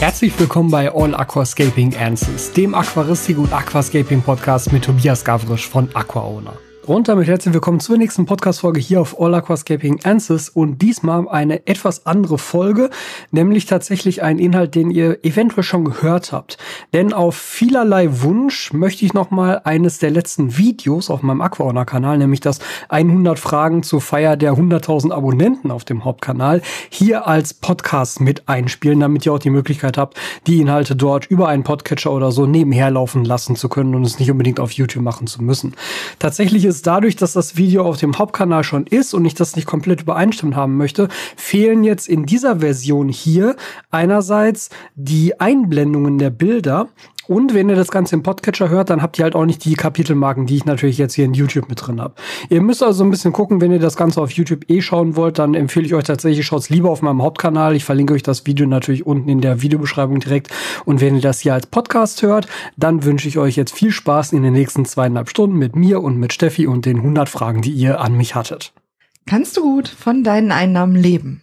[0.00, 5.88] Herzlich willkommen bei All Aquascaping Answers, dem Aquaristik und Aquascaping Podcast mit Tobias Gavrisch von
[5.92, 6.56] AquaOwner.
[6.88, 11.66] Und damit herzlich willkommen zur nächsten Podcast-Folge hier auf All Aquascaping Answers und diesmal eine
[11.66, 12.88] etwas andere Folge,
[13.30, 16.56] nämlich tatsächlich ein Inhalt, den ihr eventuell schon gehört habt.
[16.94, 22.40] Denn auf vielerlei Wunsch möchte ich nochmal eines der letzten Videos auf meinem AquaOwner-Kanal, nämlich
[22.40, 28.48] das 100 Fragen zur Feier der 100.000 Abonnenten auf dem Hauptkanal, hier als Podcast mit
[28.48, 32.46] einspielen, damit ihr auch die Möglichkeit habt, die Inhalte dort über einen Podcatcher oder so
[32.46, 35.74] nebenher laufen lassen zu können und es nicht unbedingt auf YouTube machen zu müssen.
[36.18, 39.66] Tatsächlich ist dadurch, dass das Video auf dem Hauptkanal schon ist und ich das nicht
[39.66, 43.56] komplett übereinstimmt haben möchte, fehlen jetzt in dieser Version hier
[43.90, 46.88] einerseits die Einblendungen der Bilder
[47.28, 49.74] und wenn ihr das Ganze im Podcatcher hört, dann habt ihr halt auch nicht die
[49.74, 52.14] Kapitelmarken, die ich natürlich jetzt hier in YouTube mit drin habe.
[52.48, 55.38] Ihr müsst also ein bisschen gucken, wenn ihr das Ganze auf YouTube eh schauen wollt,
[55.38, 57.76] dann empfehle ich euch tatsächlich, schaut lieber auf meinem Hauptkanal.
[57.76, 60.48] Ich verlinke euch das Video natürlich unten in der Videobeschreibung direkt.
[60.86, 64.32] Und wenn ihr das hier als Podcast hört, dann wünsche ich euch jetzt viel Spaß
[64.32, 67.72] in den nächsten zweieinhalb Stunden mit mir und mit Steffi und den 100 Fragen, die
[67.72, 68.72] ihr an mich hattet.
[69.26, 71.42] Kannst du gut von deinen Einnahmen leben?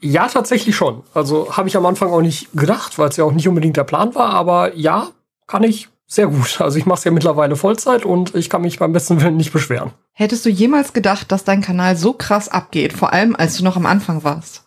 [0.00, 1.02] Ja, tatsächlich schon.
[1.14, 3.84] Also habe ich am Anfang auch nicht gedacht, weil es ja auch nicht unbedingt der
[3.84, 5.08] Plan war, aber ja,
[5.46, 6.60] kann ich sehr gut.
[6.60, 9.52] Also ich mache es ja mittlerweile Vollzeit und ich kann mich beim besten Willen nicht
[9.52, 9.92] beschweren.
[10.12, 13.76] Hättest du jemals gedacht, dass dein Kanal so krass abgeht, vor allem als du noch
[13.76, 14.64] am Anfang warst?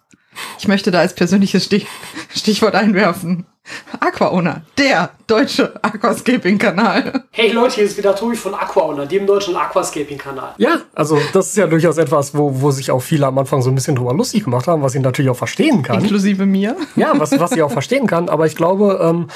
[0.60, 1.88] Ich möchte da als persönliches Stich
[2.34, 3.46] Stichwort einwerfen.
[4.00, 7.26] Aquaona, der deutsche Aquascaping-Kanal.
[7.32, 10.56] Hey Leute, hier ist wieder Tobi von Aquaona, dem deutschen Aquascaping-Kanal.
[10.58, 13.70] Ja, also das ist ja durchaus etwas, wo, wo sich auch viele am Anfang so
[13.70, 16.02] ein bisschen drüber lustig gemacht haben, was ich natürlich auch verstehen kann.
[16.02, 16.76] Inklusive mir.
[16.96, 19.28] Ja, was, was ich auch verstehen kann, aber ich glaube, ähm,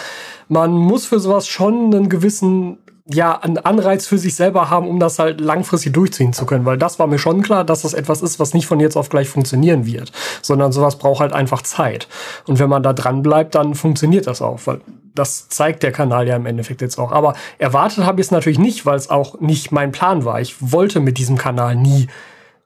[0.47, 4.99] man muss für sowas schon einen gewissen ja, einen Anreiz für sich selber haben, um
[4.99, 6.65] das halt langfristig durchziehen zu können.
[6.65, 9.09] Weil das war mir schon klar, dass das etwas ist, was nicht von jetzt auf
[9.09, 12.07] gleich funktionieren wird, sondern sowas braucht halt einfach Zeit.
[12.47, 14.81] Und wenn man da dran bleibt, dann funktioniert das auch, weil
[15.13, 17.11] das zeigt der Kanal ja im Endeffekt jetzt auch.
[17.11, 20.41] Aber erwartet habe ich es natürlich nicht, weil es auch nicht mein Plan war.
[20.41, 22.07] Ich wollte mit diesem Kanal nie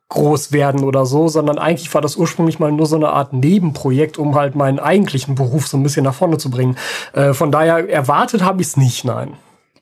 [0.08, 4.18] groß werden oder so, sondern eigentlich war das ursprünglich mal nur so eine Art Nebenprojekt,
[4.18, 6.78] um halt meinen eigentlichen Beruf so ein bisschen nach vorne zu bringen.
[7.14, 9.34] Äh, von daher erwartet habe ich es nicht, nein.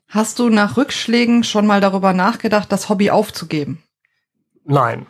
[0.08, 3.82] Hast du nach Rückschlägen schon mal darüber nachgedacht, das Hobby aufzugeben?
[4.64, 5.06] Nein.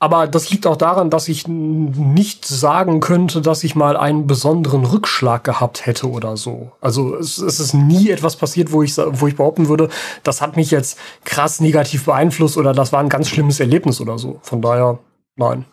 [0.00, 4.84] Aber das liegt auch daran, dass ich nicht sagen könnte, dass ich mal einen besonderen
[4.84, 6.72] Rückschlag gehabt hätte oder so.
[6.80, 9.88] Also es, es, ist nie etwas passiert, wo ich, wo ich behaupten würde,
[10.22, 14.18] das hat mich jetzt krass negativ beeinflusst oder das war ein ganz schlimmes Erlebnis oder
[14.18, 14.38] so.
[14.42, 15.00] Von daher,
[15.34, 15.64] nein.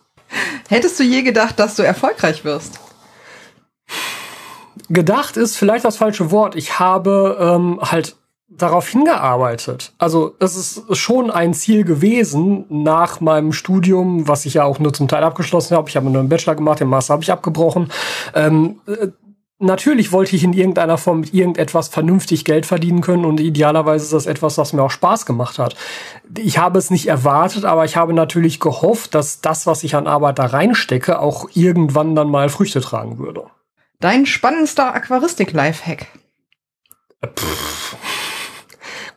[0.70, 2.80] Hättest du je gedacht, dass du erfolgreich wirst?
[4.90, 6.56] Gedacht ist vielleicht das falsche Wort.
[6.56, 8.16] Ich habe ähm, halt
[8.48, 9.94] darauf hingearbeitet.
[9.98, 14.94] Also es ist schon ein Ziel gewesen nach meinem Studium, was ich ja auch nur
[14.94, 15.90] zum Teil abgeschlossen habe.
[15.90, 17.92] Ich habe nur einen Bachelor gemacht, den Master habe ich abgebrochen.
[18.36, 19.08] Ähm, äh,
[19.58, 24.14] natürlich wollte ich in irgendeiner Form mit irgendetwas vernünftig Geld verdienen können und idealerweise ist
[24.14, 25.76] das etwas, was mir auch Spaß gemacht hat.
[26.38, 30.08] Ich habe es nicht erwartet, aber ich habe natürlich gehofft, dass das, was ich an
[30.08, 33.46] Arbeit da reinstecke, auch irgendwann dann mal Früchte tragen würde.
[34.00, 36.08] Dein spannendster Aquaristik-Lifehack.
[37.26, 37.75] Pff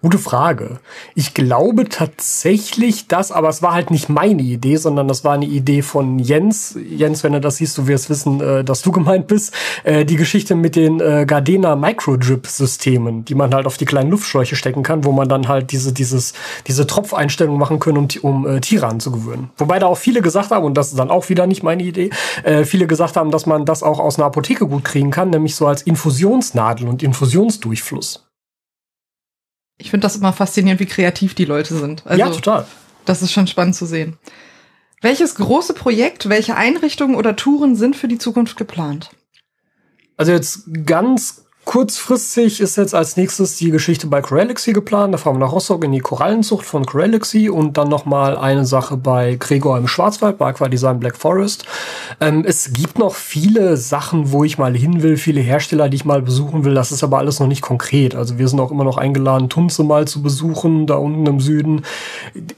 [0.01, 0.79] Gute Frage.
[1.17, 5.47] Ich glaube tatsächlich, dass, aber es war halt nicht meine Idee, sondern das war eine
[5.47, 6.79] Idee von Jens.
[6.89, 9.53] Jens, wenn du das siehst, du wirst wissen, äh, dass du gemeint bist.
[9.83, 14.55] Äh, die Geschichte mit den äh, Gardena Microdrip-Systemen, die man halt auf die kleinen Luftschläuche
[14.55, 16.33] stecken kann, wo man dann halt diese, dieses,
[16.69, 19.51] diese Tropfeinstellung machen können, um, um äh, Tiere anzugewöhnen.
[19.57, 22.11] Wobei da auch viele gesagt haben, und das ist dann auch wieder nicht meine Idee,
[22.45, 25.57] äh, viele gesagt haben, dass man das auch aus einer Apotheke gut kriegen kann, nämlich
[25.57, 28.28] so als Infusionsnadel und Infusionsdurchfluss.
[29.79, 32.07] Ich finde das immer faszinierend, wie kreativ die Leute sind.
[32.07, 32.67] Also, ja, total.
[33.05, 34.19] Das ist schon spannend zu sehen.
[35.01, 39.11] Welches große Projekt, welche Einrichtungen oder Touren sind für die Zukunft geplant?
[40.17, 45.13] Also jetzt ganz Kurzfristig ist jetzt als nächstes die Geschichte bei Corelixy geplant.
[45.13, 48.97] Da fahren wir nach Rostock in die Korallenzucht von Corelixy und dann nochmal eine Sache
[48.97, 51.67] bei Gregor im Schwarzwald, bei Aquadesign Black Forest.
[52.23, 56.07] Ähm, es gibt noch viele Sachen, wo ich mal hin will, viele Hersteller, die ich
[56.07, 56.73] mal besuchen will.
[56.73, 58.15] Das ist aber alles noch nicht konkret.
[58.15, 61.83] Also wir sind auch immer noch eingeladen, Tunze mal zu besuchen, da unten im Süden.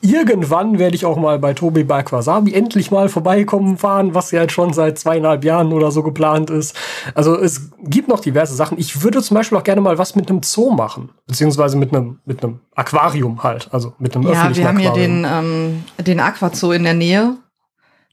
[0.03, 4.43] Irgendwann werde ich auch mal bei Tobi bei Aquasabi endlich mal vorbeikommen fahren, was ja
[4.43, 6.77] jetzt schon seit zweieinhalb Jahren oder so geplant ist.
[7.17, 8.79] Also es gibt noch diverse Sachen.
[8.79, 11.11] Ich würde zum Beispiel auch gerne mal was mit einem Zoo machen.
[11.27, 13.69] Beziehungsweise mit einem, mit einem Aquarium halt.
[13.73, 14.85] Also mit einem ja, öffentlichen Aquarium.
[14.85, 17.37] Ja, wir haben hier den, ähm, den Aquazoo in der Nähe.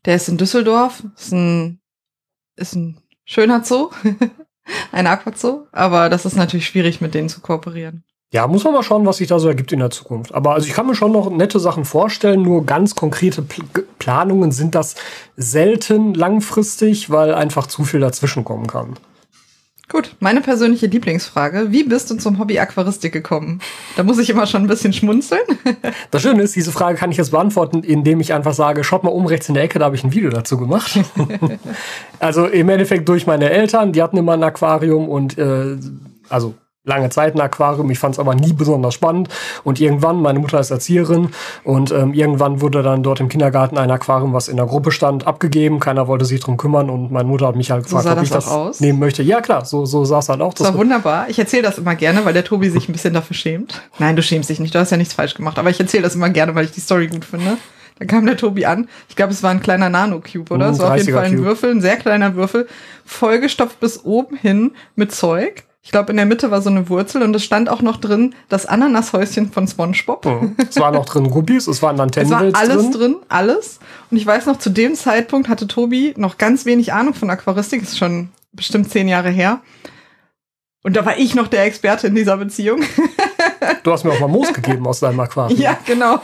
[0.05, 1.03] Der ist in Düsseldorf.
[1.15, 1.79] Ist ein,
[2.55, 3.89] ist ein schöner Zoo.
[4.91, 5.67] ein Aquazoo.
[5.71, 8.03] Aber das ist natürlich schwierig, mit denen zu kooperieren.
[8.33, 10.33] Ja, muss man mal schauen, was sich da so ergibt in der Zukunft.
[10.33, 13.63] Aber also ich kann mir schon noch nette Sachen vorstellen, nur ganz konkrete Pl
[13.99, 14.95] Planungen sind das
[15.35, 18.93] selten langfristig, weil einfach zu viel dazwischen kommen kann.
[19.89, 21.71] Gut, meine persönliche Lieblingsfrage.
[21.71, 23.61] Wie bist du zum Hobby Aquaristik gekommen?
[23.95, 25.41] Da muss ich immer schon ein bisschen schmunzeln.
[26.11, 29.09] Das Schöne ist, diese Frage kann ich jetzt beantworten, indem ich einfach sage, schaut mal
[29.09, 30.99] um rechts in der Ecke, da habe ich ein Video dazu gemacht.
[32.19, 35.77] also im Endeffekt durch meine Eltern, die hatten immer ein Aquarium und äh,
[36.29, 36.55] also
[36.87, 37.91] lange Zeit ein Aquarium.
[37.91, 39.29] Ich fand es aber nie besonders spannend.
[39.63, 41.29] Und irgendwann, meine Mutter ist Erzieherin
[41.63, 45.27] und ähm, irgendwann wurde dann dort im Kindergarten ein Aquarium, was in der Gruppe stand,
[45.27, 45.79] abgegeben.
[45.79, 48.29] Keiner wollte sich drum kümmern und meine Mutter hat mich halt gefragt, so ob ich
[48.29, 48.79] das aus?
[48.79, 49.21] nehmen möchte.
[49.21, 50.53] Ja klar, so, so sah es halt auch.
[50.53, 51.29] Das war wunderbar.
[51.29, 53.81] Ich erzähle das immer gerne, weil der Tobi sich ein bisschen dafür schämt.
[53.99, 55.59] Nein, du schämst dich nicht, du hast ja nichts falsch gemacht.
[55.59, 57.57] Aber ich erzähle das immer gerne, weil ich die Story gut finde.
[57.99, 58.87] Dann kam der Tobi an.
[59.09, 60.69] Ich glaube, es war ein kleiner Nano-Cube, oder?
[60.69, 61.45] Mm, Es war auf jeden 30er Fall ein Cube.
[61.45, 62.67] Würfel, ein sehr kleiner Würfel,
[63.05, 65.63] vollgestopft bis oben hin mit Zeug.
[65.87, 68.35] Ich glaube, in der Mitte war so eine Wurzel und es stand auch noch drin
[68.49, 70.25] das Ananashäuschen von SpongeBob.
[70.25, 70.57] Mhm.
[70.69, 72.91] Es waren noch drin Guppies, es waren Es war alles drin.
[72.91, 73.15] drin.
[73.29, 73.79] alles.
[74.11, 77.83] Und ich weiß noch, zu dem Zeitpunkt hatte Tobi noch ganz wenig Ahnung von Aquaristik.
[77.83, 79.61] ist schon bestimmt zehn Jahre her.
[80.83, 82.81] Und da war ich noch der Experte in dieser Beziehung.
[83.83, 85.57] Du hast mir auch mal Moos gegeben aus deinem Aquarium.
[85.57, 86.19] ja, genau.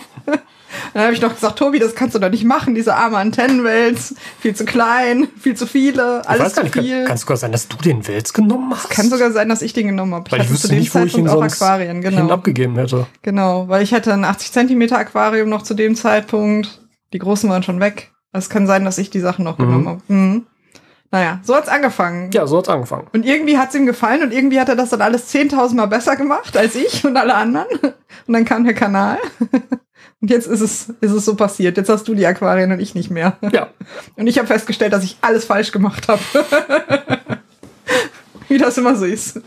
[0.94, 4.16] Dann habe ich noch gesagt, Tobi, das kannst du doch nicht machen, diese arme Antennenwels.
[4.40, 7.04] Viel zu klein, viel zu viele, Ich alles zu nicht, kann, viel.
[7.06, 8.90] kann es sogar sein, dass du den Wels genommen hast?
[8.90, 10.31] Kann sogar sein, dass ich den genommen habe.
[10.31, 12.30] Weil ich wüsste zu dem nicht, wo ich ihn Zeitpunkt auch sonst Aquarien, genau.
[12.30, 13.06] abgegeben hätte.
[13.22, 16.81] Genau, weil ich hatte ein 80 Zentimeter Aquarium noch zu dem Zeitpunkt.
[17.14, 18.12] Die großen waren schon weg.
[18.31, 19.64] Es kann sein, dass ich die Sachen noch Mhm.
[19.66, 20.02] genommen habe.
[20.08, 20.46] Mhm.
[21.12, 22.31] Naja, so hat's angefangen.
[22.34, 23.06] Ja, so hat's angefangen.
[23.14, 26.16] Und irgendwie hat's ihm gefallen und irgendwie hat er das dann alles 10.000 Mal besser
[26.16, 27.68] gemacht als ich und alle anderen.
[28.26, 29.18] Und dann kam der Kanal.
[30.22, 31.76] Und jetzt ist es, ist es so passiert.
[31.78, 33.38] Jetzt hast du die Aquarien und ich nicht mehr.
[33.52, 33.68] Ja,
[34.16, 36.22] Und ich habe festgestellt, dass ich alles falsch gemacht habe.
[38.48, 39.42] Wie das immer so ist.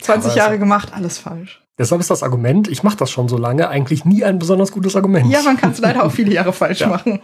[0.00, 1.62] 20 Aber Jahre also- gemacht, alles falsch.
[1.78, 4.94] deshalb ist das Argument, ich mache das schon so lange, eigentlich nie ein besonders gutes
[4.94, 5.30] Argument.
[5.30, 6.88] Ja, man kann es leider auch viele Jahre falsch Ja.
[6.88, 7.20] machen.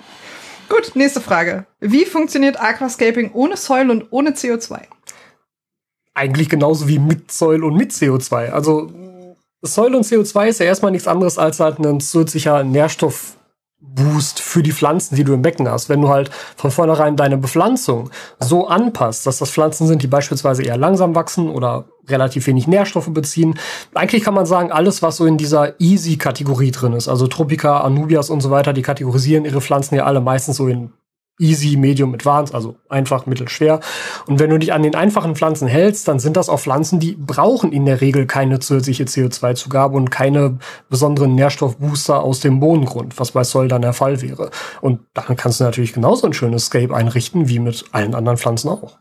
[0.69, 1.67] Gut, nächste Frage.
[1.81, 4.81] Wie funktioniert Aquascaping ohne Soil und ohne CO2?
[6.15, 8.51] eigentlich genauso wie mit Säul und mit CO2.
[8.51, 8.93] Also
[9.63, 14.73] Säule und CO2 ist ja erstmal nichts anderes als halt ein zusätzlicher Nährstoffboost für die
[14.73, 15.89] Pflanzen, die du im Becken hast.
[15.89, 18.11] Wenn du halt von vornherein deine Bepflanzung
[18.41, 23.11] so anpasst, dass das Pflanzen sind, die beispielsweise eher langsam wachsen oder relativ wenig Nährstoffe
[23.11, 23.57] beziehen.
[23.95, 28.31] Eigentlich kann man sagen, alles, was so in dieser Easy-Kategorie drin ist, also Tropica, Anubias
[28.31, 30.93] und so weiter, die kategorisieren ihre Pflanzen ja alle meistens so in
[31.39, 33.81] Easy, Medium, Advanced, also einfach, mittel, schwer.
[34.27, 37.17] Und wenn du dich an den einfachen Pflanzen hältst, dann sind das auch Pflanzen, die
[37.17, 40.59] brauchen in der Regel keine zusätzliche CO2-Zugabe und keine
[40.89, 44.51] besonderen Nährstoffbooster aus dem Bodengrund, was bei Soil dann der Fall wäre.
[44.81, 48.69] Und dann kannst du natürlich genauso ein schönes Scape einrichten, wie mit allen anderen Pflanzen
[48.69, 48.99] auch.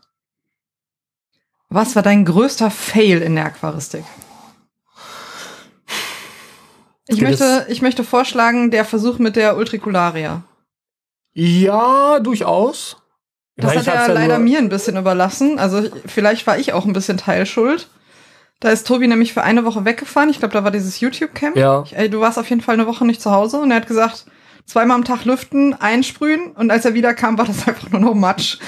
[1.68, 4.04] Was war dein größter Fail in der Aquaristik?
[7.06, 10.42] Ich Geht möchte, ich möchte vorschlagen, der Versuch mit der Ultricularia.
[11.34, 12.96] Ja, durchaus.
[13.56, 15.58] Das hat er ja leider mir ein bisschen überlassen.
[15.58, 17.88] Also ich- vielleicht war ich auch ein bisschen Teilschuld.
[18.60, 20.30] Da ist Tobi nämlich für eine Woche weggefahren.
[20.30, 21.56] Ich glaube, da war dieses YouTube-Camp.
[21.56, 21.82] Ja.
[21.84, 23.86] Ich- Ey, du warst auf jeden Fall eine Woche nicht zu Hause und er hat
[23.88, 24.24] gesagt,
[24.66, 28.58] zweimal am Tag lüften, einsprühen und als er wiederkam, war das einfach nur noch Matsch.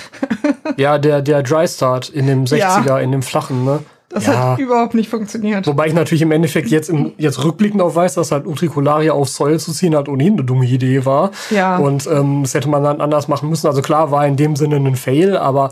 [0.77, 3.81] Ja, der, der Dry Start in dem 60er, in dem flachen, ne?
[4.15, 4.53] Das ja.
[4.53, 5.67] hat überhaupt nicht funktioniert.
[5.67, 9.29] Wobei ich natürlich im Endeffekt jetzt, im, jetzt rückblickend auf weiß, dass halt Utricularia auf
[9.29, 11.33] Säule zu ziehen halt ohnehin eine dumme Idee war.
[11.51, 11.79] Ja.
[11.79, 13.67] Und ähm, das hätte man dann anders machen müssen.
[13.67, 15.71] Also klar war in dem Sinne ein Fail, aber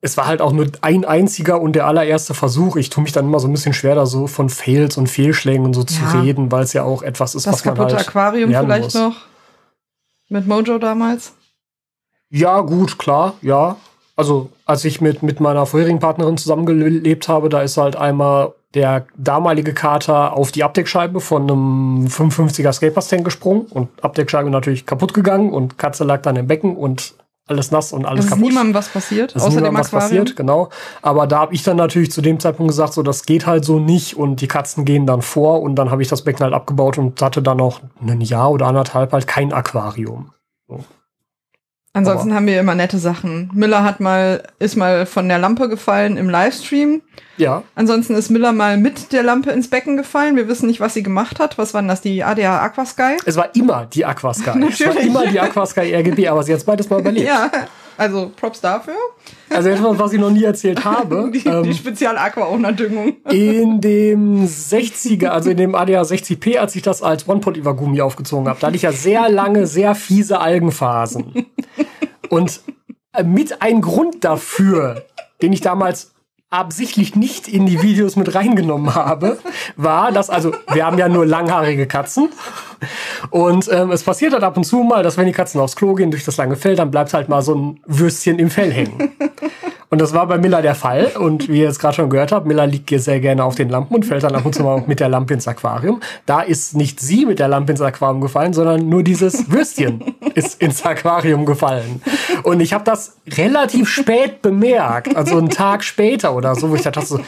[0.00, 2.76] es war halt auch nur ein einziger und der allererste Versuch.
[2.76, 5.64] Ich tue mich dann immer so ein bisschen schwer, da so von Fails und Fehlschlägen
[5.64, 6.20] und so zu Ja.
[6.20, 8.94] reden, weil es ja auch etwas ist, das was man kaputte halt Aquarium vielleicht muss.
[8.94, 9.16] noch.
[10.28, 11.32] Mit Mojo damals.
[12.30, 13.76] Ja, gut, klar, ja.
[14.18, 19.06] Also, als ich mit, mit meiner vorherigen Partnerin zusammengelebt habe, da ist halt einmal der
[19.16, 25.52] damalige Kater auf die Abdeckscheibe von einem 55er Skatebus-Tank gesprungen und Abdeckscheibe natürlich kaputt gegangen
[25.52, 27.14] und Katze lag dann im Becken und
[27.46, 28.48] alles nass und alles Es ist kaputt.
[28.48, 30.24] niemandem was passiert, ist außer dem niemandem was Aquarium.
[30.24, 30.68] passiert, genau.
[31.00, 33.78] Aber da habe ich dann natürlich zu dem Zeitpunkt gesagt, so das geht halt so
[33.78, 36.98] nicht und die Katzen gehen dann vor und dann habe ich das Becken halt abgebaut
[36.98, 40.32] und hatte dann noch ein Jahr oder anderthalb halt kein Aquarium.
[41.98, 43.50] Ansonsten haben wir immer nette Sachen.
[43.54, 47.02] Miller hat mal, ist mal von der Lampe gefallen im Livestream.
[47.36, 50.34] Ja, Ansonsten ist Miller mal mit der Lampe ins Becken gefallen.
[50.36, 51.56] Wir wissen nicht, was sie gemacht hat.
[51.58, 52.00] Was war denn das?
[52.00, 53.16] Die ADA Aquasky?
[53.24, 54.42] Es war immer die Aquasky.
[54.42, 55.06] es war Natürlich.
[55.06, 57.26] immer die Aquasky RGB, aber sie hat es beides mal überlebt.
[57.26, 57.50] Ja,
[57.98, 58.94] also Props dafür.
[59.50, 61.30] Also etwas, was ich noch nie erzählt habe.
[61.34, 63.16] Die, die ähm, Spezial-Aqua-Owner-Düngung.
[63.30, 68.60] in dem 60er, also in dem ADA 60P, als ich das als One-Pot-Übergummi aufgezogen habe,
[68.60, 71.46] da hatte ich ja sehr lange, sehr fiese Algenphasen.
[72.28, 72.60] Und
[73.12, 75.04] äh, mit ein Grund dafür,
[75.42, 76.12] den ich damals
[76.50, 79.38] absichtlich nicht in die Videos mit reingenommen habe,
[79.76, 82.30] war, dass, also wir haben ja nur langhaarige Katzen
[83.30, 85.94] und ähm, es passiert halt ab und zu mal, dass wenn die Katzen aufs Klo
[85.94, 89.12] gehen durch das lange Fell, dann bleibt halt mal so ein Würstchen im Fell hängen.
[89.90, 91.12] Und das war bei Miller der Fall.
[91.18, 93.70] Und wie ihr jetzt gerade schon gehört habt, Miller liegt hier sehr gerne auf den
[93.70, 96.00] Lampen und fällt dann ab und zu mal mit der Lampe ins Aquarium.
[96.26, 100.60] Da ist nicht sie mit der Lampe ins Aquarium gefallen, sondern nur dieses Würstchen ist
[100.60, 102.02] ins Aquarium gefallen.
[102.42, 106.82] Und ich habe das relativ spät bemerkt, also einen Tag später oder so, wo ich
[106.82, 107.20] dachte so,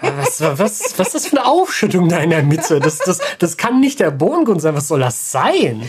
[0.00, 2.80] was, was, was ist das für eine Aufschüttung da in der Mitte?
[2.80, 4.76] Das, das, das kann nicht der Bodengrund sein.
[4.76, 5.82] Was soll das sein?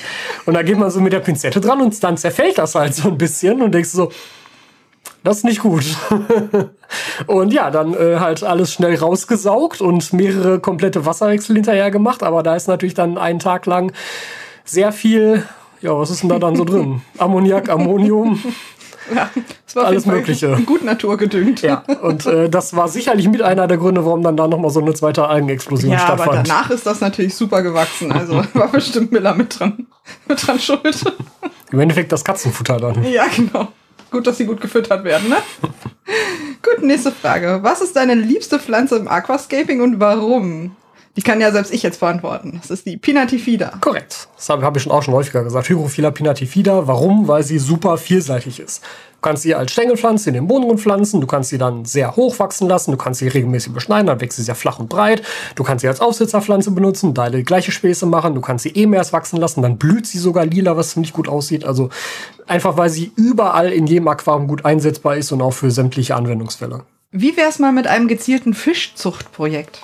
[0.46, 3.10] Und da geht man so mit der Pinzette dran und dann zerfällt das halt so
[3.10, 4.10] ein bisschen und denkst so,
[5.24, 5.84] das ist nicht gut.
[7.28, 12.24] und ja, dann äh, halt alles schnell rausgesaugt und mehrere komplette Wasserwechsel hinterher gemacht.
[12.24, 13.92] Aber da ist natürlich dann einen Tag lang
[14.66, 15.44] sehr viel,
[15.82, 17.02] ja, was ist denn da dann so drin?
[17.18, 18.42] Ammoniak, Ammonium.
[19.14, 19.30] Ja,
[19.66, 20.56] das war Alles Mögliche.
[20.66, 21.64] gut naturgedüngt.
[21.64, 24.80] Ja, und äh, das war sicherlich mit einer der Gründe, warum dann da nochmal so
[24.80, 26.48] eine zweite Algenexplosion Ja, aber stattfand.
[26.48, 28.12] danach ist das natürlich super gewachsen.
[28.12, 29.88] Also war bestimmt Miller mit dran,
[30.28, 31.04] mit dran schuld.
[31.72, 33.04] Im Endeffekt das Katzenfutter dann.
[33.04, 33.70] Ja, genau.
[34.12, 35.38] Gut, dass sie gut gefüttert werden, ne?
[36.62, 37.60] gut, nächste Frage.
[37.62, 40.76] Was ist deine liebste Pflanze im Aquascaping und warum?
[41.18, 42.60] Die kann ja selbst ich jetzt beantworten.
[42.62, 43.74] Das ist die Pinatifida.
[43.82, 44.30] Korrekt.
[44.38, 45.68] Das habe hab ich schon auch schon häufiger gesagt.
[45.68, 46.88] Hygrophila pinatifida.
[46.88, 47.28] Warum?
[47.28, 48.82] Weil sie super vielseitig ist.
[48.82, 51.20] Du kannst sie als Stängelpflanze in den Bodengrund pflanzen.
[51.20, 52.92] Du kannst sie dann sehr hoch wachsen lassen.
[52.92, 54.08] Du kannst sie regelmäßig beschneiden.
[54.08, 55.22] Dann wächst sie sehr flach und breit.
[55.56, 58.34] Du kannst sie als Aufsitzerpflanze benutzen, da die gleiche Späße machen.
[58.34, 59.62] Du kannst sie eh erst wachsen lassen.
[59.62, 61.66] Dann blüht sie sogar lila, was ziemlich gut aussieht.
[61.66, 61.90] Also
[62.48, 66.86] einfach, weil sie überall in jedem Aquarium gut einsetzbar ist und auch für sämtliche Anwendungsfälle.
[67.12, 69.82] Wie wär's mal mit einem gezielten Fischzuchtprojekt?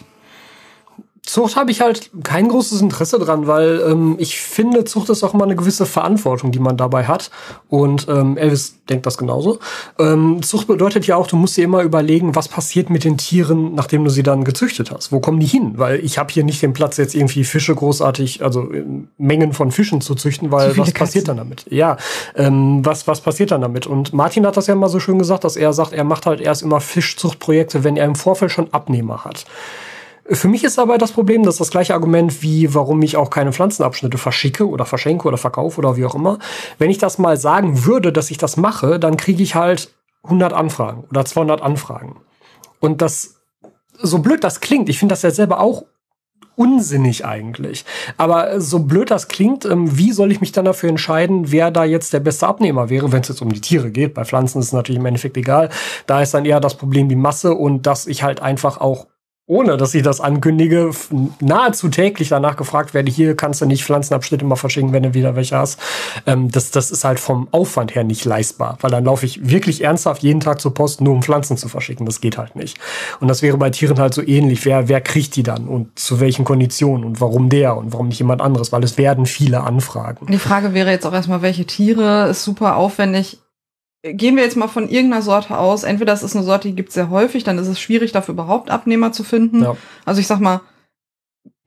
[1.28, 5.34] Zucht habe ich halt kein großes Interesse dran, weil ähm, ich finde, Zucht ist auch
[5.34, 7.32] immer eine gewisse Verantwortung, die man dabei hat.
[7.68, 9.60] Und ähm, Elvis denkt das genauso.
[10.00, 13.76] Ähm, Zucht bedeutet ja auch, du musst dir immer überlegen, was passiert mit den Tieren,
[13.76, 15.12] nachdem du sie dann gezüchtet hast.
[15.12, 15.74] Wo kommen die hin?
[15.76, 18.86] Weil ich habe hier nicht den Platz, jetzt irgendwie Fische großartig, also äh,
[19.18, 21.26] Mengen von Fischen zu züchten, weil was passiert Katzen.
[21.26, 21.66] dann damit?
[21.70, 21.98] Ja,
[22.36, 23.86] ähm, was, was passiert dann damit?
[23.86, 26.40] Und Martin hat das ja mal so schön gesagt, dass er sagt, er macht halt
[26.40, 29.44] erst immer Fischzuchtprojekte, wenn er im Vorfeld schon Abnehmer hat.
[30.30, 33.30] Für mich ist aber das Problem, das ist das gleiche Argument, wie warum ich auch
[33.30, 36.40] keine Pflanzenabschnitte verschicke oder verschenke oder verkaufe oder wie auch immer.
[36.78, 39.94] Wenn ich das mal sagen würde, dass ich das mache, dann kriege ich halt
[40.24, 42.18] 100 Anfragen oder 200 Anfragen.
[42.80, 43.42] Und das,
[43.98, 45.86] so blöd das klingt, ich finde das ja selber auch
[46.56, 47.86] unsinnig eigentlich.
[48.18, 51.86] Aber so blöd das klingt, ähm, wie soll ich mich dann dafür entscheiden, wer da
[51.86, 54.14] jetzt der beste Abnehmer wäre, wenn es jetzt um die Tiere geht?
[54.16, 55.70] Bei Pflanzen ist es natürlich im Endeffekt egal.
[56.08, 59.08] Da ist dann eher das Problem die Masse und dass ich halt einfach auch
[59.48, 60.92] ohne dass ich das ankündige,
[61.40, 65.38] nahezu täglich danach gefragt werde, hier kannst du nicht Pflanzenabschnitte mal verschicken, wenn du wieder
[65.38, 65.80] welche hast.
[66.26, 69.86] Ähm, das, das ist halt vom Aufwand her nicht leistbar, weil dann laufe ich wirklich
[69.86, 72.06] ernsthaft jeden Tag zur Post, nur um Pflanzen zu verschicken.
[72.06, 72.78] Das geht halt nicht.
[73.22, 74.66] Und das wäre bei Tieren halt so ähnlich.
[74.66, 78.20] Wer, wer kriegt die dann und zu welchen Konditionen und warum der und warum nicht
[78.20, 78.74] jemand anderes?
[78.74, 80.28] Weil es werden viele Anfragen.
[80.28, 83.40] Die Frage wäre jetzt auch erstmal, welche Tiere ist super aufwendig.
[84.14, 85.84] Gehen wir jetzt mal von irgendeiner Sorte aus.
[85.84, 88.34] Entweder es ist eine Sorte, die gibt es sehr häufig, dann ist es schwierig, dafür
[88.34, 89.64] überhaupt Abnehmer zu finden.
[89.64, 89.78] Ja.
[90.06, 90.62] Also ich sag mal,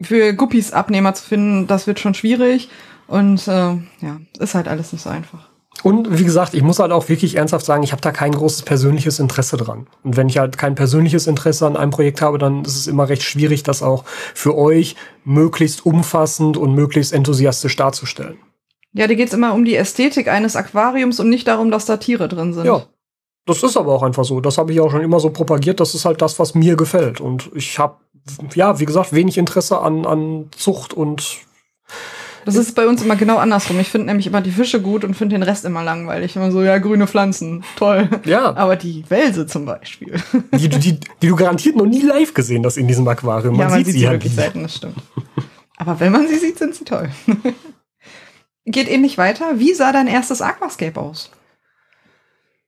[0.03, 2.69] für Guppies Abnehmer zu finden, das wird schon schwierig.
[3.07, 3.53] Und äh,
[4.01, 5.51] ja, ist halt alles nicht so einfach.
[5.83, 8.63] Und wie gesagt, ich muss halt auch wirklich ernsthaft sagen, ich habe da kein großes
[8.63, 9.87] persönliches Interesse dran.
[10.03, 13.09] Und wenn ich halt kein persönliches Interesse an einem Projekt habe, dann ist es immer
[13.09, 14.05] recht schwierig, das auch
[14.35, 18.37] für euch möglichst umfassend und möglichst enthusiastisch darzustellen.
[18.93, 22.29] Ja, dir geht's immer um die Ästhetik eines Aquariums und nicht darum, dass da Tiere
[22.29, 22.67] drin sind.
[22.67, 22.85] Ja.
[23.47, 24.41] Das ist aber auch einfach so.
[24.41, 25.81] Das habe ich auch schon immer so propagiert.
[25.81, 27.21] Das ist halt das, was mir gefällt.
[27.21, 27.97] Und ich habe,
[28.55, 31.39] ja, wie gesagt, wenig Interesse an, an Zucht und
[32.45, 33.81] Das ist bei uns immer genau andersrum.
[33.81, 36.37] Ich finde nämlich immer die Fische gut und finde den Rest immer langweilig.
[36.37, 38.09] Immer so, ja, grüne Pflanzen, toll.
[38.25, 38.55] Ja.
[38.57, 40.15] Aber die Welse zum Beispiel.
[40.53, 43.55] die, die, die, die du garantiert noch nie live gesehen hast in diesem Aquarium.
[43.55, 44.43] ja, man sieht sie halt wirklich nie.
[44.43, 44.97] selten, das stimmt.
[45.77, 47.09] Aber wenn man sie sieht, sind sie toll.
[48.67, 49.59] Geht ähnlich weiter.
[49.59, 51.31] Wie sah dein erstes Aquascape aus?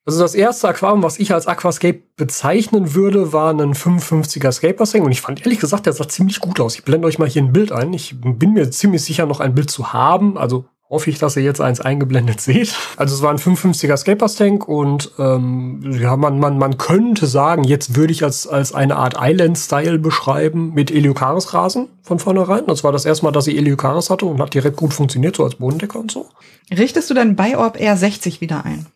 [0.04, 5.12] Also das erste Aquarium, was ich als Aquascape bezeichnen würde, war ein 55er Skateboarding und
[5.12, 6.74] ich fand ehrlich gesagt, der sah ziemlich gut aus.
[6.74, 7.92] Ich blende euch mal hier ein Bild ein.
[7.92, 10.36] Ich bin mir ziemlich sicher, noch ein Bild zu haben.
[10.36, 12.74] Also hoffe ich, dass ihr jetzt eins eingeblendet seht.
[12.96, 17.96] Also es war ein 55er Skateboard-Tank und ähm, ja, man, man, man könnte sagen, jetzt
[17.96, 22.66] würde ich als, als eine Art Island-Style beschreiben mit Eliocaris-Rasen von vornherein.
[22.66, 25.44] Das war das erste Mal, dass ich Eliocaris hatte und hat direkt gut funktioniert, so
[25.44, 26.26] als Bodendecker und so.
[26.70, 28.86] Richtest du dein Biorb R60 wieder ein?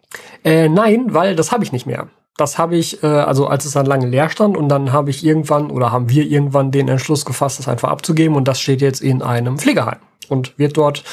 [0.44, 2.08] Äh, nein, weil das habe ich nicht mehr.
[2.36, 5.24] Das habe ich, äh, also als es dann lange leer stand und dann habe ich
[5.24, 9.00] irgendwann oder haben wir irgendwann den Entschluss gefasst, das einfach abzugeben und das steht jetzt
[9.00, 9.96] in einem Pflegeheim
[10.30, 11.04] und wird dort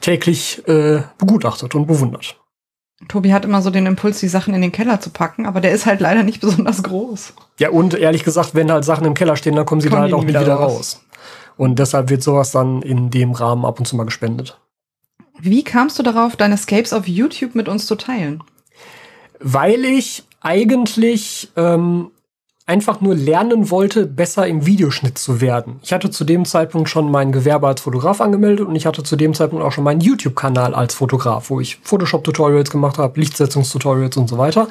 [0.00, 2.36] täglich äh, begutachtet und bewundert.
[3.08, 5.72] Tobi hat immer so den Impuls, die Sachen in den Keller zu packen, aber der
[5.72, 7.32] ist halt leider nicht besonders groß.
[7.58, 10.02] Ja, und ehrlich gesagt, wenn halt Sachen im Keller stehen, dann kommen sie Kommen da
[10.04, 10.72] halt auch nie nie wieder wieder raus.
[10.72, 11.00] raus.
[11.56, 14.58] Und deshalb wird sowas dann in dem Rahmen ab und zu mal gespendet.
[15.38, 18.42] Wie kamst du darauf, deine Scapes auf YouTube mit uns zu teilen?
[19.40, 22.10] weil ich eigentlich ähm,
[22.70, 25.80] einfach nur lernen wollte, besser im Videoschnitt zu werden.
[25.82, 29.16] Ich hatte zu dem Zeitpunkt schon mein Gewerbe als Fotograf angemeldet und ich hatte zu
[29.16, 34.28] dem Zeitpunkt auch schon meinen YouTube-Kanal als Fotograf, wo ich Photoshop-Tutorials gemacht habe, Lichtsetzungstutorials und
[34.28, 34.68] so weiter.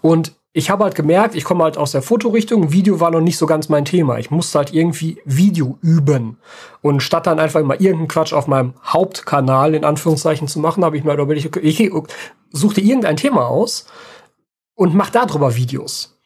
[0.00, 3.36] Und ich habe halt gemerkt, ich komme halt aus der Fotorichtung, Video war noch nicht
[3.36, 4.20] so ganz mein Thema.
[4.20, 6.38] Ich musste halt irgendwie Video üben.
[6.82, 10.96] Und statt dann einfach immer irgendeinen Quatsch auf meinem Hauptkanal in Anführungszeichen zu machen, habe
[10.96, 11.90] ich mir halt überlegt, ich
[12.52, 13.86] suchte irgendein Thema aus
[14.76, 16.19] und mach darüber Videos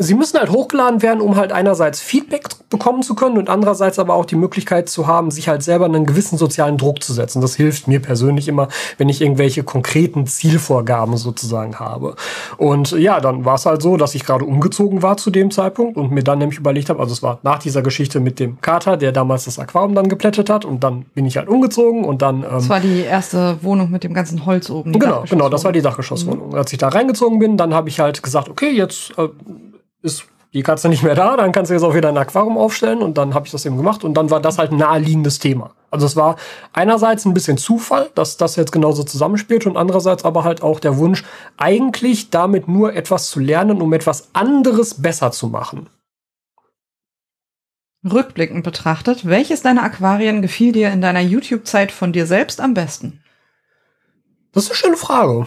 [0.00, 4.14] sie müssen halt hochgeladen werden, um halt einerseits Feedback bekommen zu können und andererseits aber
[4.14, 7.42] auch die Möglichkeit zu haben, sich halt selber einen gewissen sozialen Druck zu setzen.
[7.42, 12.14] Das hilft mir persönlich immer, wenn ich irgendwelche konkreten Zielvorgaben sozusagen habe.
[12.56, 15.98] Und ja, dann war es halt so, dass ich gerade umgezogen war zu dem Zeitpunkt
[15.98, 18.96] und mir dann nämlich überlegt habe, also es war nach dieser Geschichte mit dem Kater,
[18.96, 22.42] der damals das Aquarium dann geplättet hat und dann bin ich halt umgezogen und dann.
[22.42, 24.92] Ähm, das war die erste Wohnung mit dem ganzen Holz oben.
[24.92, 26.48] Genau, genau, das war die Dachgeschosswohnung.
[26.48, 26.54] Mhm.
[26.54, 29.28] Als ich da reingezogen bin, dann habe ich halt gesagt, okay, jetzt äh,
[30.02, 33.02] ist die Katze nicht mehr da, dann kannst du jetzt auch wieder ein Aquarium aufstellen
[33.02, 35.74] und dann habe ich das eben gemacht und dann war das halt ein naheliegendes Thema.
[35.90, 36.36] Also es war
[36.72, 40.96] einerseits ein bisschen Zufall, dass das jetzt genauso zusammenspielt und andererseits aber halt auch der
[40.98, 41.24] Wunsch,
[41.56, 45.88] eigentlich damit nur etwas zu lernen, um etwas anderes besser zu machen.
[48.02, 53.22] Rückblickend betrachtet, welches deiner Aquarien gefiel dir in deiner YouTube-Zeit von dir selbst am besten?
[54.52, 55.46] Das ist eine schöne Frage.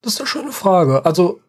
[0.00, 1.04] Das ist eine schöne Frage.
[1.04, 1.40] Also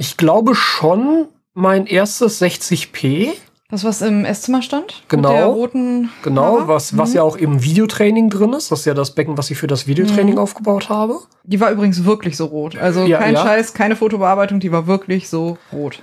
[0.00, 3.32] ich glaube schon mein erstes 60p.
[3.70, 5.02] Das, was im Esszimmer stand?
[5.08, 5.28] Genau.
[5.28, 6.68] Mit der roten genau, Haare?
[6.68, 7.16] was, was mhm.
[7.16, 8.72] ja auch im Videotraining drin ist.
[8.72, 10.40] Das ist ja das Becken, was ich für das Videotraining mhm.
[10.40, 11.18] aufgebaut habe.
[11.44, 12.78] Die war übrigens wirklich so rot.
[12.78, 13.42] Also ja, kein ja.
[13.42, 16.02] Scheiß, keine Fotobearbeitung, die war wirklich so rot.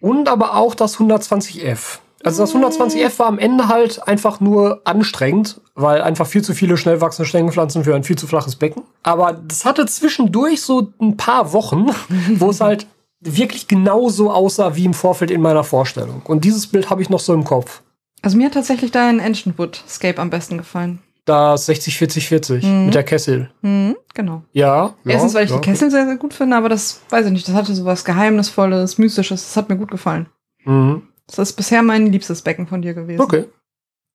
[0.00, 1.98] Und aber auch das 120F.
[2.24, 6.78] Also das 120F war am Ende halt einfach nur anstrengend, weil einfach viel zu viele
[6.78, 8.84] schnell wachsende Stängelpflanzen für ein viel zu flaches Becken.
[9.02, 11.90] Aber das hatte zwischendurch so ein paar Wochen,
[12.36, 12.86] wo es halt
[13.22, 16.22] wirklich genauso aussah wie im Vorfeld in meiner Vorstellung.
[16.24, 17.82] Und dieses Bild habe ich noch so im Kopf.
[18.20, 19.56] Also mir hat tatsächlich dein Ancient
[19.88, 21.00] Scape am besten gefallen.
[21.24, 22.86] Das 60-40-40 mhm.
[22.86, 23.50] mit der Kessel.
[23.62, 24.42] Mhm, genau.
[24.52, 24.94] Ja.
[25.04, 25.58] Erstens, weil ich ja.
[25.58, 27.46] die Kessel sehr, sehr gut finde, aber das weiß ich nicht.
[27.46, 29.44] Das hatte so was Geheimnisvolles, Mystisches.
[29.44, 30.26] Das hat mir gut gefallen.
[30.64, 31.02] Mhm.
[31.28, 33.20] Das ist bisher mein liebstes Becken von dir gewesen.
[33.20, 33.44] Okay.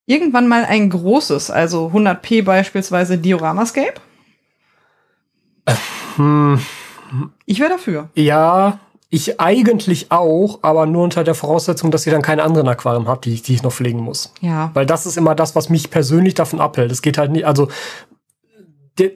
[0.06, 4.00] Irgendwann mal ein großes, also 100p beispielsweise Dioramascape?
[6.16, 6.60] Hm.
[7.46, 8.10] Ich wäre dafür.
[8.16, 8.80] Ja,
[9.10, 13.26] ich eigentlich auch, aber nur unter der Voraussetzung, dass ihr dann keine anderen Aquarium habt,
[13.26, 14.34] die, die ich noch pflegen muss.
[14.42, 14.72] Ja.
[14.74, 16.92] Weil das ist immer das, was mich persönlich davon abhält.
[16.92, 17.70] Es geht halt nicht, also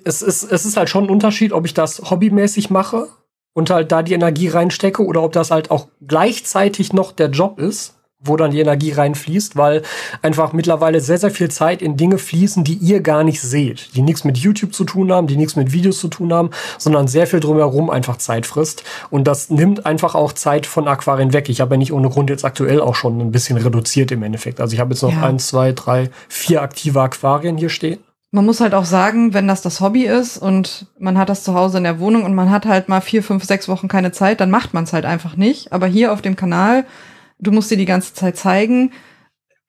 [0.04, 3.08] es ist, es ist halt schon ein Unterschied, ob ich das hobbymäßig mache
[3.54, 7.60] und halt da die Energie reinstecke oder ob das halt auch gleichzeitig noch der Job
[7.60, 9.82] ist wo dann die Energie reinfließt, weil
[10.22, 14.02] einfach mittlerweile sehr, sehr viel Zeit in Dinge fließen, die ihr gar nicht seht, die
[14.02, 17.26] nichts mit YouTube zu tun haben, die nichts mit Videos zu tun haben, sondern sehr
[17.26, 18.84] viel drumherum einfach Zeit frisst.
[19.10, 21.50] Und das nimmt einfach auch Zeit von Aquarien weg.
[21.50, 24.62] Ich habe ja nicht ohne Grund jetzt aktuell auch schon ein bisschen reduziert im Endeffekt.
[24.62, 25.24] Also ich habe jetzt noch ja.
[25.24, 28.00] eins, zwei, drei, vier aktive Aquarien hier stehen.
[28.34, 31.54] Man muss halt auch sagen, wenn das das Hobby ist und man hat das zu
[31.54, 34.40] Hause in der Wohnung und man hat halt mal vier, fünf, sechs Wochen keine Zeit,
[34.40, 35.74] dann macht man es halt einfach nicht.
[35.74, 36.86] Aber hier auf dem Kanal
[37.42, 38.92] du musst dir die ganze Zeit zeigen,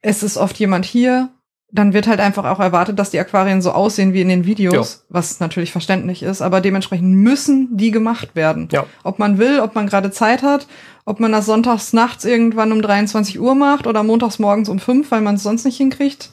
[0.00, 1.30] es ist oft jemand hier,
[1.72, 5.00] dann wird halt einfach auch erwartet, dass die Aquarien so aussehen wie in den Videos,
[5.00, 5.06] ja.
[5.08, 8.68] was natürlich verständlich ist, aber dementsprechend müssen die gemacht werden.
[8.72, 8.84] Ja.
[9.02, 10.66] Ob man will, ob man gerade Zeit hat,
[11.06, 15.10] ob man das sonntags nachts irgendwann um 23 Uhr macht oder montags morgens um 5,
[15.10, 16.30] weil man es sonst nicht hinkriegt.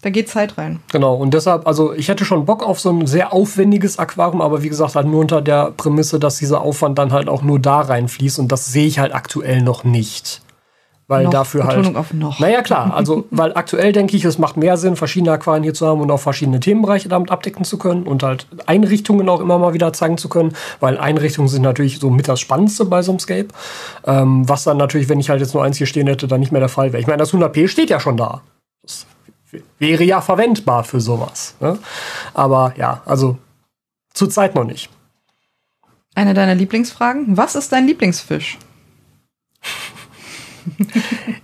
[0.00, 0.80] Da geht Zeit rein.
[0.92, 4.62] Genau, und deshalb, also ich hätte schon Bock auf so ein sehr aufwendiges Aquarium, aber
[4.62, 7.80] wie gesagt, halt nur unter der Prämisse, dass dieser Aufwand dann halt auch nur da
[7.80, 10.42] reinfließt und das sehe ich halt aktuell noch nicht.
[11.08, 11.96] Weil noch, dafür Betonung halt.
[11.96, 12.40] Auf noch.
[12.40, 12.92] Naja, klar.
[12.92, 16.10] Also, weil aktuell denke ich, es macht mehr Sinn, verschiedene Aquarien hier zu haben und
[16.10, 20.18] auch verschiedene Themenbereiche damit abdecken zu können und halt Einrichtungen auch immer mal wieder zeigen
[20.18, 23.48] zu können, weil Einrichtungen sind natürlich so mit das Spannendste bei so einem Scape.
[24.04, 26.50] Ähm, was dann natürlich, wenn ich halt jetzt nur eins hier stehen hätte, dann nicht
[26.50, 27.00] mehr der Fall wäre.
[27.00, 28.42] Ich meine, das 100p steht ja schon da.
[28.82, 29.06] Das
[29.78, 31.54] wäre ja verwendbar für sowas.
[31.60, 31.78] Ne?
[32.34, 33.38] Aber ja, also
[34.12, 34.90] zurzeit noch nicht.
[36.16, 37.36] Eine deiner Lieblingsfragen.
[37.36, 38.58] Was ist dein Lieblingsfisch?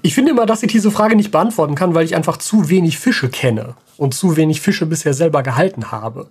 [0.03, 2.99] Ich finde immer, dass ich diese Frage nicht beantworten kann, weil ich einfach zu wenig
[2.99, 6.27] Fische kenne und zu wenig Fische bisher selber gehalten habe.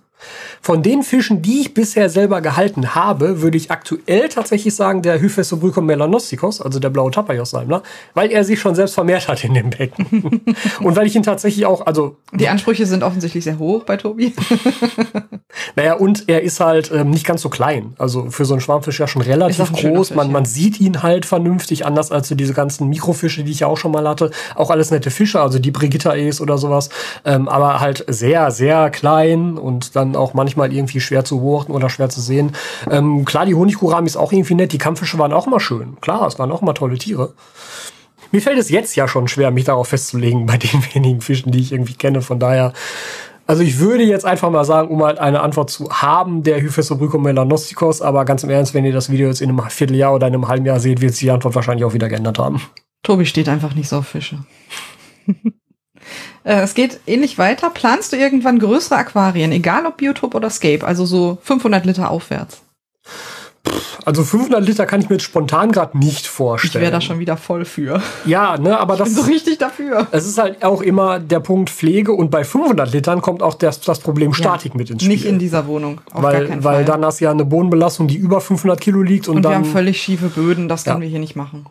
[0.60, 5.20] Von den Fischen, die ich bisher selber gehalten habe, würde ich aktuell tatsächlich sagen, der
[5.20, 7.82] Hyphesobulcum melanosticus, also der blaue Tapajos-Salmler,
[8.14, 10.42] weil er sich schon selbst vermehrt hat in dem Becken.
[10.80, 12.16] und weil ich ihn tatsächlich auch, also.
[12.32, 14.32] Die Ansprüche sind offensichtlich sehr hoch bei Tobi.
[15.76, 17.94] naja, und er ist halt ähm, nicht ganz so klein.
[17.98, 20.08] Also für so einen Schwarmfisch ja schon relativ groß.
[20.08, 20.32] Fisch, man, ja.
[20.32, 23.78] man sieht ihn halt vernünftig, anders als so diese ganzen Mikrofische, die ich ja auch
[23.78, 24.30] schon mal hatte.
[24.54, 26.90] Auch alles nette Fische, also die Brigitta Brigittaes oder sowas.
[27.24, 31.72] Ähm, aber aber halt sehr, sehr klein und dann auch manchmal irgendwie schwer zu beobachten
[31.72, 32.52] oder schwer zu sehen.
[32.90, 35.96] Ähm, klar, die Honigkurami ist auch irgendwie nett, die Kampffische waren auch mal schön.
[36.00, 37.34] Klar, es waren auch mal tolle Tiere.
[38.32, 41.60] Mir fällt es jetzt ja schon schwer, mich darauf festzulegen bei den wenigen Fischen, die
[41.60, 42.20] ich irgendwie kenne.
[42.20, 42.72] Von daher,
[43.46, 47.18] also ich würde jetzt einfach mal sagen, um halt eine Antwort zu haben, der Hyphessobryco
[47.18, 50.34] melanostikos, aber ganz im Ernst, wenn ihr das Video jetzt in einem Vierteljahr oder in
[50.34, 52.60] einem halben Jahr seht, wird sich die Antwort wahrscheinlich auch wieder geändert haben.
[53.04, 54.44] Tobi steht einfach nicht so auf Fische.
[56.44, 57.70] Äh, es geht ähnlich weiter.
[57.70, 62.62] Planst du irgendwann größere Aquarien, egal ob Biotop oder Scape, also so 500 Liter aufwärts?
[64.04, 66.72] Also 500 Liter kann ich mir jetzt spontan gerade nicht vorstellen.
[66.72, 68.02] Ich wäre da schon wieder voll für.
[68.24, 70.08] Ja, ne, aber das Bin so richtig dafür.
[70.10, 73.80] Es ist halt auch immer der Punkt Pflege und bei 500 Litern kommt auch das,
[73.80, 75.14] das Problem Statik Ja, mit ins Spiel.
[75.14, 76.00] Nicht in dieser Wohnung.
[76.06, 76.84] Auf gar weil, keinen weil Fall.
[76.84, 79.62] dann hast du ja eine Bodenbelastung, die über 500 Kilo liegt und, und wir dann.
[79.62, 81.02] haben völlig schiefe Böden, das können Ja.
[81.02, 81.66] wir hier nicht machen.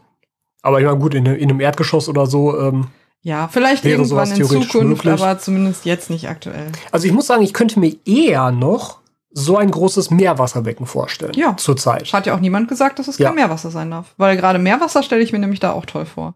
[0.62, 2.58] aber ich meine, gut, in, in einem Erdgeschoss oder so.
[2.58, 2.88] Ähm,
[3.24, 4.74] Ja, vielleicht Wäre irgendwann in Zukunft,
[5.06, 5.14] möglich?
[5.14, 6.72] aber zumindest jetzt nicht aktuell.
[6.92, 8.98] also ich muss sagen, ich könnte mir eher noch
[9.34, 11.34] so ein großes Meerwasserbecken vorstellen.
[11.36, 11.56] Ja.
[11.56, 12.12] Zurzeit.
[12.12, 13.28] Hat ja auch niemand gesagt, dass es Ja.
[13.28, 14.08] kein Meerwasser sein darf.
[14.18, 16.34] Weil gerade Meerwasser stelle ich mir nämlich da auch toll vor.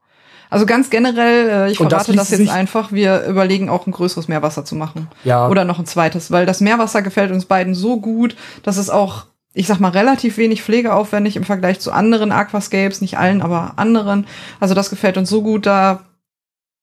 [0.49, 3.91] Also ganz generell, äh, ich das verrate das, ließe jetzt einfach, wir überlegen auch ein
[3.91, 5.07] größeres Meerwasser zu machen.
[5.23, 5.49] Ja.
[5.49, 9.25] Oder noch ein zweites, weil das Meerwasser gefällt uns beiden so gut, dass es auch,
[9.53, 14.27] ich sag mal, relativ wenig pflegeaufwendig im Vergleich zu anderen Aquascapes, nicht allen, aber anderen.
[14.59, 16.01] Also das gefällt uns so gut, da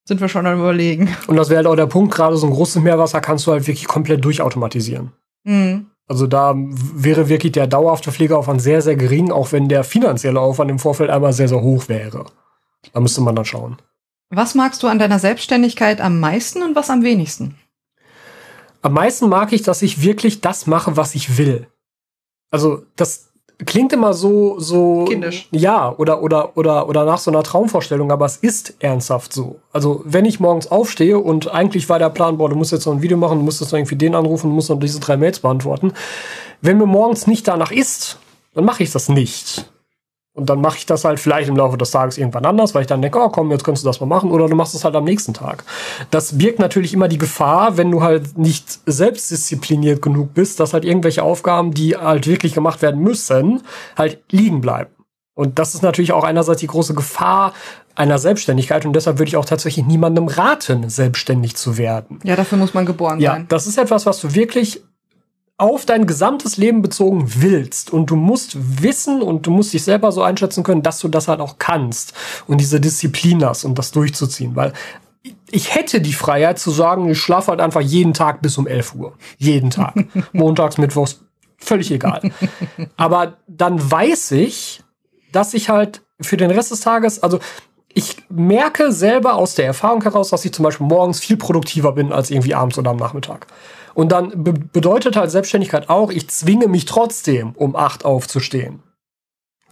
[0.04, 1.14] sind wir schon am überlegen.
[1.26, 3.66] Und das wäre halt auch der Punkt, gerade so ein großes Meerwasser kannst du halt
[3.66, 5.12] wirklich komplett durchautomatisieren.
[5.44, 5.86] Mhm.
[6.08, 10.70] Also da wäre wirklich der dauerhafte Pflegeaufwand sehr, sehr gering, auch wenn der finanzielle Aufwand
[10.70, 12.26] im Vorfeld einmal sehr, sehr hoch wäre.
[12.92, 13.78] Da müsste man dann schauen.
[14.30, 17.56] Was magst du an deiner Selbstständigkeit am meisten und was am wenigsten?
[18.82, 21.68] Am meisten mag ich, dass ich wirklich das mache, was ich will.
[22.50, 23.31] Also das
[23.64, 25.48] klingt immer so so Kindisch.
[25.50, 29.56] Ja, oder oder oder oder nach so einer Traumvorstellung, aber es ist ernsthaft so.
[29.72, 32.92] Also, wenn ich morgens aufstehe und eigentlich war der Plan, boah, du musst jetzt noch
[32.92, 35.16] ein Video machen, du musst jetzt noch irgendwie den anrufen, du musst noch diese drei
[35.16, 35.92] Mails beantworten.
[36.60, 38.18] Wenn mir morgens nicht danach ist,
[38.54, 39.71] dann mache ich das nicht.
[40.34, 42.86] Und dann mache ich das halt vielleicht im Laufe des Tages irgendwann anders, weil ich
[42.86, 44.30] dann denke, oh komm, jetzt kannst du das mal machen.
[44.30, 45.64] Oder du machst es halt am nächsten Tag.
[46.10, 50.86] Das birgt natürlich immer die Gefahr, wenn du halt nicht selbstdiszipliniert genug bist, dass halt
[50.86, 53.62] irgendwelche Aufgaben, die halt wirklich gemacht werden müssen,
[53.96, 54.90] halt liegen bleiben.
[55.34, 57.52] Und das ist natürlich auch einerseits die große Gefahr
[57.94, 58.86] einer Selbstständigkeit.
[58.86, 62.20] Und deshalb würde ich auch tatsächlich niemandem raten, selbstständig zu werden.
[62.24, 63.46] Ja, dafür muss man geboren Ja, sein.
[63.48, 64.82] das ist etwas, was du wirklich
[65.58, 67.92] auf dein gesamtes Leben bezogen willst.
[67.92, 71.28] Und du musst wissen und du musst dich selber so einschätzen können, dass du das
[71.28, 72.14] halt auch kannst
[72.46, 74.56] und diese Disziplin hast, um das durchzuziehen.
[74.56, 74.72] Weil
[75.50, 78.94] ich hätte die Freiheit zu sagen, ich schlafe halt einfach jeden Tag bis um 11
[78.94, 79.12] Uhr.
[79.38, 79.94] Jeden Tag.
[80.32, 81.20] Montags, Mittwochs,
[81.58, 82.32] völlig egal.
[82.96, 84.82] Aber dann weiß ich,
[85.30, 87.38] dass ich halt für den Rest des Tages, also
[87.94, 92.12] ich merke selber aus der Erfahrung heraus, dass ich zum Beispiel morgens viel produktiver bin
[92.12, 93.46] als irgendwie abends oder am Nachmittag.
[93.94, 98.80] Und dann be bedeutet halt Selbstständigkeit auch, ich zwinge mich trotzdem, um acht aufzustehen.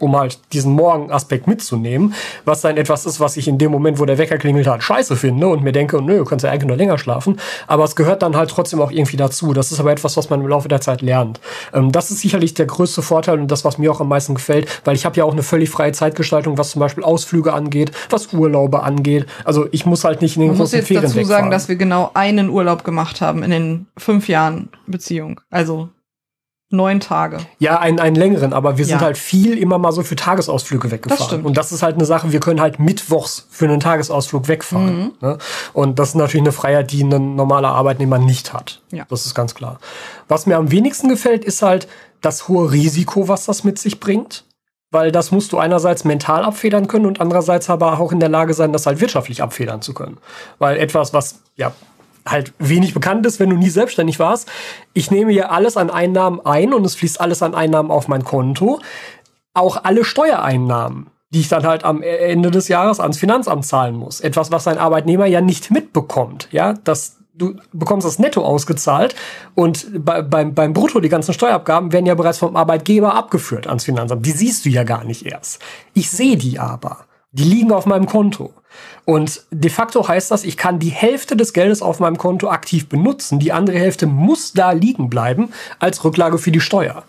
[0.01, 4.05] Um halt diesen Morgenaspekt mitzunehmen, was dann etwas ist, was ich in dem Moment, wo
[4.05, 6.75] der Wecker klingelt, halt scheiße finde und mir denke, nö, du kannst ja eigentlich noch
[6.75, 7.39] länger schlafen.
[7.67, 9.53] Aber es gehört dann halt trotzdem auch irgendwie dazu.
[9.53, 11.39] Das ist aber etwas, was man im Laufe der Zeit lernt.
[11.73, 14.67] Ähm, das ist sicherlich der größte Vorteil und das, was mir auch am meisten gefällt,
[14.85, 18.33] weil ich habe ja auch eine völlig freie Zeitgestaltung, was zum Beispiel Ausflüge angeht, was
[18.33, 19.25] Urlaube angeht.
[19.45, 21.51] Also ich muss halt nicht in den Man muss großen jetzt Ferien dazu sagen, wegfahren.
[21.51, 25.41] dass wir genau einen Urlaub gemacht haben in den fünf Jahren Beziehung.
[25.49, 25.89] Also
[26.71, 27.39] neun Tage.
[27.59, 29.05] Ja, einen, einen längeren, aber wir sind Ja.
[29.05, 31.25] halt viel immer mal so für Tagesausflüge weggefahren.
[31.25, 31.45] stimmt.
[31.45, 34.97] Und das ist halt eine Sache, wir können halt mittwochs für einen Tagesausflug wegfahren.
[34.99, 35.11] Mhm.
[35.21, 35.37] Ne?
[35.73, 38.81] Und das ist natürlich eine Freiheit, die ein normaler Arbeitnehmer nicht hat.
[38.91, 39.05] Ja.
[39.09, 39.79] Das ist ganz klar.
[40.27, 41.87] Was mir am wenigsten gefällt, ist halt
[42.21, 44.45] das hohe Risiko, was das mit sich bringt.
[44.93, 48.53] Weil das musst du einerseits mental abfedern können und andererseits aber auch in der Lage
[48.53, 50.17] sein, das halt wirtschaftlich abfedern zu können.
[50.59, 51.71] Weil etwas, was ja
[52.25, 54.49] halt wenig bekannt ist, wenn du nie selbstständig warst.
[54.93, 58.23] Ich nehme hier alles an Einnahmen ein und es fließt alles an Einnahmen auf mein
[58.23, 58.79] Konto.
[59.53, 64.21] Auch alle Steuereinnahmen, die ich dann halt am Ende des Jahres ans Finanzamt zahlen muss.
[64.21, 66.47] Etwas, was ein Arbeitnehmer ja nicht mitbekommt.
[66.51, 69.15] Ja, das du bekommst das Netto ausgezahlt
[69.55, 73.85] und bei, beim, beim Brutto die ganzen Steuerabgaben werden ja bereits vom Arbeitgeber abgeführt ans
[73.85, 74.25] Finanzamt.
[74.25, 75.59] Die siehst du ja gar nicht erst.
[75.93, 77.05] Ich sehe die aber.
[77.31, 78.53] Die liegen auf meinem Konto.
[79.05, 82.87] Und de facto heißt das, ich kann die Hälfte des Geldes auf meinem Konto aktiv
[82.87, 83.39] benutzen.
[83.39, 87.03] Die andere Hälfte muss da liegen bleiben als Rücklage für die Steuer.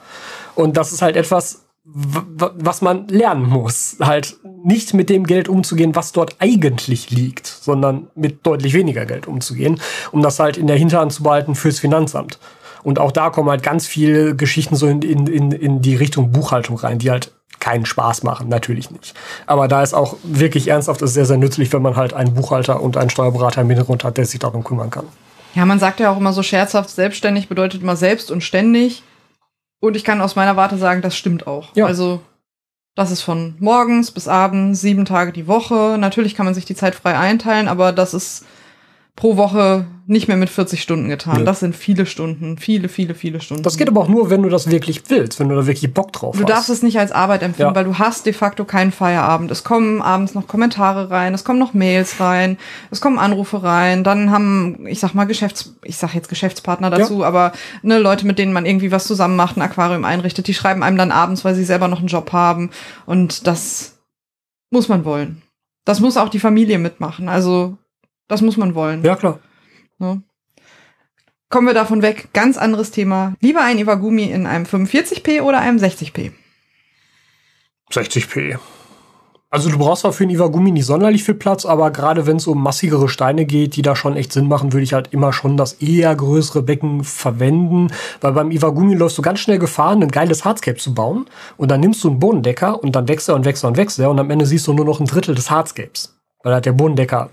[0.55, 3.97] Und das ist halt etwas, was man lernen muss.
[4.01, 9.27] Halt nicht mit dem Geld umzugehen, was dort eigentlich liegt, sondern mit deutlich weniger Geld
[9.27, 9.81] umzugehen,
[10.13, 12.39] um das halt in der Hinterhand zu behalten fürs Finanzamt.
[12.85, 16.77] Und auch da kommen halt ganz viele Geschichten so in, in, in die Richtung Buchhaltung
[16.77, 17.33] rein, die halt
[17.63, 19.15] keinen Spaß machen, natürlich nicht.
[19.47, 22.83] Aber da ist auch wirklich ernsthaft ist sehr, sehr nützlich, wenn man halt einen Buchhalter
[22.83, 25.07] und einen Steuerberater im Hintergrund hat, der sich darum kümmern kann.
[25.55, 29.05] Ja, man sagt ja auch immer so scherzhaft, selbstständig bedeutet immer selbst und ständig.
[29.81, 31.69] Und ich kann aus meiner Warte sagen, das stimmt auch.
[31.77, 31.87] Ja.
[31.87, 32.21] Also,
[32.97, 35.97] das ist von morgens bis abends, sieben Tage die Woche.
[35.99, 38.45] Natürlich kann man sich die Zeit frei einteilen, aber das ist
[39.17, 41.39] pro Woche nicht mehr mit 40 Stunden getan.
[41.39, 41.45] Nee.
[41.45, 43.63] Das sind viele Stunden, viele, viele, viele Stunden.
[43.63, 46.13] Das geht aber auch nur, wenn du das wirklich willst, wenn du da wirklich Bock
[46.13, 46.51] drauf Du hast.
[46.51, 47.75] darfst es nicht als Arbeit empfinden, Ja.
[47.77, 49.51] weil du hast de facto keinen Feierabend.
[49.51, 52.59] Es kommen abends noch Kommentare rein, es kommen noch Mails rein,
[52.91, 57.23] es kommen Anrufe rein, dann haben, ich sag mal, Geschäfts, ich sag jetzt Geschäftspartner dazu,
[57.25, 60.83] aber ne, Leute, mit denen man irgendwie was zusammen macht, ein Aquarium einrichtet, die schreiben
[60.83, 62.71] einem dann abends, weil sie selber noch einen Job haben.
[63.07, 63.99] Und das
[64.71, 65.43] muss man wollen.
[65.85, 67.29] Das muss auch die Familie mitmachen.
[67.29, 67.77] Also,
[68.29, 69.03] das muss man wollen.
[69.05, 69.41] ja, klar.
[69.99, 70.23] Ne?
[71.49, 72.31] Kommen wir davon weg.
[72.33, 73.35] Ganz anderes Thema.
[73.41, 76.33] Lieber ein Iwagumi in einem 45p oder einem 60p?
[77.91, 78.59] 60p.
[79.51, 82.47] Also du brauchst zwar für einen Iwagumi nicht sonderlich viel Platz, aber gerade wenn es
[82.47, 85.59] um massigere Steine geht, die da schon echt Sinn machen, würde ich halt immer schon
[85.59, 87.89] das eher größere Becken verwenden.
[88.23, 91.27] Weil beim Iwagumi läufst du ganz schnell Gefahr, ein geiles Hardscape zu bauen.
[91.59, 93.99] Und dann nimmst du einen Bodendecker und dann wächst er und wächst er und wächst
[93.99, 94.09] er.
[94.09, 96.19] Und am Ende siehst du nur noch ein Drittel des Hardscapes.
[96.43, 97.29] Weil halt der Bodendecker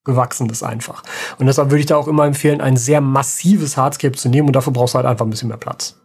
[0.00, 1.02] hochgewachsen ist einfach.
[1.38, 4.48] Und deshalb würde ich da auch immer empfehlen, ein sehr massives Hardscape zu nehmen.
[4.48, 5.96] Und dafür brauchst du halt einfach ein bisschen mehr Platz.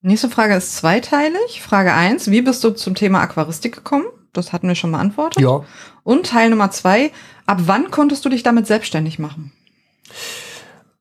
[0.00, 1.62] Nächste Frage ist zweiteilig.
[1.62, 4.04] Frage eins: Wie bist du zum Thema Aquaristik gekommen?
[4.32, 5.42] Das hatten wir schon beantwortet.
[5.42, 5.64] Ja.
[6.02, 7.10] Und Teil Nummer zwei:
[7.46, 9.52] Ab wann konntest du dich damit selbstständig machen?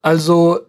[0.01, 0.61] Also.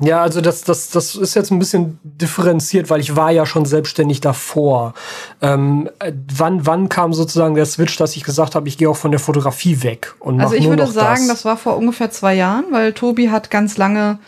[0.00, 3.64] Ja, also das, das, das ist jetzt ein bisschen differenziert, weil ich war ja schon
[3.64, 4.94] selbstständig davor.
[5.42, 8.96] Ähm, äh, wann, wann kam sozusagen der Switch, dass ich gesagt habe, ich gehe auch
[8.96, 11.38] von der Fotografie weg und Also ich würde sagen, das.
[11.38, 14.18] das war vor ungefähr zwei Jahren, weil Tobi hat ganz lange,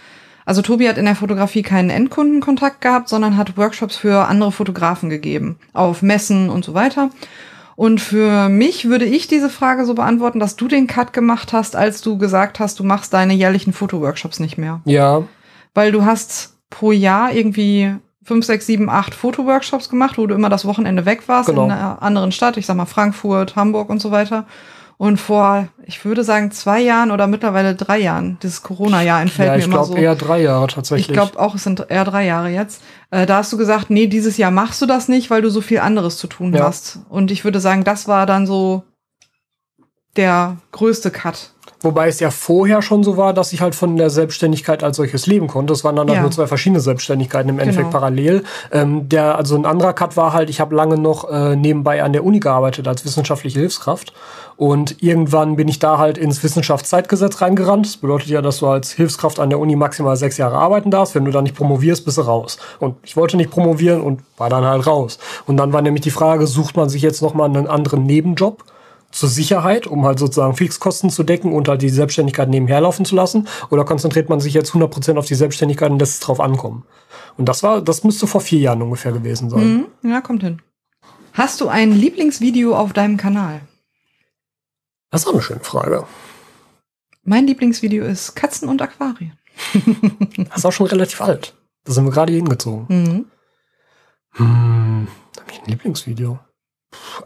[0.44, 5.08] also Tobi hat in der Fotografie keinen Endkundenkontakt gehabt, sondern hat Workshops für andere Fotografen
[5.08, 7.10] gegeben, auf Messen und so weiter.
[7.76, 11.76] Und für mich würde ich diese Frage so beantworten, dass du den Cut gemacht hast,
[11.76, 14.82] als du gesagt hast, du machst deine jährlichen Fotoworkshops nicht mehr.
[14.84, 15.22] Ja,
[15.74, 20.48] Weil du hast pro Jahr irgendwie fünf, sechs, sieben, acht Fotoworkshops gemacht, wo du immer
[20.48, 21.64] das Wochenende weg warst Genau.
[21.64, 24.46] in einer anderen Stadt, ich sag mal Frankfurt, Hamburg und so weiter.
[24.98, 29.52] Und vor, ich würde sagen, zwei Jahren oder mittlerweile drei Jahren, dieses Corona-Jahr entfällt ja
[29.54, 29.96] mir ich immer glaube so.
[29.96, 31.08] eher drei Jahre tatsächlich.
[31.08, 32.82] Ich glaube auch, es sind eher drei Jahre jetzt.
[33.10, 35.62] Äh, da hast du gesagt, nee, dieses Jahr machst du das nicht, weil du so
[35.62, 36.64] viel anderes zu tun Ja.
[36.64, 36.98] hast.
[37.08, 38.82] Und ich würde sagen, das war dann so
[40.16, 41.52] der größte Cut.
[41.82, 45.26] Wobei es ja vorher schon so war, dass ich halt von der Selbstständigkeit als solches
[45.26, 45.72] leben konnte.
[45.72, 46.22] Es waren dann halt Ja.
[46.22, 47.98] nur zwei verschiedene Selbstständigkeiten im Endeffekt Genau.
[47.98, 48.44] parallel.
[48.70, 52.12] Ähm, der, also ein anderer Cut war halt, ich habe lange noch äh, nebenbei an
[52.12, 54.12] der Uni gearbeitet als wissenschaftliche Hilfskraft.
[54.58, 57.86] Und irgendwann bin ich da halt ins Wissenschaftszeitgesetz reingerannt.
[57.86, 61.14] Das bedeutet ja, dass du als Hilfskraft an der Uni maximal sechs Jahre arbeiten darfst.
[61.14, 62.58] Wenn du da nicht promovierst, bist du raus.
[62.78, 65.18] Und ich wollte nicht promovieren und war dann halt raus.
[65.46, 68.62] Und dann war nämlich die Frage, sucht man sich jetzt nochmal einen anderen Nebenjob?
[69.10, 73.14] Zur Sicherheit, um halt sozusagen Fixkosten zu decken und halt die Selbstständigkeit nebenher laufen zu
[73.14, 73.48] lassen?
[73.70, 76.84] Oder konzentriert man sich jetzt 100% auf die Selbstständigkeit und lässt es drauf ankommen?
[77.36, 79.86] Und das war, das müsste vor vier Jahren ungefähr gewesen sein.
[80.02, 80.10] Mhm.
[80.10, 80.62] Ja, kommt hin.
[81.32, 83.60] Hast du ein Lieblingsvideo auf deinem Kanal?
[85.10, 86.06] Das ist auch eine schöne Frage.
[87.24, 89.38] Mein Lieblingsvideo ist Katzen und Aquarien.
[90.48, 91.54] Das ist auch schon relativ alt.
[91.84, 92.86] Da sind wir gerade hingezogen.
[92.88, 93.26] Mhm.
[94.32, 96.38] Hm, habe ich ein Lieblingsvideo?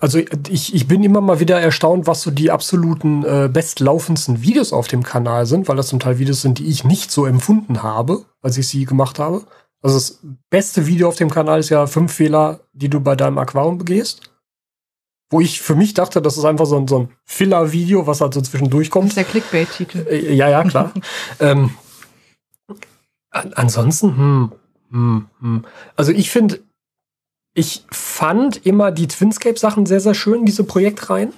[0.00, 4.72] Also ich, ich bin immer mal wieder erstaunt, was so die absoluten äh, bestlaufendsten Videos
[4.72, 7.82] auf dem Kanal sind, weil das zum Teil Videos sind, die ich nicht so empfunden
[7.82, 9.44] habe, als ich sie gemacht habe.
[9.82, 13.38] Also das beste Video auf dem Kanal ist ja fünf Fehler, die du bei deinem
[13.38, 14.30] Aquarium begehst.
[15.30, 18.34] Wo ich für mich dachte, das ist einfach so ein, so ein Filler-Video, was halt
[18.34, 19.08] so zwischendurch Das kommt.
[19.08, 20.06] ist der Clickbait-Titel.
[20.08, 20.92] Äh, Ja, ja, klar.
[21.40, 21.70] ähm,
[23.30, 24.52] an, ansonsten, hm,
[24.90, 25.64] hm, hm.
[25.96, 26.60] Also ich finde,
[27.54, 31.32] ich fand immer die Twinscape-Sachen sehr, sehr schön, diese Projektreihen,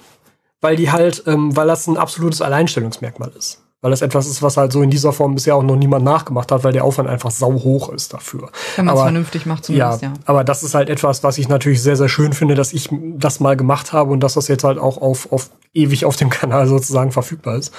[0.61, 3.63] weil die halt, ähm, weil das ein absolutes Alleinstellungsmerkmal ist.
[3.81, 6.51] Weil das etwas ist, was halt so in dieser Form bisher auch noch niemand nachgemacht
[6.51, 8.49] hat, weil der Aufwand einfach sau hoch ist dafür.
[8.75, 10.13] Wenn man es vernünftig macht Ja, zumindest, ja.
[10.25, 13.39] aber das ist halt etwas, was ich natürlich sehr, sehr schön finde, dass ich das
[13.39, 16.67] mal gemacht habe und dass das jetzt halt auch auf, auf ewig auf dem Kanal
[16.67, 17.71] sozusagen verfügbar ist.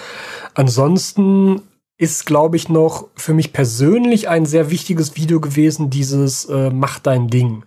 [0.54, 1.62] Ansonsten
[1.96, 7.00] ist, glaube ich, noch für mich persönlich ein sehr wichtiges Video gewesen, dieses äh, Mach
[7.00, 7.64] dein Ding.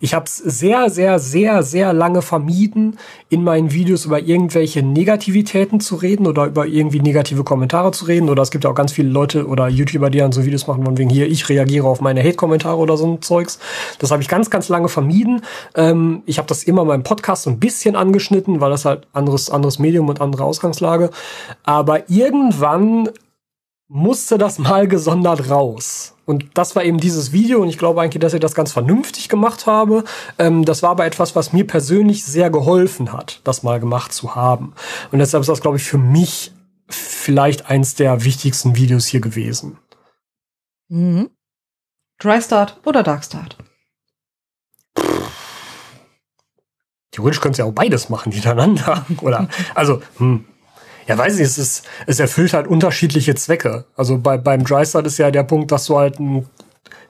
[0.00, 2.98] Ich habe es sehr, sehr, sehr, sehr lange vermieden,
[3.30, 8.28] in meinen Videos über irgendwelche Negativitäten zu reden oder über irgendwie negative Kommentare zu reden.
[8.28, 10.84] Oder es gibt ja auch ganz viele Leute oder YouTuber, die dann so Videos machen,
[10.84, 13.58] von wegen hier, ich reagiere auf meine Hate-Kommentare oder so ein Zeugs.
[13.98, 15.42] Das habe ich ganz, ganz lange vermieden.
[15.74, 19.08] Ähm, ich habe das immer in meinem Podcast so ein bisschen angeschnitten, weil das halt
[19.12, 21.10] anderes, anderes Medium und andere Ausgangslage.
[21.64, 23.08] Aber irgendwann
[23.88, 26.14] musste das mal gesondert raus.
[26.24, 29.30] Und das war eben dieses Video und ich glaube eigentlich, dass ich das ganz vernünftig
[29.30, 30.04] gemacht habe.
[30.38, 34.34] Ähm, das war aber etwas, was mir persönlich sehr geholfen hat, das mal gemacht zu
[34.34, 34.74] haben.
[35.10, 36.52] Und deshalb ist das, glaube ich, für mich
[36.90, 39.78] vielleicht eins der wichtigsten Videos hier gewesen.
[40.88, 41.30] Mhm.
[42.18, 43.56] Dry Start oder Dark Start?
[47.10, 49.04] Theoretisch könntest du ja auch beides machen hintereinander.
[49.22, 50.44] Oder, also, hm.
[51.08, 53.86] Ja, weiß ich, es ist, es erfüllt halt unterschiedliche Zwecke.
[53.96, 56.46] Also bei, beim Dry Start ist ja der Punkt, dass du halt ein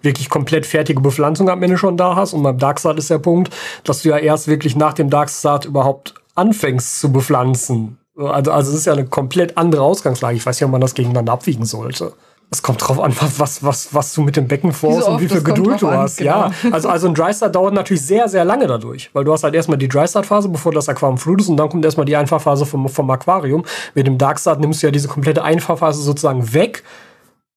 [0.02, 2.32] wirklich komplett fertige Bepflanzung am Ende schon da hast.
[2.32, 5.28] Und beim Dark Start ist der Punkt, dass du ja erst wirklich nach dem Dark
[5.28, 7.98] Start überhaupt anfängst zu bepflanzen.
[8.16, 10.36] Also, also es ist ja eine komplett andere Ausgangslage.
[10.36, 12.12] Ich weiß nicht, ob man das gegeneinander abwiegen sollte.
[12.50, 15.28] Es kommt drauf an, was, was, was du mit dem Becken vorhast so und wie
[15.28, 16.16] viel Geduld du an, hast.
[16.16, 16.48] genau.
[16.48, 19.10] Ja, also, also ein Dry Start dauert natürlich sehr, sehr lange dadurch.
[19.12, 21.68] Weil du hast halt erstmal die Dry Start Phase, bevor das Aquarium flutest und dann
[21.68, 23.64] kommt erstmal die Einfahrphase vom, vom Aquarium.
[23.94, 26.84] Mit dem Dark Start nimmst du ja diese komplette Einfahrphase sozusagen weg,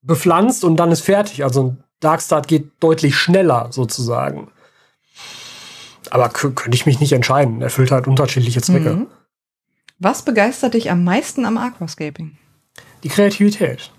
[0.01, 1.43] bepflanzt und dann ist fertig.
[1.43, 4.49] Also ein Dark Start geht deutlich schneller sozusagen.
[6.09, 7.61] Aber könnte ich mich nicht entscheiden.
[7.61, 8.93] Erfüllt halt unterschiedliche Zwecke.
[8.93, 9.07] Mhm.
[9.99, 12.37] Was begeistert dich am meisten am Aquascaping?
[13.03, 13.91] die Kreativität.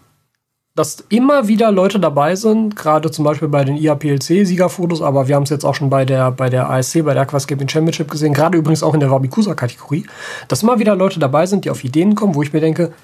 [0.74, 5.42] Dass immer wieder Leute dabei sind, gerade zum Beispiel bei den IAPLC-Siegerfotos, aber wir haben
[5.42, 8.56] es jetzt auch schon bei der, bei der ASC, bei der Aquascaping Championship gesehen, gerade
[8.56, 10.06] übrigens auch in der Wabikusa-Kategorie,
[10.48, 12.94] dass immer wieder Leute dabei sind, die auf Ideen kommen, wo ich mir denke,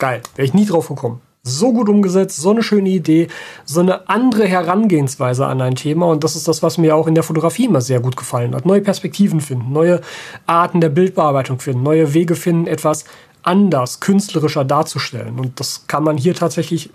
[0.00, 1.20] geil, wäre ich nie drauf gekommen.
[1.44, 3.28] So gut umgesetzt, so eine schöne Idee,
[3.64, 6.06] so eine andere Herangehensweise an ein Thema.
[6.06, 8.66] Und das ist das, was mir auch in der Fotografie immer sehr gut gefallen hat.
[8.66, 10.00] Neue Perspektiven finden, neue
[10.46, 13.04] Arten der Bildbearbeitung finden, neue Wege finden, etwas
[13.42, 15.38] anders, künstlerischer darzustellen.
[15.38, 16.90] Und das kann man hier tatsächlich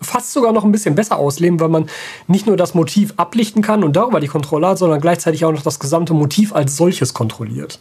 [0.00, 1.88] fast sogar noch ein bisschen besser ausleben, weil man
[2.26, 5.62] nicht nur das Motiv ablichten kann und darüber die Kontrolle hat, sondern gleichzeitig auch noch
[5.62, 7.80] das gesamte Motiv als solches kontrolliert.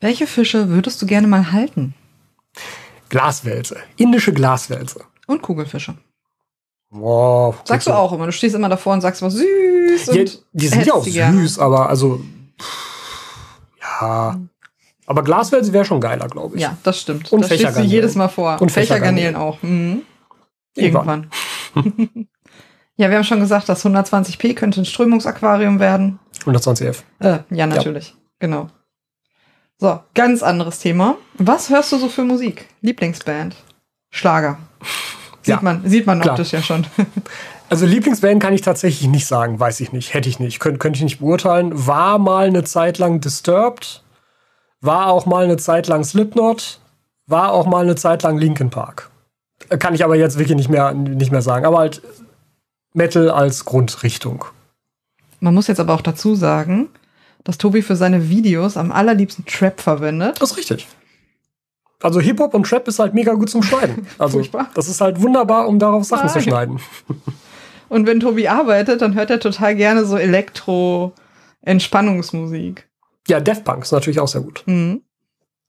[0.00, 1.94] Welche Fische würdest du gerne mal halten?
[3.08, 5.04] Glaswälze, indische Glaswälze.
[5.26, 5.94] Und Kugelfische.
[6.90, 7.56] Wow.
[7.64, 8.26] Sagst du auch immer.
[8.26, 10.08] Du stehst immer davor und sagst was süß.
[10.08, 12.20] Und Ja, die sind ja auch süß, aber also
[13.80, 14.40] ja.
[15.08, 16.62] Aber Glaswälze wäre schon geiler, glaube ich.
[16.62, 17.32] Ja, das stimmt.
[17.32, 17.90] Und das du Fächergarnelen.
[17.90, 18.60] jedes Mal vor.
[18.60, 19.62] Und Fächergarnelen auch.
[19.62, 20.02] Mhm.
[20.76, 21.30] Irgendwann.
[21.74, 22.28] Irgendwann.
[22.96, 26.18] ja, wir haben schon gesagt, das 120p könnte ein Strömungsaquarium werden.
[26.44, 26.98] 120F.
[27.20, 28.14] Äh, ja, natürlich.
[28.38, 28.68] Genau.
[29.78, 31.16] So, ganz anderes Thema.
[31.38, 32.66] Was hörst du so für Musik?
[32.82, 33.56] Lieblingsband?
[34.10, 34.58] Schlager.
[35.42, 36.34] Sieht Ja, man, sieht man klar.
[36.34, 36.86] optisch ja schon.
[37.70, 40.96] Also Lieblingsband kann ich tatsächlich nicht sagen, weiß ich nicht, hätte ich nicht, könnte könnte
[40.96, 41.70] ich nicht beurteilen.
[41.86, 44.02] War mal eine Zeit lang Disturbed,
[44.80, 46.80] war auch mal eine Zeit lang Slipknot,
[47.26, 49.10] war auch mal eine Zeit lang Linkin Park.
[49.78, 51.66] Kann ich aber jetzt wirklich nicht mehr, nicht mehr sagen.
[51.66, 52.02] Aber halt
[52.94, 54.44] Metal als Grundrichtung.
[55.40, 56.88] Man muss jetzt aber auch dazu sagen,
[57.44, 60.40] dass Tobi für seine Videos am allerliebsten Trap verwendet.
[60.40, 60.86] Das ist richtig.
[62.02, 64.08] Also Hip-Hop und Trap ist halt mega gut zum Schneiden.
[64.18, 64.42] Also
[64.74, 66.44] das ist halt wunderbar, um darauf Sachen zu Nein.
[66.44, 66.80] schneiden.
[67.88, 72.87] Und wenn Tobi arbeitet, dann hört er total gerne so Elektro-Entspannungsmusik.
[73.28, 74.62] Ja, Death Punk ist natürlich auch sehr gut.
[74.66, 75.02] Mhm.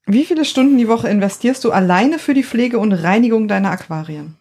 [0.06, 4.36] Wie viele Stunden die Woche investierst du alleine für die Pflege und Reinigung deiner Aquarien?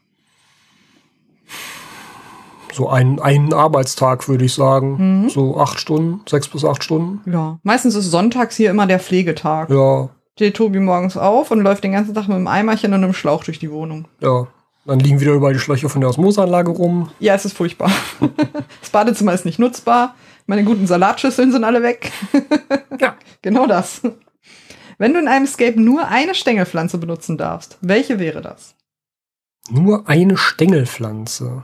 [2.74, 5.24] So ein, ein Arbeitstag, würde ich sagen.
[5.24, 5.30] Mhm.
[5.30, 7.22] So acht Stunden, sechs bis acht Stunden.
[7.30, 7.60] Ja.
[7.64, 9.70] Meistens ist sonntags hier immer der Pflegetag.
[9.70, 13.14] Ja, Steht Tobi morgens auf und läuft den ganzen Tag mit einem Eimerchen und einem
[13.14, 14.08] Schlauch durch die Wohnung.
[14.22, 14.48] ja.
[14.86, 17.12] Dann liegen wieder überall die Schläuche von der Osmoseanlage rum.
[17.20, 17.92] Ja, es ist furchtbar.
[18.82, 20.16] das Badezimmer ist nicht nutzbar.
[20.50, 22.12] Meine guten Salatschüsseln sind alle weg.
[23.00, 23.16] Ja.
[23.42, 24.02] Genau das.
[24.98, 28.76] Wenn du in einem Scape nur eine Stängelpflanze benutzen darfst, welche wäre das?
[29.70, 31.64] Nur eine Stängelpflanze.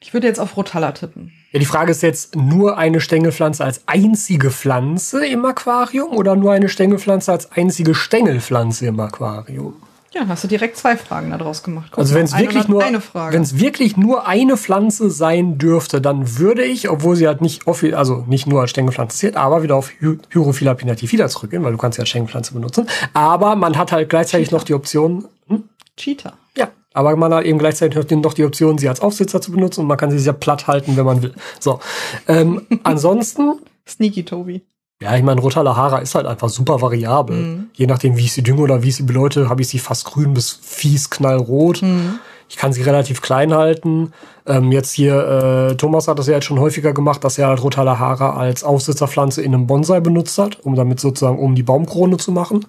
[0.00, 1.32] Ich würde jetzt auf Rotalla tippen.
[1.52, 6.52] Ja, die Frage ist jetzt, nur eine Stängelpflanze als einzige Pflanze im Aquarium oder nur
[6.52, 9.74] eine Stängelpflanze als einzige Stängelpflanze im Aquarium?
[10.16, 11.88] Ja, hast du direkt zwei Fragen daraus gemacht.
[11.90, 13.34] Guck Also wenn es wirklich nur, eine Frage.
[13.34, 17.68] wenn es wirklich nur eine Pflanze sein dürfte, dann würde ich, obwohl sie halt nicht,
[17.68, 21.76] also nicht nur als Stängelpflanze zählt, aber wieder auf Hy Hyrophila pinatifida zurückgehen, weil du
[21.76, 22.88] kannst ja als Stängelpflanze benutzen.
[23.12, 25.64] Aber man hat halt gleichzeitig noch die Option, hm?
[25.98, 26.32] Cheetah.
[26.56, 29.52] ja, aber man hat eben gleichzeitig noch die, noch die Option, sie als Aufsitzer zu
[29.52, 31.34] benutzen und man kann sie sehr platt halten, wenn man will.
[31.60, 31.80] So,
[32.26, 34.62] ähm, ansonsten Sneaky Tobi.
[35.02, 37.36] Ja, ich meine, Rotalahara ist halt einfach super variabel.
[37.36, 37.70] Mhm.
[37.74, 40.06] Je nachdem, wie ich sie dünge oder wie ich sie beläute, habe ich sie fast
[40.06, 41.82] grün bis fies knallrot.
[41.82, 42.18] Mhm.
[42.48, 44.12] Ich kann sie relativ klein halten.
[44.46, 47.62] Ähm, jetzt hier, äh, Thomas hat das ja jetzt schon häufiger gemacht, dass er halt
[47.62, 52.32] Rotalahara als Aufsitzerpflanze in einem Bonsai benutzt hat, um damit sozusagen um die Baumkrone zu
[52.32, 52.64] machen.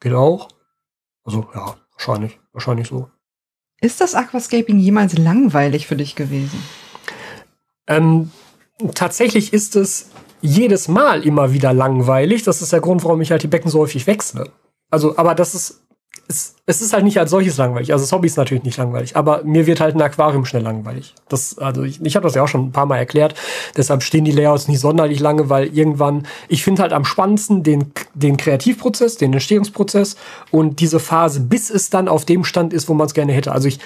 [0.00, 0.48] Geht auch.
[1.24, 3.08] Also, ja, wahrscheinlich, wahrscheinlich so.
[3.80, 6.62] Ist das Aquascaping jemals langweilig für dich gewesen?
[7.88, 8.30] Ähm,
[8.94, 10.10] tatsächlich ist es
[10.42, 12.42] jedes Mal immer wieder langweilig.
[12.42, 14.50] Das ist der Grund, warum ich halt die Becken so häufig wechsle.
[14.90, 15.82] Also, aber das ist
[16.28, 17.92] es, es ist halt nicht als solches langweilig.
[17.92, 21.14] Also das Hobby ist natürlich nicht langweilig, aber mir wird halt ein Aquarium schnell langweilig.
[21.28, 23.34] Das, also ich, ich habe das ja auch schon ein paar Mal erklärt.
[23.76, 27.92] Deshalb stehen die Layouts nicht sonderlich lange, weil irgendwann, ich finde halt am spannendsten den,
[28.14, 30.16] den Kreativprozess, den Entstehungsprozess
[30.50, 33.52] und diese Phase, bis es dann auf dem Stand ist, wo man es gerne hätte.
[33.52, 33.78] Also ich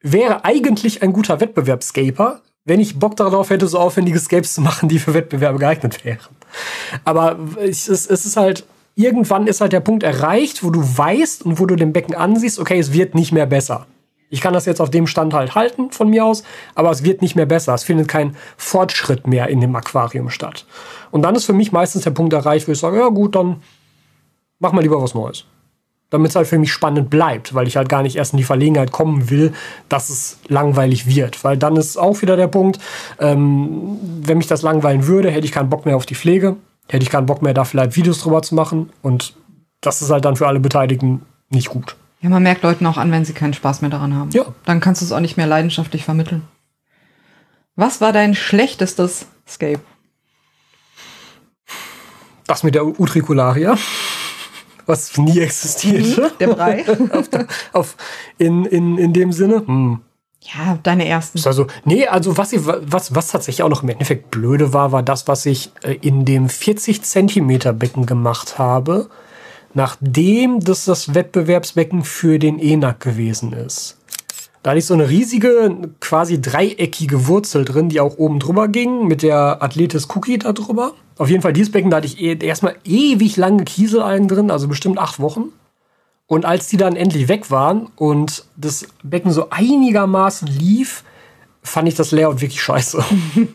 [0.00, 4.88] wäre eigentlich ein guter Wettbewerbscaper, wenn ich Bock darauf hätte, so aufwendige Scapes zu machen,
[4.88, 6.20] die für Wettbewerbe geeignet wären.
[7.04, 11.58] Aber es, es ist halt, irgendwann ist halt der Punkt erreicht, wo du weißt und
[11.58, 13.86] wo du dem Becken ansiehst, okay, es wird nicht mehr besser.
[14.30, 16.42] Ich kann das jetzt auf dem Stand halt halten von mir aus,
[16.74, 17.74] aber es wird nicht mehr besser.
[17.74, 20.64] Es findet kein Fortschritt mehr in dem Aquarium statt.
[21.10, 23.62] Und dann ist für mich meistens der Punkt erreicht, wo ich sage, ja gut, dann
[24.58, 25.44] mach mal lieber was Neues.
[26.12, 28.44] Damit es halt für mich spannend bleibt, weil ich halt gar nicht erst in die
[28.44, 29.52] Verlegenheit kommen will,
[29.88, 31.42] dass es langweilig wird.
[31.42, 32.78] Weil dann ist auch wieder der Punkt,
[33.18, 36.56] ähm, wenn mich das langweilen würde, hätte ich keinen Bock mehr auf die Pflege
[36.88, 38.90] hätte ich keinen Bock mehr, da vielleicht Videos drüber zu machen.
[39.02, 39.34] Und
[39.80, 41.96] das ist halt dann für alle Beteiligten nicht gut.
[42.20, 44.30] Ja, man merkt Leuten auch an, wenn sie keinen Spaß mehr daran haben.
[44.30, 44.44] Ja.
[44.64, 46.42] Dann kannst du es auch nicht mehr leidenschaftlich vermitteln.
[47.74, 49.80] Was war dein schlechtestes Scape?
[52.46, 53.76] Das mit der Utricularia,
[54.86, 56.22] was nie existierte.
[56.22, 56.84] Mhm, der Brei.
[57.12, 57.28] auf,
[57.72, 57.96] auf,
[58.38, 59.62] in, in, in dem Sinne.
[59.66, 60.00] Hm.
[60.40, 61.40] Ja, deine ersten.
[61.44, 65.02] Also, nee, also was, ich, was, was tatsächlich auch noch im Endeffekt blöde war, war
[65.02, 69.08] das, was ich äh, in dem 40 Zentimeter Becken gemacht habe,
[69.72, 73.98] nachdem das das Wettbewerbsbecken für den ENAC gewesen ist.
[74.62, 79.08] Da hatte ich so eine riesige, quasi dreieckige Wurzel drin, die auch oben drüber ging,
[79.08, 80.92] mit der Athletis Cookie da drüber.
[81.18, 84.68] Auf jeden Fall dieses Becken, da hatte ich eh, erstmal ewig lange Kieselalgen drin, also
[84.68, 85.46] bestimmt acht Wochen.
[86.28, 91.02] Und als die dann endlich weg waren und das Becken so einigermaßen lief,
[91.62, 93.04] fand ich das Layout wirklich scheiße.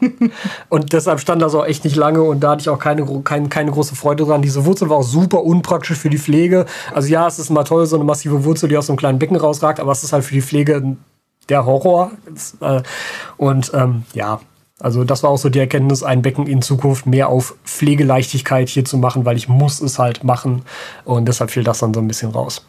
[0.70, 3.49] und deshalb stand das auch echt nicht lange und da hatte ich auch keine, keine,
[3.49, 4.41] keine große Freude dran.
[4.41, 6.66] Diese Wurzel war auch super unpraktisch für die Pflege.
[6.93, 9.20] Also ja, es ist mal toll, so eine massive Wurzel, die aus so einem kleinen
[9.20, 10.95] Becken rausragt, aber es ist halt für die Pflege
[11.49, 12.12] der Horror.
[12.62, 12.82] Äh,
[13.36, 14.39] und ähm, ja,
[14.80, 18.86] also das war auch so die Erkenntnis, ein Becken in Zukunft mehr auf Pflegeleichtigkeit hier
[18.86, 20.64] zu machen, weil ich muss es halt machen.
[21.03, 22.66] Und deshalb fiel das dann so ein bisschen raus.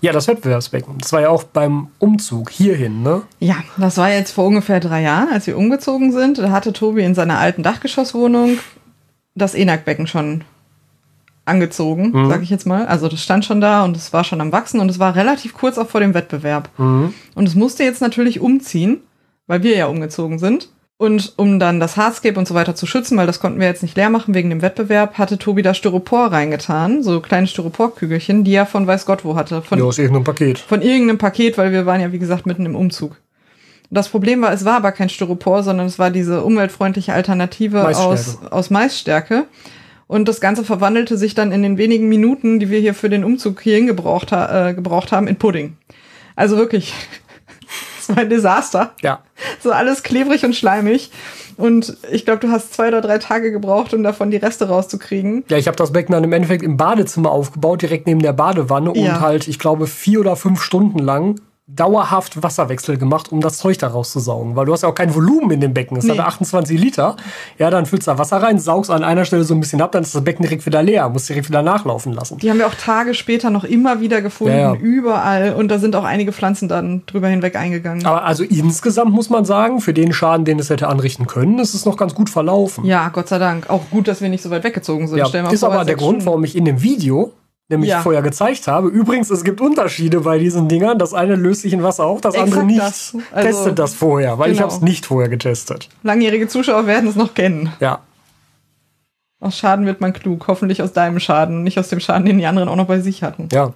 [0.00, 0.98] Ja, das Wettbewerbsbecken.
[0.98, 3.22] Das war ja auch beim Umzug hierhin, ne?
[3.40, 6.38] Ja, das war jetzt vor ungefähr drei Jahren, als wir umgezogen sind.
[6.38, 8.58] Da hatte Tobi in seiner alten Dachgeschosswohnung
[9.34, 10.44] das Enak-Becken schon
[11.44, 12.28] angezogen, mhm.
[12.28, 12.86] sag ich jetzt mal.
[12.86, 15.54] Also das stand schon da und es war schon am Wachsen und es war relativ
[15.54, 16.68] kurz auch vor dem Wettbewerb.
[16.78, 17.14] Mhm.
[17.34, 19.00] Und es musste jetzt natürlich umziehen,
[19.46, 20.68] weil wir ja umgezogen sind.
[21.00, 23.84] Und um dann das Hardscape und so weiter zu schützen, weil das konnten wir jetzt
[23.84, 28.52] nicht leer machen wegen dem Wettbewerb, hatte Tobi da Styropor reingetan, so kleine Styroporkügelchen, die
[28.52, 29.62] er von weiß Gott wo hatte.
[29.62, 30.58] Von, ja, aus irgendeinem Paket.
[30.58, 33.16] Von irgendeinem Paket, weil wir waren ja, wie gesagt, mitten im Umzug.
[33.90, 38.38] Das Problem war, es war aber kein Styropor, sondern es war diese umweltfreundliche Alternative aus,
[38.50, 39.44] aus Maisstärke.
[40.08, 43.22] Und das Ganze verwandelte sich dann in den wenigen Minuten, die wir hier für den
[43.22, 45.76] Umzug hierhin gebraucht, äh, gebraucht haben, in Pudding.
[46.34, 46.92] Also wirklich,
[48.08, 48.92] es war ein Desaster.
[49.02, 49.20] Ja.
[49.62, 51.10] So alles klebrig und schleimig.
[51.56, 55.44] Und ich glaube, du hast zwei oder drei Tage gebraucht, um davon die Reste rauszukriegen.
[55.48, 58.92] Ja, ich habe das Becken dann im Endeffekt im Badezimmer aufgebaut, direkt neben der Badewanne
[58.94, 59.14] ja.
[59.14, 63.78] und halt, ich glaube, vier oder fünf Stunden lang dauerhaft Wasserwechsel gemacht, um das Zeug
[63.78, 64.56] da rauszusaugen.
[64.56, 65.98] Weil du hast ja auch kein Volumen in dem Becken.
[65.98, 66.12] Es nee.
[66.12, 67.16] hat 28 Liter.
[67.58, 69.92] Ja, dann füllst du da Wasser rein, saugst an einer Stelle so ein bisschen ab,
[69.92, 71.08] dann ist das Becken direkt wieder leer.
[71.10, 72.38] Musst direkt wieder nachlaufen lassen.
[72.38, 74.80] Die haben wir auch Tage später noch immer wieder gefunden, ja, ja.
[74.80, 75.54] überall.
[75.54, 78.06] Und da sind auch einige Pflanzen dann drüber hinweg eingegangen.
[78.06, 81.74] Aber also insgesamt muss man sagen, für den Schaden, den es hätte anrichten können, ist
[81.74, 82.86] es noch ganz gut verlaufen.
[82.86, 83.68] Ja, Gott sei Dank.
[83.68, 85.18] Auch gut, dass wir nicht so weit weggezogen sind.
[85.18, 87.32] Ja, ist vor, aber der Grund, warum ich in dem Video
[87.68, 88.00] nämlich ja.
[88.00, 88.88] vorher gezeigt habe.
[88.88, 90.98] Übrigens, es gibt Unterschiede bei diesen Dingern.
[90.98, 92.80] Das eine löst sich in Wasser auf, das Exakt andere nicht.
[92.80, 93.16] Das.
[93.32, 94.56] Also, Testet das vorher, weil genau.
[94.56, 95.88] ich habe es nicht vorher getestet.
[96.02, 97.72] Langjährige Zuschauer werden es noch kennen.
[97.80, 98.00] Ja.
[99.40, 100.48] Aus Schaden wird man klug.
[100.48, 103.22] Hoffentlich aus deinem Schaden, nicht aus dem Schaden, den die anderen auch noch bei sich
[103.22, 103.48] hatten.
[103.52, 103.72] Ja.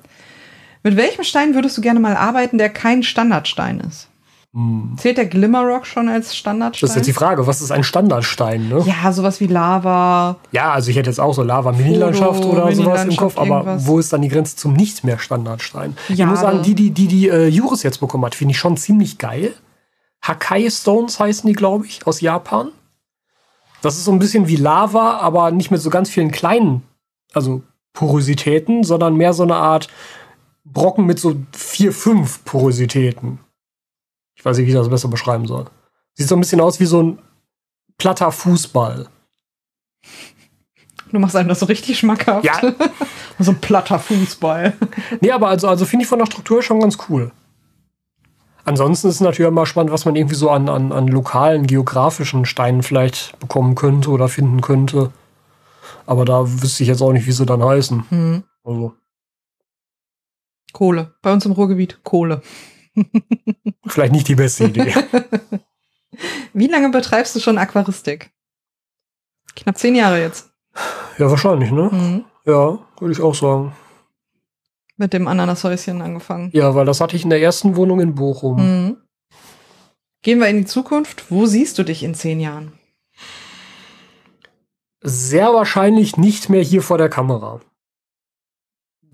[0.83, 4.09] Mit welchem Stein würdest du gerne mal arbeiten, der kein Standardstein ist?
[4.55, 4.97] Hm.
[4.99, 6.87] Zählt der Glimmerrock schon als Standardstein?
[6.87, 8.69] Das ist jetzt die Frage, was ist ein Standardstein?
[8.69, 8.85] Ne?
[8.85, 10.37] Ja, sowas wie Lava.
[10.51, 13.87] Ja, also ich hätte jetzt auch so Lava-Mini-Landschaft oder Mini sowas im Kopf, aber irgendwas.
[13.87, 15.97] wo ist dann die Grenze zum nicht mehr Standardstein?
[16.09, 18.59] Ja, ich muss sagen, die, die, die, die äh, Juris jetzt bekommen hat, finde ich
[18.59, 19.55] schon ziemlich geil.
[20.21, 22.69] Hakai Stones heißen die, glaube ich, aus Japan.
[23.81, 26.83] Das ist so ein bisschen wie Lava, aber nicht mit so ganz vielen kleinen,
[27.33, 27.63] also
[27.95, 29.89] Porositäten, sondern mehr so eine Art
[30.65, 33.41] Brocken mit so vier, fünf Porositäten.
[34.43, 35.67] Ich weiß nicht, wie ich das besser beschreiben soll.
[36.15, 37.19] Sieht so ein bisschen aus wie so ein
[37.97, 39.07] platter Fußball.
[41.13, 42.45] Du machst einem das so richtig schmackhaft.
[42.45, 42.61] Ja.
[43.39, 44.73] so ein platter Fußball.
[45.21, 47.31] nee, aber also, also finde ich von der Struktur schon ganz cool.
[48.65, 52.45] Ansonsten ist es natürlich immer spannend, was man irgendwie so an, an, an lokalen, geografischen
[52.45, 55.13] Steinen vielleicht bekommen könnte oder finden könnte.
[56.05, 58.07] Aber da wüsste ich jetzt auch nicht, wie sie dann heißen.
[58.11, 58.43] Mhm.
[58.65, 58.95] Also.
[60.73, 61.15] Kohle.
[61.23, 62.43] Bei uns im Ruhrgebiet Kohle.
[63.87, 64.95] Vielleicht nicht die beste Idee.
[66.53, 68.31] Wie lange betreibst du schon Aquaristik?
[69.57, 70.51] Knapp zehn Jahre jetzt.
[71.19, 71.89] ja, wahrscheinlich, ne?
[71.91, 72.25] Mhm.
[72.45, 73.73] Ja, würde ich auch sagen.
[74.97, 76.51] Mit dem Ananashäuschen angefangen.
[76.53, 78.57] Ja, weil das hatte ich in der ersten Wohnung in Bochum.
[78.57, 78.97] Mhm.
[80.23, 81.31] Gehen wir in die Zukunft.
[81.31, 82.73] Wo siehst du dich in zehn Jahren?
[85.01, 87.61] Sehr wahrscheinlich nicht mehr hier vor der Kamera.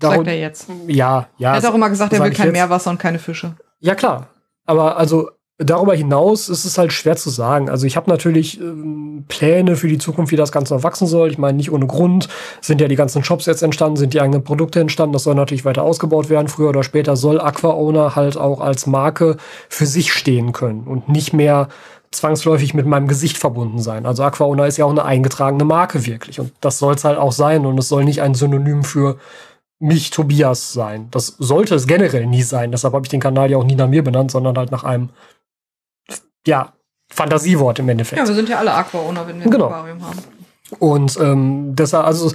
[0.01, 0.67] Sagt Darum, er jetzt.
[0.87, 1.53] ja, ja.
[1.53, 2.53] Er hat auch immer gesagt, er will kein jetzt.
[2.53, 3.57] Meerwasser und keine Fische.
[3.79, 4.27] Ja, klar.
[4.65, 7.69] Aber also darüber hinaus ist es halt schwer zu sagen.
[7.69, 11.29] Also ich habe natürlich ähm, Pläne für die Zukunft, wie das Ganze noch wachsen soll.
[11.29, 12.29] Ich meine, nicht ohne Grund
[12.61, 15.13] sind ja die ganzen Shops jetzt entstanden, sind die eigenen Produkte entstanden.
[15.13, 16.47] Das soll natürlich weiter ausgebaut werden.
[16.47, 19.35] Früher oder später soll Aqua Owner halt auch als Marke
[19.67, 21.67] für sich stehen können und nicht mehr
[22.11, 24.05] zwangsläufig mit meinem Gesicht verbunden sein.
[24.05, 26.39] Also Aqua Owner ist ja auch eine eingetragene Marke wirklich.
[26.39, 27.65] Und das soll es halt auch sein.
[27.65, 29.17] Und es soll nicht ein Synonym für
[29.79, 31.07] mich, Tobias, sein.
[31.11, 32.71] Das sollte es generell nie sein.
[32.71, 35.09] Deshalb habe ich den Kanal ja auch nie nach mir benannt, sondern halt nach einem,
[36.45, 36.73] ja,
[37.11, 38.21] Fantasiewort im Endeffekt.
[38.21, 39.67] Ja, wir sind ja alle Aqua-Owner, wenn wir ein Genau.
[39.67, 40.19] Aquarium haben.
[40.77, 42.31] Und ähm, deshalb, also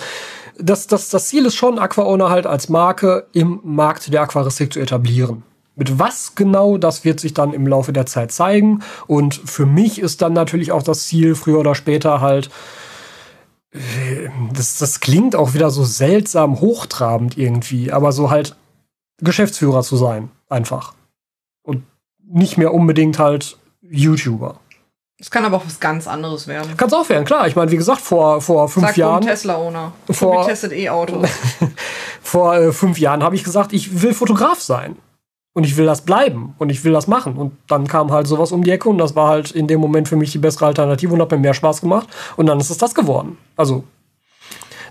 [0.58, 4.72] das, das, das Ziel ist schon, Aqua Owner halt als Marke im Markt der Aquaristik
[4.72, 5.42] zu etablieren.
[5.76, 8.82] Mit was genau, das wird sich dann im Laufe der Zeit zeigen.
[9.06, 12.50] Und für mich ist dann natürlich auch das Ziel, früher oder später halt,
[14.52, 18.56] das, das klingt auch wieder so seltsam hochtrabend irgendwie, aber so halt
[19.18, 20.94] Geschäftsführer zu sein, einfach.
[21.62, 21.84] Und
[22.22, 24.60] nicht mehr unbedingt halt YouTuber.
[25.20, 26.76] Es kann aber auch was ganz anderes werden.
[26.76, 27.46] Kann's auch werden, klar.
[27.46, 29.22] Ich meine, wie gesagt, vor, vor fünf Sagt Jahren.
[29.22, 29.92] Tesla-Owner.
[30.10, 31.28] Vor- testet E-Autos.
[32.22, 34.96] vor äh, fünf Jahren habe ich gesagt, ich will Fotograf sein.
[35.54, 37.36] Und ich will das bleiben und ich will das machen.
[37.36, 40.08] Und dann kam halt sowas um die Ecke und das war halt in dem Moment
[40.08, 42.08] für mich die bessere Alternative und hat mir mehr Spaß gemacht.
[42.36, 43.38] Und dann ist es das geworden.
[43.56, 43.84] Also,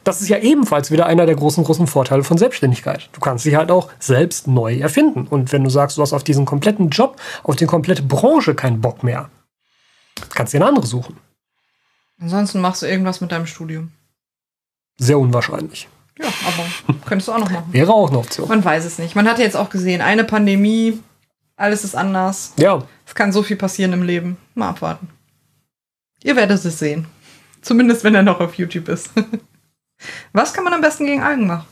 [0.06, 3.10] das ist ja ebenfalls wieder einer der großen, großen Vorteile von Selbstständigkeit.
[3.12, 5.28] Du kannst dich halt auch selbst neu erfinden.
[5.28, 8.82] Und wenn du sagst, du hast auf diesen kompletten Job, auf die komplette Branche keinen
[8.82, 9.30] Bock mehr,
[10.30, 11.18] kannst dir eine andere suchen.
[12.20, 13.92] Ansonsten machst du irgendwas mit deinem Studium.
[14.98, 15.88] Sehr unwahrscheinlich.
[16.24, 17.72] Ja, aber könntest du auch noch machen.
[17.72, 18.48] Wäre auch eine Option.
[18.48, 19.16] Man weiß es nicht.
[19.16, 21.00] Man hat ja jetzt auch gesehen, eine Pandemie,
[21.56, 22.54] alles ist anders.
[22.58, 24.38] Ja, Es kann so viel passieren im Leben.
[24.56, 25.10] Mal abwarten.
[26.24, 27.08] Ihr werdet es sehen.
[27.62, 29.12] Zumindest, wenn er noch auf YouTube ist.
[30.34, 31.68] Was kann man am besten gegen Algen machen?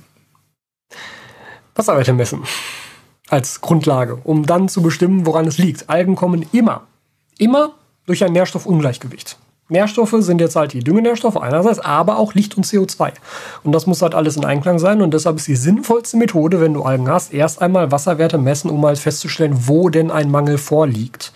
[1.75, 2.43] Wasserwerte messen
[3.31, 5.89] als Grundlage, um dann zu bestimmen, woran es liegt.
[5.89, 6.87] Algen kommen immer,
[7.37, 7.73] immer
[8.05, 9.37] durch ein Nährstoffungleichgewicht.
[9.71, 13.13] Nährstoffe sind jetzt halt die Düngenährstoffe einerseits, aber auch Licht und CO2.
[13.63, 15.01] Und das muss halt alles in Einklang sein.
[15.01, 18.85] Und deshalb ist die sinnvollste Methode, wenn du Algen hast, erst einmal Wasserwerte messen, um
[18.85, 21.31] halt festzustellen, wo denn ein Mangel vorliegt.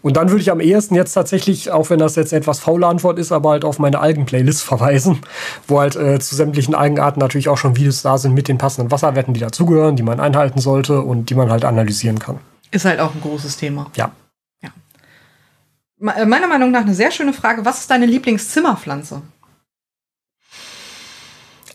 [0.00, 2.86] Und dann würde ich am ehesten jetzt tatsächlich, auch wenn das jetzt eine etwas faule
[2.86, 5.20] Antwort ist, aber halt auf meine Algen-Playlist verweisen,
[5.66, 8.90] wo halt äh, zu sämtlichen Algenarten natürlich auch schon Videos da sind mit den passenden
[8.90, 12.38] Wasserwerten, die dazugehören, die man einhalten sollte und die man halt analysieren kann.
[12.70, 13.90] Ist halt auch ein großes Thema.
[13.96, 14.10] Ja.
[16.00, 17.64] Äh, Meiner Meinung nach eine sehr schöne Frage.
[17.64, 19.22] Was ist deine Lieblingszimmerpflanze?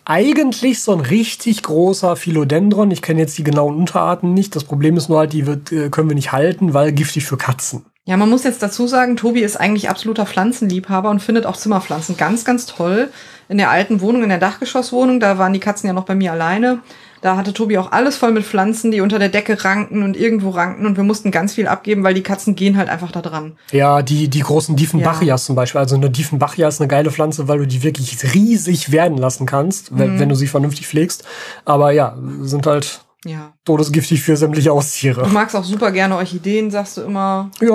[0.06, 2.92] Eigentlich so ein richtig großer Philodendron.
[2.92, 4.56] Ich kenne jetzt die genauen Unterarten nicht.
[4.56, 7.38] Das Problem ist nur halt, die wird, äh, können wir nicht halten, weil giftig für
[7.38, 7.86] Katzen.
[8.06, 12.18] Ja, man muss jetzt dazu sagen, Tobi ist eigentlich absoluter Pflanzenliebhaber und findet auch Zimmerpflanzen
[12.18, 13.10] ganz, ganz toll.
[13.48, 16.34] In der alten Wohnung, in der Dachgeschosswohnung, da waren die Katzen ja noch bei mir
[16.34, 16.80] alleine.
[17.24, 20.50] Da hatte Tobi auch alles voll mit Pflanzen, die unter der Decke ranken und irgendwo
[20.50, 23.58] ranken und wir mussten ganz viel abgeben, weil die Katzen gehen halt einfach da dran.
[23.72, 25.80] Ja, die, die großen Diefenbachias zum Beispiel.
[25.80, 29.98] Also eine Diefenbachia ist eine geile Pflanze, weil du die wirklich riesig werden lassen kannst,
[29.98, 31.24] wenn, wenn du sie vernünftig pflegst.
[31.64, 33.54] Aber ja, sind halt Ja.
[33.64, 35.26] todesgiftig für sämtliche Du Haustiere.
[35.30, 37.70] magst auch super gerne Orchideen, sagst du immer, Ja,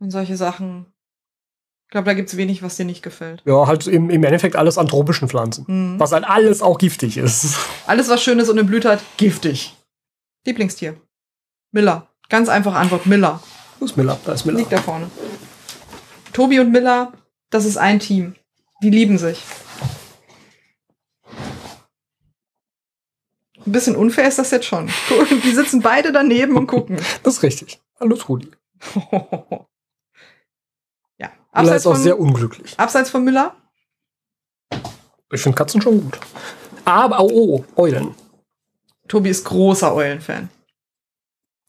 [0.00, 0.86] und solche Sachen.
[1.92, 3.42] Ich glaube, da gibt's wenig, was dir nicht gefällt.
[3.44, 5.66] ja, halt im, im Endeffekt alles an tropischen Pflanzen.
[5.68, 6.00] Mhm.
[6.00, 7.54] Was halt alles auch giftig ist.
[7.86, 9.76] Alles, was schön ist und eine Blüte hat, giftig.
[10.46, 10.96] Lieblingstier.
[11.70, 12.08] Miller.
[12.30, 13.42] Ganz einfache Antwort, Miller.
[13.78, 14.18] Wo ist Miller?
[14.24, 14.60] Da ist Miller.
[14.60, 15.10] Liegt da vorne.
[16.32, 17.12] Tobi und Miller,
[17.50, 18.36] das ist ein Team.
[18.82, 19.42] Die lieben sich.
[23.66, 24.88] Ein bisschen unfair ist das jetzt schon.
[25.44, 26.96] Die sitzen beide daneben und gucken.
[27.22, 27.82] Das ist richtig.
[28.00, 28.50] Hallo Trudi.
[31.52, 32.74] Abseits ist auch von, sehr unglücklich.
[32.78, 33.54] abseits von Miller?
[35.32, 36.18] Ich finde Katzen schon gut.
[36.84, 38.14] Aber, oh, oh, Eulen.
[39.08, 40.48] Tobi ist großer Eulenfan.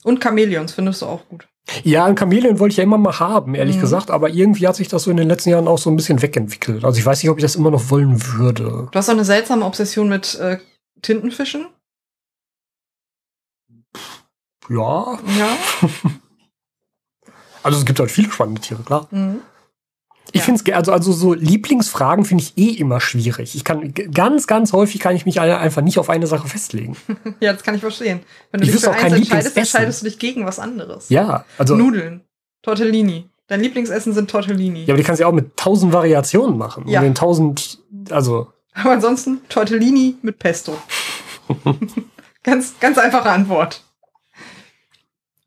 [0.04, 1.48] Und Chamäleons findest du auch gut.
[1.84, 3.82] Ja, ein Chamäleon wollte ich ja immer mal haben, ehrlich Mhm.
[3.82, 4.12] gesagt.
[4.12, 6.84] Aber irgendwie hat sich das so in den letzten Jahren auch so ein bisschen wegentwickelt.
[6.84, 8.90] Also ich weiß nicht, ob ich das immer noch wollen würde.
[8.92, 10.60] Du hast auch eine seltsame Obsession mit äh,
[11.02, 11.68] Tintenfischen.
[14.70, 15.58] Ja, Ja.
[17.64, 19.08] also es gibt halt viele spannende Tiere, klar.
[19.12, 19.40] Mhm.
[20.32, 20.46] Ich Ja.
[20.46, 23.56] finde es, also, also so Lieblingsfragen finde ich eh immer schwierig.
[23.56, 26.96] Ich kann ganz, ganz häufig kann ich mich einfach nicht auf eine Sache festlegen.
[27.40, 28.22] Ja, das kann ich verstehen.
[28.52, 31.10] Wenn du Ich dich für auch kein eins entscheidest, entscheidest du dich gegen was anderes.
[31.10, 31.76] Ja, also.
[31.76, 32.22] Nudeln.
[32.62, 33.30] Tortellini.
[33.48, 34.86] Dein Lieblingsessen sind Tortellini.
[34.86, 36.88] Ja, aber die kannst du ja auch mit tausend Variationen machen.
[36.88, 37.02] Ja.
[37.02, 38.48] Und in tausend, also.
[38.74, 40.78] Aber ansonsten Tortellini mit Pesto.
[42.44, 43.84] ganz, ganz einfache Antwort.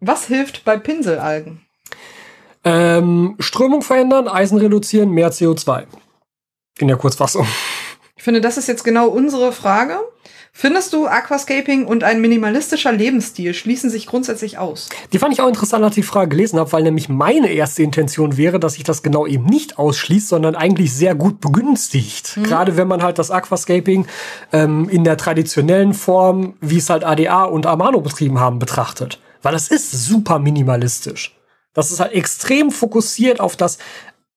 [0.00, 1.62] Was hilft bei Pinselalgen?
[2.66, 5.84] Ähm, Strömung verändern, Eisen reduzieren, mehr CO2.
[6.80, 7.46] In der Kurzfassung.
[8.16, 10.00] Ich finde, das ist jetzt genau unsere Frage.
[10.52, 14.88] Findest du, Aquascaping und ein minimalistischer Lebensstil schließen sich grundsätzlich aus?
[15.12, 17.82] Die fand ich auch interessant, als ich die Frage gelesen habe, weil nämlich meine erste
[17.82, 22.38] Intention wäre, dass sich das genau eben nicht ausschließt, sondern eigentlich sehr gut begünstigt.
[22.42, 24.06] Gerade wenn man halt das Aquascaping
[24.52, 29.20] ähm, in der traditionellen Form, wie es halt ADA und Amano betrieben haben, betrachtet.
[29.42, 31.35] Weil das ist super minimalistisch.
[31.76, 33.78] Das ist halt extrem fokussiert auf das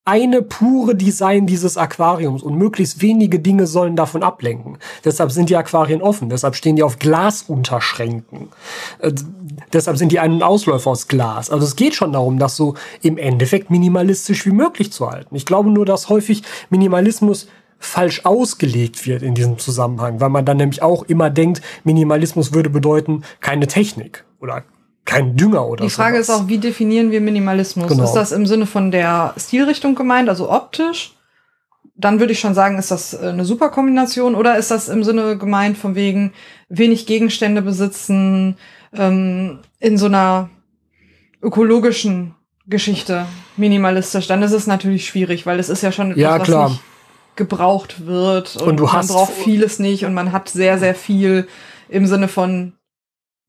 [0.04, 4.78] eine pure Design dieses Aquariums und möglichst wenige Dinge sollen davon ablenken.
[5.04, 8.48] Deshalb sind die Aquarien offen, deshalb stehen die auf Glasunterschränken.
[8.98, 9.12] Äh,
[9.72, 11.50] deshalb sind die ein- und Ausläufer aus Glas.
[11.50, 15.34] Also es geht schon darum, das so im Endeffekt minimalistisch wie möglich zu halten.
[15.34, 20.58] Ich glaube nur, dass häufig Minimalismus falsch ausgelegt wird in diesem Zusammenhang, weil man dann
[20.58, 24.64] nämlich auch immer denkt, Minimalismus würde bedeuten keine Technik oder
[25.04, 26.28] kein Dünger oder Die Frage sowas.
[26.38, 27.88] ist auch, wie definieren wir Minimalismus?
[27.88, 28.04] Genau.
[28.04, 31.14] Ist das im Sinne von der Stilrichtung gemeint, also optisch?
[31.96, 35.04] Dann würde ich schon sagen, ist das äh, eine super Kombination oder ist das im
[35.04, 36.32] Sinne gemeint von wegen
[36.68, 38.56] wenig Gegenstände besitzen,
[38.94, 40.48] ähm, in so einer
[41.42, 42.34] ökologischen
[42.66, 43.26] Geschichte
[43.56, 44.26] minimalistisch?
[44.26, 46.64] Dann ist es natürlich schwierig, weil es ist ja schon etwas, Ja, klar.
[46.64, 46.82] was nicht
[47.36, 51.48] gebraucht wird und, Und man braucht vieles nicht und man hat sehr, sehr viel
[51.88, 52.74] im Sinne von,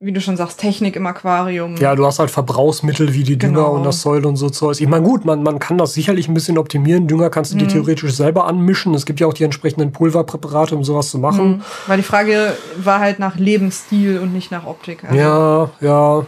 [0.03, 1.75] wie du schon sagst, Technik im Aquarium.
[1.77, 3.75] Ja, du hast halt Verbrauchsmittel wie die Dünger Genau.
[3.75, 4.81] und das Säule und so Zeug.
[4.81, 7.07] Ich meine, gut, man, man kann das sicherlich ein bisschen optimieren.
[7.07, 7.69] Dünger kannst du dir Mhm.
[7.69, 8.95] theoretisch selber anmischen.
[8.95, 11.47] Es gibt ja auch die entsprechenden Pulverpräparate, um sowas zu machen.
[11.57, 11.61] Mhm.
[11.85, 15.03] Weil die Frage war halt nach Lebensstil und nicht nach Optik.
[15.03, 16.25] Also, Ja, ja.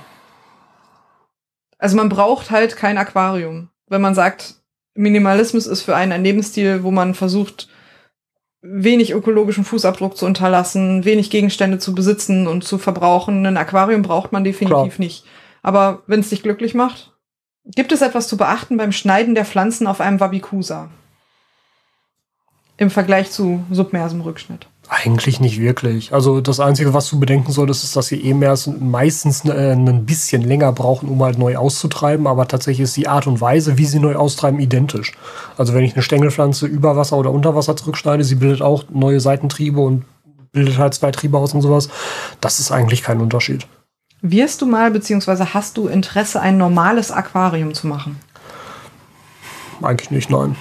[1.80, 3.70] also man braucht halt kein Aquarium.
[3.88, 4.56] Wenn man sagt,
[4.96, 7.68] Minimalismus ist für einen ein Lebensstil, wo man versucht,
[8.64, 13.46] wenig ökologischen Fußabdruck zu unterlassen, wenig Gegenstände zu besitzen und zu verbrauchen.
[13.46, 15.06] Ein Aquarium braucht man definitiv Klar.
[15.06, 15.26] nicht.
[15.62, 17.12] Aber wenn es dich glücklich macht,
[17.66, 20.90] gibt es etwas zu beachten beim Schneiden der Pflanzen auf einem Wabikusa?
[22.78, 24.68] Im Vergleich zu submersem Rückschnitt.
[24.90, 26.14] Eigentlich nicht wirklich.
[26.14, 30.06] Also das Einzige, was du bedenken solltest, ist, dass sie eh mehr meistens äh, ein
[30.06, 32.28] bisschen länger brauchen, um halt neu auszutreiben.
[32.28, 35.14] Aber tatsächlich ist die Art und Weise, wie sie neu austreiben, identisch.
[35.58, 39.22] Also wenn ich eine Stängelpflanze über Wasser oder unter Wasser zurückschneide, sie bildet auch neue
[39.22, 40.04] Seitentriebe und
[40.52, 41.90] bildet halt zwei Triebe aus und sowas.
[42.42, 43.66] Das ist eigentlich kein Unterschied.
[44.22, 48.20] Wirst du mal, beziehungsweise hast du Interesse, ein normales Aquarium zu machen?
[49.82, 50.56] Eigentlich nicht, nein.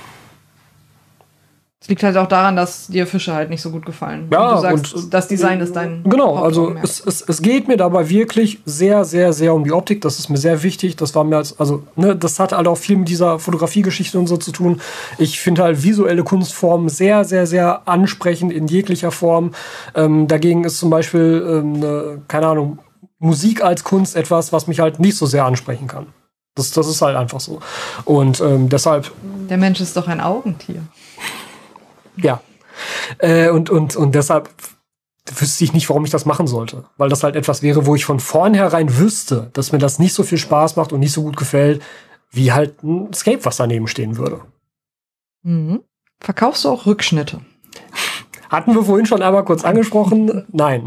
[1.83, 4.29] Es liegt halt auch daran, dass dir Fische halt nicht so gut gefallen.
[4.33, 7.67] Ja, und du sagst, und, das Design ist dein Genau, also es, es, es geht
[7.67, 10.01] mir dabei wirklich sehr, sehr, sehr um die Optik.
[10.01, 10.95] Das ist mir sehr wichtig.
[10.95, 14.29] Das war mir als, also, ne, das hat halt auch viel mit dieser Fotografiegeschichte und
[14.29, 14.81] so zu tun.
[15.19, 19.51] Ich finde halt visuelle Kunstformen sehr, sehr, sehr ansprechend in jeglicher Form.
[19.97, 22.79] Ähm, dagegen ist zum Beispiel, ähm, ne, keine Ahnung,
[23.19, 26.07] Musik als Kunst etwas, was mich halt nicht so sehr ansprechen kann.
[26.55, 27.59] Das, das ist halt einfach so.
[28.05, 29.11] Und ähm, deshalb
[29.49, 30.83] Der Mensch ist doch ein Augentier.
[32.17, 32.41] Ja.
[33.19, 34.51] Äh, und, und, und deshalb
[35.31, 36.85] wüsste ich nicht, warum ich das machen sollte.
[36.97, 40.23] Weil das halt etwas wäre, wo ich von vornherein wüsste, dass mir das nicht so
[40.23, 41.83] viel Spaß macht und nicht so gut gefällt,
[42.31, 44.41] wie halt ein Escape, was daneben stehen würde.
[45.43, 45.83] Mhm.
[46.21, 47.41] Verkaufst du auch Rückschnitte?
[48.49, 50.45] Hatten wir vorhin schon einmal kurz angesprochen?
[50.53, 50.85] Nein.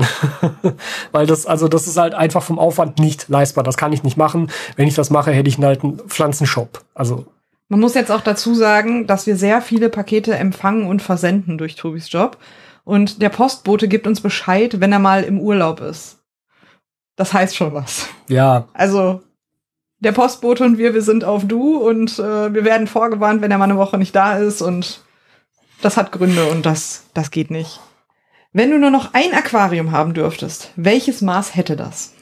[1.11, 3.63] Weil das, also das ist halt einfach vom Aufwand nicht leistbar.
[3.63, 4.51] Das kann ich nicht machen.
[4.75, 6.83] Wenn ich das mache, hätte ich halt einen Pflanzenshop.
[6.93, 7.25] Also,
[7.67, 11.75] Man muss jetzt auch dazu sagen, dass wir sehr viele Pakete empfangen und versenden durch
[11.75, 12.37] Tobis Job.
[12.83, 16.19] Und der Postbote gibt uns Bescheid, wenn er mal im Urlaub ist.
[17.15, 18.07] Das heißt schon was.
[18.27, 19.21] ja, Also
[19.99, 23.57] der Postbote und wir, wir sind auf Du und äh, wir werden vorgewarnt, wenn er
[23.57, 25.01] mal eine Woche nicht da ist und
[25.81, 27.79] das hat Gründe und das, das geht nicht.
[28.53, 32.13] Wenn du nur noch ein Aquarium haben dürftest, welches Maß hätte das?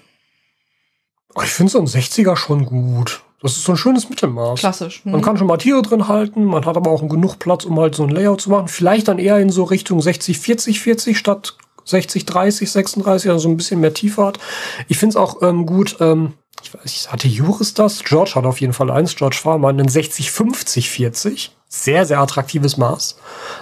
[1.43, 3.23] ich finde so ein 60er schon gut.
[3.43, 4.61] Das ist so ein schönes Mittelmaß.
[4.61, 5.01] Klassisch.
[5.03, 5.21] Man Hm.
[5.21, 8.03] kann schon mal Tiere drin halten, man hat aber auch genug Platz, um halt so
[8.03, 8.69] ein Layout zu machen.
[8.69, 13.49] Vielleicht dann eher in so Richtung 60, 40, 40 statt 60, 30, 36, also so
[13.49, 14.39] ein bisschen mehr Tiefart.
[14.87, 18.03] Ich finde es auch ähm, gut, ähm, ich weiß hatte Juris das?
[18.05, 21.51] George hat auf jeden Fall eins, George Farmer, einen 60, 50, 40.
[21.67, 23.17] Sehr, sehr attraktives Maß.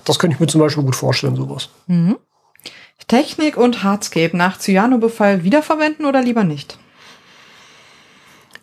[0.05, 1.69] Das könnte ich mir zum Beispiel gut vorstellen, sowas.
[1.87, 2.17] Mhm.
[3.07, 6.77] Technik und Hardscape nach Cyanobefall wiederverwenden oder lieber nicht?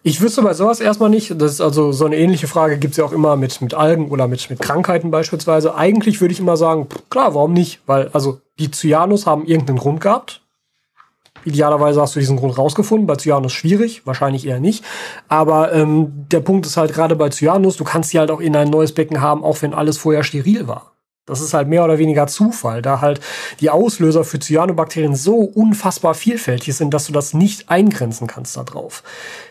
[0.08, 1.38] Ich wüsste bei sowas erstmal nicht.
[1.38, 4.08] Das ist also so eine ähnliche Frage gibt es ja auch immer mit, mit Algen
[4.08, 5.74] oder mit, mit Krankheiten beispielsweise.
[5.74, 7.80] Eigentlich würde ich immer sagen, klar, warum nicht?
[7.84, 10.40] Weil, also, die Cyanus haben irgendeinen Grund gehabt.
[11.44, 13.06] Idealerweise hast du diesen Grund rausgefunden.
[13.06, 14.82] Bei Cyanus schwierig, wahrscheinlich eher nicht.
[15.28, 18.56] Aber ähm, der Punkt ist halt gerade bei Cyanus, du kannst sie halt auch in
[18.56, 20.92] ein neues Becken haben, auch wenn alles vorher steril war.
[21.28, 23.20] Das ist halt mehr oder weniger Zufall, da halt
[23.60, 29.02] die Auslöser für Cyanobakterien so unfassbar vielfältig sind, dass du das nicht eingrenzen kannst darauf.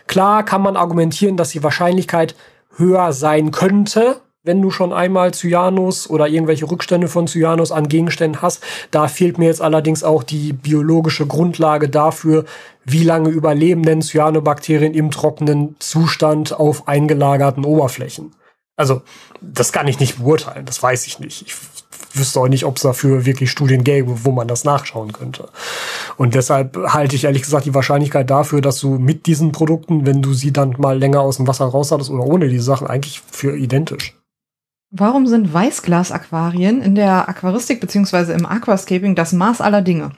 [0.06, 2.34] Klar kann man argumentieren, dass die Wahrscheinlichkeit
[2.76, 8.40] höher sein könnte, wenn du schon einmal Cyanus oder irgendwelche Rückstände von Cyanus an Gegenständen
[8.40, 8.62] hast.
[8.90, 12.44] Da fehlt mir jetzt allerdings auch die biologische Grundlage dafür,
[12.84, 18.32] wie lange überleben denn Cyanobakterien im trockenen Zustand auf eingelagerten Oberflächen.
[18.78, 19.02] Also,
[19.40, 21.42] das kann ich nicht beurteilen, das weiß ich nicht.
[21.42, 21.54] Ich
[22.14, 25.48] wüsste auch nicht, ob es dafür wirklich Studien gäbe, wo man das nachschauen könnte.
[26.16, 30.22] Und deshalb halte ich ehrlich gesagt die Wahrscheinlichkeit dafür, dass du mit diesen Produkten, wenn
[30.22, 33.20] du sie dann mal länger aus dem Wasser raus hattest oder ohne die Sachen, eigentlich
[33.30, 34.16] für identisch.
[34.90, 40.12] Warum sind Weißglas-Aquarien in der Aquaristik beziehungsweise im Aquascaping das Maß aller Dinge?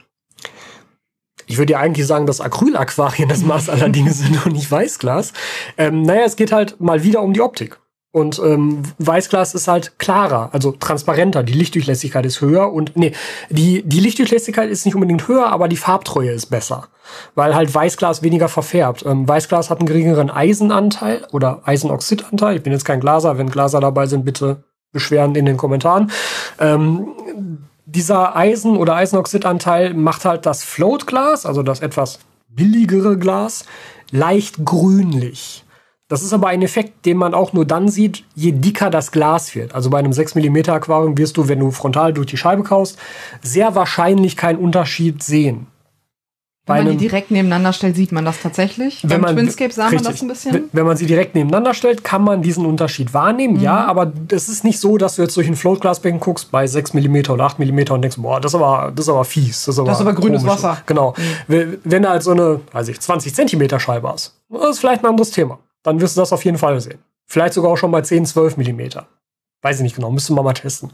[1.47, 5.33] Ich würde ja eigentlich sagen, dass Acrylaquarien das Maß aller Dinge sind und nicht Weißglas.
[5.77, 7.81] Ähm, naja, es geht halt mal wieder um die Optik.
[8.13, 11.43] Und ähm, Weißglas ist halt klarer, also transparenter.
[11.43, 13.13] Die Lichtdurchlässigkeit ist höher und nee,
[13.49, 16.89] die die Lichtdurchlässigkeit ist nicht unbedingt höher, aber die Farbtreue ist besser,
[17.35, 19.05] weil halt Weißglas weniger verfärbt.
[19.05, 22.57] Ähm, Weißglas hat einen geringeren Eisenanteil oder Eisenoxidanteil.
[22.57, 26.11] Ich bin jetzt kein Glaser, wenn Glaser dabei sind, bitte beschweren in den Kommentaren.
[26.59, 27.07] Ähm,
[27.85, 33.63] dieser Eisen- oder Eisenoxidanteil macht halt das Floatglas, also das etwas billigere Glas,
[34.11, 35.63] leicht grünlich.
[36.11, 39.55] Das ist aber ein Effekt, den man auch nur dann sieht, je dicker das Glas
[39.55, 39.73] wird.
[39.73, 42.97] Also bei einem 6 mm Aquarium wirst du, wenn du frontal durch die Scheibe kaust,
[43.41, 45.67] sehr wahrscheinlich keinen Unterschied sehen.
[46.67, 49.03] Wenn man die direkt nebeneinander stellt, sieht man das tatsächlich.
[49.03, 50.03] Wenn Beim man, Twinscape sah richtig.
[50.03, 50.53] man das ein bisschen.
[50.53, 53.61] Wenn, wenn man sie direkt nebeneinander stellt, kann man diesen Unterschied wahrnehmen, Mhm.
[53.61, 56.93] ja, aber es ist nicht so, dass du jetzt durch ein Floatglasbecken guckst bei 6
[56.93, 59.63] mm oder 8 mm und denkst, boah, das ist aber, das ist aber fies.
[59.65, 60.45] Das ist aber, Das ist aber grünes.
[60.45, 60.73] Wasser.
[60.73, 60.77] Mhm.
[60.87, 61.13] Genau.
[61.47, 65.03] Wenn wenn du halt so eine, weiß ich, 20 Zentimeter Scheibe hast, das ist vielleicht
[65.05, 65.57] ein anderes Thema.
[65.83, 66.99] Dann wirst du das auf jeden Fall sehen.
[67.27, 69.07] Vielleicht sogar auch schon bei 10, 12 Millimeter.
[69.61, 70.91] Weiß ich nicht genau, müsste man mal testen.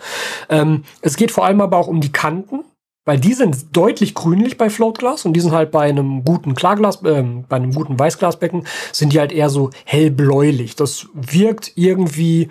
[0.50, 2.64] Ähm, es geht vor allem aber auch um die Kanten,
[3.06, 7.00] weil die sind deutlich grünlich bei Floatglas und die sind halt bei einem guten Klarglas,
[7.06, 10.76] ähm, bei einem guten Weißglasbecken sind die halt eher so hellbläulich.
[10.76, 12.50] Das wirkt irgendwie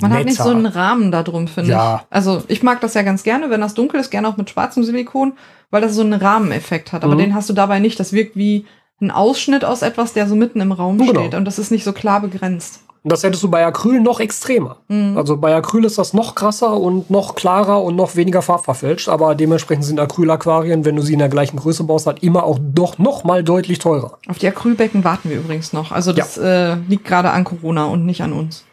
[0.00, 0.44] Man hat nicht netter.
[0.44, 2.02] so einen Rahmen da drum, finde Ja.
[2.02, 2.06] ich.
[2.14, 4.84] Also ich mag das ja ganz gerne, wenn das dunkel ist, gerne auch mit schwarzem
[4.84, 5.32] Silikon,
[5.70, 7.02] weil das so einen Rahmeneffekt hat.
[7.04, 7.18] Aber Mhm.
[7.18, 7.98] den hast du dabei nicht.
[7.98, 8.66] Das wirkt wie
[9.00, 11.20] ein Ausschnitt aus etwas, der so mitten im Raum Genau.
[11.20, 11.34] steht.
[11.34, 12.80] Und das ist nicht so klar begrenzt.
[13.02, 14.76] Und das hättest du bei Acryl noch extremer.
[14.88, 15.16] Mhm.
[15.16, 19.08] Also bei Acryl ist das noch krasser und noch klarer und noch weniger farbverfälscht.
[19.08, 22.58] Aber dementsprechend sind Acrylaquarien, wenn du sie in der gleichen Größe baust, halt immer auch
[22.60, 24.18] doch noch mal deutlich teurer.
[24.28, 25.92] Auf die Acrylbecken warten wir übrigens noch.
[25.92, 28.64] Also das äh, liegt gerade an Corona und nicht an uns.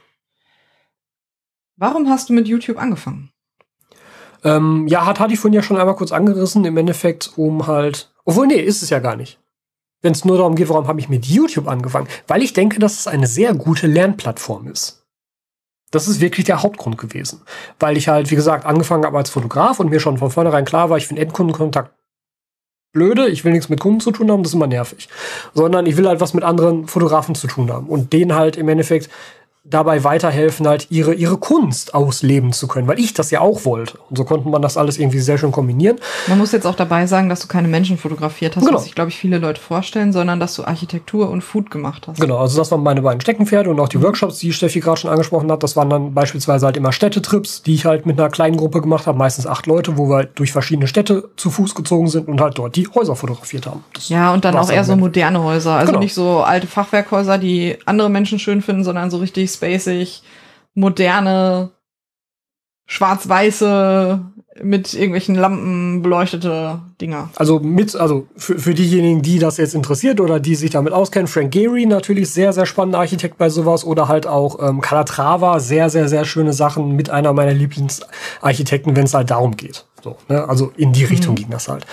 [1.77, 3.29] Warum hast du mit YouTube angefangen?
[4.43, 8.11] Ähm, ja, hat, hatte ich vorhin ja schon einmal kurz angerissen, im Endeffekt, um halt.
[8.25, 9.39] Obwohl, nee, ist es ja gar nicht.
[10.01, 12.07] Wenn es nur darum geht, warum habe ich mit YouTube angefangen?
[12.27, 15.03] Weil ich denke, dass es eine sehr gute Lernplattform ist.
[15.91, 17.41] Das ist wirklich der Hauptgrund gewesen.
[17.79, 20.89] Weil ich halt, wie gesagt, angefangen habe als Fotograf und mir schon von vornherein klar
[20.89, 21.91] war, ich finde Endkundenkontakt
[22.93, 25.07] blöde, ich will nichts mit Kunden zu tun haben, das ist immer nervig.
[25.53, 28.67] Sondern ich will halt was mit anderen Fotografen zu tun haben und denen halt im
[28.69, 29.09] Endeffekt
[29.69, 33.97] dabei weiterhelfen, halt ihre, ihre Kunst ausleben zu können, weil ich das ja auch wollte.
[34.09, 35.97] Und so konnte man das alles irgendwie sehr schön kombinieren.
[36.27, 38.77] Man muss jetzt auch dabei sagen, dass du keine Menschen fotografiert hast, Genau.
[38.77, 42.19] was sich, glaube ich, viele Leute vorstellen, sondern dass du Architektur und Food gemacht hast.
[42.21, 45.11] Genau, also das waren meine beiden Steckenpferde und auch die Workshops, die Steffi gerade schon
[45.11, 48.57] angesprochen hat, das waren dann beispielsweise halt immer Städtetrips, die ich halt mit einer kleinen
[48.57, 52.07] Gruppe gemacht habe, meistens acht Leute, wo wir halt durch verschiedene Städte zu Fuß gezogen
[52.07, 53.83] sind und halt dort die Häuser fotografiert haben.
[53.93, 55.73] Das Ja, und dann auch eher so moderne Häuser.
[55.73, 55.99] Also Genau.
[55.99, 60.23] nicht so alte Fachwerkhäuser, die andere Menschen schön finden, sondern so richtig spacig,
[60.73, 61.71] moderne,
[62.85, 64.21] schwarz-weiße,
[64.63, 67.29] mit irgendwelchen Lampen beleuchtete Dinger.
[67.35, 71.27] Also mit, also für, für diejenigen, die das jetzt interessiert oder die sich damit auskennen,
[71.27, 75.89] Frank Gehry natürlich sehr, sehr spannender Architekt bei sowas oder halt auch ähm, Calatrava, sehr,
[75.89, 79.85] sehr, sehr schöne Sachen mit einer meiner Lieblingsarchitekten, wenn es halt darum geht.
[80.07, 80.47] So, ne?
[80.47, 81.85] Also in die Richtung ging das halt.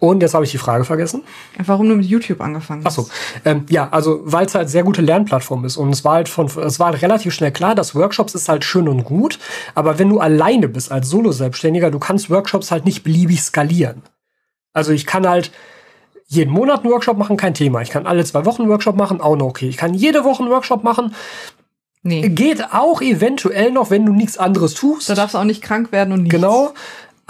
[0.00, 1.22] Und jetzt habe ich die Frage vergessen.
[1.64, 2.94] Warum du mit YouTube angefangen Ach hast?
[2.96, 3.08] so,
[3.44, 6.46] ähm, ja, also weil es halt sehr gute Lernplattform ist und es war halt von,
[6.46, 9.38] es war halt relativ schnell klar, dass Workshops ist halt schön und gut,
[9.74, 14.02] aber wenn du alleine bist als Solo-Selbstständiger, du kannst Workshops halt nicht beliebig skalieren.
[14.72, 15.52] Also ich kann halt
[16.26, 17.82] jeden Monat einen Workshop machen, kein Thema.
[17.82, 19.68] Ich kann alle zwei Wochen einen Workshop machen, auch noch okay.
[19.68, 21.14] Ich kann jede Woche einen Workshop machen,
[22.02, 22.26] Nee.
[22.30, 25.10] geht auch eventuell noch, wenn du nichts anderes tust.
[25.10, 26.34] Da darfst du auch nicht krank werden und nichts.
[26.34, 26.72] Genau.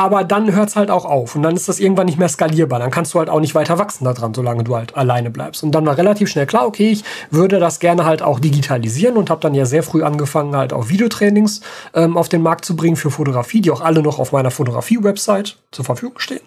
[0.00, 2.78] Aber dann hört's halt auch auf und dann ist das irgendwann nicht mehr skalierbar.
[2.78, 5.62] Dann kannst du halt auch nicht weiter wachsen daran, solange du halt alleine bleibst.
[5.62, 9.28] Und dann war relativ schnell klar, okay, ich würde das gerne halt auch digitalisieren und
[9.28, 11.60] habe dann ja sehr früh angefangen, halt auch Videotrainings
[11.92, 15.58] ähm, auf den Markt zu bringen für Fotografie, die auch alle noch auf meiner Fotografie-Website
[15.70, 16.40] zur Verfügung stehen.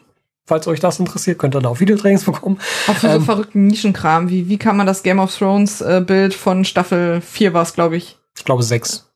[0.48, 2.58] Falls euch das interessiert, könnt ihr da auch Videotrainings bekommen.
[2.88, 4.30] Auch für so verrückten Nischenkram.
[4.30, 7.76] Wie, wie kann man das Game of Thrones äh, Bild von Staffel 4 war es,
[7.76, 8.18] glaube ich?
[8.36, 9.13] Ich glaube sechs.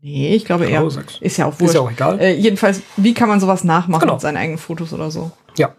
[0.00, 0.86] Nee, ich glaube eher.
[1.20, 1.74] Ist ja auch Ist wurscht.
[1.74, 2.20] ja auch egal.
[2.20, 4.14] Äh, jedenfalls, wie kann man sowas nachmachen Genau.
[4.14, 5.32] mit seinen eigenen Fotos oder so?
[5.56, 5.70] Ja.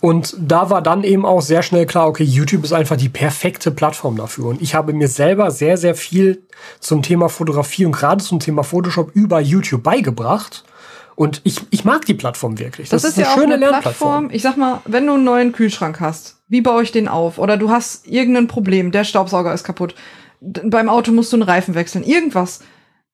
[0.00, 3.70] Und da war dann eben auch sehr schnell klar, okay, YouTube ist einfach die perfekte
[3.72, 4.46] Plattform dafür.
[4.46, 6.42] Und ich habe mir selber sehr, sehr viel
[6.78, 10.64] zum Thema Fotografie und gerade zum Thema Photoshop über YouTube beigebracht.
[11.16, 12.90] Und ich, ich mag die Plattform wirklich.
[12.90, 14.30] Das, ist, ja auch eine Plattform.
[14.30, 17.38] Ich sag mal, wenn du einen neuen Kühlschrank hast, wie baue ich den auf?
[17.38, 19.96] Oder du hast irgendein Problem, der Staubsauger ist kaputt.
[20.40, 22.04] Beim Auto musst du einen Reifen wechseln.
[22.04, 22.60] Irgendwas.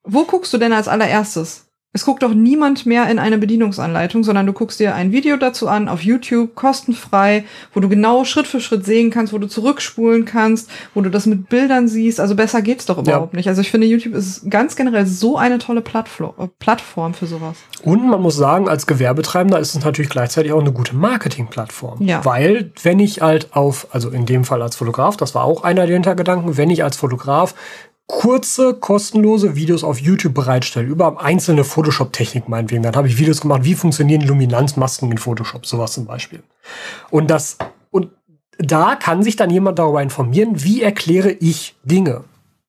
[0.05, 1.65] Wo guckst du denn als allererstes?
[1.97, 5.69] Es guckt doch niemand mehr in eine Bedienungsanleitung, sondern du guckst dir ein Video dazu
[5.69, 10.25] an auf YouTube, kostenfrei, wo du genau Schritt für Schritt sehen kannst, wo du zurückspulen
[10.25, 12.19] kannst, wo du das mit Bildern siehst.
[12.19, 13.47] Also besser geht's doch überhaupt nicht.
[13.47, 17.59] Also ich finde, YouTube ist ganz generell so eine tolle äh, Plattform für sowas.
[17.85, 22.03] Und man muss sagen, als Gewerbetreibender ist es natürlich gleichzeitig auch eine gute Marketingplattform.
[22.03, 22.25] Ja.
[22.25, 25.87] Weil, wenn ich halt auf, also in dem Fall als Fotograf, das war auch einer
[25.87, 27.55] der Hintergedanken, wenn ich als Fotograf
[28.07, 33.65] kurze, kostenlose Videos auf YouTube bereitstelle, über einzelne Photoshop-Technik meinetwegen, dann habe ich Videos gemacht,
[33.65, 36.43] wie funktionieren Luminanzmasken in Photoshop, sowas zum Beispiel.
[37.11, 37.57] Und das,
[37.91, 38.11] und
[38.59, 42.25] da kann sich dann jemand darüber informieren, wie erkläre ich Dinge.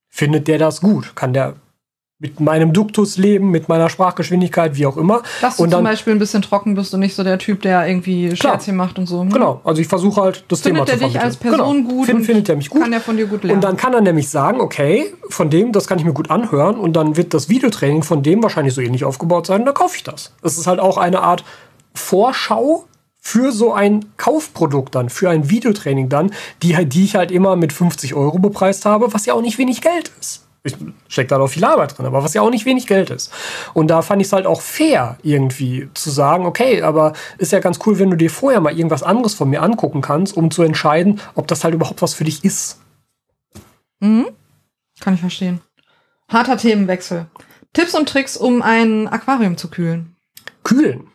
[0.09, 1.15] Findet der das gut?
[1.15, 1.55] Kann der
[2.18, 5.22] mit meinem Duktus leben, mit meiner Sprachgeschwindigkeit, wie auch immer.
[5.41, 7.61] Dass du und dann, zum Beispiel ein bisschen trocken bist und nicht so der Typ,
[7.61, 8.34] der irgendwie.
[8.36, 9.22] Scherzchen macht und so.
[9.22, 9.32] Hm?
[9.32, 11.26] Genau, also ich versuche halt das Findet Thema er zu dich vermitteln.
[11.26, 11.89] als Person genau.
[11.89, 12.82] gut Find, findet er mich gut.
[12.82, 13.57] kann er von dir gut lernen.
[13.57, 16.78] Und dann kann er nämlich sagen, okay, von dem, das kann ich mir gut anhören
[16.78, 19.97] und dann wird das Videotraining von dem wahrscheinlich so ähnlich aufgebaut sein und dann kaufe
[19.97, 20.34] ich das.
[20.41, 21.43] Das ist halt auch eine Art
[21.93, 22.86] Vorschau
[23.20, 27.74] für so ein Kaufprodukt dann, für ein Videotraining dann, die, die ich halt immer mit
[27.74, 30.45] 50 Euro bepreist habe, was ja auch nicht wenig Geld ist.
[30.66, 30.76] Ich
[31.07, 33.32] steckt da noch viel Arbeit drin, aber was ja auch nicht wenig Geld ist.
[33.74, 37.59] Und da fand ich es halt auch fair, irgendwie zu sagen, okay, aber ist ja
[37.59, 40.63] ganz cool, wenn du dir vorher mal irgendwas anderes von mir angucken kannst, um zu
[40.63, 42.80] entscheiden, ob das halt überhaupt was für dich ist.
[44.99, 45.61] Kann ich verstehen.
[46.30, 47.28] Harter Themenwechsel.
[47.74, 50.16] Tipps und Tricks, um ein Aquarium zu kühlen.
[50.63, 51.07] Kühlen.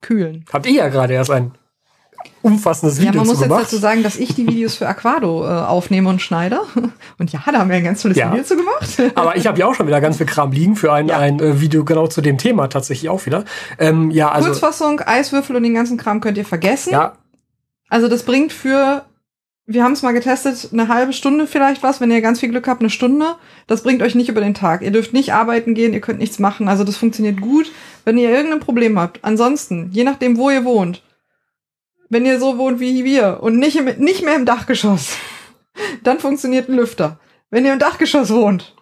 [0.00, 0.44] Kühlen.
[0.52, 1.52] Habt ihr ja gerade erst ein
[2.42, 3.64] umfassendes Ja, Video man muss zu jetzt gemacht.
[3.64, 6.60] dazu sagen, dass ich die Videos für Aquado äh, aufnehme und schneide.
[7.18, 8.30] Und ja, da haben wir ein ganz tolles Ja.
[8.30, 8.88] Video zu gemacht.
[9.16, 11.18] Aber ich habe ja auch schon wieder ganz viel Kram liegen für ein, Ja.
[11.18, 13.44] ein äh, Video genau zu dem Thema tatsächlich auch wieder.
[13.78, 16.92] Ähm, ja, also Kurzfassung, Eiswürfel und den ganzen Kram könnt ihr vergessen.
[16.92, 17.14] ja,
[17.88, 19.04] Also das bringt für,
[19.66, 22.68] wir haben es mal getestet, eine halbe Stunde vielleicht was, wenn ihr ganz viel Glück
[22.68, 23.34] habt, eine Stunde.
[23.66, 24.82] Das bringt euch nicht über den Tag.
[24.82, 26.68] Ihr dürft nicht arbeiten gehen, ihr könnt nichts machen.
[26.68, 27.70] Also das funktioniert gut,
[28.04, 29.18] wenn ihr irgendein Problem habt.
[29.24, 31.02] Ansonsten, je nachdem, wo ihr wohnt,
[32.08, 35.10] wenn ihr so wohnt wie wir und nicht, im, nicht mehr im Dachgeschoss,
[36.02, 37.18] dann funktioniert ein Lüfter.
[37.50, 38.74] Wenn ihr im Dachgeschoss wohnt,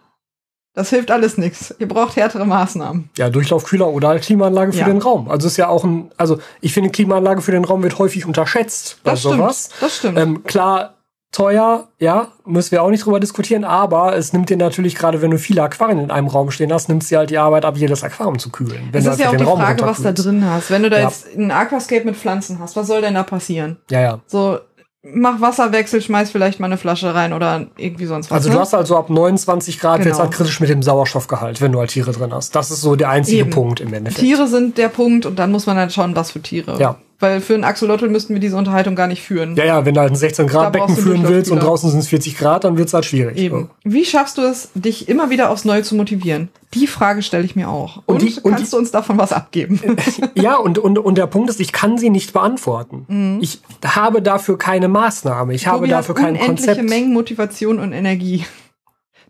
[0.73, 1.73] das hilft alles nichts.
[1.79, 3.09] Ihr braucht härtere Maßnahmen.
[3.17, 4.85] ja, Durchlaufkühler oder halt Klimaanlage für Ja.
[4.85, 5.29] den Raum.
[5.29, 8.99] Also ist ja auch ein, also ich finde Klimaanlage für den Raum wird häufig unterschätzt
[9.03, 9.35] bei Das stimmt.
[9.37, 9.69] sowas.
[9.79, 10.19] Das stimmt.
[10.19, 10.96] Ähm, klar,
[11.37, 15.29] teuer, ja, müssen wir auch nicht drüber diskutieren, aber es nimmt dir natürlich, gerade wenn
[15.29, 17.77] du viele Aquarien in einem Raum stehen hast, nimmt es dir halt die Arbeit ab,
[17.77, 18.89] jedes Aquarium zu kühlen.
[18.91, 20.71] Wenn du ist ja einfach auch die Raum Frage, was da drin hast.
[20.71, 21.03] Wenn du da Ja.
[21.03, 23.77] jetzt ein Aquascape mit Pflanzen hast, was soll denn da passieren?
[23.91, 24.19] Ja, ja.
[24.25, 24.57] So,
[25.03, 28.37] mach Wasserwechsel, schmeiß vielleicht mal eine Flasche rein oder irgendwie sonst was.
[28.37, 28.55] Also ne?
[28.55, 30.17] du hast halt so ab 29 Grad Genau.
[30.17, 32.55] halt kritisch mit dem Sauerstoffgehalt, wenn du halt Tiere drin hast.
[32.55, 33.51] Das ist so der einzige Eben.
[33.51, 34.21] Punkt im Endeffekt.
[34.25, 36.79] Tiere sind der Punkt und dann muss man halt schauen, was für Tiere.
[36.79, 36.95] Ja.
[37.19, 39.55] Weil für einen Axolotl müssten wir diese Unterhaltung gar nicht führen.
[39.55, 41.63] Ja, ja, wenn du halt ein 16 Grad Da Becken brauchst du führen willst und
[41.63, 43.37] draußen sind es 40 Grad, dann wird's halt schwierig.
[43.37, 43.71] Eben.
[43.83, 46.49] Wie schaffst du es, dich immer wieder aufs Neue zu motivieren?
[46.75, 48.03] Die Frage stelle ich mir auch.
[48.05, 49.79] Und, Und die- und kannst du uns davon was abgeben?
[50.35, 53.39] Ja, und, und, und der Punkt ist, ich kann sie nicht beantworten.
[53.41, 55.55] Ich habe dafür keine Maßnahme.
[55.55, 55.81] Ich habe Mhm.
[55.81, 56.89] Tobi hat dafür kein unendliche Konzept.
[56.89, 58.45] Mengen Motivation und Energie.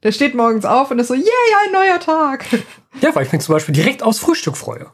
[0.04, 1.24] Der steht morgens auf und ist so, yay,
[1.66, 2.46] ein neuer Tag.
[3.02, 4.88] Ja, weil ich mich zum Beispiel direkt aufs Frühstück freue.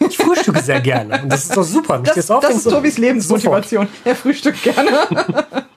[0.00, 1.22] Ich frühstücke sehr gerne.
[1.22, 1.98] Und das ist doch super.
[1.98, 3.88] Das, das denkst ist Tobis Lebensmotivation.
[4.04, 5.66] Er frühstückt gerne.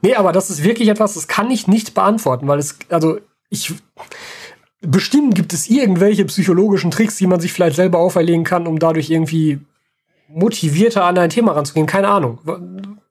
[0.00, 3.18] Nee, aber das ist wirklich etwas, das kann ich nicht beantworten, weil es, also
[3.50, 3.74] ich,
[4.80, 9.10] bestimmt gibt es irgendwelche psychologischen Tricks, die man sich vielleicht selber auferlegen kann, um dadurch
[9.10, 9.58] irgendwie
[10.28, 11.86] motivierter an ein Thema ranzugehen.
[11.86, 12.38] Keine Ahnung.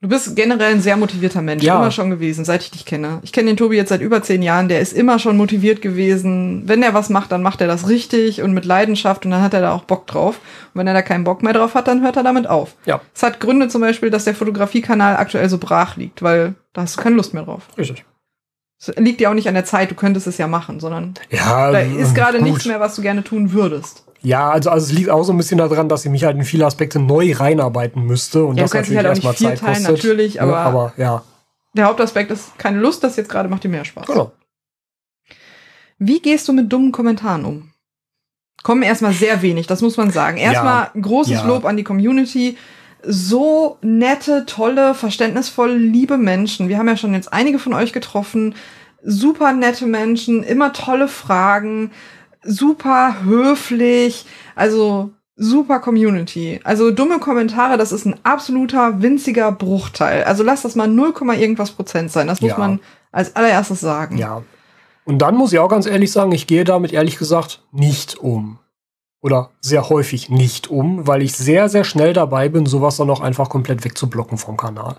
[0.08, 1.76] Du bist generell ein sehr motivierter Mensch, Ja.
[1.80, 3.20] immer schon gewesen, seit ich dich kenne.
[3.24, 6.64] Ich kenne den Tobi jetzt seit über zehn Jahren, der ist immer schon motiviert gewesen.
[6.66, 9.54] Wenn er was macht, dann macht er das richtig und mit Leidenschaft und dann hat
[9.54, 10.36] er da auch Bock drauf.
[10.74, 12.76] Und wenn er da keinen Bock mehr drauf hat, dann hört er damit auf.
[12.86, 16.84] Ja, Es hat Gründe zum Beispiel, dass der Fotografiekanal aktuell so brach liegt, weil da
[16.84, 17.64] hast du keine Lust mehr drauf.
[17.78, 18.06] richtig.
[18.80, 21.70] Es liegt ja auch nicht an der Zeit, du könntest es ja machen, sondern Ja,
[21.72, 22.48] da ist gerade gut.
[22.48, 24.06] nichts mehr, was du gerne tun würdest.
[24.22, 26.44] Ja, also, also es liegt auch so ein bisschen daran, dass ich mich halt in
[26.44, 29.96] viele Aspekte neu reinarbeiten müsste und Ja, das natürlich halt erstmal Zeit teilen, kostet.
[29.98, 31.24] natürlich, Ja, aber- aber ja,
[31.76, 34.08] Der Hauptaspekt ist keine Lust, das jetzt gerade macht dir mehr Spaß.
[34.08, 34.32] genau.
[36.00, 37.72] Wie gehst du mit dummen Kommentaren um?
[38.64, 40.38] Kommen erstmal sehr wenig, das muss man sagen.
[40.38, 41.46] Erstmal großes ja.
[41.48, 42.58] Lob an die Community.
[43.04, 46.68] So nette, tolle, verständnisvolle, liebe Menschen.
[46.68, 48.56] Wir haben ja schon jetzt einige von euch getroffen.
[49.04, 51.92] Super nette Menschen, immer tolle Fragen,
[52.48, 54.26] super höflich.
[54.56, 56.60] Also super Community.
[56.64, 60.24] Also dumme Kommentare, das ist ein absoluter winziger Bruchteil.
[60.24, 62.28] Also lass das mal 0, irgendwas Prozent sein.
[62.28, 62.58] Das muss Ja.
[62.58, 62.80] man
[63.12, 64.18] als allererstes sagen.
[64.18, 64.42] Ja.
[65.06, 68.60] Und dann muss ich auch ganz ehrlich sagen, ich gehe damit ehrlich gesagt nicht um.
[69.22, 73.22] Oder sehr häufig nicht um, weil ich sehr, sehr schnell dabei bin, sowas dann auch
[73.22, 74.98] einfach komplett wegzublocken vom Kanal.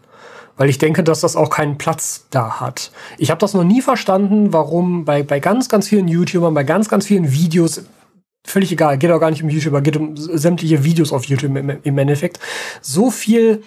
[0.58, 2.92] Weil ich denke, dass das auch keinen Platz da hat.
[3.16, 6.90] Ich habe das noch nie verstanden, warum bei, bei ganz, ganz vielen YouTubern, bei ganz,
[6.90, 7.84] ganz vielen Videos,
[8.46, 11.70] völlig egal, geht auch gar nicht um YouTuber, geht um sämtliche Videos auf YouTube im,
[11.82, 12.38] im Endeffekt,
[12.82, 13.62] so viel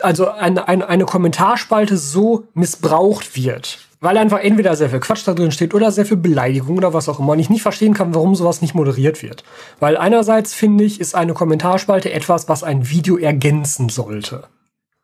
[0.00, 3.78] also eine, eine, eine Kommentarspalte so missbraucht wird.
[4.00, 7.08] Weil einfach entweder sehr viel Quatsch da drin steht oder sehr viel Beleidigung oder was
[7.08, 7.32] auch immer.
[7.32, 9.44] Und ich nicht verstehen kann, warum sowas nicht moderiert wird.
[9.78, 14.44] Weil einerseits finde ich, ist eine Kommentarspalte etwas, was ein Video ergänzen sollte.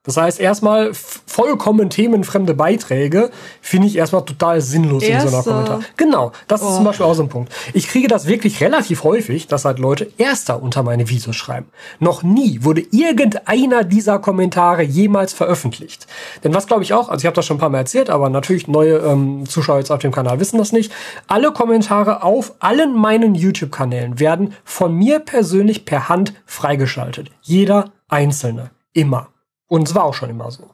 [0.09, 3.31] Das heißt, erstmal vollkommen themenfremde Beiträge
[3.61, 5.43] finde ich erstmal total sinnlos in so einer.
[5.43, 5.81] Kommentar.
[5.99, 6.77] Genau, das ist Oh.
[6.77, 7.53] zum Beispiel auch so ein Punkt.
[7.75, 11.67] Ich kriege das wirklich relativ häufig, dass halt Leute Erster unter meine Videos schreiben.
[11.99, 16.07] Noch nie wurde irgendeiner dieser Kommentare jemals veröffentlicht.
[16.43, 18.31] Denn was glaube ich auch, also ich habe das schon ein paar Mal erzählt, aber
[18.31, 20.91] natürlich neue ähm, Zuschauer jetzt auf dem Kanal wissen das nicht.
[21.27, 27.31] Alle Kommentare auf allen meinen YouTube-Kanälen werden von mir persönlich per Hand freigeschaltet.
[27.43, 28.71] Jeder einzelne.
[28.95, 29.29] Immer.
[29.69, 30.71] Und es war auch schon immer so.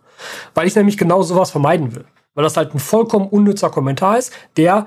[0.55, 2.05] Weil ich nämlich genau sowas vermeiden will.
[2.35, 4.87] Weil das halt ein vollkommen unnützer Kommentar ist, der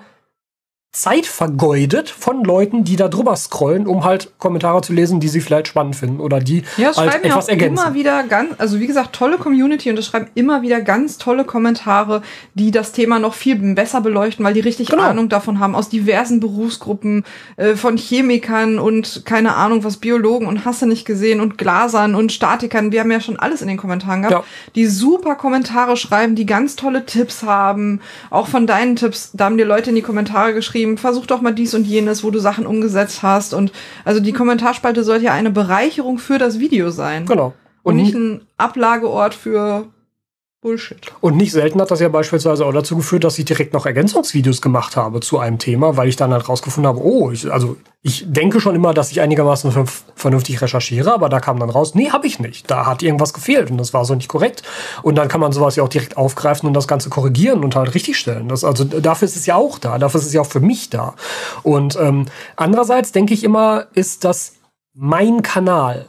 [0.93, 5.41] Zeit vergeudet von Leuten, die da drüber scrollen, um halt Kommentare zu lesen, die sie
[5.41, 7.83] vielleicht spannend finden oder die Ja, es halt schreiben etwas auch ergänzen.
[7.85, 11.43] immer wieder ganz, also wie gesagt, tolle Community und es schreiben immer wieder ganz tolle
[11.43, 12.23] Kommentare,
[12.55, 15.03] die das Thema noch viel besser beleuchten, weil die richtig Genau.
[15.03, 17.25] Ahnung davon haben, aus diversen Berufsgruppen,
[17.57, 22.15] äh, von Chemikern und keine Ahnung was, Biologen und hast du nicht gesehen und Glasern
[22.15, 22.91] und Statikern.
[22.91, 24.43] Wir haben ja schon alles in den Kommentaren gehabt, Ja.
[24.73, 28.01] die super Kommentare schreiben, die ganz tolle Tipps haben.
[28.31, 31.53] Auch von deinen Tipps, da haben dir Leute in die Kommentare geschrieben, versuch doch mal
[31.53, 33.53] dies und jenes, wo du Sachen umgesetzt hast.
[33.53, 33.71] Und
[34.05, 37.25] also die Kommentarspalte sollte ja eine Bereicherung für das Video sein.
[37.25, 37.53] Genau.
[37.83, 39.87] Und Und, nicht ein Ablageort für
[40.67, 40.97] Bullshit.
[41.21, 44.61] und nicht selten hat das ja beispielsweise auch dazu geführt, dass ich direkt noch Ergänzungsvideos
[44.61, 48.25] gemacht habe zu einem Thema, weil ich dann halt rausgefunden habe, oh, ich, also ich
[48.27, 52.09] denke schon immer, dass ich einigermaßen vernünf- vernünftig recherchiere, aber da kam dann raus, nee,
[52.11, 52.69] habe ich nicht.
[52.69, 54.63] Da hat irgendwas gefehlt und das war so nicht korrekt.
[55.03, 57.93] Und dann kann man sowas ja auch direkt aufgreifen und das Ganze korrigieren und halt
[57.93, 58.49] richtigstellen.
[58.49, 60.89] Das, also dafür ist es ja auch da, dafür ist es ja auch für mich
[60.89, 61.15] da.
[61.63, 64.53] Und ähm, andererseits denke ich immer, ist das
[64.93, 66.07] mein Kanal.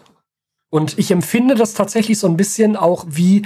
[0.70, 3.42] Und ich empfinde das tatsächlich so ein bisschen auch wie,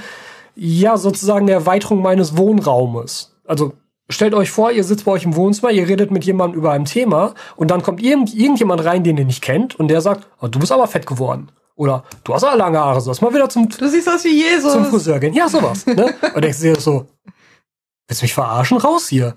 [0.54, 3.34] ja, sozusagen eine Erweiterung meines Wohnraumes.
[3.46, 3.72] Also
[4.08, 6.84] stellt euch vor, ihr sitzt bei euch im Wohnzimmer, ihr redet mit jemandem über ein
[6.84, 10.48] Thema und dann kommt irgend, irgendjemand rein, den ihr nicht kennt und der sagt, oh,
[10.48, 11.50] du bist aber fett geworden.
[11.74, 14.72] Oder du hast aber lange Haare, sollst mal wieder zum, Du siehst aus wie Jesus.
[14.72, 15.34] zum Friseur gehen.
[15.34, 15.86] Ja, sowas.
[15.86, 16.14] Ne?
[16.34, 17.06] Und denkst du dir so,
[18.06, 18.76] willst du mich verarschen?
[18.78, 19.36] Raus hier.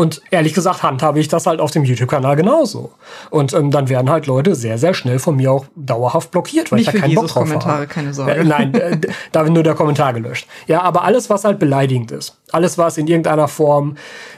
[0.00, 2.92] Und ehrlich gesagt handhabe ich das halt auf dem YouTube-Kanal genauso.
[3.28, 6.78] Und ähm, dann werden halt Leute sehr, sehr schnell von mir auch dauerhaft blockiert, weil
[6.78, 7.86] Nicht ich da keinen Bock drauf Jesus-Kommentare, habe.
[7.86, 8.32] keine Sorge.
[8.32, 8.98] Äh, nein, äh,
[9.32, 10.46] da wird nur der Kommentar gelöscht.
[10.66, 13.96] Ja, aber alles, was halt beleidigend ist, alles, was in irgendeiner Form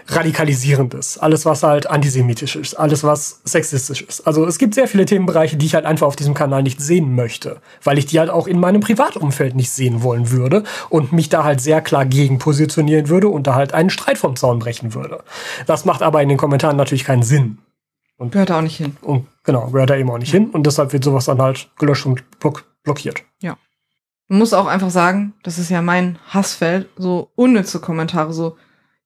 [0.09, 4.27] radikalisierend ist, alles, was halt antisemitisch ist, alles, was sexistisch ist.
[4.27, 7.15] Also es gibt sehr viele Themenbereiche, die ich halt einfach auf diesem Kanal nicht sehen
[7.15, 11.29] möchte, weil ich die halt auch in meinem Privatumfeld nicht sehen wollen würde und mich
[11.29, 14.95] da halt sehr klar gegen positionieren würde und da halt einen Streit vom Zaun brechen
[14.95, 15.23] würde.
[15.67, 17.59] Das macht aber in den Kommentaren natürlich keinen Sinn.
[18.31, 18.97] Gehört da auch nicht hin.
[19.01, 22.07] Und genau, gehört da eben auch nicht hin und deshalb wird sowas dann halt gelöscht
[22.07, 23.23] und block blockiert.
[23.43, 23.57] Man
[24.33, 28.57] muss auch einfach sagen, das ist ja mein Hassfeld, so unnütze Kommentare, so,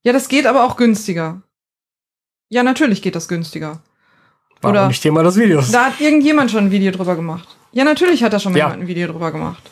[0.02, 1.42] ja, das geht aber auch günstiger.
[2.48, 3.80] Ja, natürlich geht das günstiger.
[4.62, 5.70] War Oder- nicht Thema des Videos.
[5.72, 7.48] Da hat irgendjemand schon ein Video drüber gemacht.
[7.72, 8.66] Ja, natürlich hat da schon mal Ja.
[8.66, 9.62] jemand ein Video drüber gemacht.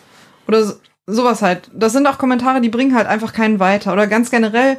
[0.49, 0.75] Oder so,
[1.07, 1.71] sowas halt.
[1.73, 3.93] Das sind auch Kommentare, die bringen halt einfach keinen weiter.
[3.93, 4.77] Oder ganz generell,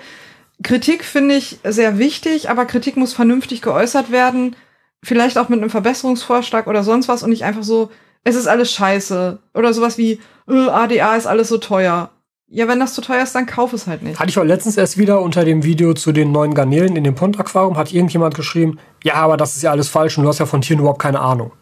[0.62, 4.56] Kritik finde ich sehr wichtig, aber Kritik muss vernünftig geäußert werden.
[5.04, 7.92] Vielleicht auch mit einem Verbesserungsvorschlag oder sonst was und nicht einfach so,
[8.26, 9.40] es ist alles scheiße.
[9.54, 10.20] Oder sowas wie,
[10.50, 12.10] äh, ADA ist alles so teuer.
[12.48, 14.20] Ja, wenn das zu teuer ist, dann kauf es halt nicht.
[14.20, 17.16] Hatte ich auch letztens erst wieder unter dem Video zu den neuen Garnelen in dem
[17.16, 20.46] Pond-Aquarium, hat irgendjemand geschrieben, ja, aber das ist ja alles falsch und du hast ja
[20.46, 21.54] von Tieren überhaupt keine Ahnung.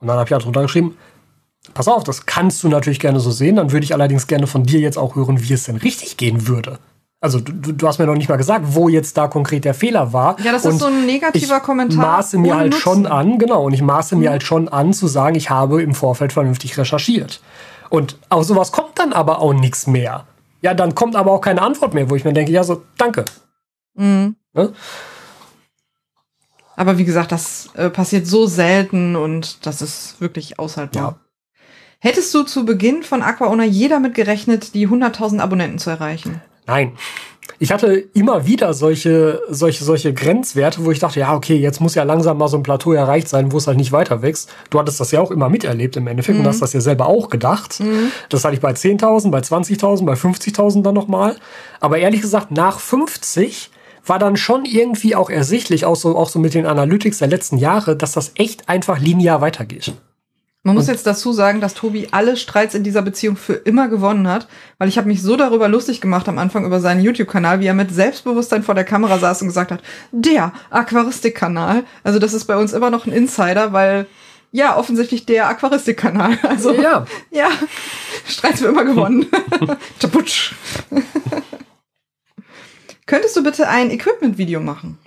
[0.00, 0.96] Und dann habe ich halt drunter geschrieben,
[1.72, 4.64] pass auf, das kannst du natürlich gerne so sehen, dann würde ich allerdings gerne von
[4.64, 6.78] dir jetzt auch hören, wie es denn richtig gehen würde.
[7.24, 10.12] Also du, du hast mir noch nicht mal gesagt, wo jetzt da konkret der Fehler
[10.12, 10.38] war.
[10.40, 11.96] Ja, das und ist so ein negativer ich Kommentar.
[11.96, 12.82] Ich maße mir halt Nutzen.
[12.82, 14.20] schon an, genau, und ich maße mhm.
[14.20, 17.40] mir halt schon an zu sagen, ich habe im Vorfeld vernünftig recherchiert.
[17.88, 20.26] Und aus sowas kommt dann aber auch nichts mehr.
[20.60, 23.24] Ja, dann kommt aber auch keine Antwort mehr, wo ich mir denke, ja, so, danke.
[23.94, 24.36] Mhm.
[24.52, 24.74] Ne?
[26.76, 31.02] Aber wie gesagt, das äh, passiert so selten und das ist wirklich aushaltbar.
[31.02, 31.64] Ja.
[32.00, 36.42] Hättest du zu Beginn von AquaOwner jeder damit gerechnet, die 100.000 Abonnenten zu erreichen?
[36.66, 36.92] Nein.
[37.60, 41.94] Ich hatte immer wieder solche, solche, solche Grenzwerte, wo ich dachte, ja, okay, jetzt muss
[41.94, 44.52] ja langsam mal so ein Plateau erreicht sein, wo es halt nicht weiter wächst.
[44.70, 46.44] Du hattest das ja auch immer miterlebt im Endeffekt mhm.
[46.44, 47.80] und hast das ja selber auch gedacht.
[47.80, 48.10] Mhm.
[48.28, 51.36] Das hatte ich bei 10.000, bei 20.000, bei 50.000 dann nochmal.
[51.80, 53.70] Aber ehrlich gesagt, nach 50
[54.04, 57.58] war dann schon irgendwie auch ersichtlich, auch so, auch so mit den Analytics der letzten
[57.58, 59.94] Jahre, dass das echt einfach linear weitergeht.
[60.66, 64.26] Man muss jetzt dazu sagen, dass Tobi alle Streits in dieser Beziehung für immer gewonnen
[64.26, 64.48] hat,
[64.78, 67.74] weil ich habe mich so darüber lustig gemacht am Anfang über seinen YouTube-Kanal, wie er
[67.74, 71.84] mit Selbstbewusstsein vor der Kamera saß und gesagt hat, der Aquaristik-Kanal.
[72.02, 74.06] Also das ist bei uns immer noch ein Insider, weil
[74.52, 76.38] ja, offensichtlich der Aquaristik-Kanal.
[76.48, 77.50] Also ja, ja
[78.26, 79.26] Streits für immer gewonnen.
[79.98, 80.54] Taputsch.
[83.06, 84.98] Könntest du bitte ein Equipment-Video machen?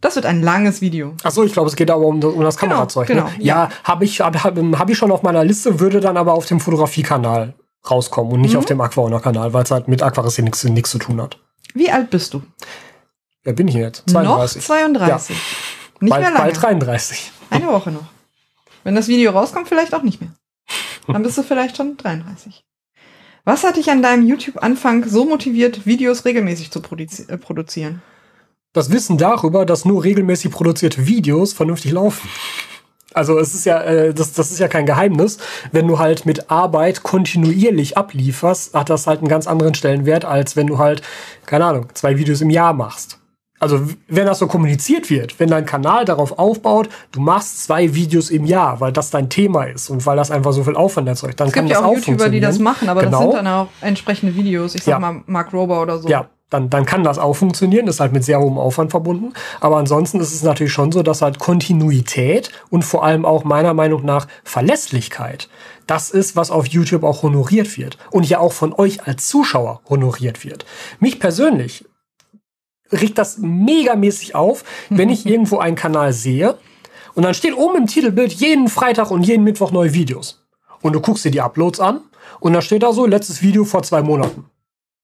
[0.00, 1.14] Das wird ein langes Video.
[1.22, 3.06] Ach so, ich glaube, es geht aber um, um das genau, Kamerazeug.
[3.06, 3.32] Genau, ne?
[3.38, 6.46] Ja, ja habe ich, hab, hab ich schon auf meiner Liste, würde dann aber auf
[6.46, 7.54] dem Fotografiekanal
[7.90, 8.58] rauskommen und nicht mhm.
[8.58, 11.38] auf dem Aquaona-Kanal, weil es halt mit Aquaristik nichts zu tun hat.
[11.74, 12.42] Wie alt bist du?
[13.42, 14.08] Wer bin ich jetzt?
[14.10, 14.56] 32.
[14.56, 15.36] Noch 32.
[15.36, 15.42] Ja.
[16.00, 16.44] Nicht bald, mehr lange.
[16.44, 17.32] Bald 33.
[17.50, 18.06] Eine Woche noch.
[18.84, 20.30] Wenn das Video rauskommt, vielleicht auch nicht mehr.
[21.06, 22.64] Dann bist du vielleicht schon 33.
[23.44, 28.02] Was hat dich an deinem YouTube-Anfang so motiviert, Videos regelmäßig zu produzi äh, produzieren?
[28.72, 32.28] Das Wissen darüber, dass nur regelmäßig produzierte Videos vernünftig laufen.
[33.12, 35.38] Also es ist ja, äh, das, das ist ja kein Geheimnis.
[35.72, 40.54] Wenn du halt mit Arbeit kontinuierlich ablieferst, hat das halt einen ganz anderen Stellenwert, als
[40.54, 41.02] wenn du halt,
[41.44, 43.18] keine Ahnung, zwei Videos im Jahr machst.
[43.58, 48.30] Also wenn das so kommuniziert wird, wenn dein Kanal darauf aufbaut, du machst zwei Videos
[48.30, 51.40] im Jahr, weil das dein Thema ist und weil das einfach so viel Aufwand erzeugt,
[51.40, 53.18] dann es kann das auch Es gibt ja auch YouTuber, die das machen, aber genau.
[53.18, 54.74] das sind dann auch entsprechende Videos.
[54.74, 54.98] Ich sag ja.
[54.98, 56.08] mal Mark Rober oder so.
[56.08, 59.32] Ja, dann, dann kann das auch funktionieren, ist halt mit sehr hohem Aufwand verbunden.
[59.60, 63.72] Aber ansonsten ist es natürlich schon so, dass halt Kontinuität und vor allem auch meiner
[63.72, 65.48] Meinung nach Verlässlichkeit,
[65.86, 69.80] das ist, was auf YouTube auch honoriert wird und ja auch von euch als Zuschauer
[69.88, 70.66] honoriert wird.
[70.98, 71.84] Mich persönlich
[72.92, 76.58] riecht das megamäßig auf, wenn ich irgendwo einen Kanal sehe
[77.14, 80.44] und dann steht oben im Titelbild jeden Freitag und jeden Mittwoch neue Videos.
[80.82, 82.00] Und du guckst dir die Uploads an
[82.40, 84.46] und da steht da so, letztes Video vor zwei Monaten.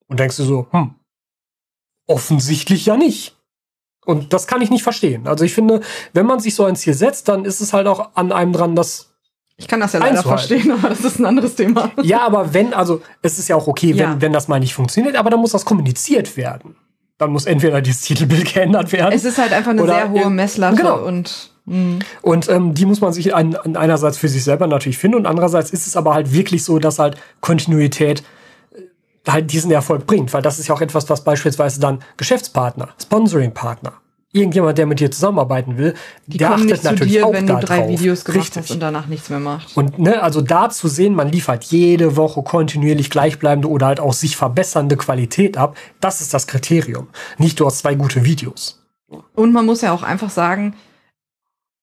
[0.08, 0.94] Und denkst du so, hm,
[2.06, 3.36] Offensichtlich ja nicht.
[4.04, 5.26] Und das kann ich nicht verstehen.
[5.26, 5.80] Also ich finde,
[6.12, 8.76] wenn man sich so ein Ziel setzt, dann ist es halt auch an einem dran,
[8.76, 9.12] das
[9.58, 11.90] ich kann das ja leider verstehen, aber das ist ein anderes Thema.
[12.02, 14.16] Ja, aber wenn, also es ist ja auch okay, wenn, ja.
[14.20, 16.76] wenn das mal nicht funktioniert, aber dann muss das kommuniziert werden.
[17.18, 19.12] Dann muss entweder dieses Titelbild geändert werden.
[19.12, 21.02] Es ist halt einfach eine sehr hohe Messlatte genau.
[21.02, 22.00] und mh.
[22.20, 25.26] und ähm, die muss man sich an, an einerseits für sich selber natürlich finden und
[25.26, 28.22] andererseits ist es aber halt wirklich so, dass halt Kontinuität
[29.28, 33.92] halt diesen Erfolg bringt, weil das ist ja auch etwas, was beispielsweise dann Geschäftspartner, Sponsoring-Partner,
[34.32, 35.94] irgendjemand, der mit dir zusammenarbeiten will,
[36.26, 37.88] die der achtet natürlich dir, auch wenn du drei drauf.
[37.88, 38.62] Videos gemacht Richtig.
[38.62, 39.76] hast und danach nichts mehr machst.
[39.76, 44.12] Und ne, also da zu sehen, man liefert jede Woche kontinuierlich gleichbleibende oder halt auch
[44.12, 47.08] sich verbessernde Qualität ab, das ist das Kriterium.
[47.38, 48.82] Nicht du hast zwei gute Videos.
[49.34, 50.74] Und man muss ja auch einfach sagen,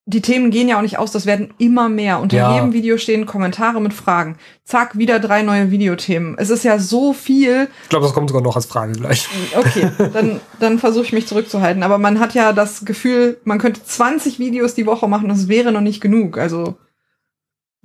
[0.05, 2.19] die Themen gehen ja auch nicht aus, das werden immer mehr.
[2.19, 2.55] Unter ja.
[2.55, 4.37] jedem Video stehen Kommentare mit Fragen.
[4.65, 6.35] Zack, wieder drei neue Videothemen.
[6.37, 7.69] Es ist ja so viel.
[7.83, 9.29] Ich glaube, das kommt sogar noch als Frage gleich.
[9.55, 11.83] Okay, dann, dann versuche ich mich zurückzuhalten.
[11.83, 15.71] Aber man hat ja das Gefühl, man könnte 20 Videos die Woche machen, das wäre
[15.71, 16.37] noch nicht genug.
[16.37, 16.75] Also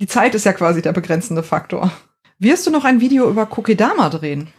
[0.01, 1.91] die Zeit ist ja quasi der begrenzende Faktor.
[2.37, 4.49] Wirst du noch ein Video über Kokedama drehen?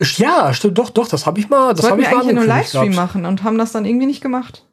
[0.00, 1.74] Ja, stimmt, doch, doch, das habe ich mal.
[1.74, 4.66] Das habe ich wir eigentlich nur Livestream machen und haben das dann irgendwie nicht gemacht.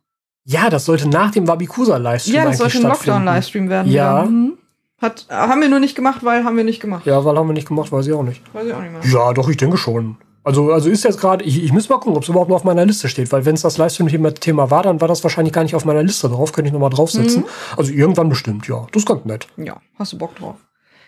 [0.45, 3.91] Ja, das sollte nach dem Wabikusa-Livestream Ja, das sollte ein Lockdown-Livestream werden.
[3.91, 4.25] Ja.
[4.25, 4.57] Mhm.
[5.01, 7.05] Hat, haben wir nur nicht gemacht, weil haben wir nicht gemacht.
[7.05, 8.41] Ja, weil haben wir nicht gemacht, weiß ich auch nicht.
[8.53, 9.01] Weiß ich auch nicht mehr.
[9.05, 10.17] Ja, doch, ich denke schon.
[10.45, 12.63] Also, also ist jetzt gerade, ich, ich muss mal gucken, ob es überhaupt noch auf
[12.65, 15.75] meiner Liste steht, weil wenn es das Livestream-Thema war, dann war das wahrscheinlich gar nicht
[15.75, 17.43] auf meiner Liste drauf, könnte ich nochmal draufsetzen.
[17.43, 17.47] Mhm.
[17.77, 18.85] Also irgendwann bestimmt, ja.
[18.91, 19.47] Das ist ganz nett.
[19.57, 20.55] Ja, hast du Bock drauf.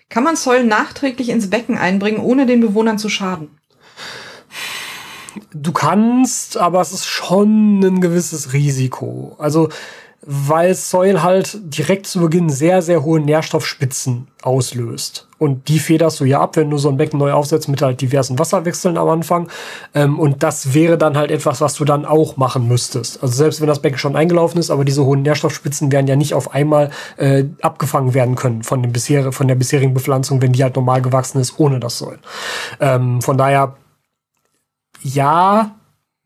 [0.10, 3.50] Kann man Zoll nachträglich ins Becken einbringen, ohne den Bewohnern zu schaden?
[5.54, 9.36] Du kannst, aber es ist schon ein gewisses Risiko.
[9.38, 9.70] Also
[10.26, 15.28] weil Soil halt direkt zu Beginn sehr, sehr hohe Nährstoffspitzen auslöst.
[15.38, 18.02] Und die federst du ja ab, wenn du so ein Becken neu aufsetzt mit halt
[18.02, 19.50] diversen Wasserwechseln am Anfang.
[19.94, 23.22] Ähm, und das wäre dann halt etwas, was du dann auch machen müsstest.
[23.22, 26.34] Also selbst wenn das Becken schon eingelaufen ist, aber diese hohen Nährstoffspitzen werden ja nicht
[26.34, 30.64] auf einmal äh, abgefangen werden können von, dem bisher, von der bisherigen Bepflanzung, wenn die
[30.64, 32.18] halt normal gewachsen ist, ohne das Soil.
[32.80, 33.76] Ähm, von daher
[35.06, 35.76] ja,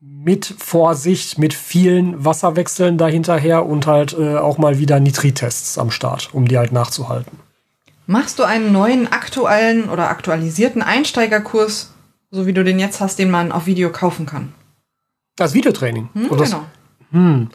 [0.00, 6.30] mit Vorsicht, mit vielen Wasserwechseln dahinterher und halt äh, auch mal wieder Nitrittests am Start,
[6.32, 7.38] um die halt nachzuhalten.
[8.06, 11.92] Machst du einen neuen aktuellen oder aktualisierten Einsteigerkurs,
[12.30, 14.54] so wie du den jetzt hast, den man auf Video kaufen kann?
[15.36, 16.08] Das Videotraining.
[16.14, 16.64] Hm, Und das, genau.
[17.12, 17.50] hm.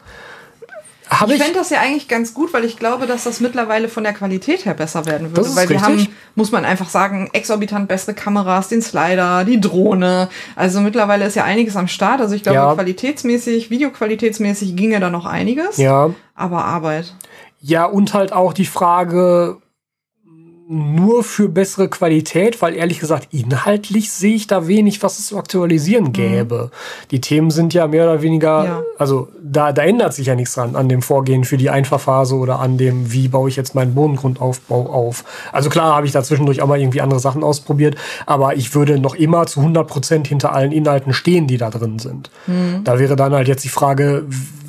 [1.08, 3.88] Hab Ich ich, fände das ja eigentlich ganz gut, weil ich glaube, dass das mittlerweile
[3.88, 5.48] von der Qualität her besser werden würde.
[5.54, 5.82] Weil wir richtig.
[5.82, 10.28] haben, muss man einfach sagen, exorbitant bessere Kameras, den Slider, die Drohne.
[10.56, 12.20] Also mittlerweile ist ja einiges am Start.
[12.20, 12.74] Also ich glaube, Ja.
[12.74, 15.76] qualitätsmäßig, videoqualitätsmäßig ginge da noch einiges.
[15.76, 17.14] ja, Aber Arbeit.
[17.60, 19.58] ja, und halt auch die Frage,
[20.68, 25.38] nur für bessere Qualität, weil ehrlich gesagt, inhaltlich sehe ich da wenig, was es zu
[25.38, 26.70] aktualisieren gäbe.
[27.12, 28.66] Die Themen sind ja mehr oder weniger, Mhm.
[28.66, 28.82] Ja.
[28.98, 32.58] also da, da ändert sich ja nichts dran an dem Vorgehen für die Einfahrphase oder
[32.58, 35.24] an dem, wie baue ich jetzt meinen Bodengrundaufbau auf.
[35.52, 37.94] Also klar habe ich da zwischendurch auch mal irgendwie andere Sachen ausprobiert,
[38.26, 42.00] aber ich würde noch immer zu 100 Prozent hinter allen Inhalten stehen, die da drin
[42.00, 42.30] sind.
[42.48, 42.82] Mhm.
[42.82, 44.24] Da wäre dann halt jetzt die Frage,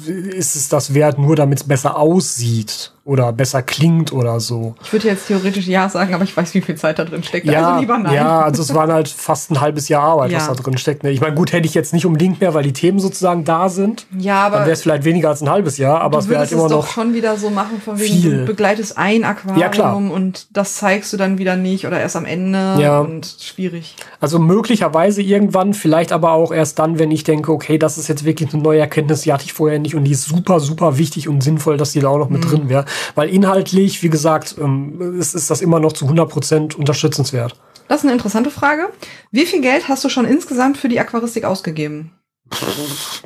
[0.06, 4.75] ist es das wert, nur damit es besser aussieht oder besser klingt oder so?
[4.84, 7.47] Ich würde jetzt theoretisch ja sagen, aber ich weiß, wie viel Zeit da drin steckt.
[7.49, 8.13] also lieber nein.
[8.13, 10.53] Ja, also es waren halt fast ein halbes Jahr Arbeit, was Ja.
[10.53, 11.03] da drin steckt.
[11.03, 11.11] ne?
[11.11, 14.05] Ich meine, gut, hätte ich jetzt nicht unbedingt mehr, weil die Themen sozusagen da sind.
[14.17, 16.51] Ja, aber Dann wäre es vielleicht weniger als ein halbes Jahr, aber es wäre halt
[16.51, 16.91] immer es doch noch.
[16.91, 18.38] schon wieder so machen, von wegen, viel.
[18.39, 19.95] du begleitest ein Aquarium Ja, klar.
[19.95, 22.99] und das zeigst du dann wieder nicht oder erst am Ende Ja.
[22.99, 23.95] und schwierig.
[24.19, 28.25] Also möglicherweise irgendwann, vielleicht aber auch erst dann, wenn ich denke, okay, das ist jetzt
[28.25, 31.29] wirklich eine neue Erkenntnis, die hatte ich vorher nicht und die ist super, super wichtig
[31.29, 32.49] und sinnvoll, dass die da auch noch mit Mhm.
[32.49, 32.85] drin wäre.
[33.15, 37.56] Weil inhaltlich, wie gesagt, ähm, ist, ist das immer noch zu 100% unterstützenswert.
[37.88, 38.90] Das ist eine interessante Frage.
[39.32, 42.11] Wie viel Geld hast du schon insgesamt für die Aquaristik ausgegeben?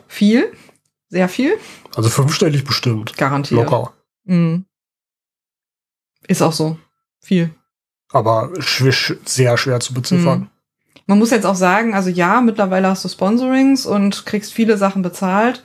[0.07, 0.51] viel?
[1.09, 1.57] Sehr viel?
[1.95, 3.17] Also fünfstellig bestimmt.
[3.17, 3.59] Garantiert.
[3.61, 3.93] Locker.
[4.23, 4.65] Mhm.
[6.27, 6.77] Ist auch so.
[7.19, 7.53] Viel.
[8.11, 10.39] Aber schwisch, sehr schwer zu beziffern.
[10.39, 10.49] Mhm.
[11.07, 15.01] Man muss jetzt auch sagen, also ja, mittlerweile hast du Sponsorings und kriegst viele Sachen
[15.01, 15.63] bezahlt.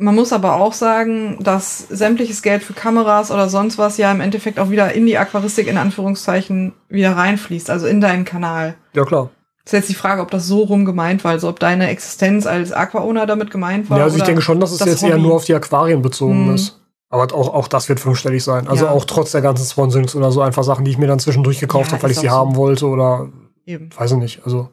[0.00, 4.20] Man muss aber auch sagen, dass sämtliches Geld für Kameras oder sonst was ja im
[4.20, 8.76] Endeffekt auch wieder in die Aquaristik in Anführungszeichen wieder reinfließt, also in deinen Kanal.
[8.94, 9.30] Ja, klar.
[9.64, 12.72] Ist jetzt die Frage, ob das so rum gemeint war, also ob deine Existenz als
[12.72, 13.98] Aqua-Owner damit gemeint war.
[13.98, 15.22] Ja, also ich denke schon, dass es das jetzt eher Hobby.
[15.22, 16.54] nur auf die Aquarien bezogen Mhm.
[16.54, 16.80] ist.
[17.10, 18.68] Aber auch, auch das wird fünfstellig sein.
[18.68, 18.92] Also Ja.
[18.92, 21.86] auch trotz der ganzen Sponsorings oder so einfach Sachen, die ich mir dann zwischendurch gekauft
[21.88, 22.32] Ja, habe, weil ich sie so.
[22.32, 23.28] haben wollte oder
[23.66, 23.90] Eben.
[23.96, 24.40] weiß ich nicht.
[24.44, 24.68] Also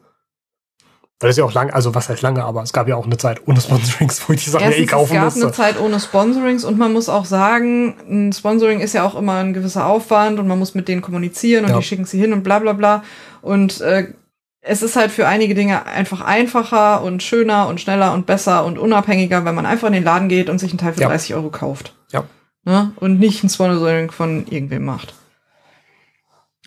[1.20, 3.16] weil es ja auch lang, also was heißt lange, aber es gab ja auch eine
[3.16, 5.42] Zeit ohne Sponsorings, wo ich die Sachen ja eh Erstens, es kaufen gab musste.
[5.44, 9.36] eine Zeit ohne Sponsorings und man muss auch sagen, ein Sponsoring ist ja auch immer
[9.38, 11.78] ein gewisser Aufwand und man muss mit denen kommunizieren und Ja.
[11.78, 13.02] die schicken sie hin und bla bla bla.
[13.40, 14.12] Und äh,
[14.60, 18.78] es ist halt für einige Dinge einfach einfacher und schöner und schneller und besser und
[18.78, 21.08] unabhängiger, wenn man einfach in den Laden geht und sich einen Teil für Ja.
[21.08, 21.94] 30 Euro kauft.
[22.12, 22.24] Ja.
[22.64, 22.90] Ne?
[22.96, 25.14] Und nicht ein Sponsoring von irgendwem macht.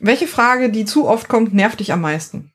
[0.01, 2.51] Welche Frage, die zu oft kommt, nervt dich am meisten?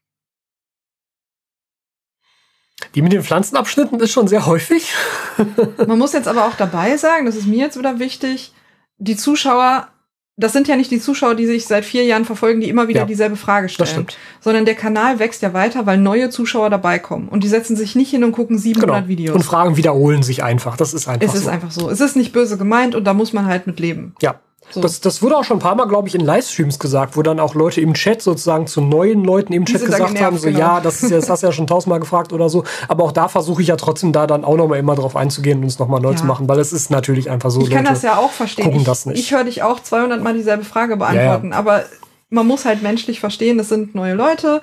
[2.95, 4.93] Die mit den Pflanzenabschnitten ist schon sehr häufig.
[5.87, 8.53] Man muss jetzt aber auch dabei sagen, das ist mir jetzt wieder wichtig,
[8.99, 9.89] die Zuschauer,
[10.37, 13.01] das sind ja nicht die Zuschauer, die sich seit vier Jahren verfolgen, die immer wieder
[13.01, 14.19] Ja, dieselbe Frage stellen, stimmt.
[14.41, 17.95] sondern der Kanal wächst ja weiter, weil neue Zuschauer dabei kommen und die setzen sich
[17.95, 19.09] nicht hin und gucken 700 Genau.
[19.09, 19.35] Videos.
[19.37, 20.77] Und Fragen wiederholen sich einfach.
[20.77, 21.51] Das ist einfach es ist so.
[21.51, 21.91] einfach so.
[21.91, 24.15] Es ist nicht böse gemeint und da muss man halt mit leben.
[24.23, 24.41] Ja.
[24.71, 24.81] So.
[24.81, 27.39] Das, das wurde auch schon ein paar Mal, glaube ich, in Livestreams gesagt, wo dann
[27.39, 30.59] auch Leute im Chat sozusagen zu neuen Leuten im Chat gesagt genervt, haben, so genau.
[30.59, 32.65] ja, das, ist, ja- das hast du ja schon tausendmal gefragt oder so.
[32.89, 35.67] Aber auch da versuche ich ja trotzdem da dann auch nochmal immer drauf einzugehen und
[35.67, 36.17] es nochmal neu Ja.
[36.17, 37.61] zu machen, weil es ist natürlich einfach so.
[37.61, 38.65] ich kann Leute, das ja auch verstehen.
[38.65, 39.19] gucken ich das nicht.
[39.21, 41.85] ich höre dich auch 200 Mal dieselbe Frage beantworten, aber
[42.31, 44.61] man muss halt menschlich verstehen, das sind neue Leute,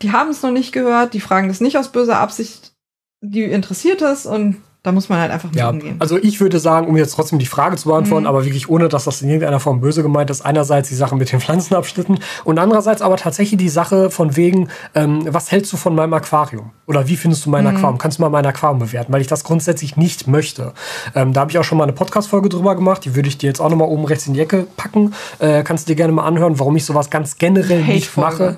[0.00, 2.72] die haben es noch nicht gehört, die fragen das nicht aus böser Absicht,
[3.20, 5.96] die interessiert es und da muss man halt einfach mit Ja, umgehen.
[5.98, 8.28] also ich würde sagen, um jetzt trotzdem die Frage zu beantworten, Mhm.
[8.28, 11.30] aber wirklich ohne, dass das in irgendeiner Form böse gemeint ist, einerseits die Sache mit
[11.30, 15.94] den Pflanzenabschnitten und andererseits aber tatsächlich die Sache von wegen, ähm, was hältst du von
[15.94, 16.70] meinem Aquarium?
[16.86, 17.76] Oder wie findest du mein Mhm.
[17.76, 17.98] Aquarium?
[17.98, 19.12] Kannst du mal mein Aquarium bewerten?
[19.12, 20.72] Weil ich das grundsätzlich nicht möchte.
[21.14, 23.48] Ähm, da habe ich auch schon mal eine Podcast-Folge drüber gemacht, die würde ich dir
[23.48, 25.12] jetzt auch nochmal oben rechts in die Ecke packen.
[25.40, 28.56] Äh, kannst du dir gerne mal anhören, warum ich sowas ganz generell nicht mache.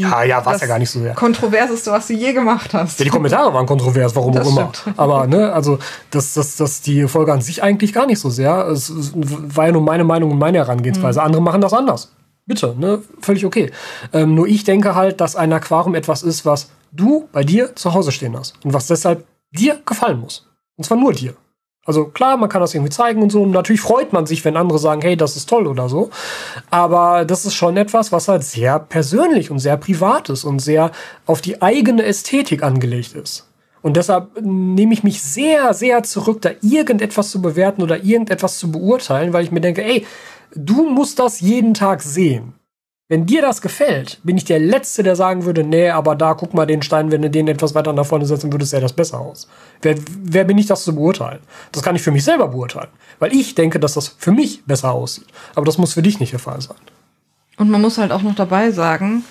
[0.00, 1.14] Ja, ja, war es ja gar nicht so sehr.
[1.14, 2.98] Kontroverseste, was du je gemacht hast.
[2.98, 4.70] Ja, die Kommentare waren kontrovers, warum Das auch immer.
[4.74, 4.98] stimmt.
[4.98, 5.78] Aber ne, also
[6.10, 8.66] das, das, das die Folge an sich eigentlich gar nicht so sehr.
[8.68, 10.62] Es, es war ja nur meine Meinung und meine Mhm.
[10.64, 11.22] Herangehensweise.
[11.22, 12.12] Andere machen das anders.
[12.46, 13.70] Bitte, ne, völlig okay.
[14.12, 17.92] Ähm, nur ich denke halt, dass ein Aquarium etwas ist, was du bei dir zu
[17.92, 20.46] Hause stehen hast und was deshalb dir gefallen muss.
[20.76, 21.34] Und zwar nur dir.
[21.88, 23.42] Also klar, man kann das irgendwie zeigen und so.
[23.42, 26.10] Und natürlich freut man sich, wenn andere sagen, hey, das ist toll oder so.
[26.68, 30.90] Aber das ist schon etwas, was halt sehr persönlich und sehr privat ist und sehr
[31.24, 33.48] auf die eigene Ästhetik angelegt ist.
[33.80, 38.70] Und deshalb nehme ich mich sehr, sehr zurück, da irgendetwas zu bewerten oder irgendetwas zu
[38.70, 40.06] beurteilen, weil ich mir denke, ey,
[40.54, 42.52] du musst das jeden Tag sehen.
[43.10, 46.52] Wenn dir das gefällt, bin ich der Letzte, der sagen würde, nee, aber da guck
[46.52, 49.18] mal den Stein, wenn du den etwas weiter nach vorne setzen würdest, sähe das besser
[49.18, 49.48] aus.
[49.80, 51.38] Wer, wer bin ich, das zu beurteilen?
[51.72, 52.90] Das kann ich für mich selber beurteilen.
[53.18, 55.26] Weil ich denke, dass das für mich besser aussieht.
[55.54, 56.76] Aber das muss für dich nicht der Fall sein.
[57.56, 59.24] Und man muss halt auch noch dabei sagen,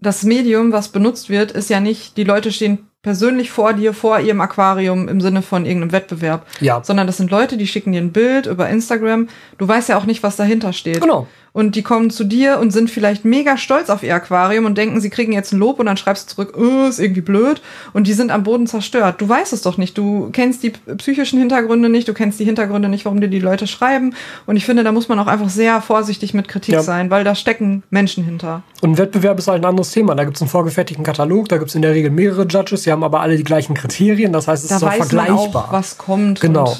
[0.00, 4.20] das Medium, was benutzt wird, ist ja nicht, die Leute stehen persönlich vor dir, vor
[4.20, 6.46] ihrem Aquarium im Sinne von irgendeinem Wettbewerb.
[6.60, 6.84] Ja.
[6.84, 9.28] Sondern das sind Leute, die schicken dir ein Bild über Instagram.
[9.56, 11.00] Du weißt ja auch nicht, was dahinter steht.
[11.00, 14.76] Genau und die kommen zu dir und sind vielleicht mega stolz auf ihr Aquarium und
[14.76, 17.62] denken, sie kriegen jetzt ein Lob und dann schreibst du zurück, oh, ist irgendwie blöd
[17.92, 19.20] und die sind am Boden zerstört.
[19.20, 19.96] Du weißt es doch nicht.
[19.96, 23.68] Du kennst die psychischen Hintergründe nicht, du kennst die Hintergründe nicht, warum dir die Leute
[23.68, 24.14] schreiben.
[24.46, 26.82] Und ich finde, da muss man auch einfach sehr vorsichtig mit Kritik ja.
[26.82, 28.64] sein, weil da stecken Menschen hinter.
[28.80, 30.16] Und ein Wettbewerb ist halt ein anderes Thema.
[30.16, 32.90] Da gibt es einen vorgefertigten Katalog, da gibt es in der Regel mehrere Judges, die
[32.90, 34.32] haben aber alle die gleichen Kriterien.
[34.32, 35.36] Das heißt, es da ist auch vergleichbar.
[35.36, 36.40] Man auch, was kommt.
[36.40, 36.74] Genau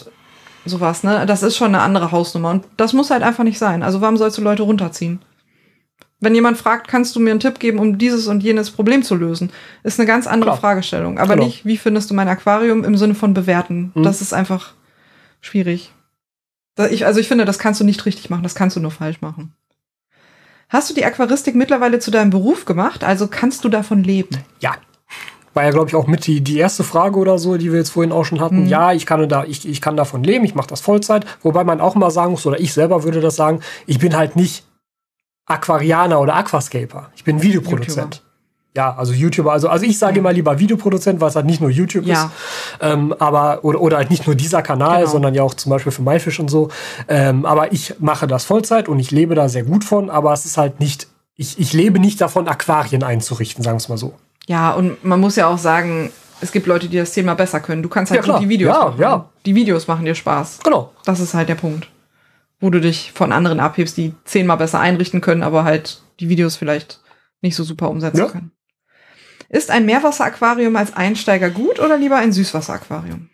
[0.65, 1.27] sowas, ne?
[1.27, 2.51] Das ist schon eine andere Hausnummer.
[2.51, 3.82] Und das muss halt einfach nicht sein.
[3.82, 5.20] Also warum sollst du Leute runterziehen?
[6.20, 9.15] Wenn jemand fragt, kannst du mir einen Tipp geben, um dieses und jenes Problem zu
[9.15, 9.51] lösen,
[9.82, 10.61] ist eine ganz andere Klar.
[10.61, 11.19] Fragestellung.
[11.19, 11.47] Aber genau.
[11.47, 13.93] nicht, wie findest du mein Aquarium im Sinne von bewerten.
[13.95, 14.03] Mhm.
[14.05, 14.73] Das ist einfach
[15.41, 15.93] schwierig.
[16.91, 19.20] Ich, also ich finde, das kannst du nicht richtig machen, das kannst du nur falsch
[19.20, 19.53] machen.
[20.69, 23.05] Hast du die Aquaristik mittlerweile zu deinem Beruf gemacht?
[23.05, 24.39] Also kannst du davon leben?
[24.61, 24.74] Ja.
[25.55, 27.90] War ja, glaube ich, auch mit die, die erste Frage oder so, die wir jetzt
[27.90, 28.64] vorhin auch schon hatten.
[28.64, 28.68] Mhm.
[28.68, 31.24] Ja, ich kann, da, ich, ich kann davon leben, ich mache das Vollzeit.
[31.43, 34.36] Wobei man auch mal sagen muss, oder ich selber würde das sagen, ich bin halt
[34.36, 34.64] nicht
[35.47, 37.10] Aquarianer oder Aquascaper.
[37.14, 38.16] Ich bin Videoproduzent.
[38.16, 38.35] YouTuber.
[38.76, 39.52] Ja, also YouTuber.
[39.52, 40.18] Also, also ich sage ja.
[40.18, 42.24] immer lieber Videoproduzent, weil es halt nicht nur YouTube ja.
[42.24, 42.31] ist.
[42.81, 45.12] Ähm, aber, oder, oder halt nicht nur dieser Kanal, genau.
[45.12, 46.70] sondern ja auch zum Beispiel für MyFish und so.
[47.06, 50.44] Ähm, aber ich mache das Vollzeit und ich lebe da sehr gut von, aber es
[50.44, 51.06] ist halt nicht,
[51.36, 54.14] ich, ich lebe nicht davon, Aquarien einzurichten, sagen wir es mal so.
[54.47, 57.83] Ja, und man muss ja auch sagen, es gibt Leute, die das Thema besser können.
[57.83, 59.01] Du kannst halt ja, die Videos ja, machen.
[59.01, 59.31] Ja.
[59.47, 60.61] Die Videos machen dir Spaß.
[60.62, 60.93] Genau.
[61.05, 61.89] Das ist halt der Punkt
[62.65, 66.57] wo du dich von anderen abhebst, die zehnmal besser einrichten können, aber halt die Videos
[66.57, 67.01] vielleicht
[67.43, 68.29] nicht so super umsetzen ja.
[68.29, 68.53] können.
[69.51, 73.29] Ist ein Meerwasseraquarium als Einsteiger gut oder lieber ein Süßwasseraquarium?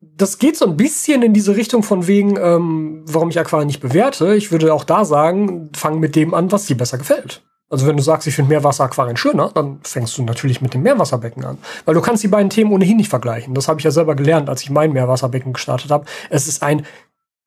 [0.00, 3.80] Das geht so ein bisschen in diese Richtung von wegen, ähm, warum ich Aquarien nicht
[3.80, 4.36] bewerte.
[4.36, 7.42] Ich würde auch da sagen, fang mit dem an, was dir besser gefällt.
[7.70, 11.44] Also wenn du sagst, ich finde Meerwasseraquarien schöner, dann fängst du natürlich mit dem Meerwasserbecken
[11.44, 11.58] an.
[11.84, 13.54] Weil du kannst die beiden Themen ohnehin nicht vergleichen.
[13.54, 16.04] Das habe ich ja selber gelernt, als ich mein Meerwasserbecken gestartet habe.
[16.30, 16.86] Es ist ein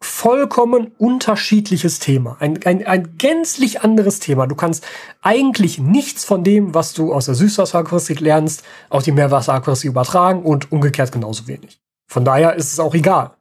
[0.01, 2.37] vollkommen unterschiedliches Thema.
[2.39, 4.47] Ein, ein, ein gänzlich anderes Thema.
[4.47, 4.85] Du kannst
[5.21, 10.71] eigentlich nichts von dem, was du aus der Süßwasseraquaristik lernst, auf die Meerwasseraquaristik übertragen und
[10.71, 11.79] umgekehrt genauso wenig.
[12.07, 13.31] Von daher ist es auch egal.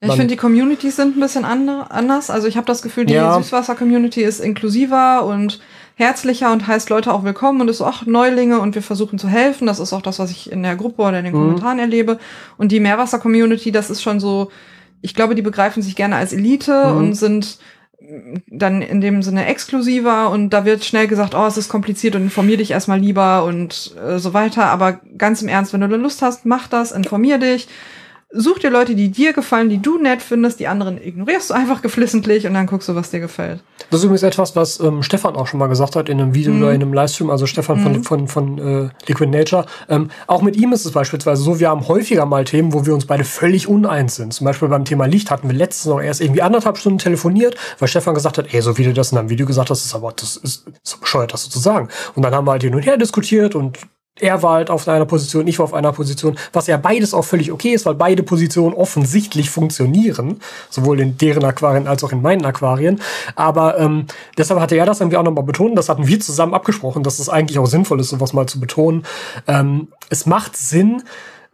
[0.00, 2.28] Ich finde, die Communities sind ein bisschen anders.
[2.28, 3.40] Also ich habe das Gefühl, die ja.
[3.40, 5.60] Süßwasser-Community ist inklusiver und
[5.96, 9.66] herzlicher und heißt Leute auch willkommen und ist auch Neulinge und wir versuchen zu helfen.
[9.66, 11.38] Das ist auch das, was ich in der Gruppe oder in den mhm.
[11.38, 12.18] Kommentaren erlebe.
[12.56, 14.50] Und die Meerwasser-Community, das ist schon so,
[15.02, 16.96] ich glaube, die begreifen sich gerne als Elite mhm.
[16.96, 17.58] und sind
[18.48, 22.22] dann in dem Sinne exklusiver und da wird schnell gesagt, oh, es ist kompliziert und
[22.22, 24.66] informier dich erstmal lieber und äh, so weiter.
[24.66, 27.68] Aber ganz im Ernst, wenn du Lust hast, mach das, informier dich
[28.30, 31.82] such dir Leute, die dir gefallen, die du nett findest, die anderen ignorierst du einfach
[31.82, 33.62] geflissentlich und dann guckst du, was dir gefällt.
[33.90, 36.52] Das ist übrigens etwas, was ähm, Stefan auch schon mal gesagt hat in einem Video
[36.52, 36.62] mhm.
[36.62, 38.02] oder in einem Livestream, also Stefan mhm.
[38.02, 39.66] von, von, von äh, Liquid Nature.
[39.88, 42.94] Ähm, auch mit ihm ist es beispielsweise so, wir haben häufiger mal Themen, wo wir
[42.94, 44.32] uns beide völlig uneins sind.
[44.32, 47.88] Zum Beispiel beim Thema Licht hatten wir letztens noch erst irgendwie anderthalb Stunden telefoniert, weil
[47.88, 50.12] Stefan gesagt hat, ey, so wie du das in einem Video gesagt hast, ist aber
[50.12, 51.88] das ist so bescheuert, das so zu sagen.
[52.14, 53.78] Und dann haben wir halt hin und her diskutiert und
[54.20, 57.24] er war halt auf einer Position, ich war auf einer Position, was ja beides auch
[57.24, 62.22] völlig okay ist, weil beide Positionen offensichtlich funktionieren, sowohl in deren Aquarien als auch in
[62.22, 63.00] meinen Aquarien.
[63.34, 64.06] Aber ähm,
[64.38, 67.28] deshalb hatte er das irgendwie auch nochmal betont, das hatten wir zusammen abgesprochen, dass es
[67.28, 69.04] eigentlich auch sinnvoll ist, sowas mal zu betonen.
[69.48, 71.02] Ähm, es macht Sinn,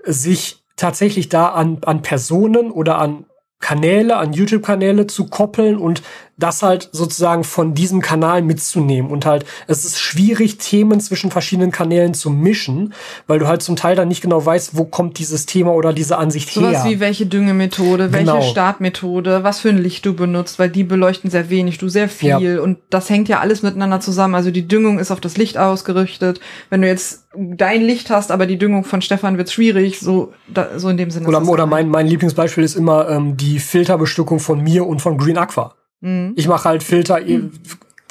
[0.04, 3.24] sich tatsächlich da an, an Personen oder an
[3.60, 6.02] Kanäle, an YouTube-Kanäle zu koppeln und
[6.40, 9.10] das halt sozusagen von diesem Kanal mitzunehmen.
[9.10, 12.94] Und halt, es ist schwierig, Themen zwischen verschiedenen Kanälen zu mischen,
[13.26, 16.16] weil du halt zum Teil dann nicht genau weißt, wo kommt dieses Thema oder diese
[16.16, 16.78] Ansicht Sowas her.
[16.78, 18.42] Sowas wie welche Düngemethode, welche genau.
[18.42, 22.54] Startmethode, was für ein Licht du benutzt, weil die beleuchten sehr wenig, du sehr viel.
[22.56, 22.62] Ja.
[22.62, 24.34] Und das hängt ja alles miteinander zusammen.
[24.34, 26.40] Also die Düngung ist auf das Licht ausgerichtet.
[26.70, 30.78] Wenn du jetzt dein Licht hast, aber die Düngung von Stefan wird schwierig, so, da,
[30.78, 31.28] so in dem Sinne.
[31.28, 35.38] Oder, oder mein, mein Lieblingsbeispiel ist immer ähm, die Filterbestückung von mir und von Green
[35.38, 35.74] Aqua.
[36.00, 36.32] Mhm.
[36.36, 37.52] Ich mache halt Filter mhm.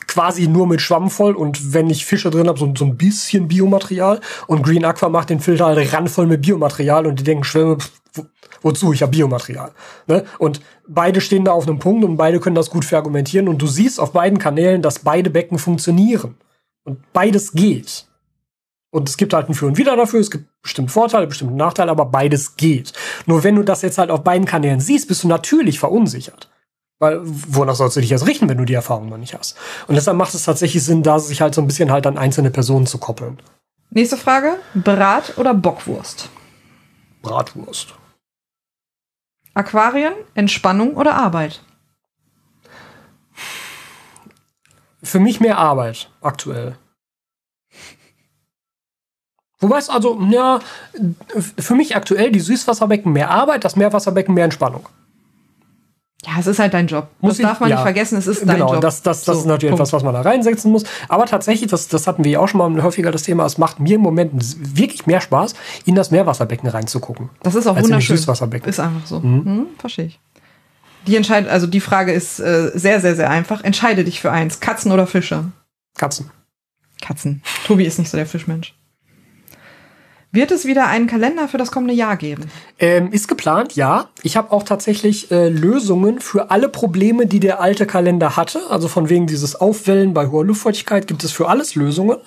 [0.08, 3.48] quasi nur mit Schwamm voll und wenn ich Fische drin habe, so, so ein bisschen
[3.48, 4.20] Biomaterial.
[4.48, 7.78] Und Green Aqua macht den Filter halt randvoll mit Biomaterial und die denken, Schwämme,
[8.14, 8.26] wo,
[8.62, 8.94] wozu?
[8.94, 9.72] Ich habe Biomaterial.
[10.08, 10.26] Ne?
[10.38, 13.48] Und beide stehen da auf einem Punkt und beide können das gut verargumentieren.
[13.48, 16.36] Und du siehst auf beiden Kanälen, dass beide Becken funktionieren.
[16.84, 18.09] Und beides geht.
[18.92, 21.92] Und es gibt halt ein Für und Wider dafür, es gibt bestimmt Vorteile, bestimmte Nachteile,
[21.92, 22.94] aber beides geht.
[23.28, 26.50] Nur wenn du das jetzt halt auf beiden Kanälen siehst, bist du natürlich verunsichert.
[26.98, 29.58] Weil, wonach sollst du dich jetzt richten, wenn du die Erfahrung noch nicht hast?
[29.88, 32.52] Und deshalb macht es tatsächlich Sinn, da sich halt so ein bisschen halt an einzelne
[32.52, 33.40] Personen zu koppeln.
[33.92, 34.58] Nächste Frage.
[34.74, 36.30] Brat oder Bockwurst?
[37.22, 37.94] Bratwurst.
[39.54, 41.64] Aquarien, Entspannung oder Arbeit?
[45.02, 46.78] Für mich mehr Arbeit, aktuell.
[49.60, 50.60] Wobei es also, ja,
[51.58, 54.88] für mich aktuell die Süßwasserbecken mehr Arbeit, das Meerwasserbecken mehr Entspannung.
[56.26, 57.08] Ja, es ist halt dein Job.
[57.22, 57.78] Muss das ich- darf man ja.
[57.78, 58.82] nicht vergessen, es ist dein genau, Job.
[58.82, 59.80] das, das, das So, ist natürlich Punkt.
[59.80, 60.84] etwas, was man da reinsetzen muss.
[61.08, 63.80] Aber tatsächlich, das, das hatten wir ja auch schon mal häufiger das Thema, es macht
[63.80, 64.32] mir im Moment
[64.78, 65.54] wirklich mehr Spaß,
[65.86, 67.30] in das Meerwasserbecken reinzugucken.
[67.42, 68.18] Das ist auch als in die wunderschön.
[68.18, 68.70] Süßwasserbecken.
[68.70, 69.22] Ist einfach so.
[69.22, 69.68] Mhm.
[69.78, 70.20] verstehe ich.
[71.08, 73.64] Die Entscheid also die Frage ist äh, sehr, sehr, sehr einfach.
[73.64, 74.60] Entscheide dich für eins.
[74.60, 75.46] Katzen oder Fische?
[75.98, 76.30] Katzen.
[77.02, 77.42] Katzen.
[77.66, 78.76] Tobi ist nicht so der Fischmensch.
[80.32, 82.44] Wird es wieder einen Kalender für das kommende Jahr geben?
[82.78, 84.10] Ähm, ist geplant, ja.
[84.22, 88.62] Ich habe auch tatsächlich äh, Lösungen für alle Probleme, die der alte Kalender hatte.
[88.70, 92.18] Also von wegen dieses Aufwellen bei hoher Luftfeuchtigkeit gibt es für alles Lösungen.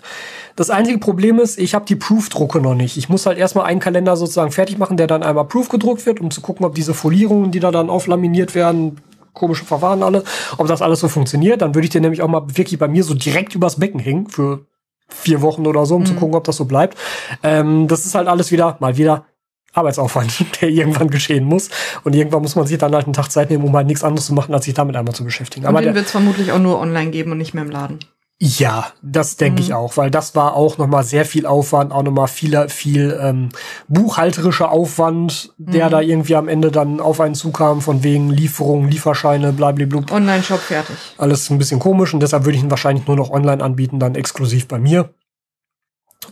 [0.56, 2.96] Das einzige Problem ist, ich habe die Proof-Drucke noch nicht.
[2.96, 6.20] Ich muss halt erstmal einen Kalender sozusagen fertig machen, der dann einmal Proof gedruckt wird,
[6.20, 9.00] um zu gucken, ob diese Folierungen, die da dann auflaminiert werden,
[9.32, 10.24] komische Verfahren alle,
[10.58, 11.62] ob das alles so funktioniert.
[11.62, 14.26] Dann würde ich den nämlich auch mal wirklich bei mir so direkt übers Becken hängen
[14.26, 14.66] für
[15.12, 16.98] vier Wochen oder so, um zu gucken, ob das so bleibt.
[17.42, 19.26] Ähm, das ist halt alles wieder, mal wieder
[19.72, 21.70] Arbeitsaufwand, der irgendwann geschehen muss.
[22.04, 24.26] Und irgendwann muss man sich dann halt einen Tag Zeit nehmen, um halt nichts anderes
[24.26, 25.66] zu machen, als sich damit einmal zu beschäftigen.
[25.66, 27.98] Und Aber den wird es vermutlich auch nur online geben und nicht mehr im Laden.
[28.44, 29.66] Ja, das denke Mhm.
[29.68, 32.68] ich auch, weil das war auch noch mal sehr viel Aufwand, auch noch mal viel,
[32.70, 33.50] viel ähm,
[33.86, 35.90] buchhalterischer Aufwand, der Mhm.
[35.92, 40.02] da irgendwie am Ende dann auf einen zukam, von wegen Lieferungen, Lieferscheine, blablabla.
[40.10, 40.96] Online-Shop fertig.
[41.18, 44.16] Alles ein bisschen komisch und deshalb würde ich ihn wahrscheinlich nur noch online anbieten, dann
[44.16, 45.14] exklusiv bei mir.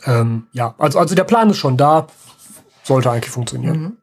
[0.05, 2.09] Ähm, ja, also, also der Plan ist schon da.
[2.83, 3.81] Sollte eigentlich funktionieren.
[3.81, 3.97] Mhm.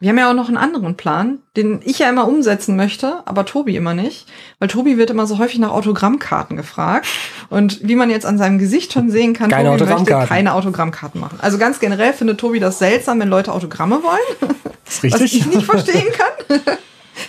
[0.00, 3.44] Wir haben ja auch noch einen anderen Plan, den ich ja immer umsetzen möchte, aber
[3.44, 4.28] Tobi immer nicht,
[4.60, 7.08] weil Tobi wird immer so häufig nach Autogrammkarten gefragt.
[7.50, 11.20] Und wie man jetzt an seinem Gesicht schon sehen kann, Keine Tobi möchte keine Autogrammkarten
[11.20, 11.38] machen.
[11.42, 14.52] Also ganz generell findet Tobi das seltsam, wenn Leute Autogramme wollen,
[14.86, 15.40] Ist was richtig?
[15.40, 16.60] ich nicht verstehen kann.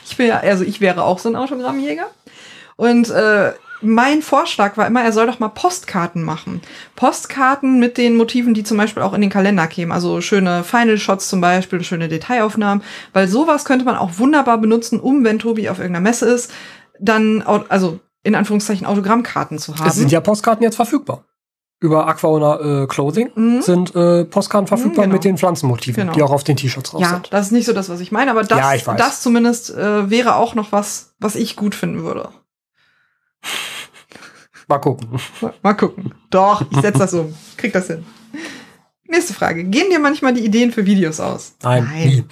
[0.08, 2.06] Ich bin ja, also ich wäre auch so ein Autogrammjäger.
[2.76, 6.62] Und äh, mein Vorschlag war immer, er soll doch mal Postkarten machen.
[6.96, 9.92] Postkarten mit den Motiven, die zum Beispiel auch in den Kalender kämen.
[9.92, 12.84] Also schöne Final Shots zum Beispiel, schöne Detailaufnahmen.
[13.14, 16.52] Weil sowas könnte man auch wunderbar benutzen, um, wenn Tobi auf irgendeiner Messe ist,
[17.00, 19.88] dann, also in Anführungszeichen Autogrammkarten zu haben.
[19.88, 21.24] Es sind ja Postkarten jetzt verfügbar.
[21.82, 23.62] Über Aquaona äh, Clothing Mhm.
[23.62, 25.14] sind äh, Postkarten verfügbar genau.
[25.14, 26.12] mit den Pflanzenmotiven, Genau.
[26.12, 27.30] die auch auf den T-Shirts drauf ja, sind.
[27.32, 30.36] das ist nicht so das, was ich meine, aber das, Ja, das zumindest äh, wäre
[30.36, 32.28] auch noch was, was ich gut finden würde.
[34.68, 35.20] Mal gucken.
[35.42, 36.14] Mal, mal gucken.
[36.30, 37.34] Doch, ich setze das um.
[37.58, 38.06] Krieg das hin.
[39.08, 39.64] Nächste Frage.
[39.64, 41.56] Gehen dir manchmal die Ideen für Videos aus?
[41.64, 42.24] Nein, nie.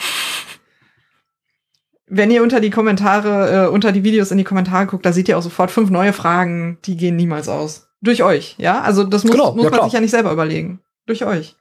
[2.05, 5.27] Wenn ihr unter die Kommentare, äh, unter die Videos in die Kommentare guckt, da seht
[5.27, 7.89] ihr auch sofort fünf neue Fragen, die gehen niemals aus.
[8.01, 8.81] Durch euch, ja?
[8.81, 9.83] Also das muss, Genau, muss ja, man klar.
[9.89, 10.79] sich ja nicht selber überlegen.
[11.07, 11.55] Durch euch.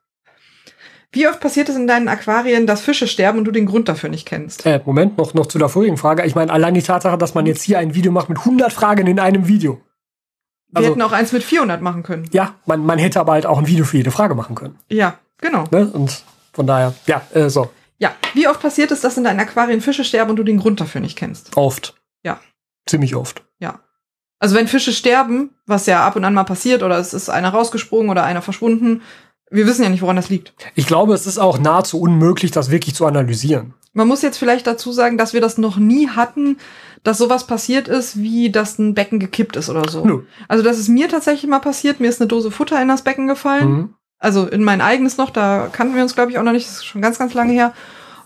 [1.16, 4.10] Wie oft passiert es in deinen Aquarien, dass Fische sterben und du den Grund dafür
[4.10, 4.66] nicht kennst?
[4.66, 6.26] Äh, Moment, noch, noch zu der vorigen Frage.
[6.26, 9.06] Ich meine, allein die Tatsache, dass man jetzt hier ein Video macht mit 100 Fragen
[9.06, 9.80] in einem Video.
[10.68, 12.28] Wir Also- hätten auch eins mit 400 machen können.
[12.32, 14.78] Ja, man, man hätte aber halt auch ein Video für jede Frage machen können.
[14.90, 15.64] Ja, genau.
[15.70, 15.86] Ne?
[15.86, 16.22] Und
[16.52, 18.14] von daher, ja, äh, so, Ja.
[18.34, 21.00] Wie oft passiert es, dass in deinen Aquarien Fische sterben und du den Grund dafür
[21.00, 21.56] nicht kennst?
[21.56, 21.94] oft.
[22.24, 22.38] Ja.
[22.84, 23.42] Ziemlich oft.
[23.58, 23.80] Ja.
[24.38, 27.48] Also wenn Fische sterben, was ja ab und an mal passiert, oder es ist einer
[27.48, 29.00] rausgesprungen oder einer verschwunden,
[29.50, 30.52] wir wissen ja nicht, woran das liegt.
[30.74, 33.74] Ich glaube, es ist auch nahezu unmöglich, das wirklich zu analysieren.
[33.92, 36.58] Man muss jetzt vielleicht dazu sagen, dass wir das noch nie hatten,
[37.02, 40.04] dass sowas passiert ist, wie dass ein Becken gekippt ist oder so.
[40.04, 40.22] Nö.
[40.48, 42.00] Also das ist mir tatsächlich mal passiert.
[42.00, 43.70] Mir ist eine Dose Futter in das Becken gefallen.
[43.70, 43.94] Mhm.
[44.18, 46.66] Also in mein eigenes noch, da kannten wir uns, glaube ich, auch noch nicht.
[46.66, 47.72] Das ist schon ganz, ganz lange her.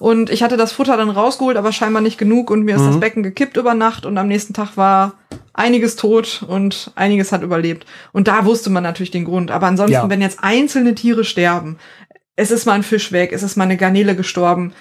[0.01, 2.51] Und ich hatte das Futter dann rausgeholt, aber scheinbar nicht genug.
[2.51, 2.86] Und mir ist Mhm.
[2.86, 4.05] das Becken gekippt über Nacht.
[4.06, 5.12] Und am nächsten Tag war
[5.52, 7.86] einiges tot und einiges hat überlebt.
[8.12, 9.51] Und da wusste man natürlich den Grund.
[9.52, 10.09] Aber ansonsten, Ja.
[10.10, 11.77] wenn jetzt einzelne Tiere sterben,
[12.35, 14.72] es ist mal ein Fisch weg, es ist mal eine Garnele gestorben,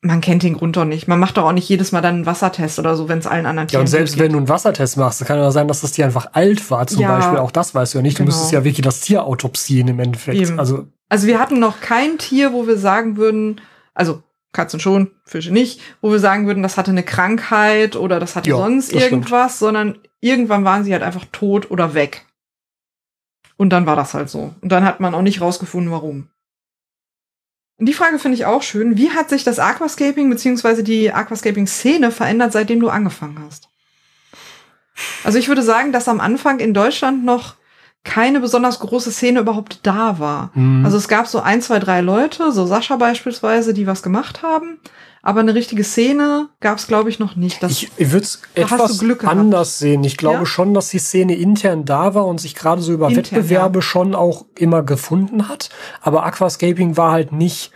[0.00, 1.08] man kennt den Grund doch nicht.
[1.08, 3.46] Man macht doch auch nicht jedes Mal dann einen Wassertest oder so, wenn es allen
[3.46, 4.22] anderen Ja, Tieren und selbst geht.
[4.22, 6.86] wenn du einen Wassertest machst, dann kann ja sein, dass das Tier einfach alt war,
[6.86, 7.38] zum Ja, Beispiel.
[7.38, 8.16] Auch das weißt du ja nicht.
[8.16, 8.26] Du genau.
[8.32, 10.38] müsstest ja wirklich das Tier autopsieren im Endeffekt.
[10.38, 10.60] Eben.
[10.60, 13.60] Also, Also wir hatten noch kein Tier, wo wir sagen würden,
[13.94, 14.22] also
[14.56, 18.50] Katzen schon, Fische nicht, wo wir sagen würden, das hatte eine Krankheit oder das hatte
[18.50, 19.12] Ja, sonst das stimmt.
[19.12, 22.26] irgendwas, sondern irgendwann waren sie halt einfach tot oder weg.
[23.56, 24.54] Und dann war das halt so.
[24.60, 26.28] Und dann hat man auch nicht rausgefunden, warum.
[27.78, 28.96] Und die Frage finde ich auch schön.
[28.96, 33.68] Wie hat sich das Aquascaping beziehungsweise die Aquascaping-Szene verändert, seitdem du angefangen hast?
[35.24, 37.55] Also ich würde sagen, dass am Anfang in Deutschland noch
[38.06, 40.50] keine besonders große Szene überhaupt da war.
[40.54, 44.42] mh, Also es gab so ein, zwei, drei Leute, so Sascha beispielsweise, die was gemacht
[44.42, 44.78] haben.
[45.22, 47.60] aber eine richtige Szene gab es, glaube ich, noch nicht.
[47.62, 50.04] Das, ich ich würde es etwas anders sehen.
[50.04, 50.46] Ich glaube Ja?
[50.46, 54.14] schon, dass die Szene intern da war und sich gerade so über Intern, Wettbewerbe schon
[54.14, 55.68] auch immer gefunden hat.
[56.00, 57.72] Aber Aquascaping war halt nicht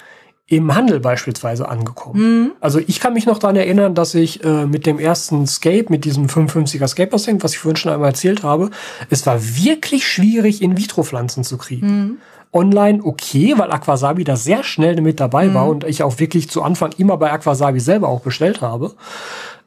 [0.51, 2.21] im Handel beispielsweise angekommen.
[2.21, 2.53] Mhm.
[2.61, 6.05] Also ich kann mich noch daran erinnern, dass ich äh, mit dem ersten Scape, mit
[6.05, 8.71] diesem 55er Scape Tank, was ich vorhin schon einmal erzählt habe,
[9.11, 11.87] es war wirklich schwierig, In-vitro-Pflanzen zu kriegen.
[11.87, 12.19] Mhm.
[12.53, 16.65] Online okay, weil Aquasabi da sehr schnell mit dabei war und ich auch wirklich zu
[16.65, 18.95] Anfang immer bei Aquasabi selber auch bestellt habe.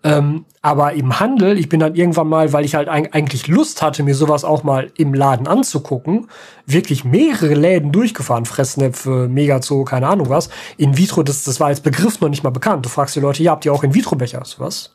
[0.06, 3.82] Ähm, aber im Handel, ich bin dann irgendwann mal, weil ich halt eig- eigentlich Lust
[3.82, 6.28] hatte, mir sowas auch mal im Laden anzugucken,
[6.66, 10.50] wirklich mehrere Läden durchgefahren, Fressnäpfe, Megazoo, keine Ahnung was.
[10.78, 12.86] In vitro, das, das war als Begriff noch nicht mal bekannt.
[12.86, 14.44] Du fragst die Leute, ja, habt ihr auch in vitro Becher?
[14.58, 14.94] Was?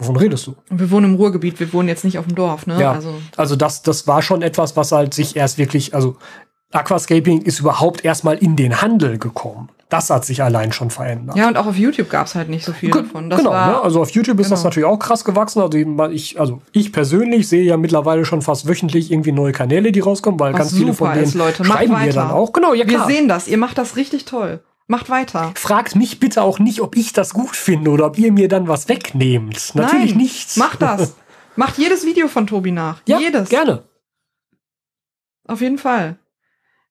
[0.00, 0.54] Wovon redest du?
[0.70, 2.80] Wir wohnen im Ruhrgebiet, wir wohnen jetzt nicht auf dem Dorf, ne?
[2.80, 6.16] Ja, Also, also, das, das war schon etwas, was halt sich erst wirklich, also
[6.72, 9.70] Aquascaping ist überhaupt erstmal in den Handel gekommen.
[9.90, 11.34] Das hat sich allein schon verändert.
[11.36, 13.30] ja, und auch auf YouTube gab es halt nicht so viel Ge- davon.
[13.30, 13.80] Das genau, war, ne?
[13.80, 14.68] also auf YouTube ist das genau.
[14.68, 15.60] natürlich auch krass gewachsen.
[15.62, 15.78] Also
[16.10, 20.38] ich, also ich persönlich sehe ja mittlerweile schon fast wöchentlich irgendwie neue Kanäle, die rauskommen,
[20.38, 21.64] weil Was ganz viele von denen ist, Leute.
[21.64, 22.12] Schreiben mir weiter.
[22.12, 22.52] dann auch.
[22.52, 23.06] Genau, ja wir klar.
[23.06, 24.60] sehen das, ihr macht das richtig toll.
[24.88, 25.52] Macht weiter.
[25.54, 28.68] Fragt mich bitte auch nicht, ob ich das gut finde oder ob ihr mir dann
[28.68, 29.74] was wegnehmt.
[29.74, 30.56] Natürlich Nein, nicht.
[30.58, 31.14] Macht das.
[31.56, 33.00] Macht jedes Video von Tobi nach.
[33.06, 33.48] Ja, jedes.
[33.48, 33.84] gerne.
[35.46, 36.18] Auf jeden Fall.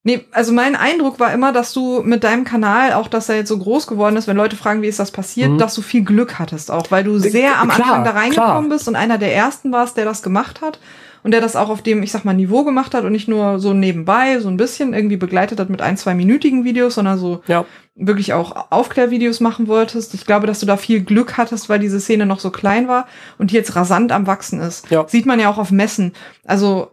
[0.07, 3.49] Nee, also mein Eindruck war immer, dass du mit deinem Kanal, auch dass er jetzt
[3.49, 5.57] so groß geworden ist, wenn Leute fragen, wie ist das passiert, Mhm.
[5.57, 8.67] dass du viel Glück hattest auch, weil du D- sehr am klar, Anfang da reingekommen
[8.67, 8.69] klar.
[8.77, 10.79] bist und einer der ersten warst, der das gemacht hat
[11.23, 13.59] und der das auch auf dem, ich sag mal, Niveau gemacht hat und nicht nur
[13.59, 17.41] so nebenbei, so ein bisschen irgendwie begleitet hat mit ein, zwei minütigen Videos, sondern so
[17.47, 17.65] Ja.
[17.95, 20.13] wirklich auch Aufklärvideos machen wolltest.
[20.13, 23.07] Ich glaube, dass du da viel Glück hattest, weil diese Szene noch so klein war
[23.39, 24.89] und die jetzt rasant am Wachsen ist.
[24.89, 25.05] Ja.
[25.05, 26.13] Sieht man ja auch auf Messen.
[26.45, 26.91] Also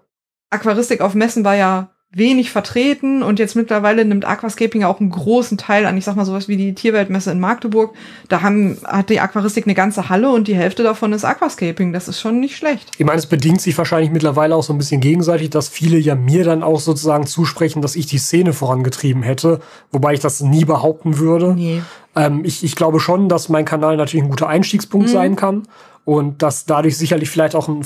[0.50, 5.10] Aquaristik auf Messen war ja wenig vertreten und jetzt mittlerweile nimmt Aquascaping ja auch einen
[5.10, 5.96] großen Teil an.
[5.96, 7.94] Ich sag mal sowas wie die Tierweltmesse in Magdeburg.
[8.28, 11.92] Da haben, hat die Aquaristik eine ganze Halle und die Hälfte davon ist Aquascaping.
[11.92, 12.90] Das ist schon nicht schlecht.
[12.98, 16.14] Ich meine, es bedingt sich wahrscheinlich mittlerweile auch so ein bisschen gegenseitig, dass viele ja
[16.14, 19.60] mir dann auch sozusagen zusprechen, dass ich die Szene vorangetrieben hätte,
[19.90, 21.54] wobei ich das nie behaupten würde.
[21.54, 21.82] Nee.
[22.16, 25.12] Ähm, ich, ich glaube schon, dass mein Kanal natürlich ein guter Einstiegspunkt Mhm.
[25.12, 25.62] sein kann
[26.04, 27.84] und dass dadurch sicherlich vielleicht auch ein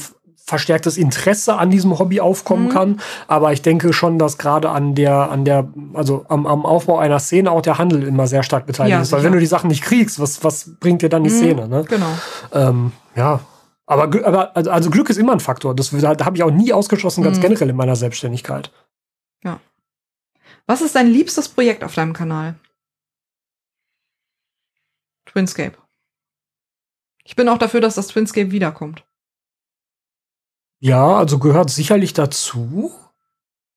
[0.49, 2.70] verstärktes Interesse an diesem Hobby aufkommen Mhm.
[2.70, 3.01] kann.
[3.27, 7.19] Aber ich denke schon, dass gerade an der, an der, also am, am Aufbau einer
[7.20, 9.12] Szene auch der Handel immer sehr stark beteiligt Ja, ist.
[9.12, 9.27] Weil sicher.
[9.27, 11.35] wenn du die Sachen nicht kriegst, was, was bringt dir dann die Mhm.
[11.37, 11.69] Szene?
[11.69, 11.85] Ne?
[11.89, 12.11] Genau.
[12.53, 13.41] Ähm, ja.
[13.87, 15.75] Aber, aber also, also Glück ist immer ein Faktor.
[15.75, 17.43] Das, da, da habe ich auch nie ausgeschlossen, ganz Mhm.
[17.43, 18.73] generell in meiner Selbstständigkeit.
[20.70, 22.55] Was ist dein liebstes Projekt auf deinem Kanal?
[25.25, 25.79] Twinscape.
[27.25, 29.03] Ich bin auch dafür, dass das Twinscape wiederkommt.
[30.80, 32.92] Ja, also gehört sicherlich dazu.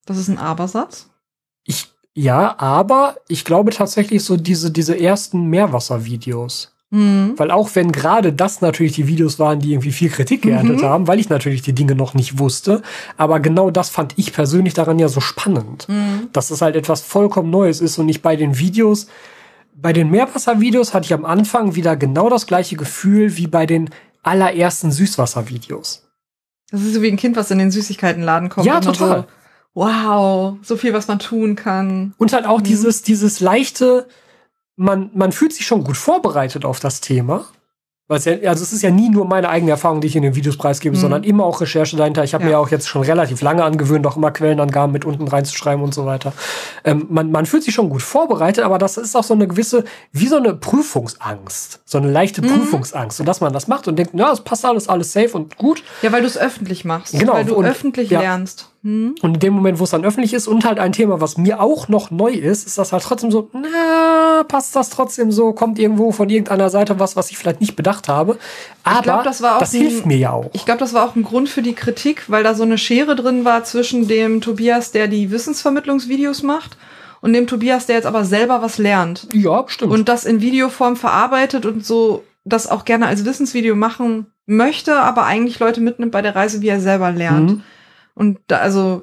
[0.06, 1.08] Das ist ein Abersatz.
[1.64, 6.72] Ich, ja, aber ich glaube tatsächlich so diese, diese ersten Meerwasservideos.
[6.90, 7.34] Mhm.
[7.38, 10.84] Weil auch wenn gerade das natürlich die Videos waren, die irgendwie viel Kritik geerntet Mhm.
[10.84, 12.82] haben, weil ich natürlich die Dinge noch nicht wusste.
[13.16, 15.88] Aber genau das fand ich persönlich daran ja so spannend.
[15.88, 16.28] Mhm.
[16.32, 19.06] Dass es halt etwas vollkommen Neues ist und nicht bei den Videos,
[19.74, 23.88] bei den Meerwasservideos hatte ich am Anfang wieder genau das gleiche Gefühl wie bei den
[24.22, 26.06] allerersten Süßwasservideos.
[26.72, 28.66] Das ist so wie ein Kind, was in den Süßigkeitenladen kommt.
[28.66, 29.20] Ja, total.
[29.20, 29.26] So,
[29.74, 32.14] wow, so viel, was man tun kann.
[32.18, 32.64] Und halt auch Mhm.
[32.64, 34.08] dieses, dieses leichte,
[34.76, 37.44] man, man fühlt sich schon gut vorbereitet auf das Thema.
[38.16, 40.34] Es ja, also es ist ja nie nur meine eigene Erfahrung, die ich in den
[40.34, 41.00] Videos preisgebe, Mhm.
[41.00, 42.24] sondern immer auch Recherche dahinter.
[42.24, 42.46] Ich habe Ja.
[42.48, 45.94] mir ja auch jetzt schon relativ lange angewöhnt, auch immer Quellenangaben mit unten reinzuschreiben und
[45.94, 46.32] so weiter.
[46.84, 49.84] Ähm, man, man fühlt sich schon gut vorbereitet, aber das ist auch so eine gewisse,
[50.12, 51.80] wie so eine Prüfungsangst.
[51.84, 52.48] So eine leichte Mhm.
[52.48, 53.20] Prüfungsangst.
[53.20, 55.82] Und dass man das macht und denkt, ja, es passt alles, alles safe und gut.
[56.02, 57.18] Ja, weil du es öffentlich machst.
[57.18, 58.20] Genau, Weil du und- öffentlich ja.
[58.20, 58.68] lernst.
[58.84, 59.14] Hm?
[59.22, 61.60] Und in dem Moment, wo es dann öffentlich ist und halt ein Thema, was mir
[61.60, 65.78] auch noch neu ist, ist das halt trotzdem so, na, passt das trotzdem so, kommt
[65.78, 68.38] irgendwo von irgendeiner Seite was, was ich vielleicht nicht bedacht habe.
[68.82, 70.50] Aber glaub, das war auch ein- hilft mir ja auch.
[70.52, 73.14] Ich glaube, das war auch ein Grund für die Kritik, weil da so eine Schere
[73.14, 76.76] drin war zwischen dem Tobias, der die Wissensvermittlungsvideos macht,
[77.20, 79.28] und dem Tobias, der jetzt aber selber was lernt.
[79.32, 79.92] ja, stimmt.
[79.92, 85.24] Und das in Videoform verarbeitet und so das auch gerne als Wissensvideo machen möchte, aber
[85.24, 87.50] eigentlich Leute mitnimmt bei der Reise, wie er selber lernt.
[87.50, 87.62] Mhm.
[88.14, 89.02] Und da, also,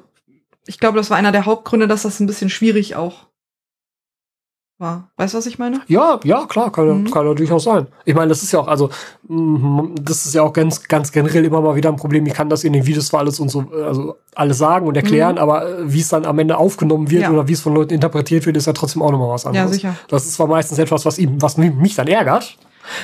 [0.66, 3.26] ich glaube, das war einer der Hauptgründe, dass das ein bisschen schwierig auch
[4.78, 5.10] war.
[5.18, 5.82] Weißt du, was ich meine?
[5.88, 7.10] Ja, ja, klar, kann, Mhm.
[7.10, 7.86] kann ja durchaus sein.
[8.06, 8.88] Ich meine, das ist ja auch, also,
[9.28, 12.24] mhm, das ist ja auch ganz, ganz generell immer mal wieder ein Problem.
[12.24, 15.32] Ich kann das in den Videos zwar alles und so, also alles sagen und erklären,
[15.34, 15.38] Mhm.
[15.38, 17.30] aber äh, wie es dann am Ende aufgenommen wird Ja.
[17.30, 19.68] oder wie es von Leuten interpretiert wird, ist ja trotzdem auch nochmal was anderes.
[19.70, 19.96] Ja, sicher.
[20.08, 22.56] Das ist zwar meistens etwas, was ihm, was mich dann ärgert.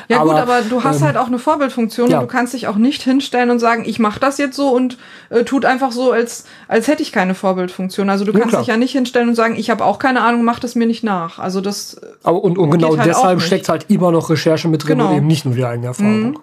[0.08, 2.18] Ja aber, gut, aber du hast ähm, halt auch eine Vorbildfunktion ja.
[2.18, 4.98] und du kannst dich auch nicht hinstellen und sagen, ich mache das jetzt so und
[5.30, 8.10] äh, tut einfach so, als, als hätte ich keine Vorbildfunktion.
[8.10, 10.44] Also du kannst ja, dich ja nicht hinstellen und sagen, ich habe auch keine Ahnung,
[10.44, 11.38] mach das mir nicht nach.
[11.38, 12.00] Also das.
[12.22, 15.10] Aber und, und genau halt deshalb steckt halt immer noch Recherche mit drin genau.
[15.10, 16.30] und eben nicht nur die eigene Erfahrung.
[16.30, 16.38] Mhm.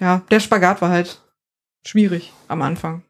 [0.00, 1.20] Ja, der Spagat war halt
[1.86, 3.02] schwierig am Anfang.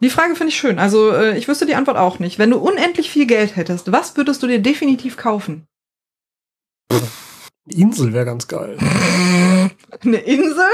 [0.00, 0.78] Die Frage finde ich schön.
[0.78, 2.38] Also äh, ich wüsste die Antwort auch nicht.
[2.38, 5.66] Wenn du unendlich viel Geld hättest, was würdest du dir definitiv kaufen?
[7.68, 8.76] Insel wäre ganz geil.
[10.04, 10.64] Eine Insel?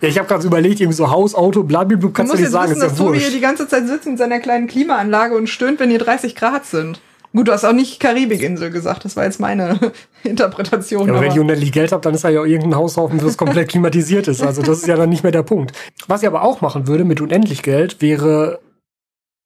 [0.00, 2.82] ja, ich habe gerade überlegt, irgendwie so Haus, Auto, blablabla, kannst du, nicht sagen, wissen,
[2.82, 5.80] ist ja dass Tobi hier die ganze Zeit sitzt in seiner kleinen Klimaanlage und stöhnt,
[5.80, 7.00] wenn hier 30 Grad sind.
[7.32, 9.78] Gut, du hast auch nicht Karibikinsel gesagt, das war jetzt meine
[10.24, 11.06] Interpretation.
[11.06, 13.36] Ja, aber, aber, wenn ich unendlich Geld habe, dann ist da ja irgendein Haushaufen, das
[13.36, 14.42] komplett klimatisiert ist.
[14.42, 15.72] Also das ist ja dann nicht mehr der Punkt.
[16.08, 18.60] Was ich aber auch machen würde mit unendlich Geld, wäre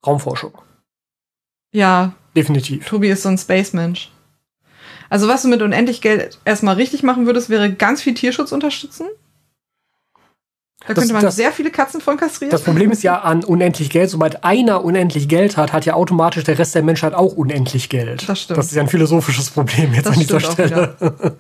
[0.07, 0.53] Raumforschung.
[1.73, 2.15] Ja.
[2.35, 2.87] Definitiv.
[2.87, 4.11] Tobi ist so ein Space-Mensch.
[5.11, 9.07] Also was du mit unendlich Geld erstmal richtig machen würdest, wäre ganz viel Tierschutz unterstützen.
[10.87, 12.51] Da das, könnte man das, sehr viele Katzen von kastrieren.
[12.51, 16.45] Das Problem ist ja an unendlich Geld, sobald einer unendlich Geld hat, hat ja automatisch
[16.45, 18.29] der Rest der Menschheit auch unendlich Geld.
[18.29, 18.59] Das stimmt.
[18.59, 20.95] Das ist ja ein philosophisches Problem jetzt das an dieser Stelle.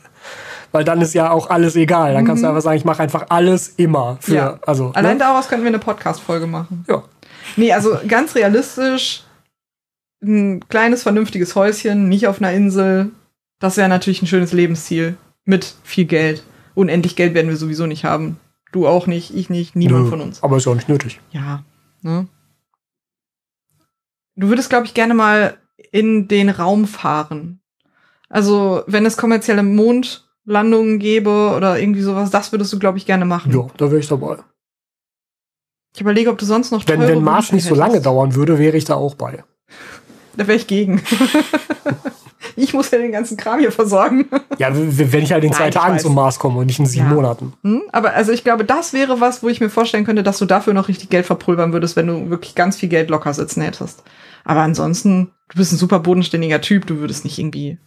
[0.73, 2.15] Weil dann ist ja auch alles egal.
[2.15, 2.27] Dann mhm.
[2.27, 2.53] kannst du mhm.
[2.53, 4.17] einfach sagen, ich mache einfach alles immer.
[4.21, 4.59] Für, ja.
[4.67, 4.97] also, ne?
[4.97, 5.25] Allein ne?
[5.25, 6.85] daraus könnten wir eine Podcast-Folge machen.
[6.89, 7.03] Ja.
[7.57, 9.25] Nee, also ganz realistisch,
[10.23, 13.11] ein kleines, vernünftiges Häuschen, nicht auf einer Insel.
[13.65, 15.17] Das wäre natürlich ein schönes Lebensziel.
[15.47, 16.45] Mit viel Geld.
[16.75, 18.39] Unendlich Geld werden wir sowieso nicht haben.
[18.73, 20.43] Du auch nicht, ich nicht, niemand Nö, von uns.
[20.43, 21.19] Aber ist ja auch nicht nötig.
[21.31, 21.65] Ja.
[22.03, 22.29] Ne?
[24.37, 25.57] Du würdest, glaube ich, gerne mal
[25.93, 27.61] in den Raum fahren.
[28.29, 33.25] Also, wenn es kommerzielle Mondlandungen gäbe oder irgendwie sowas, das würdest du, glaube ich, gerne
[33.25, 33.51] machen.
[33.51, 34.41] Ja, da wäre ich dabei.
[35.95, 38.77] Ich überlege, ob du sonst noch Wenn, wenn Mars nicht so lange dauern würde, wäre
[38.77, 39.43] ich da auch bei.
[40.37, 41.01] Da wäre ich gegen.
[42.57, 44.27] Ich muss ja den ganzen Kram hier versorgen.
[44.59, 47.09] Ja, wenn ich halt in zwei Nein, Tagen zum Mars komme und nicht in sieben
[47.09, 47.15] ja.
[47.15, 47.55] Monaten.
[47.63, 47.83] Hm?
[47.91, 50.75] Aber also ich glaube, das wäre was, wo ich mir vorstellen könnte, dass du dafür
[50.75, 54.05] noch richtig Geld verpulvern würdest, wenn du wirklich ganz viel Geld locker sitzen hättest.
[54.45, 57.79] Aber ansonsten, du bist ein super bodenständiger Typ, du würdest nicht irgendwie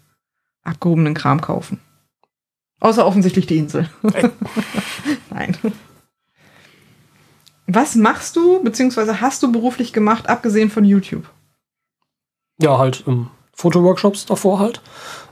[0.64, 1.80] abgehobenen Kram kaufen.
[2.80, 3.90] Außer offensichtlich die Insel.
[5.30, 5.58] Nein.
[7.68, 11.30] Was machst du, beziehungsweise hast du beruflich gemacht, abgesehen von YouTube?
[12.60, 14.82] Ja, halt ähm, Fotoworkshops davor halt.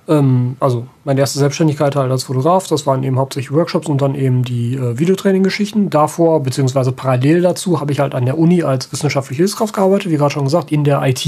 [0.08, 4.16] Ähm, also meine erste Selbstständigkeit halt als Fotograf, das waren eben hauptsächlich Workshops und dann
[4.16, 5.90] eben die äh, Videotraining-Geschichten.
[5.90, 10.18] Davor, beziehungsweise parallel dazu, habe ich halt an der Uni als wissenschaftliche Hilfskraft gearbeitet, wie
[10.18, 11.26] gerade schon gesagt, in der IT.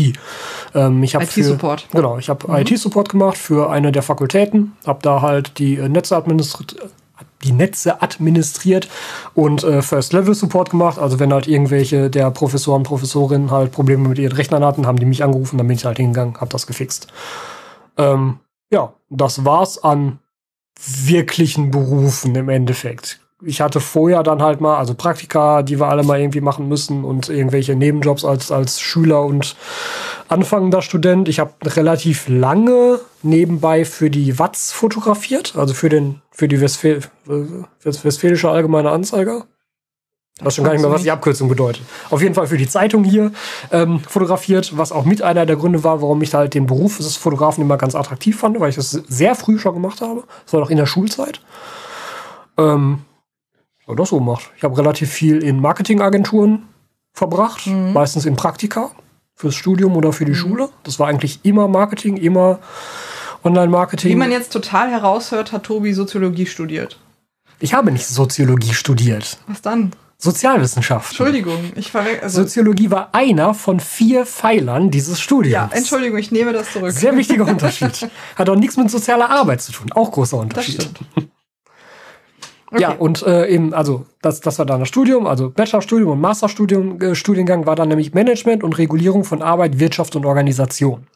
[0.73, 1.87] Ähm, ich IT-Support.
[1.91, 2.57] Genau, ich habe mhm.
[2.57, 6.75] IT-Support gemacht für eine der Fakultäten, habe da halt die äh, Netze administriert
[7.43, 8.87] die Netze administriert
[9.33, 10.99] und äh, First-Level-Support gemacht.
[10.99, 15.05] Also wenn halt irgendwelche der Professoren, Professorinnen halt Probleme mit ihren Rechnern hatten, haben die
[15.05, 17.07] mich angerufen, dann bin ich halt hingegangen, hab das gefixt.
[17.97, 18.39] Ähm,
[18.71, 20.19] ja, das war's an
[20.79, 23.19] wirklichen Berufen im Endeffekt.
[23.43, 27.03] Ich hatte vorher dann halt mal, also Praktika, die wir alle mal irgendwie machen müssen
[27.03, 29.55] und irgendwelche Nebenjobs als, als Schüler und
[30.27, 31.29] anfangender Student.
[31.29, 37.01] Ich habe relativ lange nebenbei für die Watz fotografiert, also für den für die Westfäl
[37.27, 37.31] äh,
[37.83, 39.45] Westfälische Allgemeine Anzeiger.
[40.39, 41.81] Ich weiß schon gar nicht mehr, was die Abkürzung bedeutet.
[42.11, 43.31] Auf jeden Fall für die Zeitung hier
[43.71, 47.15] ähm, fotografiert, was auch mit einer der Gründe war, warum ich halt den Beruf des
[47.15, 50.25] Fotografen immer ganz attraktiv fand, weil ich das sehr früh schon gemacht habe.
[50.43, 51.41] Das war noch in der Schulzeit.
[52.55, 52.99] Ähm,
[53.87, 54.51] ja, das so gemacht.
[54.57, 56.67] Ich habe relativ viel in Marketingagenturen
[57.13, 57.93] verbracht, mhm.
[57.93, 58.91] meistens in Praktika
[59.37, 60.35] fürs Studium oder für die mhm.
[60.35, 60.69] Schule.
[60.83, 62.59] Das war eigentlich immer Marketing, immer
[63.43, 64.11] Online-Marketing.
[64.11, 66.99] Wie man jetzt total heraushört, hat Tobi Soziologie studiert.
[67.59, 69.37] Ich habe nicht Soziologie studiert.
[69.47, 69.91] Was dann?
[70.17, 71.11] Sozialwissenschaften.
[71.11, 72.23] Entschuldigung, ich verwechsel.
[72.23, 75.53] Also Soziologie war einer von vier Pfeilern dieses Studiums.
[75.53, 76.91] Ja, Entschuldigung, ich nehme das zurück.
[76.91, 78.09] Sehr wichtiger Unterschied.
[78.35, 79.91] Hat auch nichts mit sozialer Arbeit zu tun.
[79.91, 80.77] Auch großer Unterschied.
[80.79, 81.29] Das stimmt.
[82.69, 82.81] Okay.
[82.81, 87.01] Ja, und äh, eben, also das, das war dann das Studium, also Bachelorstudium und Masterstudium,
[87.01, 91.07] äh, Studiengang war dann nämlich Management und Regulierung von Arbeit, Wirtschaft und Organisation.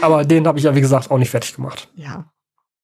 [0.00, 1.88] Aber den habe ich ja, wie gesagt, auch nicht fertig gemacht.
[1.94, 2.26] Ja.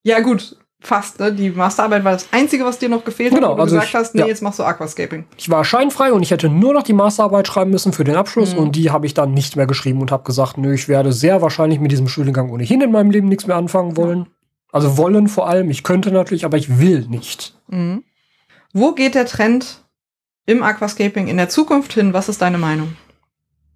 [0.04, 1.20] Ja, gut, fast.
[1.20, 1.32] Ne?
[1.32, 3.90] Die Masterarbeit war das Einzige, was dir noch gefehlt hat, genau, wo du also gesagt
[3.90, 4.26] ich, hast, nee, ja.
[4.26, 5.24] jetzt machst du Aquascaping.
[5.36, 8.54] Ich war scheinfrei und ich hätte nur noch die Masterarbeit schreiben müssen für den Abschluss
[8.54, 8.60] mhm.
[8.60, 11.42] und die habe ich dann nicht mehr geschrieben und habe gesagt, nö, ich werde sehr
[11.42, 14.20] wahrscheinlich mit diesem Studiengang ohnehin in meinem Leben nichts mehr anfangen wollen.
[14.20, 14.26] Ja.
[14.72, 17.54] Also wollen vor allem, ich könnte natürlich, aber ich will nicht.
[17.68, 18.02] Mhm.
[18.74, 19.84] Wo geht der Trend
[20.46, 22.12] im Aquascaping in der Zukunft hin?
[22.12, 22.96] Was ist deine Meinung?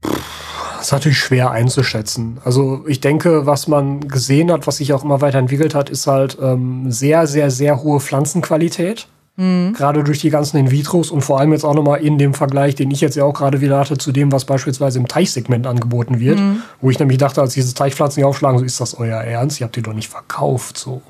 [0.02, 2.40] Das ist natürlich schwer einzuschätzen.
[2.44, 6.36] Also ich denke, was man gesehen hat, was sich auch immer weiterentwickelt hat, ist halt
[6.42, 9.06] ähm, sehr, sehr, sehr hohe Pflanzenqualität.
[9.36, 9.72] Mhm.
[9.72, 12.90] Gerade durch die ganzen In-vitros und vor allem jetzt auch nochmal in dem Vergleich, den
[12.90, 16.40] ich jetzt ja auch gerade wieder hatte, zu dem, was beispielsweise im Teichsegment angeboten wird.
[16.40, 16.62] Mhm.
[16.80, 19.60] Wo ich nämlich dachte, als diese Teichpflanzen hier aufschlagen, so ist das euer Ernst?
[19.60, 21.02] Ihr habt die doch nicht verkauft, so.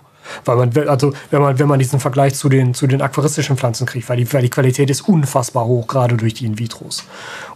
[0.44, 3.86] Weil man, also wenn man, wenn man diesen Vergleich zu den, zu den aquaristischen Pflanzen
[3.86, 7.04] kriegt, weil die, weil die Qualität ist unfassbar hoch, gerade durch die In-vitros.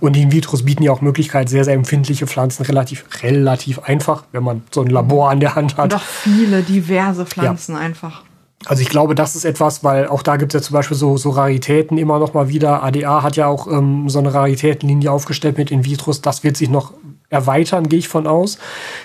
[0.01, 4.43] Und die In-vitros bieten ja auch Möglichkeit, sehr, sehr empfindliche Pflanzen relativ, relativ einfach, wenn
[4.43, 5.93] man so ein Labor an der Hand hat.
[5.93, 7.81] Und auch viele diverse Pflanzen ja.
[7.81, 8.23] einfach.
[8.67, 11.17] Also ich glaube, das ist etwas, weil auch da gibt es ja zum Beispiel so,
[11.17, 12.83] so Raritäten immer noch mal wieder.
[12.83, 16.21] ADA hat ja auch ähm, so eine Raritätenlinie aufgestellt mit In-vitros.
[16.21, 16.93] Das wird sich noch
[17.29, 18.59] erweitern, gehe ich von aus.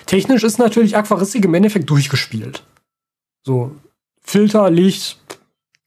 [0.06, 2.62] Technisch ist natürlich Aquaristik im Endeffekt durchgespielt.
[3.48, 3.70] So,
[4.20, 5.18] Filter, Licht.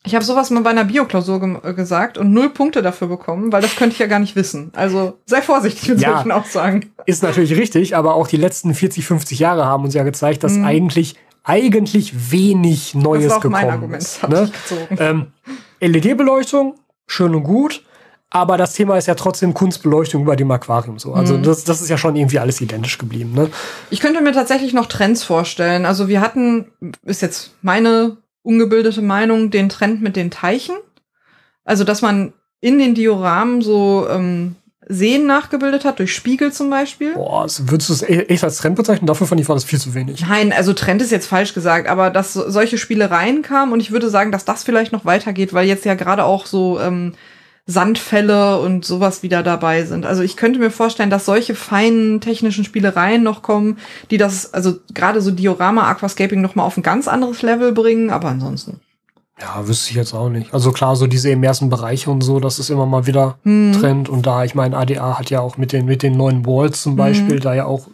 [0.04, 3.52] Ich habe sowas mal bei einer Bioklausur ge äh, gesagt und null Punkte dafür bekommen,
[3.52, 4.72] weil das könnte ich ja gar nicht wissen.
[4.74, 6.92] Also sei vorsichtig mit ja, solchen Aussagen.
[7.06, 10.54] Ist natürlich richtig, aber auch die letzten 40, 50 Jahre haben uns ja gezeigt, dass
[10.54, 10.66] mhm.
[10.66, 14.28] eigentlich eigentlich wenig Neues das war auch gekommen mein Argument, ist.
[14.28, 14.52] Ne?
[14.98, 15.28] Ähm,
[15.82, 17.84] LED-Beleuchtung, schön und gut,
[18.34, 21.14] aber das Thema ist ja trotzdem Kunstbeleuchtung über dem Aquarium so.
[21.14, 21.44] Also mhm.
[21.44, 23.34] das, das ist ja schon irgendwie alles identisch geblieben.
[23.34, 23.50] Ne?
[23.90, 25.86] Ich könnte mir tatsächlich noch Trends vorstellen.
[25.86, 26.72] Also wir hatten,
[27.04, 30.76] ist jetzt meine ungebildete Meinung, den Trend mit den Teichen.
[31.66, 32.32] Also dass man
[32.62, 34.56] in den Dioramen so ähm,
[34.88, 37.14] Seen nachgebildet hat, durch Spiegel zum Beispiel.
[37.14, 39.08] Boah, würdest du es echt als Trend bezeichnen?
[39.08, 40.22] Dafür fand ich, war das viel zu wenig.
[40.22, 44.10] Nein, also Trend ist jetzt falsch gesagt, aber dass solche Spielereien kamen und ich würde
[44.10, 47.14] sagen, dass das vielleicht noch weitergeht, weil jetzt ja gerade auch so ähm,
[47.68, 50.06] Sandfälle und sowas wieder dabei sind.
[50.06, 53.78] Also ich könnte mir vorstellen, dass solche feinen technischen Spielereien noch kommen,
[54.10, 58.10] die das, also gerade so Diorama Aquascaping noch mal auf ein ganz anderes Level bringen,
[58.10, 58.80] aber ansonsten.
[59.40, 60.54] Ja, wüsste ich jetzt auch nicht.
[60.54, 63.74] Also klar, so diese immersen Bereiche und so, das ist immer mal wieder hm.
[63.80, 64.10] Trend.
[64.10, 66.96] Und da, ich meine, ADA hat ja auch mit den, mit den neuen Walls zum
[66.96, 67.42] Beispiel, hm.
[67.42, 67.88] da ja auch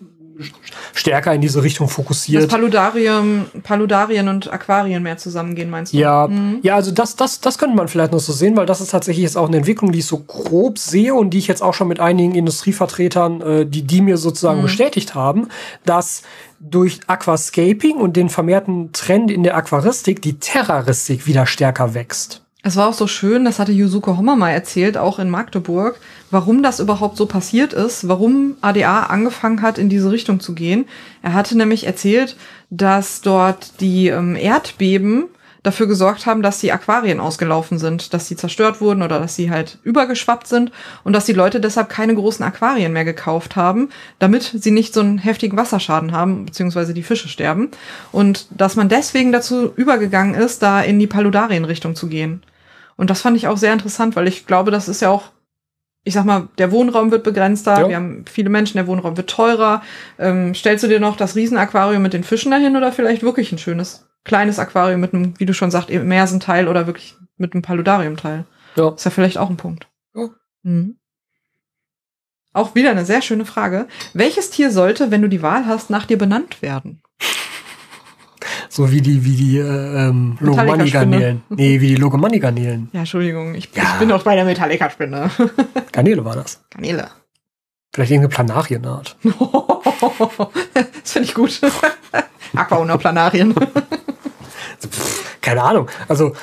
[0.93, 2.43] stärker in diese Richtung fokussiert.
[2.43, 5.97] Dass Paludarium, Paludarien und Aquarien mehr zusammengehen, meinst du?
[5.97, 6.59] Ja, mhm.
[6.63, 9.23] ja, also das, das, das könnte man vielleicht noch so sehen, weil das ist tatsächlich
[9.23, 11.87] jetzt auch eine Entwicklung, die ich so grob sehe und die ich jetzt auch schon
[11.87, 14.63] mit einigen Industrievertretern, äh, die die mir sozusagen mhm.
[14.63, 15.47] bestätigt haben,
[15.85, 16.23] dass
[16.59, 22.46] durch Aquascaping und den vermehrten Trend in der Aquaristik die Terraristik wieder stärker wächst.
[22.63, 25.99] Es war auch so schön, das hatte Yusuke Hommer mal erzählt, auch in Magdeburg,
[26.31, 30.85] warum das überhaupt so passiert ist, warum ADA angefangen hat, in diese Richtung zu gehen.
[31.21, 32.35] Er hatte nämlich erzählt,
[32.69, 35.25] dass dort die ähm, Erdbeben
[35.67, 39.51] dafür gesorgt haben, dass die Aquarien ausgelaufen sind, dass sie zerstört wurden oder dass sie
[39.51, 40.71] halt übergeschwappt sind
[41.03, 45.01] und dass die Leute deshalb keine großen Aquarien mehr gekauft haben, damit sie nicht so
[45.01, 47.69] einen heftigen Wasserschaden haben, beziehungsweise die Fische sterben.
[48.13, 52.43] Und dass man deswegen dazu übergegangen ist, da in die Paludarien-Richtung zu gehen.
[52.95, 55.31] Und das fand ich auch sehr interessant, weil ich glaube, das ist ja auch
[56.03, 57.89] ich sag mal, der Wohnraum wird begrenzter, ja.
[57.89, 59.81] wir haben viele Menschen, der Wohnraum wird teurer.
[60.17, 63.57] Ähm, stellst du dir noch das Riesenaquarium mit den Fischen dahin oder vielleicht wirklich ein
[63.57, 68.45] schönes kleines Aquarium mit einem, wie du schon sagst, Immersenteil oder wirklich mit einem Paludariumteil.
[68.75, 68.89] Ja.
[68.89, 69.87] Ist ja vielleicht auch ein Punkt.
[70.13, 70.29] Ja.
[70.63, 70.97] Mhm.
[72.53, 73.87] Auch wieder eine sehr schöne Frage.
[74.13, 77.01] Welches Tier sollte, wenn du die Wahl hast, nach dir benannt werden?
[78.69, 81.41] So wie die, wie die äh, ähm, Logomani-Garnelen.
[81.49, 82.89] Nee, wie die Logomani-Garnelen.
[82.91, 83.83] Ja, Entschuldigung, ich, ja.
[83.83, 85.31] ich bin auch bei der Metallica-Spinne.
[85.91, 86.63] Garnele war das.
[86.69, 87.09] Garnele.
[87.93, 89.15] Vielleicht irgendeine Planarienart.
[90.73, 91.59] das finde ich gut.
[94.83, 95.41] Aquauna-Planarien.
[95.41, 95.87] keine Ahnung.
[96.07, 96.33] Also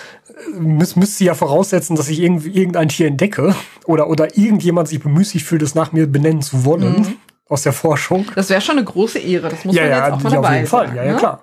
[0.59, 3.55] müß, müsste ja voraussetzen, dass ich irgendwie irgendein Tier entdecke
[3.86, 7.01] oder, oder irgendjemand sich bemüßigt fühlt, es nach mir benennen zu wollen.
[7.01, 7.16] Mhm.
[7.47, 8.24] Aus der Forschung.
[8.35, 9.51] Das wäre schon eine große Ehre.
[9.51, 10.97] Das muss ja, man jetzt ja, auch mal dabei auf jeden Fall.
[10.97, 11.19] Ja, ja, ne?
[11.19, 11.43] klar.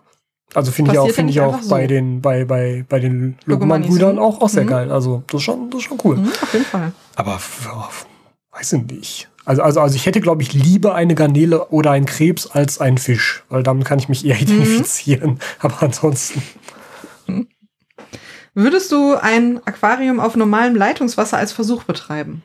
[0.54, 1.70] Also finde ich auch, finde ich auch so.
[1.70, 4.68] bei den, bei, bei, bei den Logoman-Brüdern auch, auch sehr mhm.
[4.68, 4.92] geil.
[4.92, 6.18] Also, das ist schon, das ist schon cool.
[6.18, 6.92] Mhm, auf jeden Fall.
[7.16, 7.40] Aber,
[7.72, 9.30] oh, weiß ich nicht.
[9.46, 12.98] Also, also, also ich hätte, glaube ich, lieber eine Garnele oder einen Krebs als einen
[12.98, 14.42] Fisch, weil damit kann ich mich eher mhm.
[14.42, 15.40] identifizieren.
[15.60, 16.42] Aber ansonsten.
[18.54, 22.44] Würdest du ein Aquarium auf normalem Leitungswasser als Versuch betreiben?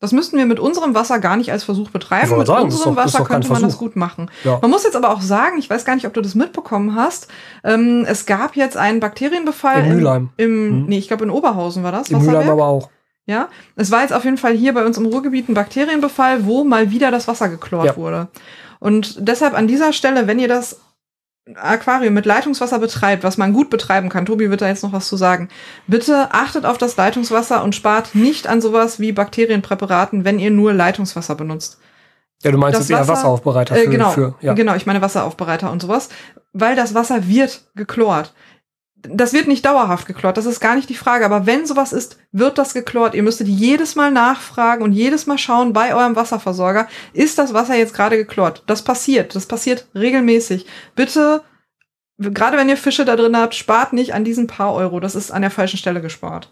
[0.00, 2.36] Das müssten wir mit unserem Wasser gar nicht als Versuch betreiben.
[2.36, 4.30] Mit sagen, unserem doch, Wasser könnte man das gut machen.
[4.42, 4.58] Ja.
[4.60, 7.28] Man muss jetzt aber auch sagen, ich weiß gar nicht, ob du das mitbekommen hast.
[7.62, 10.28] Ähm, es gab jetzt einen Bakterienbefall in Mülheim.
[10.36, 10.86] Im, im mhm.
[10.88, 12.10] nee, ich glaube in Oberhausen war das.
[12.10, 12.90] In Mülheim aber auch.
[13.26, 16.64] Ja, es war jetzt auf jeden Fall hier bei uns im Ruhrgebiet ein Bakterienbefall, wo
[16.64, 17.96] mal wieder das Wasser geklort ja.
[17.96, 18.28] wurde.
[18.80, 20.80] Und deshalb an dieser Stelle, wenn ihr das
[21.56, 25.08] Aquarium mit Leitungswasser betreibt, was man gut betreiben kann, Tobi wird da jetzt noch was
[25.08, 25.50] zu sagen,
[25.86, 30.72] bitte achtet auf das Leitungswasser und spart nicht an sowas wie Bakterienpräparaten, wenn ihr nur
[30.72, 31.78] Leitungswasser benutzt.
[32.42, 34.54] Ja, du meinst das jetzt eher Wasseraufbereiter äh, für, äh, genau, für, ja.
[34.54, 36.08] Genau, ich meine Wasseraufbereiter und sowas,
[36.52, 38.32] weil das Wasser wird geklort
[39.08, 41.24] das wird nicht dauerhaft geklort, das ist gar nicht die Frage.
[41.24, 43.14] Aber wenn sowas ist, wird das geklort.
[43.14, 47.76] Ihr müsstet jedes Mal nachfragen und jedes Mal schauen bei eurem Wasserversorger, ist das Wasser
[47.76, 48.62] jetzt gerade geklort?
[48.66, 50.66] Das passiert, das passiert regelmäßig.
[50.94, 51.42] Bitte,
[52.18, 55.00] gerade wenn ihr Fische da drin habt, spart nicht an diesen paar Euro.
[55.00, 56.50] Das ist an der falschen Stelle gespart.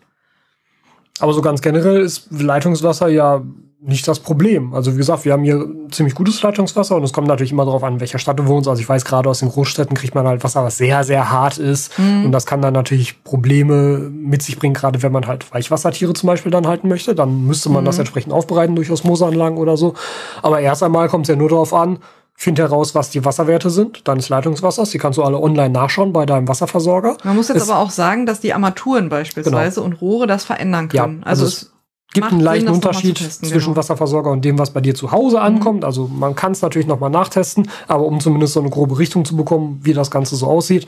[1.20, 3.42] Aber so ganz generell ist Leitungswasser ja
[3.84, 4.74] nicht das Problem.
[4.74, 7.82] Also wie gesagt, wir haben hier ziemlich gutes Leitungswasser und es kommt natürlich immer darauf
[7.82, 8.68] an, in welcher Stadt du wohnst.
[8.68, 11.58] Also ich weiß, gerade aus den Großstädten kriegt man halt Wasser, was sehr, sehr hart
[11.58, 11.98] ist.
[11.98, 12.26] Mhm.
[12.26, 16.28] Und das kann dann natürlich Probleme mit sich bringen, gerade wenn man halt Weichwassertiere zum
[16.28, 17.16] Beispiel dann halten möchte.
[17.16, 17.86] Dann müsste man mhm.
[17.86, 19.94] das entsprechend aufbereiten durch Osmoseanlagen oder so.
[20.42, 21.98] Aber erst einmal kommt es ja nur darauf an,
[22.34, 24.90] Find heraus, was die Wasserwerte sind deines Leitungswassers.
[24.90, 27.18] Die kannst du alle online nachschauen bei deinem Wasserversorger.
[27.24, 29.86] Man muss jetzt es, aber auch sagen, dass die Armaturen beispielsweise genau.
[29.86, 31.20] und Rohre das verändern können.
[31.20, 31.71] Ja, also, also es
[32.12, 33.76] gibt einen leichten Sinn, Unterschied testen, zwischen genau.
[33.76, 35.42] Wasserversorger und dem, was bei dir zu Hause mhm.
[35.42, 35.80] ankommt.
[35.80, 35.86] Mhm.
[35.86, 39.24] Also man kann es natürlich noch mal nachtesten, aber um zumindest so eine grobe Richtung
[39.24, 40.86] zu bekommen, wie das Ganze so aussieht.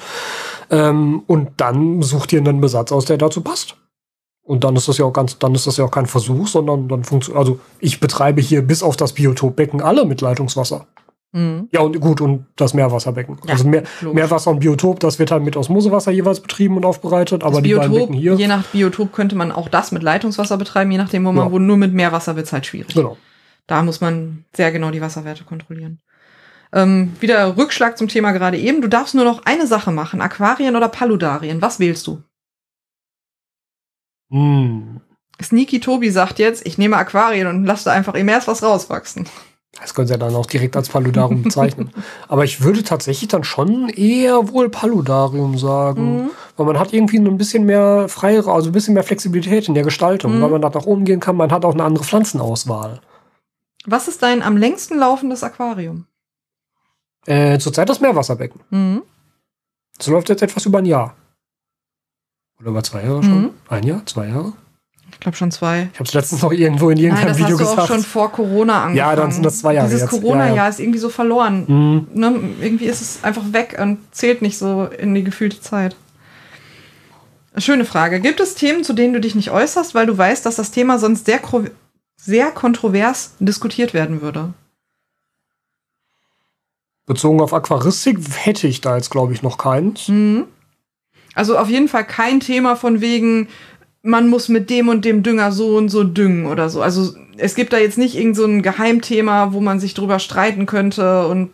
[0.71, 3.77] Ähm, und dann sucht ihr einen Besatz aus, der dazu passt.
[4.43, 6.87] Und dann ist das ja auch ganz, dann ist das ja auch kein Versuch, sondern
[6.89, 10.87] dann funktioniert, also ich betreibe hier bis auf das Biotopbecken alle mit Leitungswasser.
[11.35, 11.69] Mhm.
[11.73, 13.39] Ja, und gut, und das Meerwasserbecken.
[13.45, 17.43] Ja, also Meer, Meerwasser und Biotop, das wird halt mit Osmosewasser jeweils betrieben und aufbereitet,
[17.43, 18.35] aber das die Biotop, beiden Becken hier.
[18.35, 21.53] Je nach Biotop könnte man auch das mit Leitungswasser betreiben, je nachdem, wo man ja.
[21.53, 21.67] wohnt.
[21.67, 22.95] Nur mit Meerwasser wird es halt schwierig.
[22.95, 23.17] Genau.
[23.67, 25.99] Da muss man sehr genau die Wasserwerte kontrollieren.
[26.73, 28.81] Ähm, wieder Rückschlag zum Thema gerade eben.
[28.81, 31.61] Du darfst nur noch eine Sache machen: Aquarien oder Paludarien.
[31.61, 32.23] Was wählst du?
[34.31, 35.01] Hm.
[35.43, 39.27] Sneaky Tobi sagt jetzt, ich nehme Aquarien und lasse da einfach im erst was rauswachsen.
[39.81, 41.91] Das können sie ja dann auch direkt als Paludarium bezeichnen.
[42.29, 46.17] Aber ich würde tatsächlich dann schon eher wohl Paludarium sagen.
[46.17, 46.31] Mhm.
[46.57, 49.85] Weil man hat irgendwie ein bisschen mehr Freiraum, also ein bisschen mehr Flexibilität in der
[49.85, 50.43] Gestaltung, mhm.
[50.43, 51.37] weil man da nach oben gehen kann.
[51.37, 53.01] Man hat auch eine andere Pflanzenauswahl.
[53.87, 56.07] Was ist dein am längsten laufendes Aquarium?
[57.27, 58.61] Äh, zurzeit das Meerwasserbecken.
[58.71, 59.03] Mhm.
[59.99, 61.17] Das läuft jetzt etwas über ein Jahr.
[62.61, 63.43] Oder über zwei Jahre schon?
[63.43, 63.51] Mhm.
[63.69, 64.07] Ein Jahr?
[64.07, 64.53] Zwei Jahre?
[65.15, 65.89] Ich glaube schon zwei.
[65.93, 67.83] Ich habe es letztens noch irgendwo in irgendeinem Nein, das Video hast du gesagt.
[67.83, 68.97] auch schon vor Corona angefangen.
[68.97, 70.69] Ja, dann sind das zwei Jahre Dieses Corona-Jahr ja, ja.
[70.69, 71.65] ist irgendwie so verloren.
[71.67, 72.07] Mhm.
[72.13, 72.41] Ne?
[72.61, 75.97] Irgendwie ist es einfach weg und zählt nicht so in die gefühlte Zeit.
[77.57, 78.21] Schöne Frage.
[78.21, 80.99] Gibt es Themen, zu denen du dich nicht äußerst, weil du weißt, dass das Thema
[80.99, 81.41] sonst sehr,
[82.17, 84.53] sehr kontrovers diskutiert werden würde?
[87.07, 90.09] Bezogen auf Aquaristik hätte ich da jetzt, glaube ich, noch keins.
[90.09, 90.47] Mhm.
[91.35, 93.49] Also auf jeden Fall kein Thema von wegen,
[94.05, 96.83] man muss mit dem und dem Dünger so und so düngen oder so.
[96.83, 100.67] Also es gibt da jetzt nicht irgend so ein Geheimthema, wo man sich drüber streiten
[100.67, 101.51] könnte und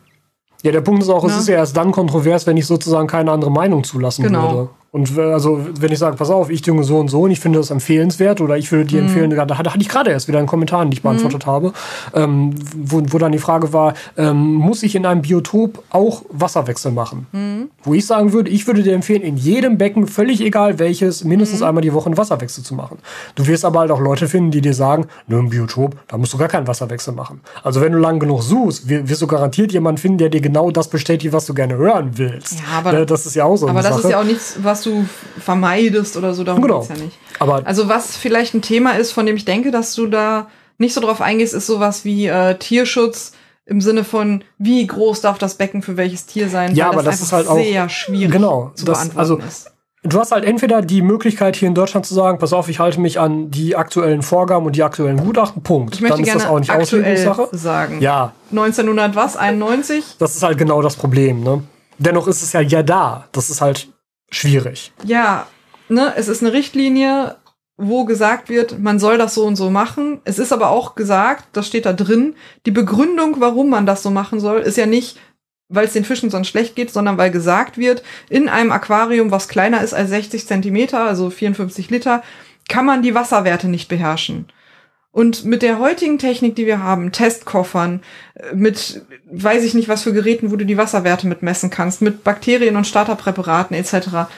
[0.63, 1.31] ja, der Punkt ist auch, ja.
[1.31, 4.53] es ist ja erst dann kontrovers, wenn ich sozusagen keine andere Meinung zulassen genau.
[4.53, 4.71] würde.
[4.93, 7.61] Und also, wenn ich sage, pass auf, ich dünge so und so und ich finde
[7.61, 9.09] das empfehlenswert oder ich würde dir mhm.
[9.09, 11.51] empfehlen, da hatte, ich gerade erst wieder einen Kommentar, den ich beantwortet mhm.
[11.51, 11.73] habe,
[12.13, 16.91] ähm, wo, wo dann die Frage war, ähm, muss ich in einem Biotop auch Wasserwechsel
[16.91, 17.29] machen?
[17.31, 17.71] Mhm.
[17.85, 21.61] Wo ich sagen würde, ich würde dir empfehlen, in jedem Becken, völlig egal welches, mindestens
[21.61, 21.67] mhm.
[21.67, 22.99] einmal die Woche einen Wasserwechsel zu machen.
[23.37, 26.33] Du wirst aber halt auch Leute finden, die dir sagen, nur im Biotop, da musst
[26.33, 27.41] du gar keinen Wasserwechsel machen.
[27.63, 30.89] Also wenn du lang genug suchst, wirst du garantiert jemanden finden, der dir genau das
[30.89, 32.59] bestätigt, was du gerne hören willst.
[32.59, 33.69] Ja, aber ne, das ist ja auch so.
[33.69, 34.01] Aber das Sache.
[34.03, 35.07] ist ja auch nichts, was was du
[35.41, 36.81] vermeidest oder so, darum genau.
[36.81, 37.19] geht's ja nicht.
[37.39, 40.49] Aber also was vielleicht ein Thema ist, von dem ich denke, dass du da
[40.79, 43.33] nicht so drauf eingehst, ist sowas wie äh, Tierschutz
[43.67, 46.75] im Sinne von, wie groß darf das Becken für welches Tier sein?
[46.75, 49.71] Ja, aber das, das ist halt auch sehr schwierig genau, zu das, beantworten also, ist.
[50.03, 52.99] Du hast halt entweder die Möglichkeit hier in Deutschland zu sagen, pass auf, ich halte
[53.01, 55.95] mich an die aktuellen Vorgaben und die aktuellen Gutachten, Punkt.
[55.95, 57.49] Ich möchte Dann ist gerne das auch nicht Auslegungssache.
[57.53, 58.01] sagen.
[58.01, 58.33] Ja.
[58.51, 59.37] 1900 was?
[59.37, 60.17] 91?
[60.19, 61.63] Das ist halt genau das Problem, ne?
[61.99, 63.29] Dennoch ist es ja ja da.
[63.33, 63.89] Das ist halt
[64.31, 64.93] schwierig.
[65.05, 65.47] Ja,
[65.89, 67.37] ne, es ist eine Richtlinie,
[67.77, 70.21] wo gesagt wird, man soll das so und so machen.
[70.25, 72.35] Es ist aber auch gesagt, das steht da drin,
[72.67, 75.19] die Begründung, warum man das so machen soll, ist ja nicht,
[75.69, 79.49] weil es den Fischen sonst schlecht geht, sondern weil gesagt wird, in einem Aquarium, was
[79.49, 82.23] kleiner ist als 60 Zentimeter, also 54 Liter,
[82.69, 84.47] kann man die Wasserwerte nicht beherrschen.
[85.13, 88.03] Und mit der heutigen Technik, die wir haben, Testkoffern,
[88.35, 92.23] äh, mit weiß ich nicht was für Geräten, wo du die Wasserwerte mitmessen kannst, mit
[92.23, 94.29] Bakterien und Starterpräparaten etc.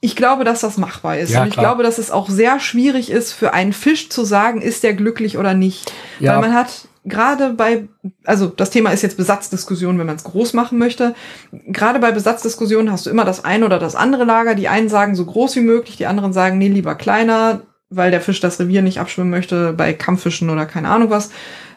[0.00, 1.32] Ich glaube, dass das machbar ist.
[1.32, 1.66] Ja, und ich klar.
[1.66, 5.36] glaube, dass es auch sehr schwierig ist, für einen Fisch zu sagen, ist der glücklich
[5.36, 5.92] oder nicht.
[6.18, 6.34] Ja.
[6.34, 7.88] Weil man hat gerade bei,
[8.24, 11.14] also das Thema ist jetzt Besatzdiskussion, wenn man es groß machen möchte.
[11.52, 14.54] Gerade bei Besatzdiskussionen hast du immer das eine oder das andere Lager.
[14.54, 18.20] Die einen sagen so groß wie möglich, die anderen sagen, nee, lieber kleiner weil der
[18.20, 21.30] Fisch das Revier nicht abschwimmen möchte bei Kampffischen oder keine Ahnung was.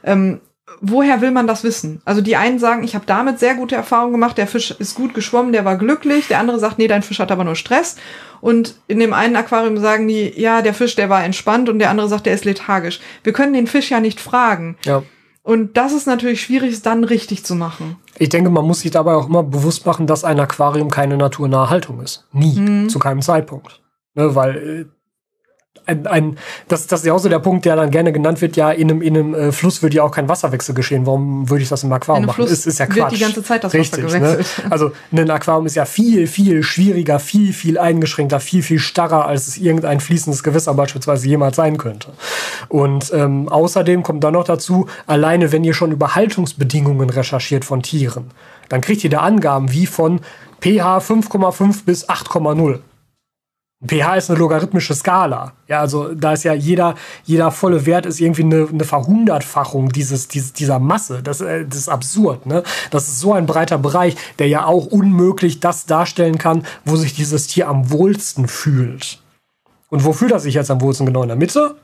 [0.04, 0.42] Ähm,
[0.82, 2.02] woher will man das wissen?
[2.06, 5.14] Also die einen sagen, ich habe damit sehr gute Erfahrungen gemacht, der Fisch ist gut
[5.14, 6.28] geschwommen, der war glücklich.
[6.28, 7.98] Der andere sagt, nee, dein Fisch hat aber nur Stress.
[8.42, 11.90] Und in dem einen Aquarium sagen die, ja, der Fisch, der war entspannt und der
[11.90, 13.00] andere sagt, der ist lethargisch.
[13.24, 14.78] Wir können den Fisch ja nicht fragen.
[14.86, 15.04] Ja.
[15.44, 17.96] Und das ist natürlich schwierig, es dann richtig zu machen.
[18.18, 21.70] Ich denke, man muss sich dabei auch immer bewusst machen, dass ein Aquarium keine naturnahe
[21.70, 22.28] Haltung ist.
[22.32, 22.60] Nie.
[22.60, 22.90] Mhm.
[22.90, 23.82] Zu keinem Zeitpunkt.
[24.16, 24.86] Ne, weil äh,
[25.90, 26.38] ein, ein
[26.68, 28.90] das, das ist ja auch so der Punkt, der dann gerne genannt wird, ja, in
[28.90, 31.06] einem, in einem äh, Fluss würde ja auch kein Wasserwechsel geschehen.
[31.06, 32.36] Warum würde ich das im Aquarium machen?
[32.36, 32.98] Fluss ist, ist ja Quatsch.
[32.98, 34.58] Wird die ganze Zeit das Richtig, Wasser gewechselt.
[34.58, 34.70] Ne?
[34.70, 39.48] Also ein Aquarium ist ja viel, viel schwieriger, viel, viel eingeschränkter, viel, viel starrer, als
[39.48, 42.10] es irgendein fließendes Gewässer beispielsweise jemals sein könnte.
[42.68, 47.82] Und ähm, außerdem kommt dann noch dazu, alleine wenn ihr schon über Haltungsbedingungen recherchiert von
[47.82, 48.32] Tieren,
[48.70, 50.20] dann kriegt ihr da Angaben wie von
[50.62, 52.80] pH 5,5 bis 8,0
[53.86, 55.54] pH ist eine logarithmische Skala.
[55.68, 60.28] Ja, also da ist ja jeder, jeder volle Wert ist irgendwie eine, eine Verhundertfachung dieses,
[60.28, 61.24] dieses, dieser Masse.
[61.24, 62.64] Das, äh, das ist absurd, ne?
[62.92, 67.14] Das ist so ein breiter Bereich, der ja auch unmöglich das darstellen kann, wo sich
[67.14, 69.22] dieses Tier am wohlsten fühlt.
[69.90, 71.06] Und wo fühlt er sich jetzt am wohlsten?
[71.06, 71.76] Genau in der Mitte?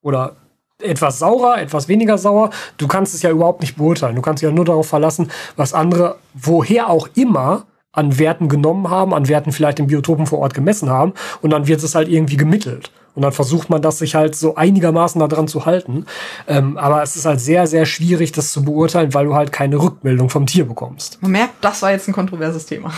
[0.00, 0.36] Oder
[0.82, 2.50] etwas saurer, etwas weniger sauer?
[2.78, 4.16] Du kannst es ja überhaupt nicht beurteilen.
[4.16, 8.90] Du kannst dich ja nur darauf verlassen, was andere, woher auch immer, an Werten genommen
[8.90, 12.08] haben, an Werten vielleicht im Biotopen vor Ort gemessen haben und dann wird es halt
[12.08, 12.90] irgendwie gemittelt.
[13.14, 16.06] Und dann versucht man das sich halt so einigermaßen daran zu halten.
[16.48, 19.76] Ähm, aber es ist halt sehr, sehr schwierig, das zu beurteilen, weil du halt keine
[19.76, 21.22] Rückmeldung vom Tier bekommst.
[21.22, 22.92] Man merkt, das war jetzt ein kontroverses Thema.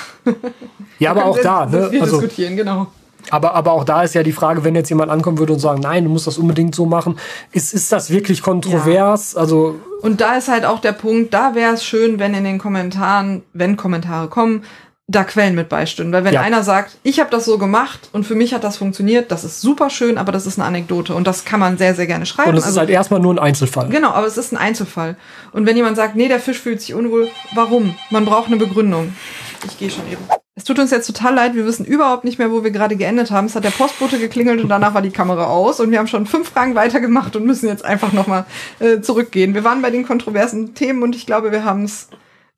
[0.99, 1.91] ja, aber auch da, ne?
[2.01, 2.87] Also, diskutieren, genau.
[3.31, 5.81] Aber, aber auch da ist ja die Frage, wenn jetzt jemand ankommen würde und sagen,
[5.81, 7.19] nein, du musst das unbedingt so machen,
[7.53, 9.33] ist, ist das wirklich kontrovers?
[9.35, 9.41] Ja.
[9.41, 12.59] Also und da ist halt auch der Punkt, da wäre es schön, wenn in den
[12.59, 14.63] Kommentaren, wenn Kommentare kommen,
[15.09, 16.13] da Quellen mit beistünden.
[16.13, 16.41] Weil wenn ja.
[16.41, 19.61] einer sagt, ich habe das so gemacht und für mich hat das funktioniert, das ist
[19.61, 22.51] super schön, aber das ist eine Anekdote und das kann man sehr, sehr gerne schreiben.
[22.51, 23.89] Und es also, ist halt erstmal nur ein Einzelfall.
[23.89, 25.17] Genau, aber es ist ein Einzelfall.
[25.53, 27.95] Und wenn jemand sagt, nee, der Fisch fühlt sich unwohl, warum?
[28.11, 29.15] Man braucht eine Begründung.
[29.65, 30.23] Ich gehe schon eben.
[30.59, 33.31] Es tut uns jetzt total leid, wir wissen überhaupt nicht mehr, wo wir gerade geendet
[33.31, 33.47] haben.
[33.47, 36.25] Es hat der Postbote geklingelt und danach war die Kamera aus und wir haben schon
[36.25, 38.47] fünf Fragen weitergemacht und müssen jetzt einfach nochmal
[38.81, 39.53] äh, zurückgehen.
[39.53, 42.09] Wir waren bei den kontroversen Themen und ich glaube, wir haben es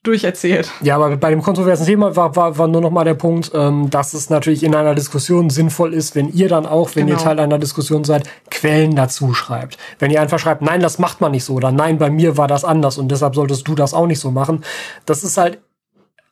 [0.04, 0.70] durcherzählt.
[0.80, 3.90] Ja, aber bei dem kontroversen Thema war, war, war nur noch mal der Punkt, ähm,
[3.90, 7.18] dass es natürlich in einer Diskussion sinnvoll ist, wenn ihr dann auch, wenn genau.
[7.18, 9.76] ihr Teil einer Diskussion seid, Quellen dazu schreibt.
[9.98, 12.46] Wenn ihr einfach schreibt, nein, das macht man nicht so oder nein, bei mir war
[12.46, 14.64] das anders und deshalb solltest du das auch nicht so machen,
[15.04, 15.58] das ist halt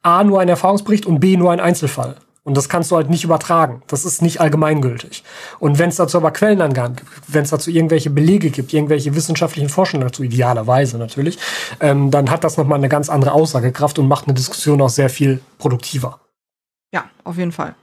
[0.06, 2.14] A nur ein Erfahrungsbericht und B nur ein Einzelfall.
[2.44, 3.82] Und das kannst du halt nicht übertragen.
[3.88, 5.24] Das ist nicht allgemeingültig.
[5.58, 9.68] Und wenn es dazu aber Quellenangaben gibt, wenn es dazu irgendwelche Belege gibt, irgendwelche wissenschaftlichen
[9.68, 11.40] Forschungen dazu, idealerweise natürlich,
[11.80, 15.10] ähm, dann hat das nochmal eine ganz andere Aussagekraft und macht eine Diskussion auch sehr
[15.10, 16.20] viel produktiver.
[16.94, 17.74] Ja, auf jeden Fall.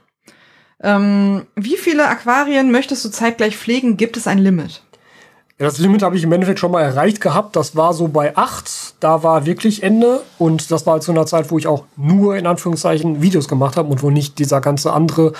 [0.82, 3.98] Ähm, wie viele Aquarien möchtest du zeitgleich pflegen?
[3.98, 4.82] Gibt es ein Limit?
[5.64, 7.56] Das Limit habe ich im Endeffekt schon mal erreicht gehabt.
[7.56, 8.96] Das war so bei acht.
[9.00, 10.20] Da war wirklich Ende.
[10.38, 13.88] Und das war zu einer Zeit, wo ich auch nur in Anführungszeichen Videos gemacht habe
[13.88, 15.32] und wo nicht dieser ganze andere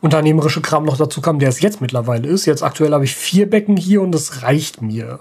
[0.00, 2.46] unternehmerische Kram noch dazu kam, der es jetzt mittlerweile ist.
[2.46, 5.18] Jetzt aktuell habe ich vier Becken hier und das reicht mir.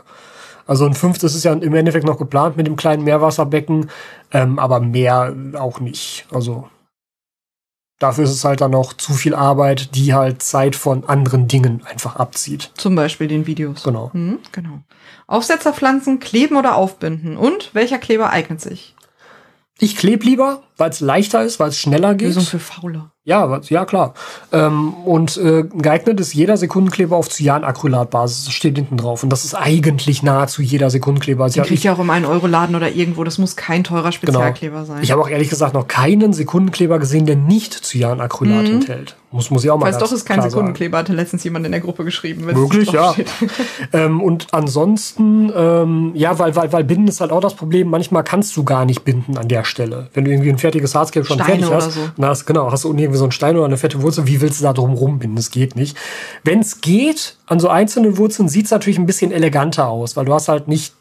[0.67, 3.89] Also ein fünftes ist ja im Endeffekt noch geplant mit dem kleinen Meerwasserbecken,
[4.31, 6.27] ähm, aber mehr auch nicht.
[6.31, 6.67] Also
[8.01, 11.83] Dafür ist es halt dann noch zu viel Arbeit, die halt Zeit von anderen Dingen
[11.85, 12.71] einfach abzieht.
[12.73, 13.83] Zum Beispiel den Videos.
[13.83, 14.09] Genau.
[14.13, 14.79] Mhm, genau.
[15.27, 17.37] Aufsetzerpflanzen kleben oder aufbinden.
[17.37, 18.95] Und welcher Kleber eignet sich?
[19.77, 22.29] Ich klebe lieber, weil es leichter ist, weil es schneller geht.
[22.29, 23.10] Lösung für Faule.
[23.23, 24.15] Ja, ja klar.
[24.51, 28.45] Ähm, und äh, geeignet ist jeder Sekundenkleber auf Cyanacrylatbasis.
[28.45, 29.21] Das steht hinten drauf.
[29.21, 31.47] Und das ist eigentlich nahezu jeder Sekundenkleber.
[31.49, 33.23] Den kriegt ja auch um einen Euro Laden oder irgendwo.
[33.23, 34.11] Das muss kein teurer genau.
[34.11, 34.85] Spezialkleber genau.
[34.85, 35.03] sein.
[35.03, 38.73] Ich habe auch ehrlich gesagt noch keinen Sekundenkleber gesehen, der nicht Cyanacrylat mhm.
[38.73, 39.15] enthält.
[39.33, 41.79] Muss, muss ich auch mal Weiß doch, ist kein Sekundenkleber, hatte letztens jemand in der
[41.79, 42.45] Gruppe geschrieben.
[42.45, 43.15] Möglich, ja.
[43.93, 47.89] ähm, und ansonsten, ähm, ja, weil, weil, weil Binden ist halt auch das Problem.
[47.89, 50.09] Manchmal kannst du gar nicht binden an der Stelle.
[50.13, 52.25] Wenn du irgendwie ein fertiges Hardscape schon Steine fertig hast, so.
[52.25, 54.65] hast, genau, hast du irgendwie so einen Stein oder eine fette Wurzel, wie willst du
[54.65, 55.37] da drum rumbinden?
[55.37, 55.95] Das geht nicht.
[56.43, 60.25] Wenn es geht, an so einzelnen Wurzeln sieht es natürlich ein bisschen eleganter aus, weil
[60.25, 60.93] du hast halt nicht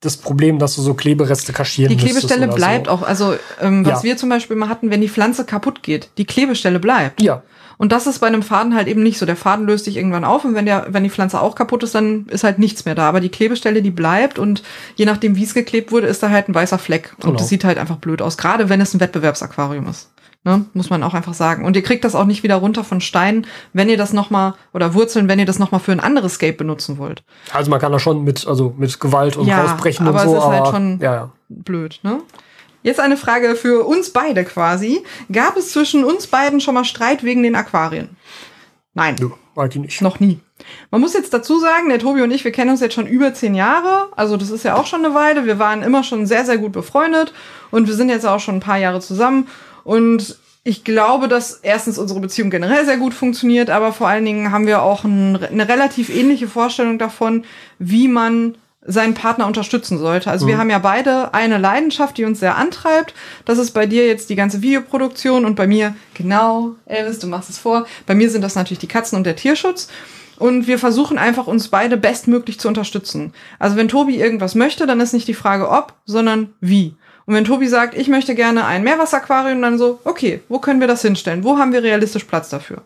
[0.00, 2.92] das Problem, dass du so Klebereste kaschieren Die Klebestelle bleibt so.
[2.92, 3.02] auch.
[3.02, 4.10] Also ähm, was ja.
[4.10, 7.22] wir zum Beispiel mal hatten, wenn die Pflanze kaputt geht, die Klebestelle bleibt.
[7.22, 7.42] Ja.
[7.78, 9.26] Und das ist bei einem Faden halt eben nicht so.
[9.26, 11.94] Der Faden löst sich irgendwann auf und wenn der, wenn die Pflanze auch kaputt ist,
[11.94, 13.08] dann ist halt nichts mehr da.
[13.08, 14.62] Aber die Klebestelle, die bleibt und
[14.94, 17.12] je nachdem, wie es geklebt wurde, ist da halt ein weißer Fleck.
[17.16, 17.36] Und genau.
[17.38, 18.36] das sieht halt einfach blöd aus.
[18.36, 20.10] Gerade wenn es ein Wettbewerbsaquarium ist.
[20.44, 21.64] Ne, muss man auch einfach sagen.
[21.64, 24.94] Und ihr kriegt das auch nicht wieder runter von Steinen, wenn ihr das nochmal, oder
[24.94, 27.24] Wurzeln, wenn ihr das nochmal für ein anderes Scape benutzen wollt.
[27.52, 30.20] Also man kann da schon mit, also mit Gewalt und ja, rausbrechen und so.
[30.20, 31.30] aber es ist halt schon ja, ja.
[31.48, 32.20] blöd, ne?
[32.86, 35.02] Jetzt eine Frage für uns beide quasi.
[35.32, 38.10] Gab es zwischen uns beiden schon mal Streit wegen den Aquarien?
[38.94, 39.16] Nein.
[39.18, 39.26] Ja,
[39.60, 40.02] eigentlich nicht.
[40.02, 40.38] Noch nie.
[40.92, 43.34] Man muss jetzt dazu sagen, der Tobi und ich, wir kennen uns jetzt schon über
[43.34, 44.10] zehn Jahre.
[44.14, 45.46] Also das ist ja auch schon eine Weile.
[45.46, 47.32] Wir waren immer schon sehr, sehr gut befreundet
[47.72, 49.48] und wir sind jetzt auch schon ein paar Jahre zusammen.
[49.82, 54.52] Und ich glaube, dass erstens unsere Beziehung generell sehr gut funktioniert, aber vor allen Dingen
[54.52, 57.44] haben wir auch ein, eine relativ ähnliche Vorstellung davon,
[57.80, 58.56] wie man
[58.86, 60.30] seinen Partner unterstützen sollte.
[60.30, 60.50] Also mhm.
[60.50, 63.14] wir haben ja beide eine Leidenschaft, die uns sehr antreibt.
[63.44, 67.50] Das ist bei dir jetzt die ganze Videoproduktion und bei mir, genau, Elvis, du machst
[67.50, 67.86] es vor.
[68.06, 69.88] Bei mir sind das natürlich die Katzen und der Tierschutz.
[70.38, 73.32] Und wir versuchen einfach, uns beide bestmöglich zu unterstützen.
[73.58, 76.94] Also wenn Tobi irgendwas möchte, dann ist nicht die Frage ob, sondern wie.
[77.24, 80.86] Und wenn Tobi sagt, ich möchte gerne ein Meerwasseraquarium, dann so, okay, wo können wir
[80.86, 81.42] das hinstellen?
[81.42, 82.82] Wo haben wir realistisch Platz dafür?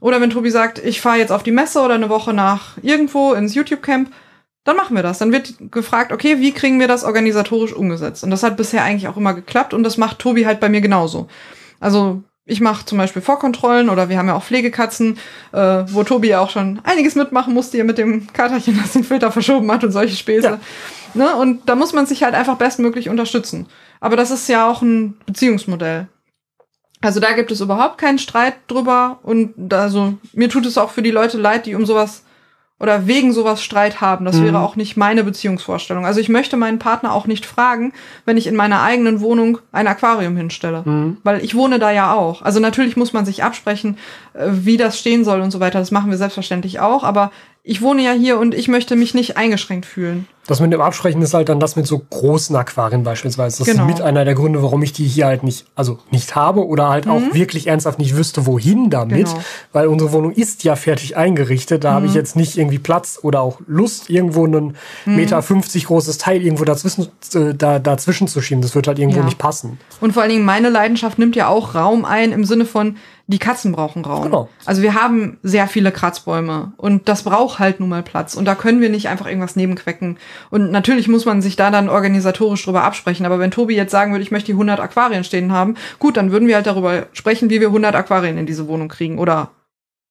[0.00, 3.32] Oder wenn Tobi sagt, ich fahre jetzt auf die Messe oder eine Woche nach irgendwo
[3.32, 4.10] ins YouTube-Camp,
[4.64, 5.18] dann machen wir das.
[5.18, 8.24] Dann wird gefragt, okay, wie kriegen wir das organisatorisch umgesetzt?
[8.24, 10.80] Und das hat bisher eigentlich auch immer geklappt und das macht Tobi halt bei mir
[10.80, 11.28] genauso.
[11.80, 15.18] Also ich mache zum Beispiel Vorkontrollen oder wir haben ja auch Pflegekatzen,
[15.52, 19.04] äh, wo Tobi ja auch schon einiges mitmachen musste hier mit dem Katerchen, das den
[19.04, 20.46] Filter verschoben hat und solche Späße.
[20.46, 20.60] Ja.
[21.14, 21.36] Ne?
[21.36, 23.66] Und da muss man sich halt einfach bestmöglich unterstützen.
[24.00, 26.08] Aber das ist ja auch ein Beziehungsmodell.
[27.00, 31.02] Also da gibt es überhaupt keinen Streit drüber und also mir tut es auch für
[31.02, 32.24] die Leute leid, die um sowas
[32.80, 34.24] oder wegen sowas Streit haben.
[34.24, 34.44] Das mhm.
[34.44, 36.06] wäre auch nicht meine Beziehungsvorstellung.
[36.06, 37.92] Also ich möchte meinen Partner auch nicht fragen,
[38.24, 40.82] wenn ich in meiner eigenen Wohnung ein Aquarium hinstelle.
[40.84, 41.16] Mhm.
[41.24, 42.42] Weil ich wohne da ja auch.
[42.42, 43.98] Also natürlich muss man sich absprechen,
[44.34, 45.80] äh, wie das stehen soll und so weiter.
[45.80, 47.02] Das machen wir selbstverständlich auch.
[47.02, 47.32] Aber
[47.68, 50.26] ich wohne ja hier und ich möchte mich nicht eingeschränkt fühlen.
[50.46, 53.58] Das mit dem Absprechen ist halt dann das mit so großen Aquarien beispielsweise.
[53.58, 53.82] Das genau.
[53.82, 56.88] ist mit einer der Gründe, warum ich die hier halt nicht, also nicht habe oder
[56.88, 57.12] halt mhm.
[57.12, 59.26] auch wirklich ernsthaft nicht wüsste, wohin damit.
[59.26, 59.40] Genau.
[59.74, 61.84] Weil unsere Wohnung ist ja fertig eingerichtet.
[61.84, 61.94] Da mhm.
[61.96, 64.74] habe ich jetzt nicht irgendwie Platz oder auch Lust, irgendwo einen
[65.04, 65.16] mhm.
[65.16, 68.62] Meter 50 großes Teil irgendwo dazwischen, äh, da, dazwischen zu schieben.
[68.62, 69.26] Das wird halt irgendwo ja.
[69.26, 69.78] nicht passen.
[70.00, 72.96] Und vor allen Dingen meine Leidenschaft nimmt ja auch Raum ein im Sinne von,
[73.30, 74.24] die Katzen brauchen Raum.
[74.24, 74.48] Genau.
[74.64, 78.54] Also wir haben sehr viele Kratzbäume und das braucht halt nun mal Platz und da
[78.54, 80.16] können wir nicht einfach irgendwas nebenquecken.
[80.48, 83.26] Und natürlich muss man sich da dann organisatorisch drüber absprechen.
[83.26, 86.32] Aber wenn Tobi jetzt sagen würde, ich möchte die 100 Aquarien stehen haben, gut, dann
[86.32, 89.50] würden wir halt darüber sprechen, wie wir 100 Aquarien in diese Wohnung kriegen oder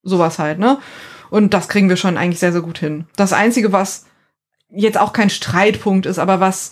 [0.04, 0.78] sowas halt, ne?
[1.32, 3.06] Und das kriegen wir schon eigentlich sehr, sehr gut hin.
[3.16, 4.06] Das Einzige, was
[4.70, 6.72] jetzt auch kein Streitpunkt ist, aber was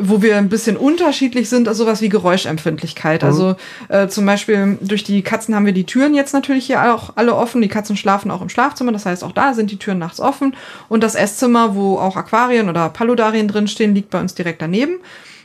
[0.00, 3.22] wo wir ein bisschen unterschiedlich sind, ist sowas wie Geräuschempfindlichkeit.
[3.22, 3.28] Mhm.
[3.28, 3.56] Also
[3.88, 7.34] äh, zum Beispiel durch die Katzen haben wir die Türen jetzt natürlich hier auch alle
[7.34, 7.62] offen.
[7.62, 10.54] Die Katzen schlafen auch im Schlafzimmer, das heißt auch da sind die Türen nachts offen.
[10.88, 15.00] Und das Esszimmer, wo auch Aquarien oder Paludarien drinstehen, liegt bei uns direkt daneben.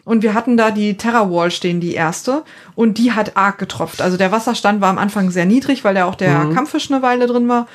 [0.05, 2.43] Und wir hatten da die Terra Wall stehen, die erste.
[2.75, 4.01] Und die hat arg getropft.
[4.01, 6.53] Also der Wasserstand war am Anfang sehr niedrig, weil da auch der mhm.
[6.53, 7.67] Kampffisch eine Weile drin war.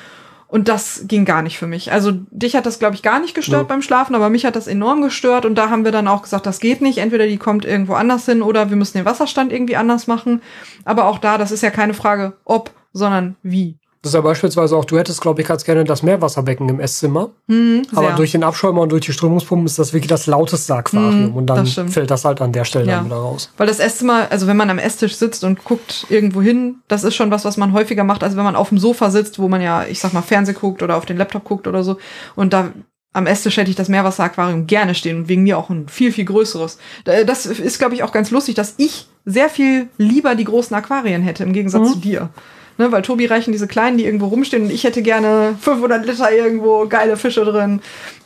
[0.53, 1.93] Und das ging gar nicht für mich.
[1.93, 3.69] Also dich hat das, glaube ich, gar nicht gestört ja.
[3.69, 5.47] beim Schlafen, aber mich hat das enorm gestört.
[5.47, 6.99] Und da haben wir dann auch gesagt, das geht nicht.
[6.99, 10.43] Entweder die kommt irgendwo anders hin oder wir müssen den Wasserstand irgendwie anders machen.
[10.85, 13.79] Aber auch da, das ist ja keine Frage, ob, sondern wie.
[14.03, 17.31] Das ist ja beispielsweise auch, du hättest, glaube ich, ganz gerne das Meerwasserbecken im Esszimmer.
[17.47, 21.31] Mm, aber durch den Abschäumer und durch die Strömungspumpen ist das wirklich das lauteste Aquarium.
[21.31, 22.97] Mm, und dann das fällt das halt an der Stelle ja.
[22.97, 23.51] dann wieder raus.
[23.57, 27.15] Weil das Esszimmer, also wenn man am Esstisch sitzt und guckt irgendwo hin, das ist
[27.15, 29.63] schon was, was man häufiger macht, als wenn man auf dem Sofa sitzt, wo man
[29.63, 31.99] ja, ich sag mal, Fernseh guckt oder auf den Laptop guckt oder so.
[32.35, 32.73] Und da
[33.13, 36.25] am Esstisch hätte ich das Meerwasseraquarium gerne stehen und wegen mir auch ein viel, viel
[36.25, 36.79] größeres.
[37.05, 41.23] Das ist, glaube ich, auch ganz lustig, dass ich sehr viel lieber die großen Aquarien
[41.23, 41.93] hätte, im Gegensatz mhm.
[41.93, 42.31] zu dir.
[42.79, 46.33] Ne, weil Tobi reichen diese kleinen, die irgendwo rumstehen und ich hätte gerne 500 Liter
[46.33, 47.81] irgendwo geile Fische drin.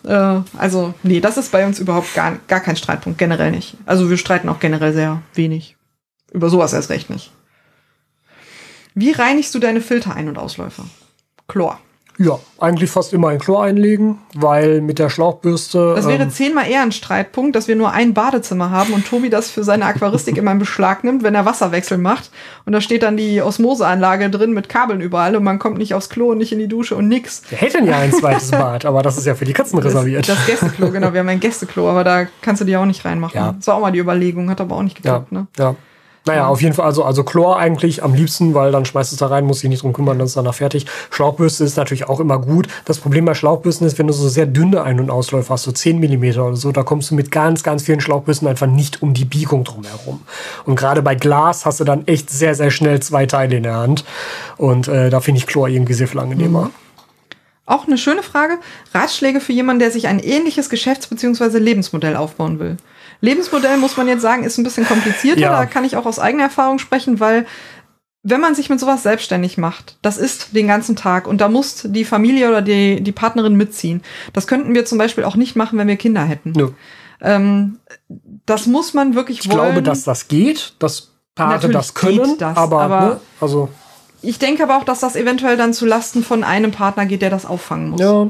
[0.05, 3.77] Äh, also, nee, das ist bei uns überhaupt gar, gar kein Streitpunkt, generell nicht.
[3.87, 5.77] Also wir streiten auch generell sehr wenig.
[6.33, 7.33] Über sowas erst recht nicht.
[8.95, 10.85] Wie reinigst du deine Filter ein- und Ausläufer?
[11.49, 11.81] Chlor.
[12.19, 15.95] Ja, eigentlich fast immer ein Chlor einlegen, weil mit der Schlauchbürste.
[15.95, 19.29] Das wäre ähm, zehnmal eher ein Streitpunkt, dass wir nur ein Badezimmer haben und Tobi
[19.29, 22.31] das für seine Aquaristik immer in Beschlag nimmt, wenn er Wasserwechsel macht.
[22.65, 26.09] Und da steht dann die Osmoseanlage drin mit Kabeln überall und man kommt nicht aufs
[26.09, 27.43] Klo und nicht in die Dusche und nix.
[27.51, 30.27] Wir hätten ja ein zweites Bad, aber das ist ja für die Katzen reserviert.
[30.27, 31.13] Das, das Gästeklo, genau.
[31.13, 33.37] Wir haben ein Gästeklo, aber da kannst du die auch nicht reinmachen.
[33.37, 33.53] Ja.
[33.53, 35.47] Das war auch mal die Überlegung, hat aber auch nicht geklappt, ja, ne?
[35.59, 35.75] Ja.
[36.27, 39.29] Naja, auf jeden Fall, also, also Chlor eigentlich am liebsten, weil dann schmeißt es da
[39.29, 40.87] rein, muss sich nicht drum kümmern, dann ist danach fertig.
[41.11, 42.67] Schlauchbürste ist natürlich auch immer gut.
[42.85, 45.73] Das Problem bei Schlauchbürsten ist, wenn du so sehr dünne Ein- und Ausläufer hast, so
[45.73, 49.15] 10 Millimeter oder so, da kommst du mit ganz, ganz vielen Schlauchbürsten einfach nicht um
[49.15, 50.23] die Biegung drumherum.
[50.65, 53.77] Und gerade bei Glas hast du dann echt sehr, sehr schnell zwei Teile in der
[53.77, 54.05] Hand.
[54.57, 56.65] Und äh, da finde ich Chlor irgendwie sehr viel angenehmer.
[56.65, 56.71] Mhm.
[57.67, 58.59] Auch eine schöne Frage.
[58.95, 61.59] Ratschläge für jemanden, der sich ein ähnliches Geschäfts- bzw.
[61.59, 62.77] Lebensmodell aufbauen will.
[63.21, 65.41] Lebensmodell, muss man jetzt sagen, ist ein bisschen komplizierter.
[65.41, 65.51] Ja.
[65.51, 67.47] Da kann ich auch aus eigener Erfahrung sprechen, weil
[68.23, 71.83] wenn man sich mit sowas selbstständig macht, das ist den ganzen Tag und da muss
[71.85, 74.03] die Familie oder die, die Partnerin mitziehen.
[74.33, 76.53] Das könnten wir zum Beispiel auch nicht machen, wenn wir Kinder hätten.
[76.59, 76.69] Ja.
[77.21, 77.79] Ähm,
[78.45, 79.59] das muss man wirklich ich wollen.
[79.59, 83.69] Ich glaube, dass das geht, dass Paare Natürlich das können, das, aber, aber ne, also
[84.23, 87.29] ich denke aber auch, dass das eventuell dann zu Lasten von einem Partner geht, der
[87.29, 88.01] das auffangen muss.
[88.01, 88.29] Ja.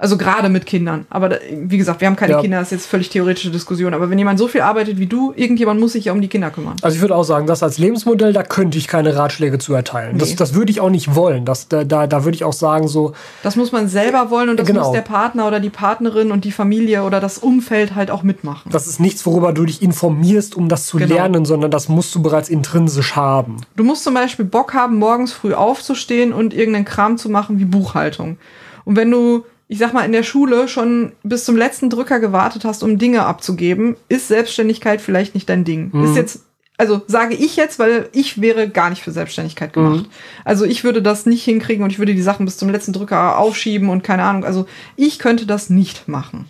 [0.00, 1.06] Also gerade mit Kindern.
[1.10, 2.40] Aber da, wie gesagt, wir haben keine ja.
[2.40, 3.94] Kinder, das ist jetzt völlig theoretische Diskussion.
[3.94, 6.50] Aber wenn jemand so viel arbeitet wie du, irgendjemand muss sich ja um die Kinder
[6.50, 6.76] kümmern.
[6.82, 10.12] Also ich würde auch sagen, das als Lebensmodell, da könnte ich keine Ratschläge zu erteilen.
[10.12, 10.20] Nee.
[10.20, 11.44] Das, das würde ich auch nicht wollen.
[11.44, 13.12] Das, da, da, da würde ich auch sagen, so.
[13.42, 14.84] Das muss man selber wollen und das genau.
[14.84, 18.70] muss der Partner oder die Partnerin und die Familie oder das Umfeld halt auch mitmachen.
[18.70, 21.12] Das ist nichts, worüber du dich informierst, um das zu genau.
[21.12, 23.62] lernen, sondern das musst du bereits intrinsisch haben.
[23.74, 27.64] Du musst zum Beispiel Bock haben, morgens früh aufzustehen und irgendeinen Kram zu machen wie
[27.64, 28.38] Buchhaltung.
[28.84, 32.64] Und wenn du, ich sag mal, in der Schule schon bis zum letzten Drücker gewartet
[32.64, 35.90] hast, um Dinge abzugeben, ist Selbstständigkeit vielleicht nicht dein Ding.
[35.92, 36.04] Mhm.
[36.04, 36.40] Ist jetzt,
[36.78, 40.06] also sage ich jetzt, weil ich wäre gar nicht für Selbstständigkeit gemacht.
[40.06, 40.10] Mhm.
[40.44, 43.38] Also ich würde das nicht hinkriegen und ich würde die Sachen bis zum letzten Drücker
[43.38, 44.44] aufschieben und keine Ahnung.
[44.44, 44.66] Also
[44.96, 46.46] ich könnte das nicht machen.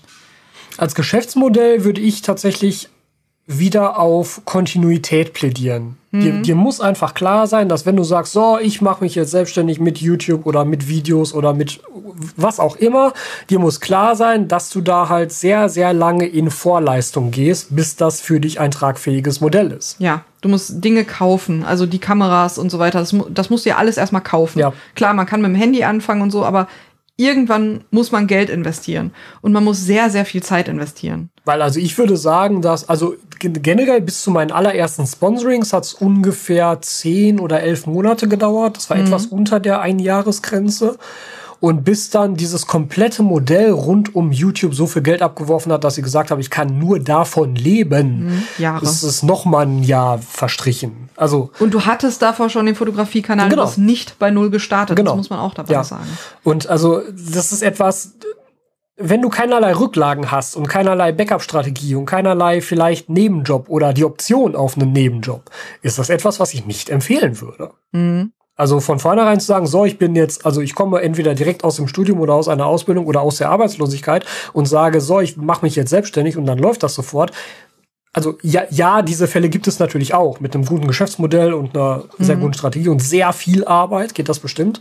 [0.77, 2.89] Als Geschäftsmodell würde ich tatsächlich
[3.49, 5.97] wieder auf Kontinuität plädieren.
[6.11, 9.31] Dir, dir muss einfach klar sein, dass wenn du sagst, so, ich mache mich jetzt
[9.31, 11.81] selbstständig mit YouTube oder mit Videos oder mit
[12.35, 13.12] was auch immer,
[13.51, 17.97] dir muss klar sein, dass du da halt sehr, sehr lange in Vorleistung gehst, bis
[17.97, 19.97] das für dich ein tragfähiges Modell ist.
[19.99, 23.01] Ja, du musst Dinge kaufen, also die Kameras und so weiter.
[23.01, 24.59] Das, das musst du ja alles erstmal kaufen.
[24.59, 24.73] Ja.
[24.95, 26.69] Klar, man kann mit dem Handy anfangen und so, aber
[27.19, 29.11] irgendwann muss man Geld investieren
[29.43, 31.31] und man muss sehr, sehr viel Zeit investieren.
[31.45, 35.85] Weil also ich würde sagen, dass, also gen- generell bis zu meinen allerersten Sponsorings hat
[35.85, 38.77] es ungefähr zehn oder elf Monate gedauert.
[38.77, 40.97] Das war etwas unter der Einjahresgrenze.
[41.60, 45.97] Und bis dann dieses komplette Modell rund um YouTube so viel Geld abgeworfen hat, dass
[45.97, 48.85] sie gesagt haben, ich kann nur davon leben, Jahre.
[48.85, 51.09] ist es noch mal ein Jahr verstrichen.
[51.16, 53.62] Also Und du hattest davor schon den Fotografiekanal, Genau.
[53.62, 54.97] du bist nicht bei Null gestartet.
[54.97, 55.10] Genau.
[55.12, 55.82] Das muss man auch dabei Ja.
[55.85, 56.06] sagen.
[56.44, 58.14] Und also, das ist etwas,
[58.97, 64.55] wenn du keinerlei Rücklagen hast und keinerlei Backup-Strategie und keinerlei vielleicht Nebenjob oder die Option
[64.56, 65.51] auf einen Nebenjob,
[65.82, 67.70] ist das etwas, was ich nicht empfehlen würde.
[67.93, 68.32] Mhm.
[68.59, 71.76] Also von vornherein zu sagen, so, ich bin jetzt, also ich komme entweder direkt aus
[71.76, 75.64] dem Studium oder aus einer Ausbildung oder aus der Arbeitslosigkeit und sage, so, ich mache
[75.64, 77.30] mich jetzt selbstständig und dann läuft das sofort.
[78.12, 82.05] Also ja, ja, diese Fälle gibt es natürlich auch mit einem guten Geschäftsmodell und einer
[82.18, 84.80] sehr guten Strategie und sehr viel Arbeit geht das bestimmt.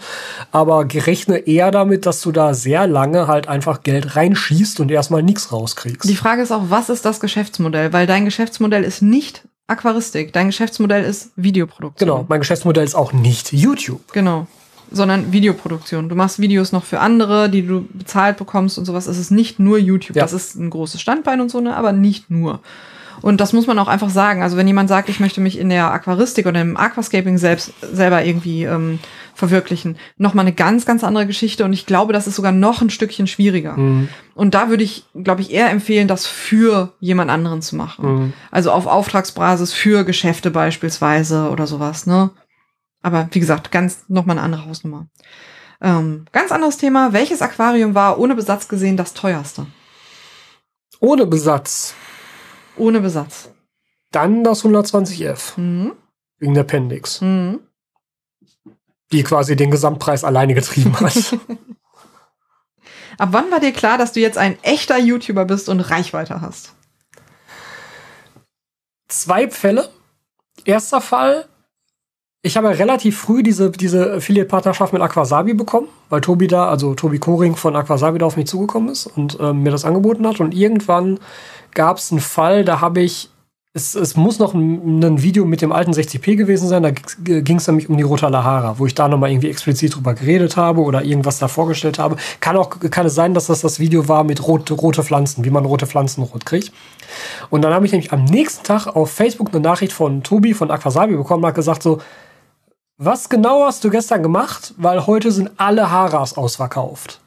[0.52, 5.22] Aber gerechne eher damit, dass du da sehr lange halt einfach Geld reinschießt und erstmal
[5.22, 6.10] nichts rauskriegst.
[6.10, 7.94] Die Frage ist auch, was ist das Geschäftsmodell?
[7.94, 10.32] Weil dein Geschäftsmodell ist nicht Aquaristik.
[10.32, 12.08] Dein Geschäftsmodell ist Videoproduktion.
[12.08, 14.02] Genau, mein Geschäftsmodell ist auch nicht YouTube.
[14.14, 14.48] Genau.
[14.90, 16.08] Sondern Videoproduktion.
[16.08, 19.08] Du machst Videos noch für andere, die du bezahlt bekommst und sowas.
[19.08, 20.16] Es ist nicht nur YouTube.
[20.16, 20.24] Ja.
[20.24, 22.62] Das ist ein großes Standbein und so, ne, aber nicht nur.
[23.22, 24.44] Und das muss man auch einfach sagen.
[24.44, 28.24] Also wenn jemand sagt, ich möchte mich in der Aquaristik oder im Aquascaping selbst selber
[28.24, 29.00] irgendwie ähm,
[29.38, 31.64] verwirklichen, nochmal eine ganz, ganz andere Geschichte.
[31.64, 33.78] Und ich glaube, das ist sogar noch ein Stückchen schwieriger.
[33.78, 34.10] Mhm.
[34.34, 38.06] Und da würde ich, glaube ich, eher empfehlen, das für jemand anderen zu machen.
[38.06, 38.34] Mhm.
[38.52, 42.32] Also auf Auftragsbasis für Geschäfte beispielsweise oder sowas, ne?
[43.04, 45.08] Aber wie gesagt, ganz nochmal eine andere Hausnummer.
[45.82, 47.14] Ähm, ganz anderes Thema.
[47.14, 49.68] Welches Aquarium war ohne Besatz gesehen das teuerste?
[51.00, 51.94] Ohne Besatz.
[52.76, 53.52] Ohne Besatz.
[54.12, 55.94] Dann das 120F Mhm.
[56.40, 57.60] wegen der Pendix, Mhm.
[59.12, 61.38] Die quasi den Gesamtpreis alleine getrieben hat.
[63.18, 66.74] Ab wann war dir klar, dass du jetzt ein echter YouTuber bist und Reichweite hast?
[69.08, 69.90] Zwei Fälle.
[70.66, 71.48] Erster Fall,
[72.48, 77.20] ich habe relativ früh diese, diese Affiliate-Partnerschaft mit Aquasabi bekommen, weil Tobi da, also Tobi
[77.20, 80.40] Koring von Aquasabi da auf mich zugekommen ist und ähm, mir das angeboten hat.
[80.40, 81.20] Und irgendwann
[81.74, 83.30] gab es einen Fall, da habe ich,
[83.78, 87.58] es, es muss noch ein, ein Video mit dem alten 60p gewesen sein, da ging
[87.58, 90.82] es nämlich um die Rota Lahara, wo ich da nochmal irgendwie explizit drüber geredet habe
[90.82, 92.18] oder irgendwas da vorgestellt habe.
[92.40, 95.52] Kann auch kann es sein, dass das das Video war mit rot, rote Pflanzen, wie
[95.52, 96.74] man rote Pflanzen rot kriegt.
[97.50, 100.72] Und dann habe ich nämlich am nächsten Tag auf Facebook eine Nachricht von Tobi von
[100.72, 102.02] Aquasabi bekommen, hat gesagt so,
[102.98, 104.74] was genau hast du gestern gemacht?
[104.78, 107.22] Weil heute sind alle Haras ausverkauft.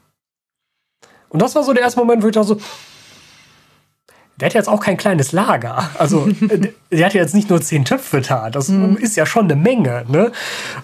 [1.29, 2.57] Und das war so der erste Moment, wo ich da so,
[4.41, 5.91] der hat jetzt auch kein kleines Lager.
[5.97, 8.49] Also, äh, der hat jetzt nicht nur zehn Töpfe da.
[8.49, 10.31] Das ist ja schon eine Menge, ne?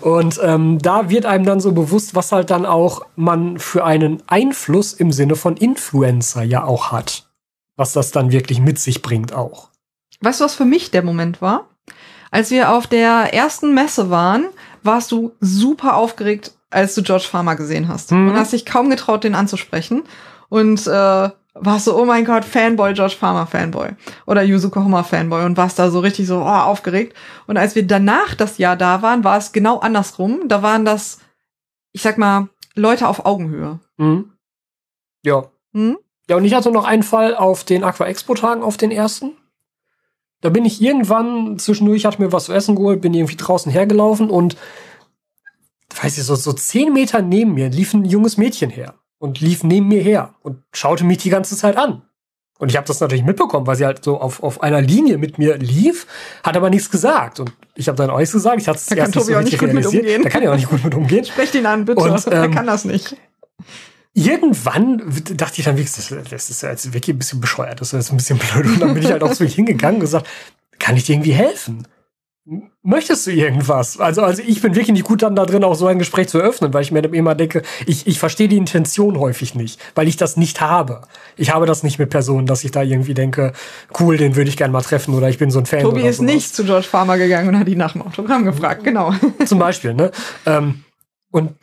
[0.01, 4.21] Und ähm, da wird einem dann so bewusst, was halt dann auch man für einen
[4.27, 7.27] Einfluss im Sinne von Influencer ja auch hat.
[7.75, 9.69] Was das dann wirklich mit sich bringt auch.
[10.21, 11.67] Weißt du, was für mich der Moment war?
[12.29, 14.45] Als wir auf der ersten Messe waren,
[14.83, 18.11] warst du super aufgeregt, als du George Farmer gesehen hast.
[18.11, 18.29] Mhm.
[18.29, 20.03] Und hast dich kaum getraut, den anzusprechen.
[20.49, 21.29] Und äh,
[21.61, 23.89] warst so, oh mein Gott, Fanboy, George Farmer Fanboy.
[24.25, 25.45] Oder Yuzuko Homer Fanboy.
[25.45, 27.15] Und warst da so richtig so oh, aufgeregt.
[27.47, 30.47] Und als wir danach das Jahr da waren, war es genau andersrum.
[30.47, 31.19] Da waren das,
[31.91, 33.79] ich sag mal, Leute auf Augenhöhe.
[33.97, 34.33] Mhm.
[35.23, 35.45] Ja.
[35.73, 35.97] Hm?
[36.29, 39.33] Ja, und ich hatte noch einen Fall auf den Aqua Expo Tagen, auf den ersten.
[40.41, 44.29] Da bin ich irgendwann zwischendurch, hatte mir was zu essen geholt, bin irgendwie draußen hergelaufen
[44.29, 44.55] und
[46.01, 49.63] weiß ich, so, so zehn Meter neben mir lief ein junges Mädchen her und lief
[49.63, 52.03] neben mir her und schaute mich die ganze Zeit an.
[52.59, 55.37] Und ich habe das natürlich mitbekommen, weil sie halt so auf, auf einer Linie mit
[55.37, 56.07] mir lief,
[56.43, 57.39] hat aber nichts gesagt.
[57.39, 58.59] Und ich habe dann auch nichts gesagt.
[58.59, 60.03] Ich hatte es erst nicht Tobi so auch nicht gut mit realisiert.
[60.03, 60.23] umgehen.
[60.23, 61.25] Da kann ich auch nicht gut mit umgehen.
[61.25, 62.01] Sprecht ihn an, bitte.
[62.01, 63.15] Und, er ähm, kann das nicht.
[64.13, 65.03] irgendwann
[65.35, 68.11] dachte ich dann das, das ist ja jetzt wirklich ein bisschen bescheuert, das ist jetzt
[68.11, 68.65] ein bisschen blöd.
[68.65, 70.27] Und dann bin ich halt auch zu ihm hingegangen und gesagt,
[70.79, 71.87] kann ich dir irgendwie helfen?
[72.87, 73.99] Möchtest du irgendwas?
[73.99, 76.39] Also, also ich bin wirklich nicht gut dann da drin, auch so ein Gespräch zu
[76.39, 80.15] eröffnen, weil ich mir immer denke, ich, ich verstehe die Intention häufig nicht, weil ich
[80.15, 81.01] das nicht habe.
[81.35, 83.51] Ich habe das nicht mit Personen, dass ich da irgendwie denke,
[83.99, 85.81] cool, den würde ich gerne mal treffen oder ich bin so ein Fan.
[85.81, 86.33] Tobi ist sowas.
[86.33, 89.13] nicht zu George Farmer gegangen und hat ihn nach dem Autogramm gefragt, genau.
[89.45, 90.11] Zum Beispiel, ne?
[90.45, 90.85] Ähm,
[91.31, 91.53] und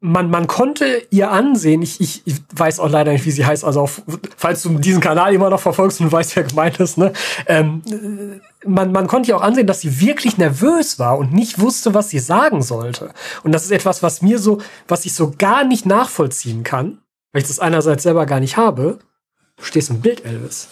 [0.00, 3.64] man, man konnte ihr ansehen, ich, ich, ich weiß auch leider nicht, wie sie heißt,
[3.64, 4.02] also auf,
[4.36, 7.12] falls du diesen Kanal immer noch verfolgst und weißt, wer gemeint ist, ne?
[7.46, 7.82] Ähm,
[8.64, 12.10] man, man konnte ihr auch ansehen, dass sie wirklich nervös war und nicht wusste, was
[12.10, 13.12] sie sagen sollte.
[13.42, 16.98] Und das ist etwas, was mir so, was ich so gar nicht nachvollziehen kann,
[17.32, 18.98] weil ich das einerseits selber gar nicht habe.
[19.56, 20.68] Du stehst im Bild, Elvis.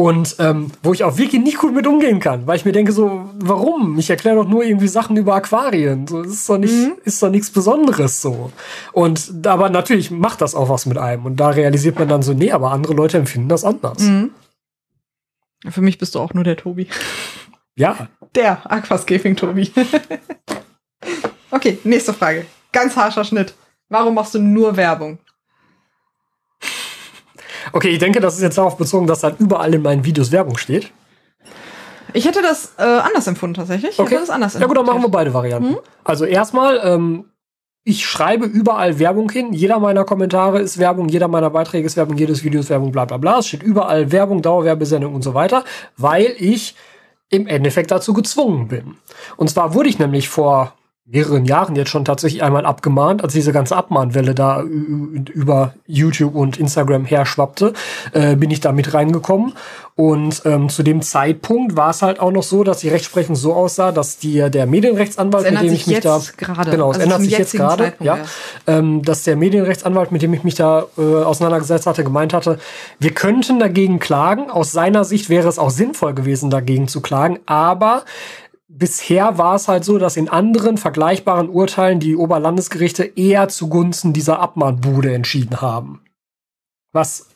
[0.00, 2.92] Und ähm, wo ich auch wirklich nicht gut mit umgehen kann, weil ich mir denke
[2.92, 3.98] so, warum?
[3.98, 6.06] Ich erkläre doch nur irgendwie Sachen über Aquarien.
[6.06, 6.92] So, das ist doch nicht, Mhm.
[7.04, 8.52] ist doch nichts Besonderes so.
[8.92, 11.26] Und aber natürlich macht das auch was mit einem.
[11.26, 13.98] Und da realisiert man dann so, nee, aber andere Leute empfinden das anders.
[13.98, 14.30] Mhm.
[15.68, 16.86] Für mich bist du auch nur der Tobi.
[17.74, 18.06] Ja,
[18.36, 19.72] Der Aquascaping-Tobi.
[21.50, 22.46] okay, nächste Frage.
[22.70, 23.54] Ganz harscher Schnitt.
[23.88, 25.18] Warum machst du nur Werbung?
[27.72, 30.56] Okay, ich denke, das ist jetzt darauf bezogen, dass dann überall in meinen Videos Werbung
[30.56, 30.90] steht.
[32.14, 33.92] Ich hätte das äh, anders empfunden tatsächlich.
[33.92, 34.10] Ich Okay.
[34.12, 35.72] hätte das anders Ja gut, dann machen wir beide Varianten.
[35.72, 35.78] Mhm.
[36.04, 37.26] Also erstmal, ähm,
[37.84, 39.52] ich schreibe überall Werbung hin.
[39.52, 43.04] Jeder meiner Kommentare ist Werbung, jeder meiner Beiträge ist Werbung, jedes Video ist Werbung, bla
[43.04, 43.38] bla bla.
[43.38, 45.64] Es steht überall Werbung, Dauerwerbesendung und so weiter,
[45.96, 46.74] weil ich
[47.30, 48.96] im Endeffekt dazu gezwungen bin.
[49.36, 50.72] Und zwar wurde ich nämlich vor
[51.10, 56.58] mehreren Jahren jetzt schon tatsächlich einmal abgemahnt, als diese ganze Abmahnwelle da über YouTube und
[56.58, 57.72] Instagram herschwappte,
[58.12, 59.54] äh, bin ich da mit reingekommen.
[59.94, 63.54] Und ähm, zu dem Zeitpunkt war es halt auch noch so, dass die Rechtsprechung so
[63.54, 66.70] aussah, dass die, der Medienrechtsanwalt, Das mit dem ich mich da gerade.
[66.70, 68.30] genau, es Also ändert sich jetzt gerade, ja, erst.
[68.68, 72.60] ähm, dass der Medienrechtsanwalt, mit dem ich mich da äh, auseinandergesetzt hatte, gemeint hatte,
[73.00, 74.50] wir könnten dagegen klagen.
[74.50, 78.04] Aus seiner Sicht wäre es auch sinnvoll gewesen, dagegen zu klagen, aber
[78.68, 84.38] bisher war es halt so, dass in anderen vergleichbaren Urteilen die Oberlandesgerichte eher zugunsten dieser
[84.40, 86.02] Abmahnbude entschieden haben.
[86.92, 87.28] Was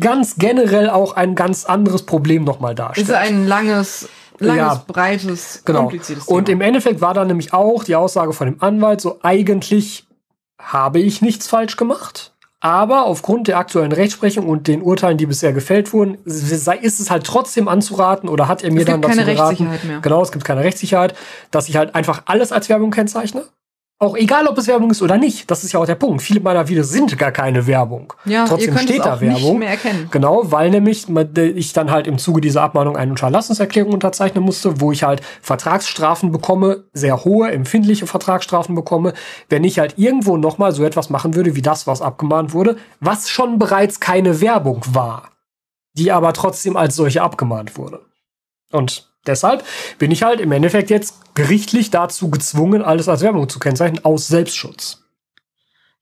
[0.00, 3.08] ganz generell auch ein ganz anderes Problem nochmal darstellt.
[3.08, 4.08] Ist ein langes,
[4.38, 4.84] langes, Ja.
[4.86, 5.80] breites, Genau.
[5.82, 6.38] kompliziertes Thema.
[6.38, 10.06] Und im Endeffekt war dann nämlich auch die Aussage von dem Anwalt so, eigentlich
[10.60, 12.34] habe ich nichts falsch gemacht.
[12.60, 17.24] Aber aufgrund der aktuellen Rechtsprechung und den Urteilen, die bisher gefällt wurden, ist es halt
[17.24, 20.00] trotzdem anzuraten oder hat er mir Es dann gibt dazu keine geraten, Rechtssicherheit mehr.
[20.00, 21.14] genau, es gibt keine Rechtssicherheit,
[21.50, 23.44] dass ich halt einfach alles als Werbung kennzeichne.
[23.98, 25.50] Auch egal, ob es Werbung ist oder nicht.
[25.50, 26.20] Das ist ja auch der Punkt.
[26.20, 28.12] Viele meiner Videos sind gar keine Werbung.
[28.26, 29.42] ja, Trotzdem steht es da Werbung.
[29.42, 30.08] nicht mehr erkennen.
[30.10, 34.92] Genau, weil nämlich ich dann halt im Zuge dieser Abmahnung eine Unterlassungserklärung unterzeichnen musste, wo
[34.92, 39.14] ich halt Vertragsstrafen bekomme, sehr hohe, empfindliche Vertragsstrafen bekomme,
[39.48, 43.30] wenn ich halt irgendwo nochmal so etwas machen würde, wie das, was abgemahnt wurde, was
[43.30, 45.30] schon bereits keine Werbung war,
[45.94, 48.00] die aber trotzdem als solche abgemahnt wurde.
[48.72, 49.64] Und deshalb
[49.98, 54.28] bin ich halt im Endeffekt jetzt gerichtlich dazu gezwungen, alles als Werbung zu kennzeichnen, aus
[54.28, 55.02] Selbstschutz.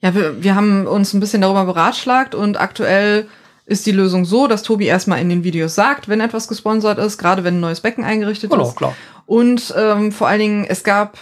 [0.00, 3.26] Ja, wir, wir haben uns ein bisschen darüber beratschlagt und aktuell
[3.66, 7.16] ist die Lösung so, dass Tobi erstmal in den Videos sagt, wenn etwas gesponsert ist,
[7.16, 8.76] gerade wenn ein neues Becken eingerichtet Genau, ist.
[8.76, 8.94] klar.
[9.26, 11.16] Und ähm, vor allen Dingen, es gab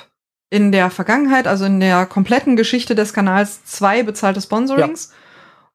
[0.50, 5.06] in der Vergangenheit, also in der kompletten Geschichte des Kanals, zwei bezahlte Sponsorings.
[5.06, 5.12] Ähm,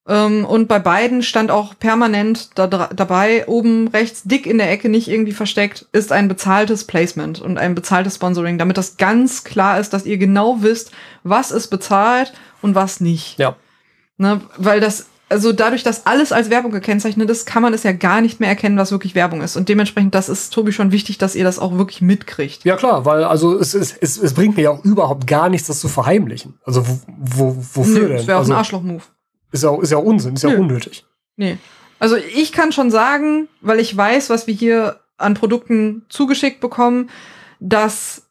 [0.07, 5.09] und bei beiden stand auch permanent da, dabei, oben rechts, dick in der Ecke, nicht
[5.09, 9.91] irgendwie versteckt, ist ein bezahltes Placement und ein bezahltes Sponsoring, damit das ganz klar ist,
[9.91, 10.91] dass ihr genau wisst,
[11.23, 12.31] was ist bezahlt
[12.61, 13.38] und was nicht.
[13.38, 13.57] Ja.
[14.17, 14.39] Ne?
[14.55, 18.21] Weil das, also dadurch, dass alles als Werbung gekennzeichnet ist, kann man es ja gar
[18.21, 19.57] nicht mehr erkennen, was wirklich Werbung ist.
[19.57, 22.63] Und dementsprechend, das ist Tobi schon wichtig, dass ihr das auch wirklich mitkriegt.
[22.63, 25.67] Ja klar, weil also es, es, es, es bringt mir ja auch überhaupt gar nichts,
[25.67, 26.53] das zu verheimlichen.
[26.63, 28.17] Also wo, wo, wofür Nö, denn?
[28.17, 29.03] das wäre auch also, ein Arschloch-Move.
[29.57, 30.59] Ist ja, ist ja Unsinn, ist ja Nö.
[30.59, 31.05] unnötig.
[31.35, 31.57] Nee.
[31.99, 37.09] Also ich kann schon sagen, weil ich weiß, was wir hier an Produkten zugeschickt bekommen,
[37.59, 38.23] dass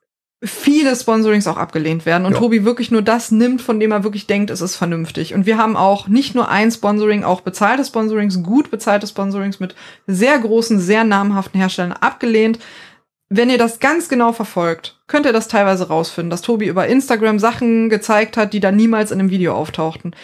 [0.44, 2.38] viele Sponsorings auch abgelehnt werden und Ja.
[2.38, 5.34] Tobi wirklich nur das nimmt, von dem er wirklich denkt, es ist vernünftig.
[5.34, 9.74] Und wir haben auch nicht nur ein Sponsoring, auch bezahlte Sponsorings, gut bezahlte Sponsorings mit
[10.06, 12.58] sehr großen, sehr namhaften Herstellern abgelehnt.
[13.28, 17.40] Wenn ihr das ganz genau verfolgt, könnt ihr das teilweise rausfinden, dass Tobi über Instagram
[17.40, 20.14] Sachen gezeigt hat, die da niemals in einem Video auftauchten.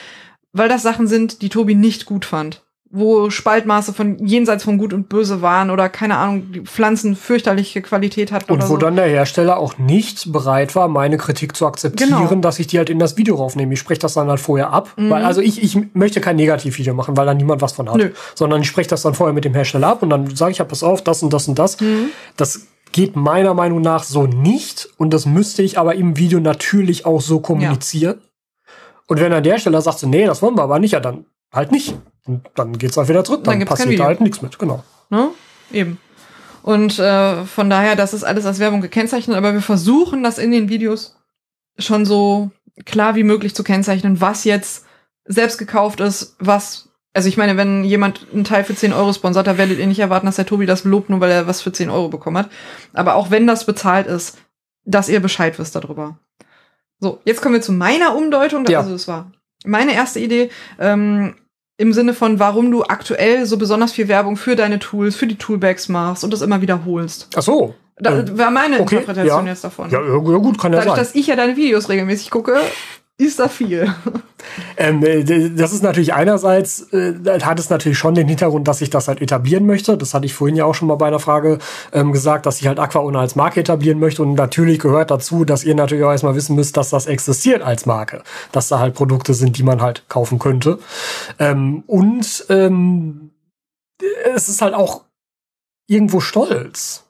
[0.52, 2.62] Weil das Sachen sind, die Tobi nicht gut fand.
[2.94, 7.80] Wo Spaltmaße von jenseits von Gut und Böse waren oder keine Ahnung, die Pflanzen fürchterliche
[7.80, 8.76] Qualität hatten Und oder wo so.
[8.76, 12.34] dann der Hersteller auch nicht bereit war, meine Kritik zu akzeptieren, Genau.
[12.42, 13.72] dass ich die halt in das Video raufnehme.
[13.72, 14.90] Ich spreche das dann halt vorher ab.
[14.98, 15.08] Mhm.
[15.08, 17.96] Weil, also ich, ich möchte kein Negativvideo machen, weil da niemand was von hat.
[17.96, 18.10] Nö.
[18.34, 20.66] Sondern ich spreche das dann vorher mit dem Hersteller ab und dann sage ich, ja,
[20.66, 21.80] pass auf, das und das und das.
[21.80, 22.10] Mhm.
[22.36, 24.90] Das geht meiner Meinung nach so nicht.
[24.98, 28.20] Und das müsste ich aber im Video natürlich auch so kommunizieren.
[29.12, 31.26] Und wenn dann der Hersteller sagt, so, nee, das wollen wir aber nicht, ja, dann
[31.52, 31.94] halt nicht.
[32.24, 33.44] Und dann geht's halt wieder zurück.
[33.44, 34.82] Dann Dann, passiert da halt nichts mit, genau.
[35.10, 35.28] Ne?
[35.70, 35.98] Eben.
[36.62, 40.51] Und äh, von daher, das ist alles als Werbung gekennzeichnet, aber wir versuchen das in
[40.51, 41.14] den Videos
[41.76, 42.52] schon so
[42.86, 44.86] klar wie möglich zu kennzeichnen, was jetzt
[45.26, 49.47] selbst gekauft ist, was also ich meine, wenn jemand einen Teil für 10 Euro sponsert,
[49.47, 51.70] da werdet ihr nicht erwarten, dass der Tobi das lobt, nur weil er was für
[51.70, 52.51] 10 Euro bekommen hat.
[52.94, 54.39] Aber auch wenn das bezahlt ist,
[54.86, 56.18] dass ihr Bescheid wisst darüber.
[57.02, 58.64] So, jetzt kommen wir zu meiner Umdeutung.
[58.68, 58.78] Ja.
[58.78, 59.32] Also das war
[59.64, 60.50] meine erste Idee.
[60.78, 61.34] Ähm,
[61.76, 65.36] Im Sinne von, warum du aktuell so besonders viel Werbung für deine Tools, für die
[65.36, 67.28] Toolbags machst und das immer wiederholst.
[67.34, 67.74] Ach so.
[67.96, 69.52] Da Äh, war meine okay, Interpretation ja.
[69.52, 69.90] jetzt davon.
[69.90, 71.04] Ja, ja gut, kann ja Dadurch, sein.
[71.04, 72.56] dass ich ja deine Videos regelmäßig gucke,
[73.18, 73.92] ist da viel.
[74.77, 78.90] Ähm, äh, das ist natürlich einerseits, äh, hat es natürlich schon den Hintergrund, dass ich
[78.90, 79.97] das halt etablieren möchte.
[79.97, 81.59] Das hatte ich vorhin ja auch schon mal bei einer Frage
[81.93, 84.23] ähm, gesagt, dass ich halt Aquaona als Marke etablieren möchte.
[84.23, 87.86] Und natürlich gehört dazu, dass ihr natürlich auch erstmal wissen müsst, dass das existiert als
[87.86, 88.23] Marke.
[88.52, 90.78] Dass da halt Produkte sind, die man halt kaufen könnte.
[91.39, 93.31] Ähm, und ähm,
[94.35, 95.02] es ist halt auch
[95.86, 97.05] irgendwo stolz.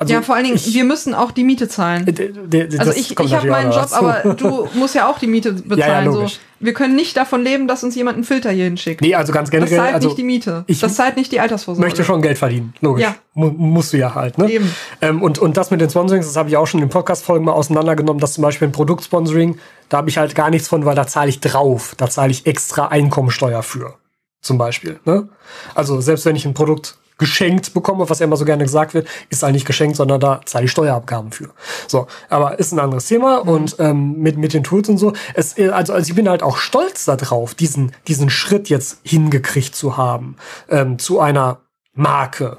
[0.00, 2.06] Also ja, vor allen Dingen, ich, wir müssen auch die Miete zahlen.
[2.06, 2.32] d-
[2.78, 6.12] Also das ich, ich habe meinen Job, aber du musst ja auch die Miete bezahlen.
[6.12, 6.34] Ja, ja, so.
[6.60, 9.00] Wir können nicht davon leben, dass uns jemand einen Filter hier hinschickt.
[9.00, 10.64] Nee, also ganz das generell, zahlt also nicht die Miete.
[10.68, 11.84] das zahlt nicht die Altersvorsorge.
[11.84, 13.02] möchte schon Geld verdienen, logisch.
[13.02, 13.16] Ja.
[13.34, 14.48] Mu musst du ja halt, ne?
[14.48, 14.72] Eben.
[15.00, 17.52] Ähm, und, und das mit den Sponsorings, das habe ich auch schon in Podcast-Folgen mal
[17.52, 19.58] auseinandergenommen, dass zum Beispiel ein Produktsponsoring,
[19.88, 21.94] da habe ich halt gar nichts von, weil da zahle ich drauf.
[21.96, 23.94] Da zahle ich extra Einkommensteuer für.
[24.42, 25.00] Zum Beispiel.
[25.04, 25.28] Ne?
[25.74, 29.06] Also selbst wenn ich ein Produkt geschenkt bekomme, was ja immer so gerne gesagt wird,
[29.28, 31.50] ist halt nicht geschenkt, sondern da zahle ich Steuerabgaben für.
[31.86, 35.12] So, aber ist ein anderes Thema und ähm, mit, mit den Tools und so.
[35.34, 39.96] Es, also, also ich bin halt auch stolz darauf, diesen, diesen Schritt jetzt hingekriegt zu
[39.96, 40.36] haben,
[40.68, 41.60] ähm, zu einer
[41.94, 42.58] Marke.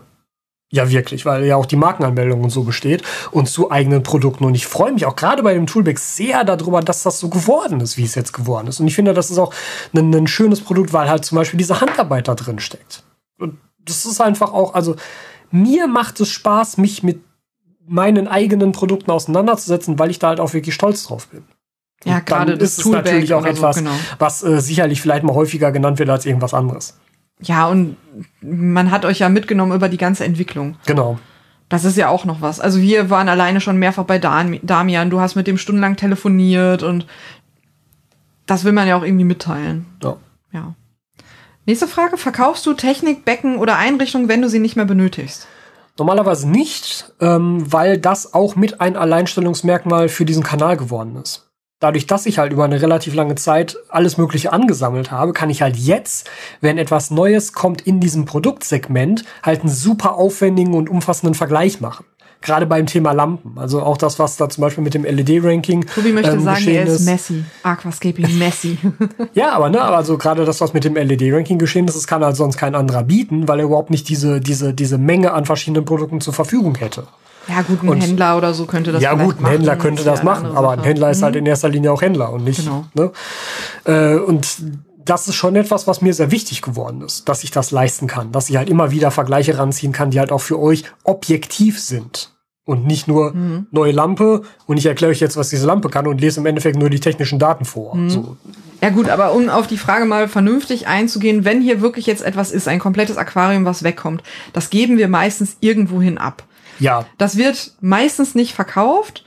[0.72, 4.46] Ja, wirklich, weil ja auch die Markenanmeldung und so besteht und zu eigenen Produkten.
[4.46, 7.82] Und ich freue mich auch gerade bei dem Toolback sehr darüber, dass das so geworden
[7.82, 8.80] ist, wie es jetzt geworden ist.
[8.80, 9.52] Und ich finde, das ist auch
[9.96, 13.02] ein, ein schönes Produkt, weil halt zum Beispiel diese Handarbeit da drin steckt.
[13.40, 13.58] Und
[13.90, 14.96] das ist einfach auch, also
[15.52, 17.22] mir macht es Spaß, mich mit
[17.88, 21.44] meinen eigenen Produkten auseinanderzusetzen, weil ich da halt auch wirklich stolz drauf bin.
[22.06, 23.92] Ja, Und gerade dann das ist es Toolbag natürlich auch oder so, etwas, genau.
[24.20, 26.98] was äh, sicherlich vielleicht mal häufiger genannt wird als irgendwas anderes.
[27.42, 27.98] Ja, und
[28.42, 30.78] man hat euch ja mitgenommen über die ganze Entwicklung.
[30.86, 31.20] Genau.
[31.70, 32.60] Das ist ja auch noch was.
[32.60, 35.10] Also wir waren alleine schon mehrfach bei Dan Damian.
[35.10, 37.06] Du hast mit dem stundenlang telefoniert und
[38.46, 39.86] das will man ja auch irgendwie mitteilen.
[40.02, 40.18] Ja.
[40.52, 40.74] Ja.
[41.70, 42.18] Nächste Frage.
[42.18, 45.46] Verkaufst du Technik, Becken oder Einrichtungen, wenn du sie nicht mehr benötigst?
[46.00, 51.48] Normalerweise nicht, ähm, weil das auch mit ein Alleinstellungsmerkmal für diesen Kanal geworden ist.
[51.80, 55.62] Dadurch, dass ich halt über eine relativ lange Zeit alles Mögliche angesammelt habe, kann ich
[55.62, 56.28] halt jetzt,
[56.60, 62.04] wenn etwas Neues kommt in diesem Produktsegment, halt einen super aufwendigen und umfassenden Vergleich machen.
[62.42, 63.58] Gerade beim Thema Lampen.
[63.60, 65.86] Also auch das, was da zum Beispiel mit dem LED-Ranking.
[65.94, 67.44] Tobi möchte ähm, sagen, er ist Messi.
[67.64, 68.78] Aquascaping Messi.
[69.34, 72.24] Ja, aber ne, aber also gerade das, was mit dem LED-Ranking geschehen ist, das kann
[72.24, 75.84] halt sonst kein anderer bieten, weil er überhaupt nicht diese, diese, diese Menge an verschiedenen
[75.86, 77.04] Produkten zur Verfügung hätte.
[77.50, 79.52] ja gut, ein Und- Händler oder so könnte das ja gut, ein machen.
[79.52, 80.84] Händler könnte ist das machen, aber ein.
[80.84, 81.40] Händler ist halt Mhm.
[81.40, 82.64] in erster Linie auch Händler und nicht.
[82.64, 82.86] Genau.
[82.94, 83.12] Ne?
[83.86, 84.48] Äh, und
[85.10, 88.32] das ist schon etwas, was mir sehr wichtig geworden ist, dass ich das leisten kann,
[88.32, 92.36] dass ich halt immer wieder Vergleiche ranziehen kann, die halt auch für euch objektiv sind.
[92.66, 93.66] Und nicht nur Mhm.
[93.72, 96.78] neue Lampe und ich erkläre euch jetzt, was diese Lampe kann und lese im Endeffekt
[96.78, 97.96] nur die technischen Daten vor.
[97.96, 98.10] Mhm.
[98.12, 98.38] So,
[98.82, 102.52] Ja gut, aber um auf die Frage mal vernünftig einzugehen, wenn hier wirklich jetzt etwas
[102.52, 104.22] ist, ein komplettes Aquarium, was wegkommt,
[104.54, 106.44] das geben wir meistens irgendwohin ab.
[106.80, 109.26] ja, Das wird meistens nicht verkauft.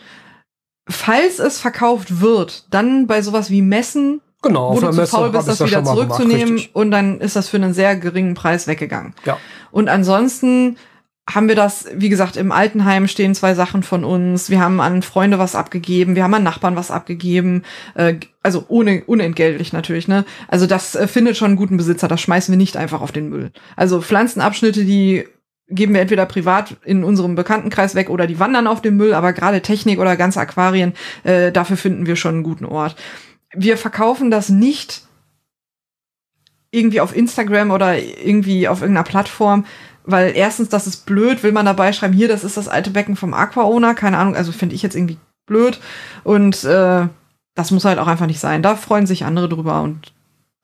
[0.89, 4.75] Falls es verkauft wird, dann bei sowas wie Messen, genau.
[4.75, 6.75] wo du zu faul bist, das ja wieder gemacht, zurückzunehmen richtig.
[6.75, 9.15] und dann ist das für einen sehr geringen Preis weggegangen.
[9.25, 9.39] Ja.
[9.71, 10.77] Und ansonsten
[11.31, 14.51] haben wir das, wie gesagt, im Altenheim stehen zwei Sachen von uns.
[14.51, 17.63] Wir haben an Freunde was abgegeben, wir haben an Nachbarn was abgegeben.
[17.95, 20.25] Äh, also ohne unentgeltlich natürlich, ne?
[20.49, 23.29] Also das äh, findet schon einen guten Besitzer, das schmeißen wir nicht einfach auf den
[23.29, 23.53] Müll.
[23.77, 25.25] Also Pflanzenabschnitte, die
[25.69, 29.33] geben wir entweder privat in unserem Bekanntenkreis weg oder die wandern auf den Müll, aber
[29.33, 30.93] gerade Technik oder ganze Aquarien,
[31.23, 32.97] äh, dafür finden wir schon einen guten Ort.
[33.55, 35.03] Wir verkaufen das nicht
[36.71, 39.67] irgendwie auf Instagram oder irgendwie auf irgendeiner Plattform,
[40.05, 43.15] weil erstens, das ist blöd, will man dabei schreiben, hier, das ist das alte Becken
[43.15, 45.81] vom Aqua-Owner, keine Ahnung, also finde ich jetzt irgendwie blöd
[46.25, 47.07] und äh,
[47.55, 48.63] das muss halt auch einfach nicht sein.
[48.63, 50.13] Da freuen sich andere drüber und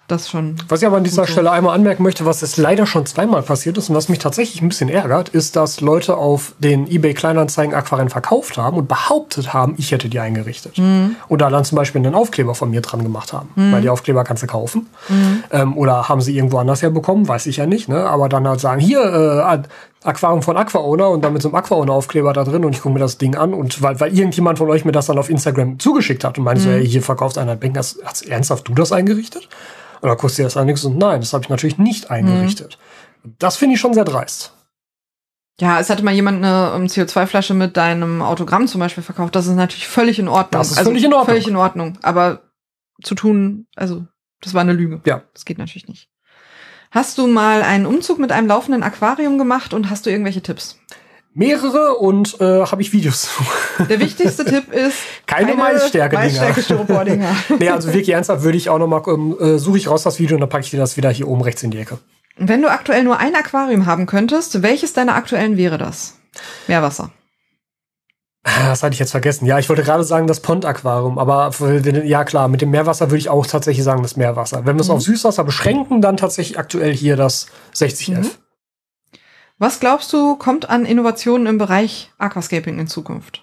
[0.09, 0.57] das schon.
[0.69, 1.33] Was ich aber an dieser so.
[1.33, 4.63] Stelle einmal anmerken möchte, was jetzt leider schon zweimal passiert ist und was mich tatsächlich
[4.63, 9.53] ein bisschen ärgert, ist, dass Leute auf den eBay Kleinanzeigen Aquarien verkauft haben und behauptet
[9.53, 10.79] haben, ich hätte die eingerichtet.
[10.79, 11.17] Mhm.
[11.29, 13.51] Und da dann zum Beispiel einen Aufkleber von mir dran gemacht haben.
[13.55, 14.89] Weil die Aufkleber kannst du kaufen.
[15.09, 15.45] Mhm.
[15.51, 17.89] Ähm, oder haben sie irgendwo anders herbekommen, weiß ich ja nicht.
[17.89, 18.05] Ne?
[18.05, 19.63] Aber dann halt sagen, hier, äh,
[20.05, 23.01] Aquarium von Aquaowner und dann mit so einem Aquaowner-Aufkleber da drin und ich gucke mir
[23.01, 26.25] das Ding an und weil, weil irgendjemand von euch mir das dann auf Instagram zugeschickt
[26.25, 26.65] hat und meinte Mhm.
[26.65, 29.49] so, ey, hier verkauft einer ein Becken, hast, hast ernsthaft du das eingerichtet?
[30.01, 32.79] Und dann guckst du dir das an und nein, das habe ich natürlich nicht eingerichtet.
[33.39, 34.53] Das finde ich schon sehr dreist.
[35.61, 39.35] Ja, es hatte mal jemand eine um, CO2-Flasche mit deinem Autogramm zum Beispiel verkauft.
[39.35, 40.61] Das ist natürlich völlig in Ordnung.
[40.61, 41.27] Das ist völlig in Ordnung.
[41.27, 41.99] Völlig in Ordnung.
[42.03, 42.43] Aber
[43.03, 44.07] zu tun, also
[44.41, 45.01] das war eine Lüge.
[45.05, 45.23] Ja.
[45.35, 46.09] Das geht natürlich nicht.
[46.91, 50.79] Hast du mal einen Umzug mit einem laufenden Aquarium gemacht und hast du irgendwelche Tipps?
[51.39, 53.29] Mehrere und äh, habe ich Videos.
[53.89, 54.97] Der wichtigste Tipp ist
[55.27, 56.25] Keine Maisstärke-Dinger.
[56.25, 57.37] Maisstärke-Styropor-Dinger.
[57.61, 60.19] nee, also wirklich ernsthaft würde ich auch noch mal, ähm, äh, suche ich raus das
[60.19, 61.99] Video und dann packe ich dir das wieder hier oben rechts in die Ecke.
[62.37, 66.17] Wenn du aktuell nur ein Aquarium haben könntest, welches deiner aktuellen wäre das?
[66.67, 67.13] Meerwasser.
[68.43, 69.47] Ah, Das hatte ich jetzt vergessen.
[69.47, 71.53] Ja, ich wollte gerade sagen das Pond-Aquarium, aber
[72.05, 74.67] ja klar, mit dem Meerwasser würde ich auch tatsächlich sagen das Meerwasser.
[74.67, 77.47] Wenn wir es auf Süßwasser beschränken, dann tatsächlich aktuell hier das
[77.77, 78.19] 60F.
[78.19, 78.31] Mhm.
[79.61, 83.43] Was glaubst du, kommt an Innovationen im Bereich Aquascaping in Zukunft?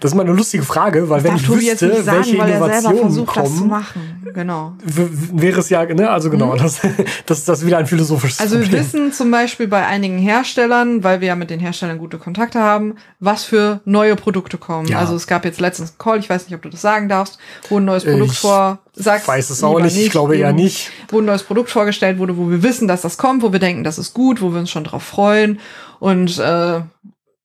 [0.00, 3.36] Das ist mal eine lustige Frage, weil wenn Darf ich wüsste, sagen, welche Innovationen versucht,
[3.36, 4.24] das zu kommen, machen.
[4.34, 4.72] Genau.
[4.82, 6.80] wäre es ja, ne, also genau, das,
[7.26, 8.80] das, das ist wieder ein philosophisches Also wir Problem.
[8.80, 12.96] wissen zum Beispiel bei einigen Herstellern, weil wir ja mit den Herstellern gute Kontakte haben,
[13.20, 14.88] was für neue Produkte kommen.
[14.88, 14.98] Ja.
[14.98, 17.38] Also es gab jetzt letztens einen Call, ich weiß nicht, ob du das sagen darfst,
[17.68, 20.90] wo ein neues Produkt Ich vor, sag's weiß es auch nicht, ich glaube eher nicht.
[21.08, 23.84] Wo ein neues Produkt vorgestellt wurde, wo wir wissen, dass das kommt, wo wir denken,
[23.84, 25.60] das ist gut, wo wir uns schon drauf freuen
[26.00, 26.80] und äh,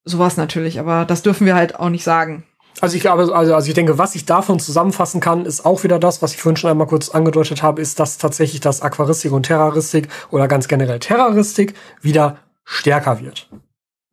[0.06, 2.44] sowas natürlich, aber das dürfen wir halt auch nicht sagen.
[2.82, 6.00] Also ich glaube, also, also ich denke, was ich davon zusammenfassen kann, ist auch wieder
[6.00, 9.44] das, was ich vorhin schon einmal kurz angedeutet habe, ist, dass tatsächlich das Aquaristik und
[9.44, 13.50] Terroristik oder ganz generell Terroristik wieder stärker wird.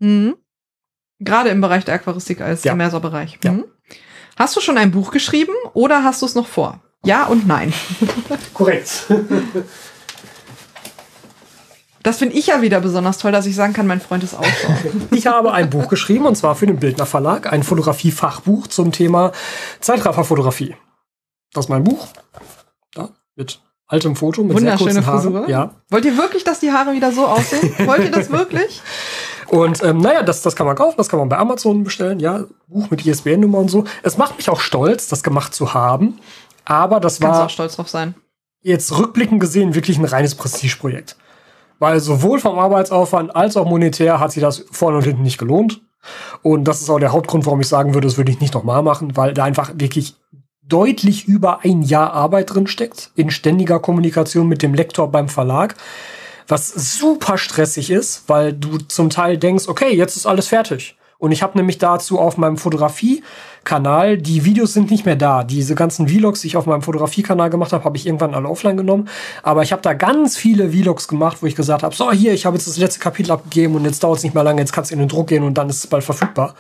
[0.00, 0.34] Mhm.
[1.20, 2.72] Gerade im Bereich der Aquaristik als Ja.
[2.72, 3.38] Immersorbereich.
[3.44, 3.52] Ja.
[3.52, 3.64] Mhm.
[4.36, 6.80] Hast du schon ein Buch geschrieben oder hast du es noch vor?
[7.04, 7.72] Ja und nein.
[8.52, 9.06] Korrekt.
[12.06, 14.76] Das finde ich ja wieder besonders toll, dass ich sagen kann, mein Freund ist Autor.
[15.10, 19.32] Ich habe ein Buch geschrieben und zwar für den Bildner Verlag, ein Fotografie-Fachbuch zum Thema
[19.80, 20.76] Zeitrafferfotografie.
[21.52, 22.06] Das ist mein Buch.
[22.94, 25.32] Da, mit altem Foto, mit sehr Wunderschöne kurzen Haaren.
[25.32, 25.48] Frisur.
[25.48, 25.74] Ja.
[25.90, 27.74] Wollt ihr wirklich, dass die Haare wieder so aussehen?
[27.88, 28.82] Wollt ihr das wirklich?
[29.48, 32.44] Und ähm, naja, das, das kann man kaufen, das kann man bei Amazon bestellen, ja,
[32.68, 33.82] Buch mit ISBN-Nummer und so.
[34.04, 36.20] Es macht mich auch stolz, das gemacht zu haben.
[36.64, 38.14] Aber das Kannst war auch stolz drauf sein.
[38.62, 41.16] jetzt rückblickend gesehen wirklich ein reines Prestigeprojekt.
[41.78, 45.82] Weil sowohl vom Arbeitsaufwand als auch monetär hat sich das vorne und hinten nicht gelohnt.
[46.42, 48.82] Und das ist auch der Hauptgrund, warum ich sagen würde, das würde ich nicht nochmal
[48.82, 50.14] machen, weil da einfach wirklich
[50.62, 55.76] deutlich über ein Jahr Arbeit drin steckt, in ständiger Kommunikation mit dem Lektor beim Verlag,
[56.48, 60.96] was super stressig ist, weil du zum Teil denkst, okay, jetzt ist alles fertig.
[61.18, 62.56] Und ich habe nämlich dazu auf meinem
[63.66, 65.42] Fotografie-Kanal, die Videos sind nicht mehr da.
[65.44, 68.76] Diese ganzen Vlogs, die ich auf meinem Fotografie-Kanal gemacht habe, habe ich irgendwann alle offline
[68.76, 69.08] genommen.
[69.42, 72.46] Aber ich habe da ganz viele Vlogs gemacht, wo ich gesagt habe, so hier, ich
[72.46, 74.90] habe jetzt das letzte Kapitel abgegeben und jetzt dauert es nicht mehr lange, jetzt kannst
[74.90, 76.54] du in den Druck gehen und dann ist es bald verfügbar.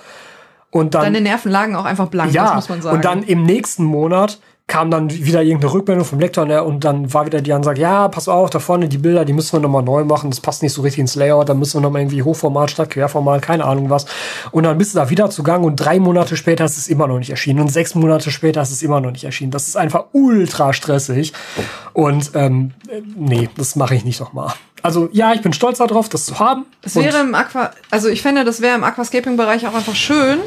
[0.70, 2.96] Und dann Deine Nerven lagen auch einfach blank, das muss man sagen.
[2.96, 7.12] und dann im nächsten Monat kam dann wieder irgendeine Rückmeldung vom Lektor ne, und dann
[7.14, 9.84] war wieder die Ansage, ja, pass auf, da vorne die Bilder, die müssen wir nochmal
[9.84, 12.72] neu machen, das passt nicht so richtig ins Layout, da müssen wir nochmal irgendwie Hochformat
[12.72, 14.06] statt Querformat, keine Ahnung was.
[14.50, 17.18] Und dann bist du da wieder zugange und drei Monate später ist es immer noch
[17.18, 19.52] nicht erschienen und sechs Monate später ist es immer noch nicht erschienen.
[19.52, 21.32] Das ist einfach ultra stressig
[21.92, 24.52] und ähm, äh, nee, das mache ich nicht nochmal.
[24.82, 26.66] Also ja, ich bin stolz darauf, das zu haben.
[26.82, 30.38] Es wäre im Aqua, also ich fände, das wäre im Aquascaping-Bereich auch einfach schön,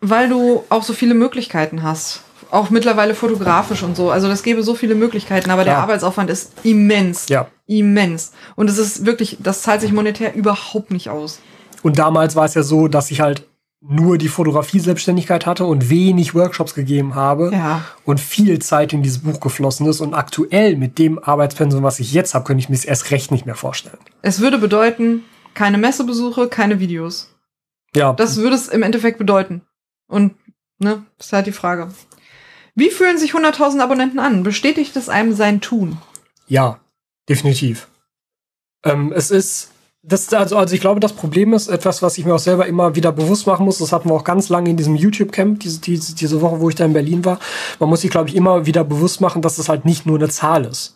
[0.00, 2.22] weil du auch so viele Möglichkeiten hast.
[2.50, 4.10] Auch mittlerweile fotografisch und so.
[4.10, 5.82] Also das gäbe so viele Möglichkeiten, aber der Klar.
[5.84, 7.28] Arbeitsaufwand ist immens.
[7.28, 7.48] Ja.
[7.66, 8.32] Immens.
[8.56, 11.40] Und es ist wirklich, das zahlt sich monetär überhaupt nicht aus.
[11.82, 13.46] Und damals war es ja so, dass ich halt
[13.80, 17.84] nur die Fotografie-Selbstständigkeit hatte und wenig Workshops gegeben habe Ja.
[18.04, 20.00] und viel Zeit in dieses Buch geflossen ist.
[20.00, 23.30] Und aktuell mit dem Arbeitspensum, was ich jetzt habe, könnte ich mir es erst recht
[23.30, 23.98] nicht mehr vorstellen.
[24.22, 25.22] Es würde bedeuten,
[25.54, 27.34] keine Messebesuche, keine Videos.
[27.94, 29.62] Ja, Das würde es im Endeffekt bedeuten.
[30.08, 30.34] Und,
[30.78, 31.88] ne, ist halt die Frage.
[32.78, 34.42] Wie fühlen sich 100.000 Abonnenten an?
[34.44, 35.98] Bestätigt es einem sein Tun?
[36.46, 36.78] ja,
[37.28, 37.88] definitiv.
[38.84, 39.70] Ähm, es ist,
[40.02, 42.94] das, also, also ich glaube, das Problem ist etwas, was ich mir auch selber immer
[42.94, 43.78] wieder bewusst machen muss.
[43.78, 46.76] Das hatten wir auch ganz lange in diesem YouTube-Camp, diese, diese, diese Woche, wo ich
[46.76, 47.38] da in Berlin war.
[47.80, 50.28] Man muss sich, glaube ich, immer wieder bewusst machen, dass es halt nicht nur eine
[50.28, 50.94] Zahl ist.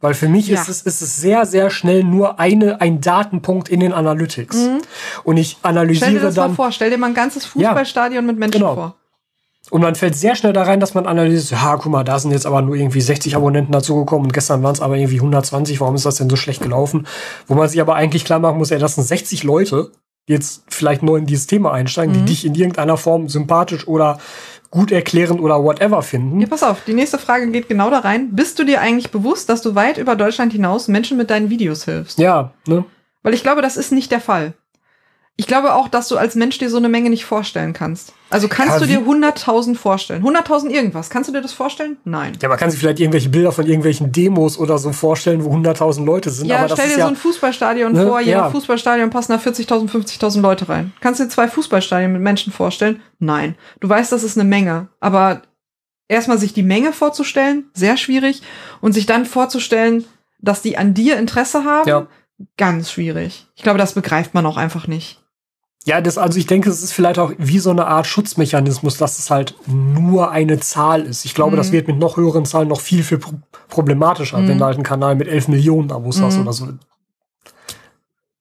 [0.00, 0.60] Weil für mich Ja.
[0.60, 4.68] ist, es, ist es sehr, sehr schnell nur eine, ein Datenpunkt in den Analytics.
[5.24, 8.26] Und ich Stell dir analysiere das mal dann, vor, stell dir mal ein ganzes Fußballstadion
[8.26, 8.74] mit Menschen Genau.
[8.74, 8.96] vor.
[9.70, 12.32] Und man fällt sehr schnell da rein, dass man analysiert, ja, guck mal, da sind
[12.32, 15.94] jetzt aber nur irgendwie 60 Abonnenten dazugekommen und gestern waren es aber irgendwie 120, warum
[15.94, 17.06] ist das denn so schlecht gelaufen?
[17.46, 19.92] Wo man sich aber eigentlich klar machen muss, ja, das sind 60 Leute,
[20.28, 24.18] die jetzt vielleicht neu in dieses Thema einsteigen, die dich in irgendeiner Form sympathisch oder
[24.70, 26.40] gut erklärend oder whatever finden.
[26.40, 28.30] Ja, pass auf, die nächste Frage geht genau da rein.
[28.32, 31.84] Bist du dir eigentlich bewusst, dass du weit über Deutschland hinaus Menschen mit deinen Videos
[31.84, 32.18] hilfst?
[32.18, 32.84] Ja, ne?
[33.22, 34.54] Weil ich glaube, das ist nicht der Fall.
[35.40, 38.12] Ich glaube auch, dass du als Mensch dir so eine Menge nicht vorstellen kannst.
[38.28, 40.22] Also kannst Ja, du dir wie- 100.000 vorstellen?
[40.22, 41.08] 100.000 irgendwas.
[41.08, 41.96] Kannst du dir das vorstellen?
[42.04, 42.32] Nein.
[42.42, 46.04] Ja, man kann sich vielleicht irgendwelche Bilder von irgendwelchen Demos oder so vorstellen, wo 100.000
[46.04, 46.46] Leute sind.
[46.48, 48.06] Ja, aber das stell dir so ein Fußballstadion Ne?
[48.06, 48.20] vor.
[48.20, 48.50] Jeder Ja.
[48.50, 50.92] Fußballstadion passen da 40.000, 50.000 Leute rein.
[51.00, 53.00] Kannst du dir zwei Fußballstadien mit Menschen vorstellen?
[53.18, 53.56] Nein.
[53.80, 54.88] Du weißt, das ist eine Menge.
[55.00, 55.40] Aber
[56.06, 58.42] erstmal sich die Menge vorzustellen, sehr schwierig.
[58.82, 60.04] Und sich dann vorzustellen,
[60.38, 62.06] dass die an dir Interesse haben, Ja.
[62.58, 63.46] ganz schwierig.
[63.56, 65.16] Ich glaube, das begreift man auch einfach nicht.
[65.86, 69.18] Ja, das, also ich denke, es ist vielleicht auch wie so eine Art Schutzmechanismus, dass
[69.18, 71.24] es halt nur eine Zahl ist.
[71.24, 71.56] Ich glaube, Mhm.
[71.56, 73.32] das wird mit noch höheren Zahlen noch viel, viel pro
[73.68, 74.48] problematischer, Mhm.
[74.48, 76.42] wenn du halt einen Kanal mit 11 Millionen Abos hast Mhm.
[76.42, 76.68] oder so.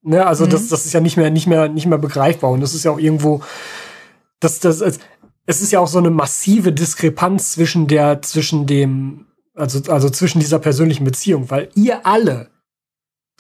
[0.02, 0.50] Ne, also Mhm.
[0.50, 2.52] das, das ist ja nicht mehr, nicht mehr, nicht mehr begreifbar.
[2.52, 3.42] Und das ist ja auch irgendwo,
[4.40, 5.00] das, das, es,
[5.46, 10.40] es ist ja auch so eine massive Diskrepanz zwischen der, zwischen dem, also, also zwischen
[10.40, 12.50] dieser persönlichen Beziehung, weil ihr alle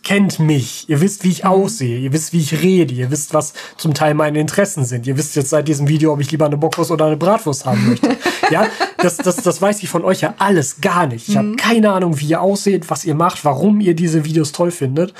[0.03, 1.49] kennt mich, ihr wisst, wie ich Mhm.
[1.49, 5.05] aussehe, ihr wisst, wie ich rede, ihr wisst, was zum Teil meine Interessen sind.
[5.07, 7.89] Ihr wisst jetzt seit diesem Video, ob ich lieber eine Bockwurst oder eine Bratwurst haben
[7.89, 8.15] möchte.
[8.51, 8.65] ja,
[8.97, 11.27] das, das, das weiß ich von euch ja alles gar nicht.
[11.29, 14.71] Ich habe keine Ahnung, wie ihr ausseht, was ihr macht, warum ihr diese Videos toll
[14.71, 15.13] findet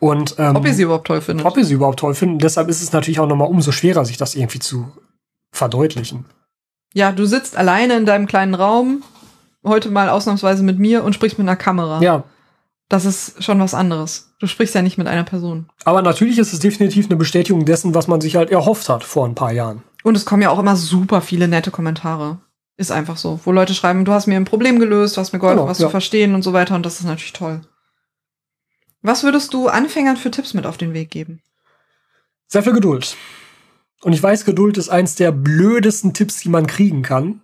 [0.00, 1.46] und ähm, Ob ihr sie überhaupt toll findet.
[1.46, 2.34] ob ihr sie überhaupt toll findet.
[2.34, 4.92] Und deshalb ist es natürlich auch nochmal umso schwerer, sich das irgendwie zu
[5.52, 6.24] verdeutlichen.
[6.92, 9.02] Ja, du sitzt alleine in deinem kleinen Raum,
[9.64, 12.00] heute mal ausnahmsweise mit mir und sprichst mit einer Kamera.
[12.00, 12.24] Ja,
[12.88, 14.34] Das ist schon was anderes.
[14.38, 15.68] Du sprichst ja nicht mit einer Person.
[15.84, 19.26] aber natürlich ist es definitiv eine Bestätigung dessen, was man sich halt erhofft hat vor
[19.26, 19.82] ein paar Jahren.
[20.02, 22.38] Und es kommen ja auch immer super viele nette Kommentare.
[22.76, 23.40] Ist einfach so.
[23.44, 25.78] Wo Leute schreiben, du hast mir ein Problem gelöst, du hast mir geholfen, Genau, was
[25.78, 25.86] ja.
[25.86, 26.74] zu verstehen und so weiter.
[26.74, 27.62] Und das ist natürlich toll.
[29.00, 31.40] Was würdest du Anfängern für Tipps mit auf den Weg geben?
[32.48, 33.16] Sehr viel Geduld.
[34.02, 37.40] Und ich weiß, Geduld ist eins der blödesten Tipps, die man kriegen kann,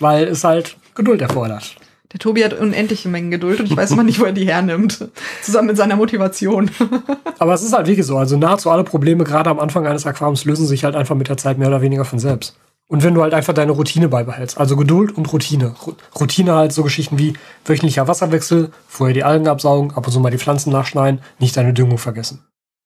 [0.00, 1.76] weil es halt Geduld erfordert.
[2.12, 5.08] Der Tobi hat unendliche Mengen Geduld und ich weiß immer nicht, wo er die hernimmt.
[5.40, 6.70] Zusammen mit seiner Motivation.
[7.38, 8.18] Aber es ist halt wirklich so.
[8.18, 11.38] Also nahezu alle Probleme, gerade am Anfang eines Aquariums, lösen sich halt einfach mit der
[11.38, 12.56] Zeit mehr oder weniger von selbst.
[12.86, 15.74] Und wenn du halt einfach deine Routine beibehältst, also Geduld und Routine.
[16.20, 17.32] Routine halt so Geschichten wie
[17.64, 21.72] wöchentlicher Wasserwechsel, vorher die Algen absaugen, ab und zu mal die Pflanzen nachschneiden, nicht deine
[21.72, 22.44] Düngung vergessen.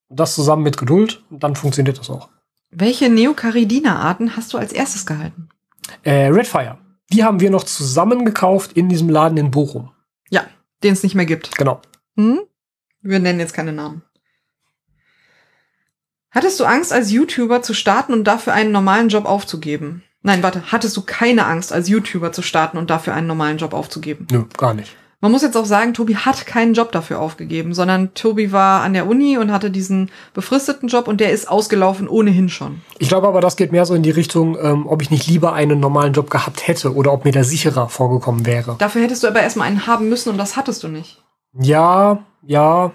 [0.09, 2.29] Und das zusammen mit Geduld, dann funktioniert das auch.
[2.71, 5.49] Welche Neocaridina-Arten hast du als erstes gehalten?
[6.05, 6.79] Äh, Redfire.
[7.13, 9.93] Die haben wir noch zusammen gekauft in diesem Laden in Bochum.
[10.31, 10.45] Ja,
[10.83, 11.57] den es nicht mehr gibt.
[11.57, 11.81] Genau.
[12.17, 12.41] Hm?
[13.01, 14.03] Wir nennen jetzt keine Namen.
[16.31, 20.03] Hattest du Angst, als YouTuber zu starten und dafür einen normalen Job aufzugeben?
[20.23, 23.73] Nein, warte, hattest du keine Angst, als YouTuber zu starten und dafür einen normalen Job
[23.73, 24.27] aufzugeben?
[24.31, 24.97] Nö, gar nicht.
[25.23, 28.93] Man muss jetzt auch sagen, Tobi hat keinen Job dafür aufgegeben, sondern Tobi war an
[28.93, 32.83] der Uni und hatte diesen befristeten Job und der ist ausgelaufen ohnehin schon.
[32.99, 35.55] Ich glaube aber, das geht mehr so in die Richtung, ähm, ob ich nicht lieber
[35.55, 38.77] einen normalen Job gehabt hätte oder ob mir der sicherer vorgekommen wäre.
[38.79, 41.23] Dafür hättest du aber erstmal einen haben müssen und das hattest du nicht.
[41.59, 42.93] Ja, ja,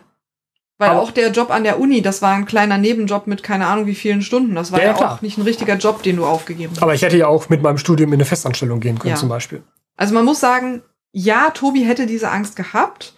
[0.78, 3.88] Weil auch der Job an der Uni, das war ein kleiner Nebenjob mit keine Ahnung
[3.88, 4.54] wie vielen Stunden.
[4.56, 5.14] Das war Ja, ja, klar.
[5.16, 6.84] auch nicht ein richtiger Job, den du aufgegeben hast.
[6.84, 9.20] aber ich hätte ja auch mit meinem Studium in eine Festanstellung gehen können Ja.
[9.20, 9.64] zum Beispiel.
[9.98, 10.82] Also man muss sagen,
[11.12, 13.14] ja, Tobi hätte diese Angst gehabt.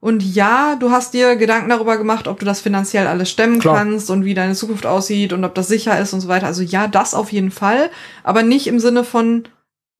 [0.00, 3.76] Und ja, du hast dir Gedanken darüber gemacht, ob du das finanziell alles stemmen Klar.
[3.76, 6.46] kannst und wie deine Zukunft aussieht und ob das sicher ist und so weiter.
[6.46, 7.90] Also ja, das auf jeden Fall.
[8.22, 9.44] Aber nicht im Sinne von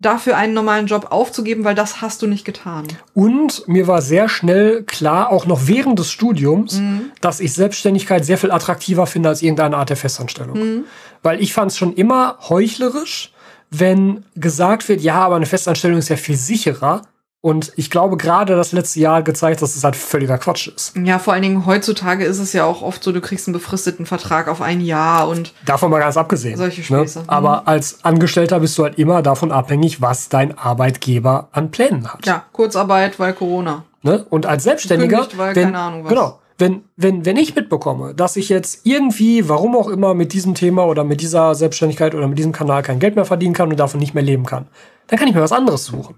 [0.01, 2.87] dafür einen normalen Job aufzugeben, weil das hast du nicht getan.
[3.15, 7.13] Und mir war sehr schnell klar, auch noch während des Studiums, Mhm.
[7.23, 10.59] dass ich Selbstständigkeit sehr viel attraktiver finde als irgendeine Art der Festanstellung.
[10.59, 10.85] Mhm.
[11.23, 13.33] Weil ich fand es schon immer heuchlerisch,
[13.71, 17.03] wenn gesagt wird, ja, aber eine Festanstellung ist ja viel sicherer.
[17.45, 20.97] Und ich glaube, gerade das letzte Jahr hat gezeigt, dass es halt völliger Quatsch ist.
[20.97, 24.07] Ja, vor allen Dingen heutzutage ist es ja auch oft so, du kriegst einen befristeten
[24.07, 26.57] Vertrag auf ein Jahr und Davon mal ganz abgesehen.
[26.57, 27.01] Solche ne?
[27.01, 27.19] Späße.
[27.19, 27.29] Mhm.
[27.29, 32.25] Aber als Angestellter bist du halt immer davon abhängig, was dein Arbeitgeber an Plänen hat.
[32.25, 33.85] ja, Kurzarbeit, weil Corona.
[34.01, 34.25] Ne?
[34.31, 36.09] Und als Selbstständiger, Gekündigt, weil wenn, keine Ahnung was.
[36.09, 40.55] genau, wenn, wenn, wenn ich mitbekomme, dass ich jetzt irgendwie, warum auch immer, mit diesem
[40.55, 43.79] Thema oder mit dieser Selbstständigkeit oder mit diesem Kanal kein Geld mehr verdienen kann und
[43.79, 44.67] davon nicht mehr leben kann,
[45.09, 46.15] dann kann ich mir was anderes suchen.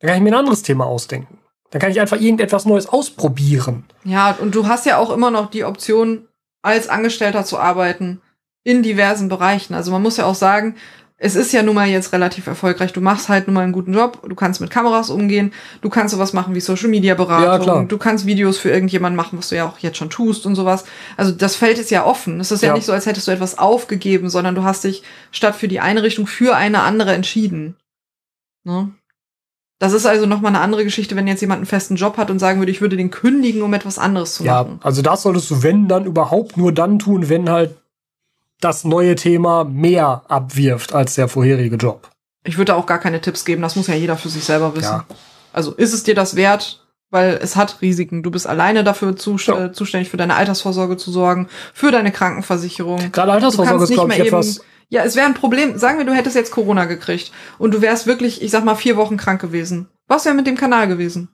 [0.00, 1.38] Dann kann ich mir ein anderes Thema ausdenken.
[1.70, 3.84] Dann kann ich einfach irgendetwas Neues ausprobieren.
[4.04, 6.26] Ja, und du hast ja auch immer noch die Option,
[6.62, 8.20] als Angestellter zu arbeiten
[8.64, 9.74] in diversen Bereichen.
[9.74, 10.74] Also man muss ja auch sagen,
[11.22, 12.92] es ist ja nun mal jetzt relativ erfolgreich.
[12.94, 14.22] Du machst halt nun mal einen guten Job.
[14.26, 15.52] Du kannst mit Kameras umgehen.
[15.82, 17.58] Du kannst sowas machen wie Social Media Ja, klar.
[17.58, 17.88] Beratung.
[17.88, 20.84] du kannst Videos für irgendjemanden machen, was du ja auch jetzt schon tust und sowas.
[21.18, 22.40] Also das Feld ist ja offen.
[22.40, 22.74] Es ist ja, Ja.
[22.74, 26.02] nicht so, als hättest du etwas aufgegeben, sondern du hast dich statt für die eine
[26.02, 27.76] Richtung für eine andere entschieden.
[28.64, 28.90] Ne?
[29.80, 32.38] Das ist also nochmal eine andere Geschichte, wenn jetzt jemand einen festen Job hat und
[32.38, 34.78] sagen würde, ich würde den kündigen, um etwas anderes zu Ja, machen.
[34.82, 37.74] also das solltest du, wenn, dann überhaupt nur dann tun, wenn halt
[38.60, 42.10] das neue Thema mehr abwirft als der vorherige Job.
[42.44, 44.76] Ich würde da auch gar keine Tipps geben, das muss ja jeder für sich selber
[44.76, 44.84] wissen.
[44.84, 45.06] Ja.
[45.52, 46.86] Also ist es dir das wert?
[47.12, 48.22] weil es hat Risiken.
[48.22, 49.64] Du bist alleine dafür zus Ja.
[49.64, 53.10] äh, zuständig, für deine Altersvorsorge zu sorgen, für deine Krankenversicherung.
[53.10, 54.60] Gerade Altersvorsorge ist, glaube ich, etwas.
[54.90, 55.78] Ja, es wäre ein Problem.
[55.78, 58.96] Sagen wir, du hättest jetzt Corona gekriegt und du wärst wirklich, ich sag mal, vier
[58.96, 59.88] Wochen krank gewesen.
[60.08, 61.28] Was wäre mit dem Kanal gewesen?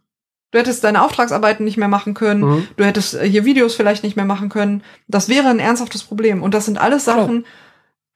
[0.51, 2.43] Du hättest deine Auftragsarbeiten nicht mehr machen können.
[2.43, 2.69] Mhm.
[2.77, 4.83] Du hättest äh, hier Videos vielleicht nicht mehr machen können.
[5.09, 6.43] Das wäre ein ernsthaftes Problem.
[6.43, 7.17] Und das sind alles Klar.
[7.17, 7.47] Sachen,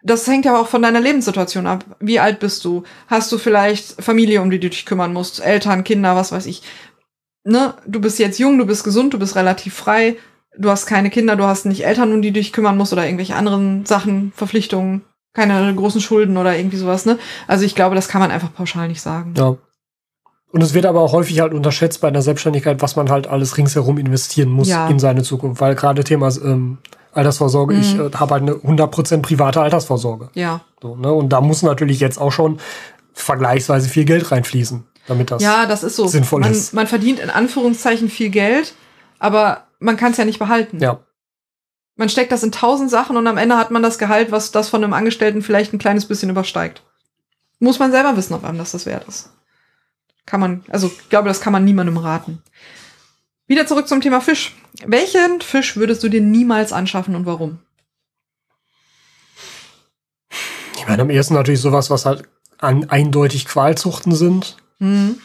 [0.03, 1.85] das hängt ja auch von deiner Lebenssituation ab.
[2.01, 2.85] Wie alt bist du?
[3.09, 5.45] Hast du vielleicht Familie, um die du dich kümmern musst?
[5.45, 6.63] Eltern, Kinder, was weiß ich.
[7.45, 7.75] Ne?
[7.87, 10.17] Du bist jetzt jung, du bist gesund, du bist relativ frei.
[10.59, 13.05] Du hast keine Kinder, du hast nicht Eltern, um die du dich kümmern musst oder
[13.05, 15.03] irgendwelche anderen Sachen, Verpflichtungen,
[15.33, 17.19] keine großen Schulden oder irgendwie sowas, ne?
[17.47, 19.35] Also ich glaube, das kann man einfach pauschal nicht sagen.
[19.37, 19.57] Ja.
[20.53, 23.57] Und es wird aber auch häufig halt unterschätzt bei einer Selbstständigkeit, was man halt alles
[23.57, 24.89] ringsherum investieren muss Ja.
[24.89, 25.61] in seine Zukunft.
[25.61, 26.79] Weil gerade Thema ähm,
[27.13, 28.01] Altersvorsorge, ich Mhm.
[28.09, 30.31] äh, habe halt eine 100% private Altersvorsorge.
[30.35, 30.61] Ja.
[30.83, 31.13] So, ne?
[31.13, 32.59] Und da muss natürlich jetzt auch schon
[33.13, 35.43] vergleichsweise viel Geld reinfließen, damit das.
[35.43, 36.07] Ja, das ist so.
[36.07, 36.73] sinnvoll man, ist.
[36.75, 38.75] man verdient in Anführungszeichen viel Geld,
[39.19, 40.81] aber man kann es ja nicht behalten.
[40.81, 41.01] Ja.
[42.01, 44.71] Man steckt das in tausend Sachen und am Ende hat man das Gehalt, was das
[44.71, 46.83] von einem Angestellten vielleicht ein kleines bisschen übersteigt.
[47.59, 49.29] Muss man selber wissen, ob einem das das wert ist.
[50.25, 52.43] Kann man, also ich glaube, das kann man niemandem raten.
[53.49, 54.57] Wieder zurück zum Thema Fisch.
[54.87, 57.59] Welchen Fisch würdest du dir niemals anschaffen und warum?
[60.79, 62.23] Ich meine, am ehesten natürlich sowas, was halt
[62.57, 64.57] an, eindeutig Qualzuchten sind.
[64.79, 65.21] Hm.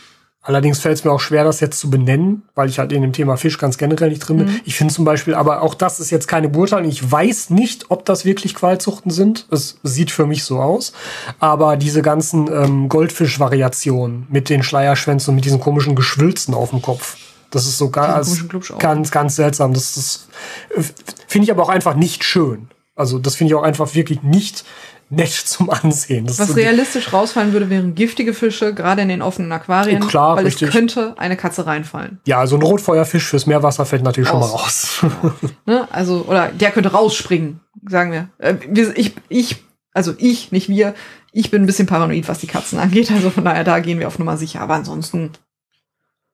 [0.46, 3.14] Allerdings fällt es mir auch schwer, das jetzt zu benennen, weil ich halt in dem
[3.14, 4.48] Thema Fisch ganz generell nicht drin bin.
[4.48, 4.62] Mhm.
[4.64, 6.88] Ich finde zum Beispiel, aber auch das ist jetzt keine Beurteilung.
[6.88, 9.48] Ich weiß nicht, ob das wirklich Qualzuchten sind.
[9.50, 10.94] Es sieht für mich so aus.
[11.40, 16.84] Aber diese ganzen ähm, Goldfisch-Variationen mit den Schleierschwänzen und mit diesen komischen Geschwülzen auf dem
[16.84, 17.18] Kopf.
[17.50, 18.46] Das ist so ganz,
[18.78, 19.74] ganz, ganz seltsam.
[19.74, 20.28] Das ist,
[20.78, 20.84] äh,
[21.28, 22.68] finde ich aber auch einfach nicht schön.
[22.96, 24.64] Also das finde ich auch einfach wirklich nicht
[25.10, 26.26] nett zum Ansehen.
[26.26, 30.08] Das Was so- realistisch rausfallen würde, wären giftige Fische, gerade in den offenen Aquarien, Oh,
[30.08, 30.68] klar, weil richtig.
[30.70, 32.20] es könnte eine Katze reinfallen.
[32.26, 35.06] Ja, also ein Rotfeuerfisch fürs Meerwasser fällt natürlich schon mal raus.
[35.66, 35.88] Ne?
[35.92, 38.30] Also, oder der könnte rausspringen, sagen wir.
[38.40, 38.98] Äh, wir.
[38.98, 39.58] Ich, ich,
[39.94, 40.96] also ich, nicht wir,
[41.32, 43.12] ich bin ein bisschen paranoid, was die Katzen angeht.
[43.12, 44.62] Also von daher, da gehen wir auf Nummer sicher.
[44.62, 45.32] Aber ansonsten,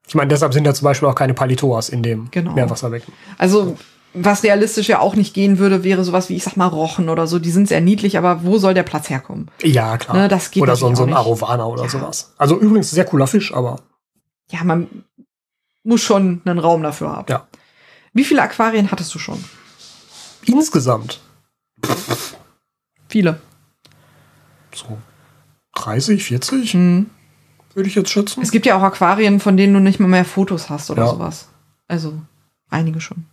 [0.08, 2.54] Ich meine, deshalb sind ja zum Beispiel auch keine Palitoas in dem Genau.
[2.54, 3.14] Meerwasserbecken.
[3.38, 3.78] also
[4.14, 7.28] was realistisch ja auch nicht gehen würde, wäre sowas wie, ich sag mal, Rochen oder
[7.28, 7.40] so.
[7.40, 9.50] Die sind sehr niedlich, aber wo soll der Platz herkommen?
[9.64, 10.18] Ja, klar.
[10.18, 11.14] Ne, das geht oder so, so ein.
[11.14, 11.90] Arovana oder Ja.
[11.90, 12.34] sowas.
[12.38, 13.80] Also übrigens sehr cooler Fisch, aber
[14.50, 14.88] Ja, man
[15.84, 17.26] muss schon einen Raum dafür haben.
[17.30, 17.48] Ja.
[18.14, 19.44] Wie viele Aquarien hattest du schon?
[20.46, 21.20] insgesamt
[23.08, 23.40] Viele.
[24.76, 24.98] so
[25.76, 27.10] 30, 40 Hm.
[27.74, 28.42] würde ich jetzt schätzen.
[28.42, 31.10] Es gibt ja auch Aquarien, von denen du nicht mal mehr Fotos hast oder Ja.
[31.12, 31.48] sowas.
[31.88, 32.14] Also
[32.70, 33.26] einige schon.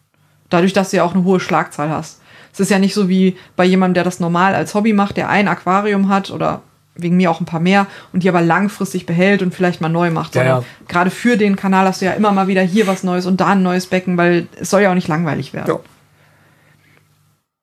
[0.50, 2.20] Dadurch, dass du ja auch eine hohe Schlagzahl hast.
[2.52, 5.28] Es ist ja nicht so wie bei jemandem, der das normal als Hobby macht, der
[5.28, 6.62] ein Aquarium hat oder
[6.94, 10.10] wegen mir auch ein paar mehr und die aber langfristig behält und vielleicht mal neu
[10.10, 10.34] macht.
[10.34, 10.64] Ja, ja.
[10.88, 13.48] Gerade für den Kanal hast du ja immer mal wieder hier was Neues und da
[13.48, 15.68] ein neues Becken, weil es soll ja auch nicht langweilig werden.
[15.68, 15.80] Ja.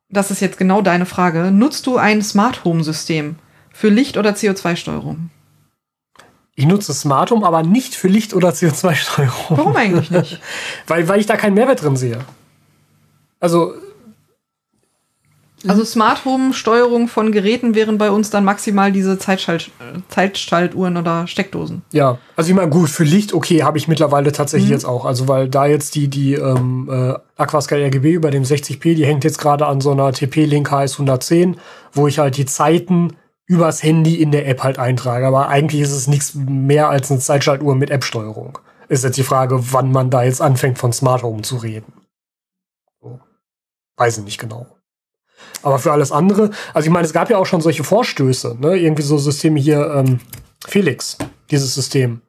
[0.10, 1.52] Das ist jetzt genau deine Frage.
[1.52, 3.36] Nutzt du ein Smart Home System
[3.74, 5.30] für Licht- oder CO2-Steuerung?
[6.56, 9.58] Ich nutze Smart Home, aber nicht für Licht- oder CO2-Steuerung.
[9.58, 10.40] Warum eigentlich nicht?
[10.88, 12.20] Weil, weil ich da keinen Mehrwert drin sehe.
[13.40, 13.74] Also,
[15.68, 20.96] Also Smart Home Steuerung von Geräten wären bei uns dann maximal diese Zeitschalt, äh, Zeitschaltuhren
[20.98, 21.82] oder Steckdosen.
[21.92, 22.20] ja.
[22.36, 24.74] Also ich meine, gut, für Licht, okay, habe ich mittlerweile tatsächlich Mhm.
[24.76, 25.06] jetzt auch.
[25.06, 29.24] Also weil da jetzt die, die ähm, äh, Aquascale RGB über dem 60p, die hängt
[29.24, 31.58] jetzt gerade an so einer TP-Link HS 110,
[31.94, 33.16] wo ich halt die Zeiten
[33.48, 35.26] übers Handy in der App halt eintrage.
[35.26, 38.60] Aber eigentlich ist es nichts mehr als eine Zeitschaltuhr mit App-Steuerung.
[38.88, 41.92] Ist jetzt die Frage, wann man da jetzt anfängt, von Smart Home zu reden.
[43.98, 44.68] Weiß ich nicht genau.
[45.64, 48.78] Aber für alles andere, also ich meine, es gab ja auch schon solche Vorstöße, ne?
[48.78, 50.20] Irgendwie so Systeme hier, ähm,
[50.68, 51.18] Felix,
[51.52, 52.22] dieses System,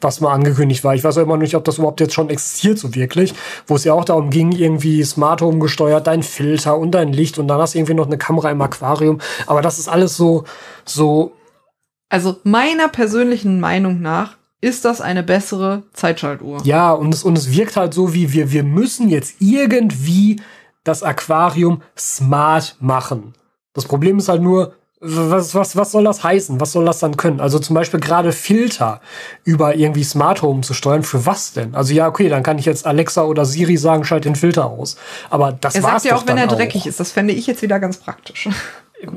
[0.00, 0.94] was mal angekündigt war.
[0.94, 3.34] Ich weiß auch immer noch nicht, ob das überhaupt jetzt schon existiert, so wirklich,
[3.66, 7.38] wo es ja auch darum ging, irgendwie Smart Home gesteuert, dein Filter und dein Licht
[7.38, 9.20] und dann hast du irgendwie noch eine Kamera im Aquarium.
[9.46, 10.44] Aber das ist alles so,
[10.84, 11.32] so,
[12.08, 16.60] Also meiner persönlichen Meinung nach ist das eine bessere Zeitschaltuhr.
[16.64, 20.40] ja, und es, und es wirkt halt so wie wir, wir müssen jetzt irgendwie
[20.84, 23.34] das Aquarium smart machen.
[23.74, 26.60] Das Problem ist halt nur, was, was, was soll das heißen?
[26.60, 27.40] Was soll das dann können?
[27.40, 29.00] Also zum Beispiel gerade Filter
[29.42, 31.02] über irgendwie Smart Home zu steuern.
[31.02, 31.74] Für was denn?
[31.74, 34.96] Also ja, okay, dann kann ich jetzt Alexa oder Siri sagen, schalt den Filter aus.
[35.28, 37.00] Aber das Er war's sagt ja auch, wenn er dreckig ist.
[37.00, 38.48] Das fände ich jetzt wieder ganz praktisch.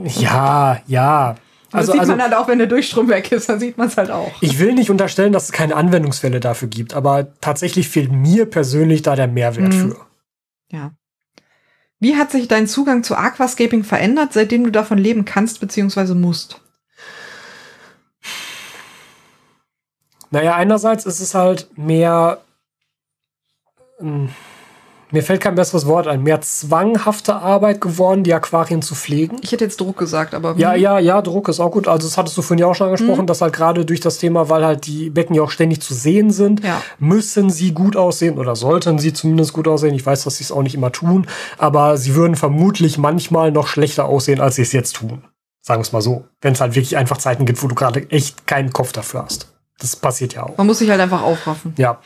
[0.03, 1.35] Ja, ja.
[1.71, 3.87] Das Also, sieht also man halt auch, wenn der Durchstrom weg ist, dann sieht man
[3.87, 4.31] es halt auch.
[4.41, 9.01] ich will nicht unterstellen, dass es keine Anwendungsfälle dafür gibt, aber tatsächlich fehlt mir persönlich
[9.01, 9.91] da der Mehrwert Mhm.
[9.91, 9.97] für.
[10.71, 10.91] Ja.
[11.99, 16.13] Wie hat sich dein Zugang zu Aquascaping verändert, seitdem du davon leben kannst bzw.
[16.13, 16.61] musst?
[20.31, 22.43] Naja, einerseits ist es halt mehr
[23.99, 24.29] ähm,
[25.15, 29.37] mir fällt kein besseres Wort ein, mehr zwanghafte Arbeit geworden, die Aquarien zu pflegen.
[29.41, 30.55] Ich hätte jetzt Druck gesagt, aber.
[30.57, 31.87] Ja, ja, ja, Druck ist auch gut.
[31.87, 33.27] Also das hattest du vorhin ja auch schon angesprochen, mhm.
[33.27, 36.31] dass halt gerade durch das Thema, weil halt die Becken ja auch ständig zu sehen
[36.31, 36.81] sind, ja.
[36.99, 39.95] müssen sie gut aussehen oder sollten sie zumindest gut aussehen.
[39.95, 41.27] Ich weiß, dass sie es auch nicht immer tun,
[41.57, 45.23] aber sie würden vermutlich manchmal noch schlechter aussehen, als sie es jetzt tun.
[45.61, 46.25] Sagen wir es mal so.
[46.41, 49.47] Wenn es halt wirklich einfach Zeiten gibt, wo du gerade echt keinen Kopf dafür hast.
[49.79, 50.57] Das passiert ja auch.
[50.57, 51.73] Man muss sich halt einfach aufraffen.
[51.77, 51.99] Ja.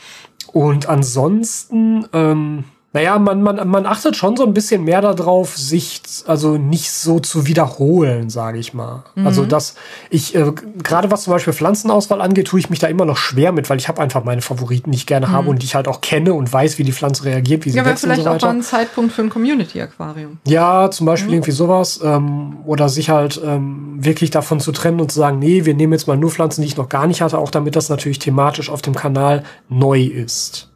[0.54, 6.02] Und ansonsten, ähm, naja, man, man, man achtet schon so ein bisschen mehr darauf, sich
[6.26, 9.04] also nicht so zu wiederholen, sage ich mal.
[9.14, 9.28] Mhm.
[9.28, 9.76] Also dass
[10.10, 10.52] ich, äh,
[10.82, 13.78] gerade was zum Beispiel Pflanzenauswahl angeht, tue ich mich da immer noch schwer mit, weil
[13.78, 15.32] ich habe einfach meine Favoriten, die ich gerne mhm.
[15.32, 17.78] habe und die ich halt auch kenne und weiß, wie die Pflanze reagiert, wie sie
[17.78, 18.48] ja, wächst vielleicht und so weiter.
[18.48, 20.40] auch mal ein Zeitpunkt für ein Community-Aquarium.
[20.48, 21.36] Ja, zum Beispiel mhm.
[21.36, 22.00] irgendwie sowas.
[22.04, 25.94] Ähm, oder sich halt ähm, wirklich davon zu trennen und zu sagen, nee, wir nehmen
[25.94, 28.72] jetzt mal nur Pflanzen, die ich noch gar nicht hatte, auch damit das natürlich thematisch
[28.72, 30.70] auf dem Kanal neu ist.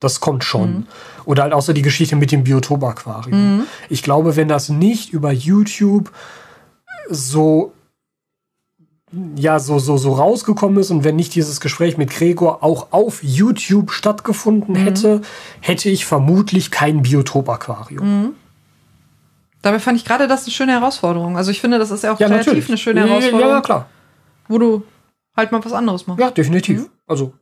[0.00, 0.70] Das kommt schon.
[0.70, 0.86] Mhm.
[1.26, 3.58] Oder halt auch so die Geschichte mit dem Biotop-Aquarium.
[3.58, 3.62] Mhm.
[3.88, 6.10] Ich glaube, wenn das nicht über YouTube
[7.08, 7.72] so
[9.34, 13.22] ja so so so rausgekommen ist und wenn nicht dieses Gespräch mit Gregor auch auf
[13.22, 14.84] YouTube stattgefunden mhm.
[14.84, 15.20] hätte,
[15.60, 18.22] hätte ich vermutlich kein Biotop-Aquarium.
[18.22, 18.30] Mhm.
[19.62, 21.36] Dabei fand ich gerade das eine schöne Herausforderung.
[21.36, 22.68] Also ich finde, das ist ja auch ja, natürlich.
[22.68, 23.40] eine schöne Herausforderung.
[23.40, 23.86] Ja, ja, klar.
[24.48, 24.84] Wo du
[25.36, 26.20] halt mal was anderes machst.
[26.20, 26.80] Ja, definitiv.
[26.80, 26.88] Mhm.
[27.06, 27.34] Also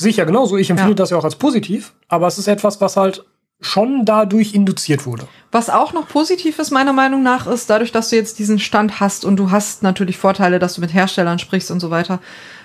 [0.00, 0.56] Sicher, genauso.
[0.56, 0.96] Ich empfinde ja.
[0.96, 3.24] das ja auch als positiv, aber es ist etwas, was halt
[3.60, 5.28] schon dadurch induziert wurde.
[5.52, 9.00] Was auch noch positiv ist, meiner Meinung nach, ist dadurch, dass du jetzt diesen Stand
[9.00, 12.20] hast und du hast natürlich Vorteile, dass du mit Herstellern sprichst und so weiter.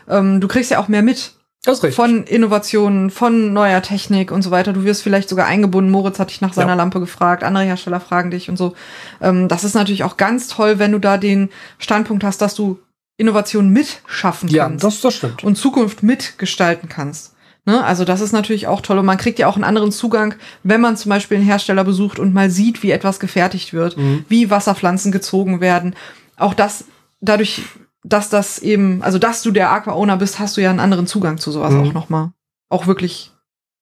[0.08, 1.34] Ähm, du kriegst ja auch mehr mit.
[1.66, 1.96] Das ist richtig.
[1.96, 4.72] Von Innovationen, von neuer Technik und so weiter.
[4.72, 5.92] Du wirst vielleicht sogar eingebunden.
[5.92, 6.76] Moritz hat dich nach seiner ja.
[6.76, 8.76] Lampe gefragt, andere Hersteller fragen dich und so.
[9.20, 11.50] Ähm, das ist natürlich auch ganz toll, wenn du da den
[11.80, 12.80] Standpunkt hast, dass du
[13.18, 14.84] Innovation mitschaffen ja, kannst.
[14.84, 15.44] Ja, das, das stimmt.
[15.44, 17.36] Und Zukunft mitgestalten kannst.
[17.66, 17.84] Ne?
[17.84, 19.00] Also das ist natürlich auch toll.
[19.00, 22.20] Und man kriegt ja auch einen anderen Zugang, wenn man zum Beispiel einen Hersteller besucht
[22.20, 24.26] und mal sieht, wie etwas gefertigt wird, mhm.
[24.30, 25.96] wie Wasserpflanzen gezogen werden.
[26.38, 26.86] Auch das,
[27.22, 27.64] dadurch,
[28.04, 31.38] dass das eben, also dass du der Aqua-Owner bist, hast du ja einen anderen Zugang
[31.40, 31.82] zu sowas mhm.
[31.82, 32.32] auch nochmal.
[32.70, 33.32] Auch wirklich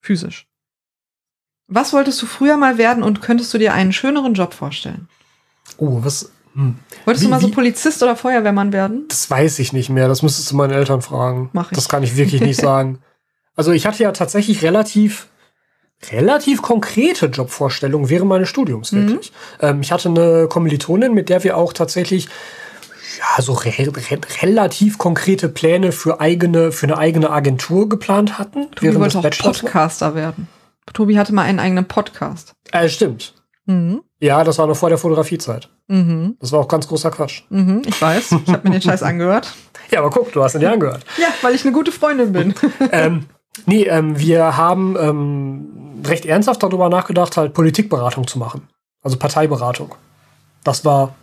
[0.01, 0.47] physisch.
[1.67, 5.07] Was wolltest du früher mal werden und könntest du dir einen schöneren Job vorstellen?
[5.77, 6.75] Oh, was, hm.
[7.05, 9.05] Wolltest wie, du mal so Polizist oder Feuerwehrmann werden?
[9.07, 10.07] Das weiß ich nicht mehr.
[10.07, 11.49] Das müsstest du meinen Eltern fragen.
[11.53, 11.75] Mach ich.
[11.75, 12.99] Das kann ich wirklich nicht sagen.
[13.55, 15.27] Also ich hatte ja tatsächlich relativ
[16.11, 19.07] relativ konkrete Jobvorstellungen während meines Studiums mhm.
[19.07, 19.31] wirklich.
[19.61, 22.27] Ähm, ich hatte eine Kommilitonin, mit der wir auch tatsächlich
[23.19, 28.69] ja so re re relativ konkrete Pläne für eigene für eine eigene Agentur geplant hatten.
[28.71, 30.47] Tobi wollte auch Podcaster werden.
[30.91, 32.53] Tobi hatte mal einen eigenen Podcast.
[32.71, 33.32] Äh, stimmt.
[33.65, 34.01] Mhm.
[34.19, 35.69] Ja, das war noch vor der Fotografiezeit.
[35.87, 36.37] Mhm.
[36.39, 37.43] Das war auch ganz großer Quatsch.
[37.49, 38.35] Mhm, ich weiß.
[38.45, 39.53] Ich habe mir den Scheiß angehört.
[39.91, 41.05] Ja, aber guck, du hast ihn dir angehört.
[41.21, 42.55] Ja, weil ich eine gute Freundin bin.
[42.91, 43.27] ähm,
[43.67, 48.67] nee, ähm, wir haben ähm, recht ernsthaft darüber nachgedacht, halt Politikberatung zu machen.
[49.03, 49.93] Also Parteiberatung.
[50.63, 51.13] Das war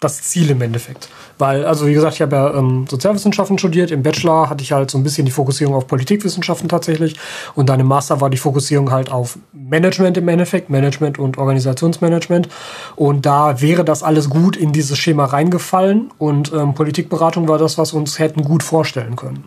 [0.00, 1.08] das Ziel im Endeffekt.
[1.38, 3.90] Weil, also wie gesagt, ich habe ja ähm, Sozialwissenschaften studiert.
[3.90, 7.16] Im Bachelor hatte ich halt so ein bisschen die Fokussierung auf Politikwissenschaften tatsächlich.
[7.54, 12.48] Und dann im Master war die Fokussierung halt auf Management im Endeffekt, Management und Organisationsmanagement.
[12.94, 16.10] Und da wäre das alles gut in dieses Schema reingefallen.
[16.18, 19.44] Und ähm, Politikberatung war das, was uns hätten gut vorstellen können.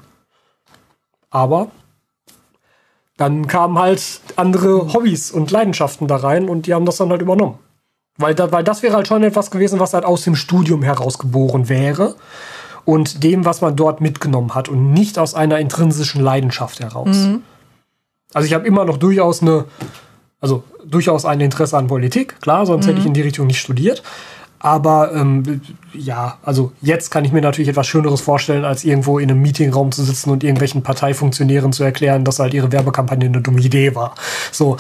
[1.30, 1.70] Aber
[3.18, 7.22] dann kamen halt andere Hobbys und Leidenschaften da rein und die haben das dann halt
[7.22, 7.60] übernommen.
[8.20, 11.70] Weil, da, weil das wäre halt schon etwas gewesen, was halt aus dem Studium herausgeboren
[11.70, 12.16] wäre
[12.84, 17.16] und dem, was man dort mitgenommen hat und nicht aus einer intrinsischen Leidenschaft heraus.
[17.16, 17.44] Mhm.
[18.34, 19.66] Also ich habe immer noch durchaus eine,
[20.42, 22.90] also durchaus ein Interesse an Politik, klar, sonst mhm.
[22.90, 24.04] hätte ich in die Richtung nicht studiert.
[24.60, 25.62] Aber ähm,
[25.94, 29.94] ja, also jetzt kann ich mir natürlich etwas Schöneres vorstellen, als irgendwo in einem Meetingraum
[29.94, 34.16] zu sitzen und irgendwelchen Parteifunktionären zu erklären, dass halt ihre Werbekampagne eine dumme Idee war.
[34.52, 34.76] So,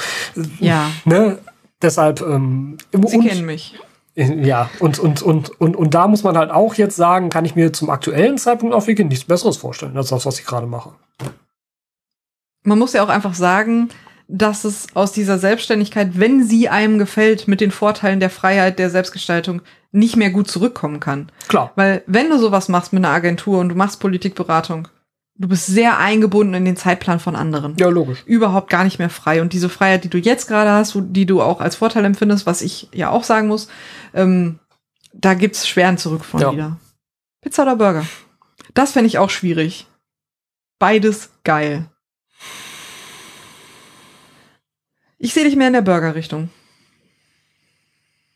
[0.59, 0.91] ja.
[1.05, 1.37] ne?
[1.81, 3.79] Deshalb, ähm, Sie und, kennen mich.
[4.15, 7.55] Ja, und, und, und, und, und da muss man halt auch jetzt sagen, kann ich
[7.55, 10.91] mir zum aktuellen Zeitpunkt auf Wiki nichts Besseres vorstellen, als das, was ich gerade mache.
[12.63, 13.89] Man muss ja auch einfach sagen,
[14.27, 18.89] dass es aus dieser Selbstständigkeit, wenn sie einem gefällt, mit den Vorteilen der Freiheit, der
[18.89, 21.31] Selbstgestaltung, nicht mehr gut zurückkommen kann.
[21.47, 21.71] Klar.
[21.75, 24.87] Weil wenn du sowas machst mit einer Agentur und du machst Politikberatung,
[25.39, 27.75] du bist sehr eingebunden in den Zeitplan von anderen.
[27.79, 28.23] Ja, logisch.
[28.25, 29.41] Überhaupt gar nicht mehr frei.
[29.41, 32.61] Und diese Freiheit, die du jetzt gerade hast, die du auch als Vorteil empfindest, was
[32.61, 33.69] ich ja auch sagen muss,
[34.13, 34.59] ähm,
[35.13, 36.51] da gibt's schweren Zurück von ja.
[36.51, 36.77] wieder.
[37.41, 38.05] Pizza oder Burger?
[38.73, 39.87] Das fände ich auch schwierig.
[40.77, 41.89] Beides geil.
[45.17, 46.49] Ich sehe dich mehr in der Burger-Richtung.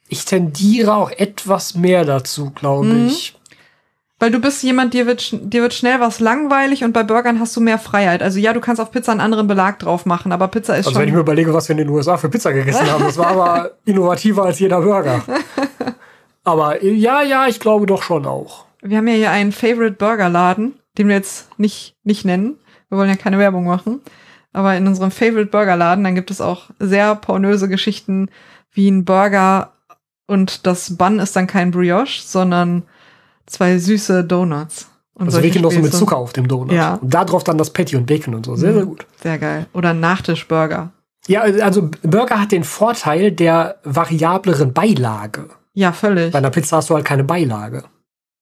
[0.07, 3.07] Ich tendiere auch etwas mehr dazu, glaube mhm.
[3.07, 3.35] ich.
[4.23, 7.57] Weil du bist jemand, dir wird, dir wird schnell was langweilig und bei Burgern hast
[7.57, 8.23] du mehr Freiheit.
[8.23, 10.97] Also ja, du kannst auf Pizza einen anderen Belag drauf machen, aber Pizza ist Also
[10.97, 11.15] wenn ich schon.
[11.15, 14.45] mir überlege, was wir in den USA für Pizza gegessen haben, das war aber innovativer
[14.45, 15.21] als jeder Burger.
[16.45, 18.63] Aber ja, ja, ich glaube doch schon auch.
[18.81, 22.57] Wir haben ja hier einen Favorite Burger Laden, den wir jetzt nicht, nicht nennen.
[22.87, 23.99] Wir wollen ja keine Werbung machen.
[24.53, 28.29] Aber in unserem Favorite Burger Laden, dann gibt es auch sehr pornöse Geschichten
[28.71, 29.73] wie ein Burger
[30.27, 32.83] und das Bun ist dann kein Brioche, sondern
[33.45, 34.87] zwei süße Donuts.
[35.15, 35.93] Und Also so mit.
[35.93, 36.71] Zucker auf dem Donut.
[36.71, 36.95] Ja.
[36.95, 38.55] Und da drauf dann das Patty und Bacon und so.
[38.55, 39.05] Sehr, sehr gut.
[39.21, 39.67] Sehr geil.
[39.73, 40.91] Oder Nachtischburger.
[41.27, 45.49] Ja, also Burger hat den Vorteil der variableren Beilage.
[45.73, 46.31] Ja, völlig.
[46.31, 47.83] Bei einer Pizza hast du halt keine Beilage.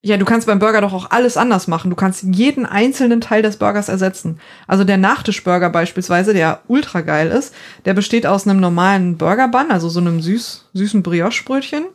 [0.03, 1.91] Ja, du kannst beim Burger doch auch alles anders machen.
[1.91, 4.39] Du kannst jeden einzelnen Teil des Burgers ersetzen.
[4.67, 7.53] Also der Nachtischburger beispielsweise, der ultra geil ist,
[7.85, 11.85] der besteht aus einem normalen Burger-Bun, also so einem süß, süßen Brioche-Brötchen.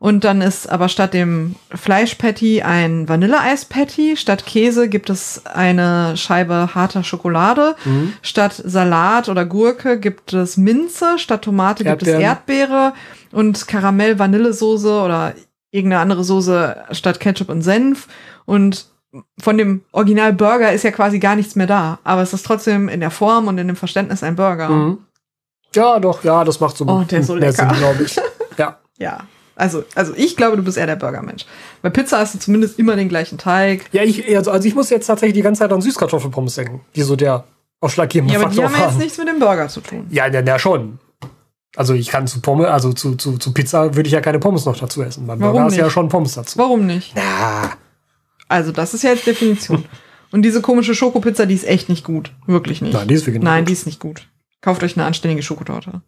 [0.00, 4.16] Und dann ist aber statt dem Fleischpatty ein Vanilleeis-Patty.
[4.16, 7.74] Statt Käse gibt es eine Scheibe harter Schokolade.
[8.22, 11.18] Statt Salat oder Gurke gibt es Minze.
[11.18, 12.22] Statt Tomate gibt es Erdbeeren.
[12.70, 12.92] Erdbeere
[13.32, 15.34] und Karamell-Vanillesoße oder
[15.72, 18.06] irgendeine andere Soße statt Ketchup und Senf.
[18.46, 18.86] Und
[19.40, 21.98] von dem Original Burger ist ja quasi gar nichts mehr da.
[22.04, 24.68] Aber es ist trotzdem in der Form und in dem Verständnis ein Burger.
[24.68, 24.98] Mhm.
[25.74, 27.52] Ja, doch, ja, das macht so Oh, der ist so lecker.
[27.68, 28.16] Sinn, glaube ich.
[28.56, 28.78] Ja.
[28.98, 29.18] Ja.
[29.58, 31.44] Also, also ich glaube, du bist eher der Burgermensch.
[31.82, 33.86] Bei Pizza hast du zumindest immer den gleichen Teig.
[33.90, 37.02] Ja, ich, also, also ich muss jetzt tatsächlich die ganze Zeit an Süßkartoffelpommes denken, die
[37.02, 37.44] so der
[37.80, 40.06] ausschlaggebende Ja, aber die haben ja jetzt nichts mit dem Burger zu tun.
[40.10, 41.00] Ja, ja, ja, schon.
[41.76, 44.64] Also ich kann zu Pommes, also zu, zu, zu Pizza würde ich ja keine Pommes
[44.64, 45.26] noch dazu essen.
[45.26, 45.92] Beim Warum Burger hast du ja nicht?
[45.92, 46.58] schon Pommes dazu.
[46.58, 47.16] Warum nicht?
[47.16, 47.72] Ja.
[48.48, 49.84] Also, das ist ja jetzt Definition.
[50.30, 52.32] Und diese komische Schokopizza, die ist echt nicht gut.
[52.46, 52.92] Wirklich nicht.
[52.92, 53.68] Nein, die ist wirklich nicht Nein, gut.
[53.68, 54.28] die ist nicht gut.
[54.60, 56.02] Kauft euch eine anständige Schokotorte.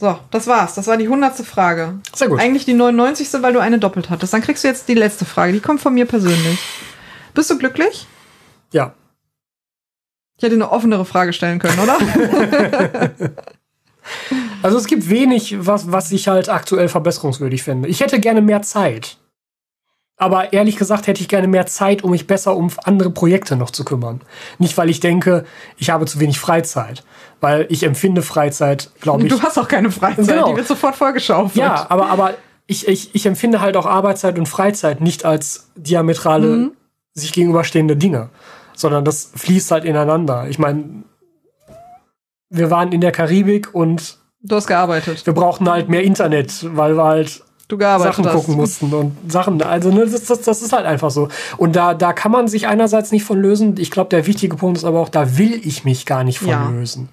[0.00, 0.74] So, das war's.
[0.74, 2.00] Das war die hundertste Frage.
[2.14, 2.40] Sehr gut.
[2.40, 3.28] Eigentlich die 99.
[3.42, 4.32] weil du eine doppelt hattest.
[4.32, 5.52] Dann kriegst du jetzt die letzte Frage.
[5.52, 6.58] Die kommt von mir persönlich.
[7.34, 8.06] Bist du glücklich?
[8.72, 8.94] Ja.
[10.38, 11.98] Ich hätte eine offenere Frage stellen können, oder?
[14.62, 17.88] Also es gibt wenig, was, was ich halt aktuell verbesserungswürdig finde.
[17.88, 19.16] Ich hätte gerne mehr Zeit.
[20.20, 23.70] Aber ehrlich gesagt hätte ich gerne mehr Zeit, um mich besser um andere Projekte noch
[23.70, 24.20] zu kümmern.
[24.58, 25.44] Nicht, weil ich denke,
[25.78, 27.02] ich habe zu wenig Freizeit.
[27.40, 29.30] Weil ich empfinde Freizeit, glaube ich.
[29.32, 30.26] Du hast auch keine Freizeit.
[30.28, 30.50] Genau.
[30.50, 31.56] Die wird sofort vollgeschaufelt.
[31.56, 32.34] Ja, aber, aber
[32.66, 36.72] ich, ich, ich empfinde halt auch Arbeitszeit und Freizeit nicht als diametrale, Mhm.
[37.14, 38.28] sich gegenüberstehende Dinge,
[38.76, 40.46] sondern das fließt halt ineinander.
[40.50, 41.02] Ich meine,
[42.50, 45.24] wir waren in der Karibik und Du hast gearbeitet.
[45.26, 48.34] wir brauchten halt mehr Internet, weil wir halt Du gearbeitet Sachen hast.
[48.34, 49.62] gucken mussten und Sachen.
[49.62, 51.28] Also ne, das, das, das ist halt einfach so.
[51.56, 53.76] Und da, da kann man sich einerseits nicht von lösen.
[53.78, 56.48] Ich glaube, der wichtige Punkt ist aber auch, da will ich mich gar nicht von
[56.48, 56.68] Ja.
[56.68, 57.08] lösen.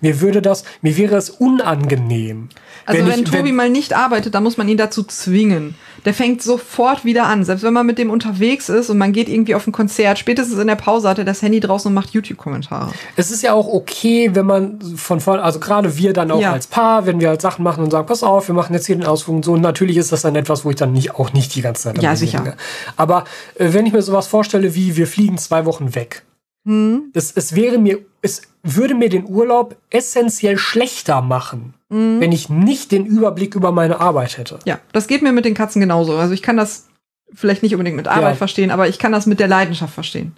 [0.00, 2.48] Mir würde das, mir wäre es unangenehm.
[2.86, 5.74] Also wenn, ich- Tobi mal nicht arbeitet, dann muss man ihn dazu zwingen.
[6.04, 7.44] Der fängt sofort wieder an.
[7.44, 10.58] Selbst wenn man mit dem unterwegs ist und man geht irgendwie auf ein Konzert, spätestens
[10.58, 12.92] in der Pause hat er das Handy draußen und macht YouTube-Kommentare.
[13.16, 16.52] Es ist ja auch okay, wenn man von vorn, also gerade wir dann auch Ja.
[16.52, 18.94] als Paar, wenn wir halt Sachen machen und sagen, pass auf, wir machen jetzt hier
[18.96, 19.52] den Ausflug und so.
[19.54, 22.00] Und natürlich ist das dann etwas, wo ich dann nicht auch nicht die ganze Zeit
[22.02, 22.38] Ja, sicher.
[22.38, 22.56] hänge.
[22.96, 23.24] Aber
[23.56, 26.22] äh, wenn ich mir sowas vorstelle, wie wir fliegen zwei Wochen weg,
[26.66, 27.12] Hm?
[27.14, 32.18] es, es wäre mir, es würde mir den Urlaub essentiell schlechter machen, Mhm.
[32.20, 34.58] wenn ich nicht den Überblick über meine Arbeit hätte.
[34.64, 36.16] Ja, das geht mir mit den Katzen genauso.
[36.16, 36.88] Also ich kann das
[37.32, 38.34] vielleicht nicht unbedingt mit Arbeit Ja.
[38.34, 40.34] verstehen, aber ich kann das mit der Leidenschaft verstehen.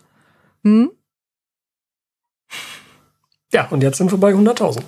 [0.65, 0.90] Hm?
[3.52, 4.82] Ja, und jetzt sind wir bei 100.000.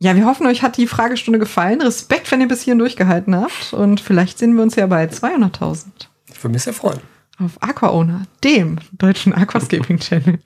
[0.00, 1.80] Ja, wir hoffen, euch hat die Fragestunde gefallen.
[1.82, 3.72] Respekt, wenn ihr bis hierhin durchgehalten habt.
[3.72, 5.86] Und vielleicht sehen wir uns ja bei 200.000
[6.30, 7.00] Ich würde mich sehr freuen.
[7.38, 10.38] Auf Aqua Owner, dem deutschen Aquascaping Channel.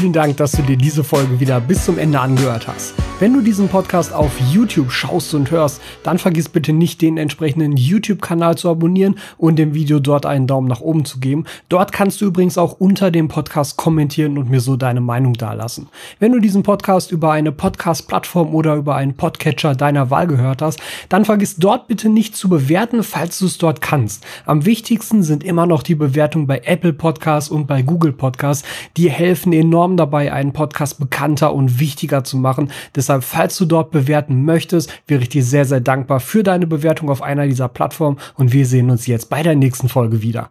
[0.00, 2.94] Vielen Dank, dass du dir diese Folge wieder bis zum Ende angehört hast.
[3.20, 7.76] Wenn du diesen Podcast auf YouTube schaust und hörst, dann vergiss bitte nicht, den entsprechenden
[7.76, 11.44] YouTube-Kanal zu abonnieren und dem Video dort einen Daumen nach oben zu geben.
[11.68, 15.88] Dort kannst du übrigens auch unter dem Podcast kommentieren und mir so deine Meinung dalassen.
[16.18, 20.80] Wenn du diesen Podcast über eine Podcast-Plattform oder über einen Podcatcher deiner Wahl gehört hast,
[21.08, 24.24] dann vergiss dort bitte nicht zu bewerten, falls du es dort kannst.
[24.46, 28.66] Am wichtigsten sind immer noch die Bewertungen bei Apple Podcasts und bei Google Podcasts.
[28.96, 29.52] Die helfen
[29.82, 32.70] enorm dabei, einen Podcast bekannter und wichtiger zu machen.
[32.94, 37.10] Deshalb, falls du dort bewerten möchtest, wäre ich dir sehr, sehr dankbar für deine Bewertung
[37.10, 40.50] auf einer dieser Plattformen und wir sehen uns jetzt bei der nächsten Folge wieder.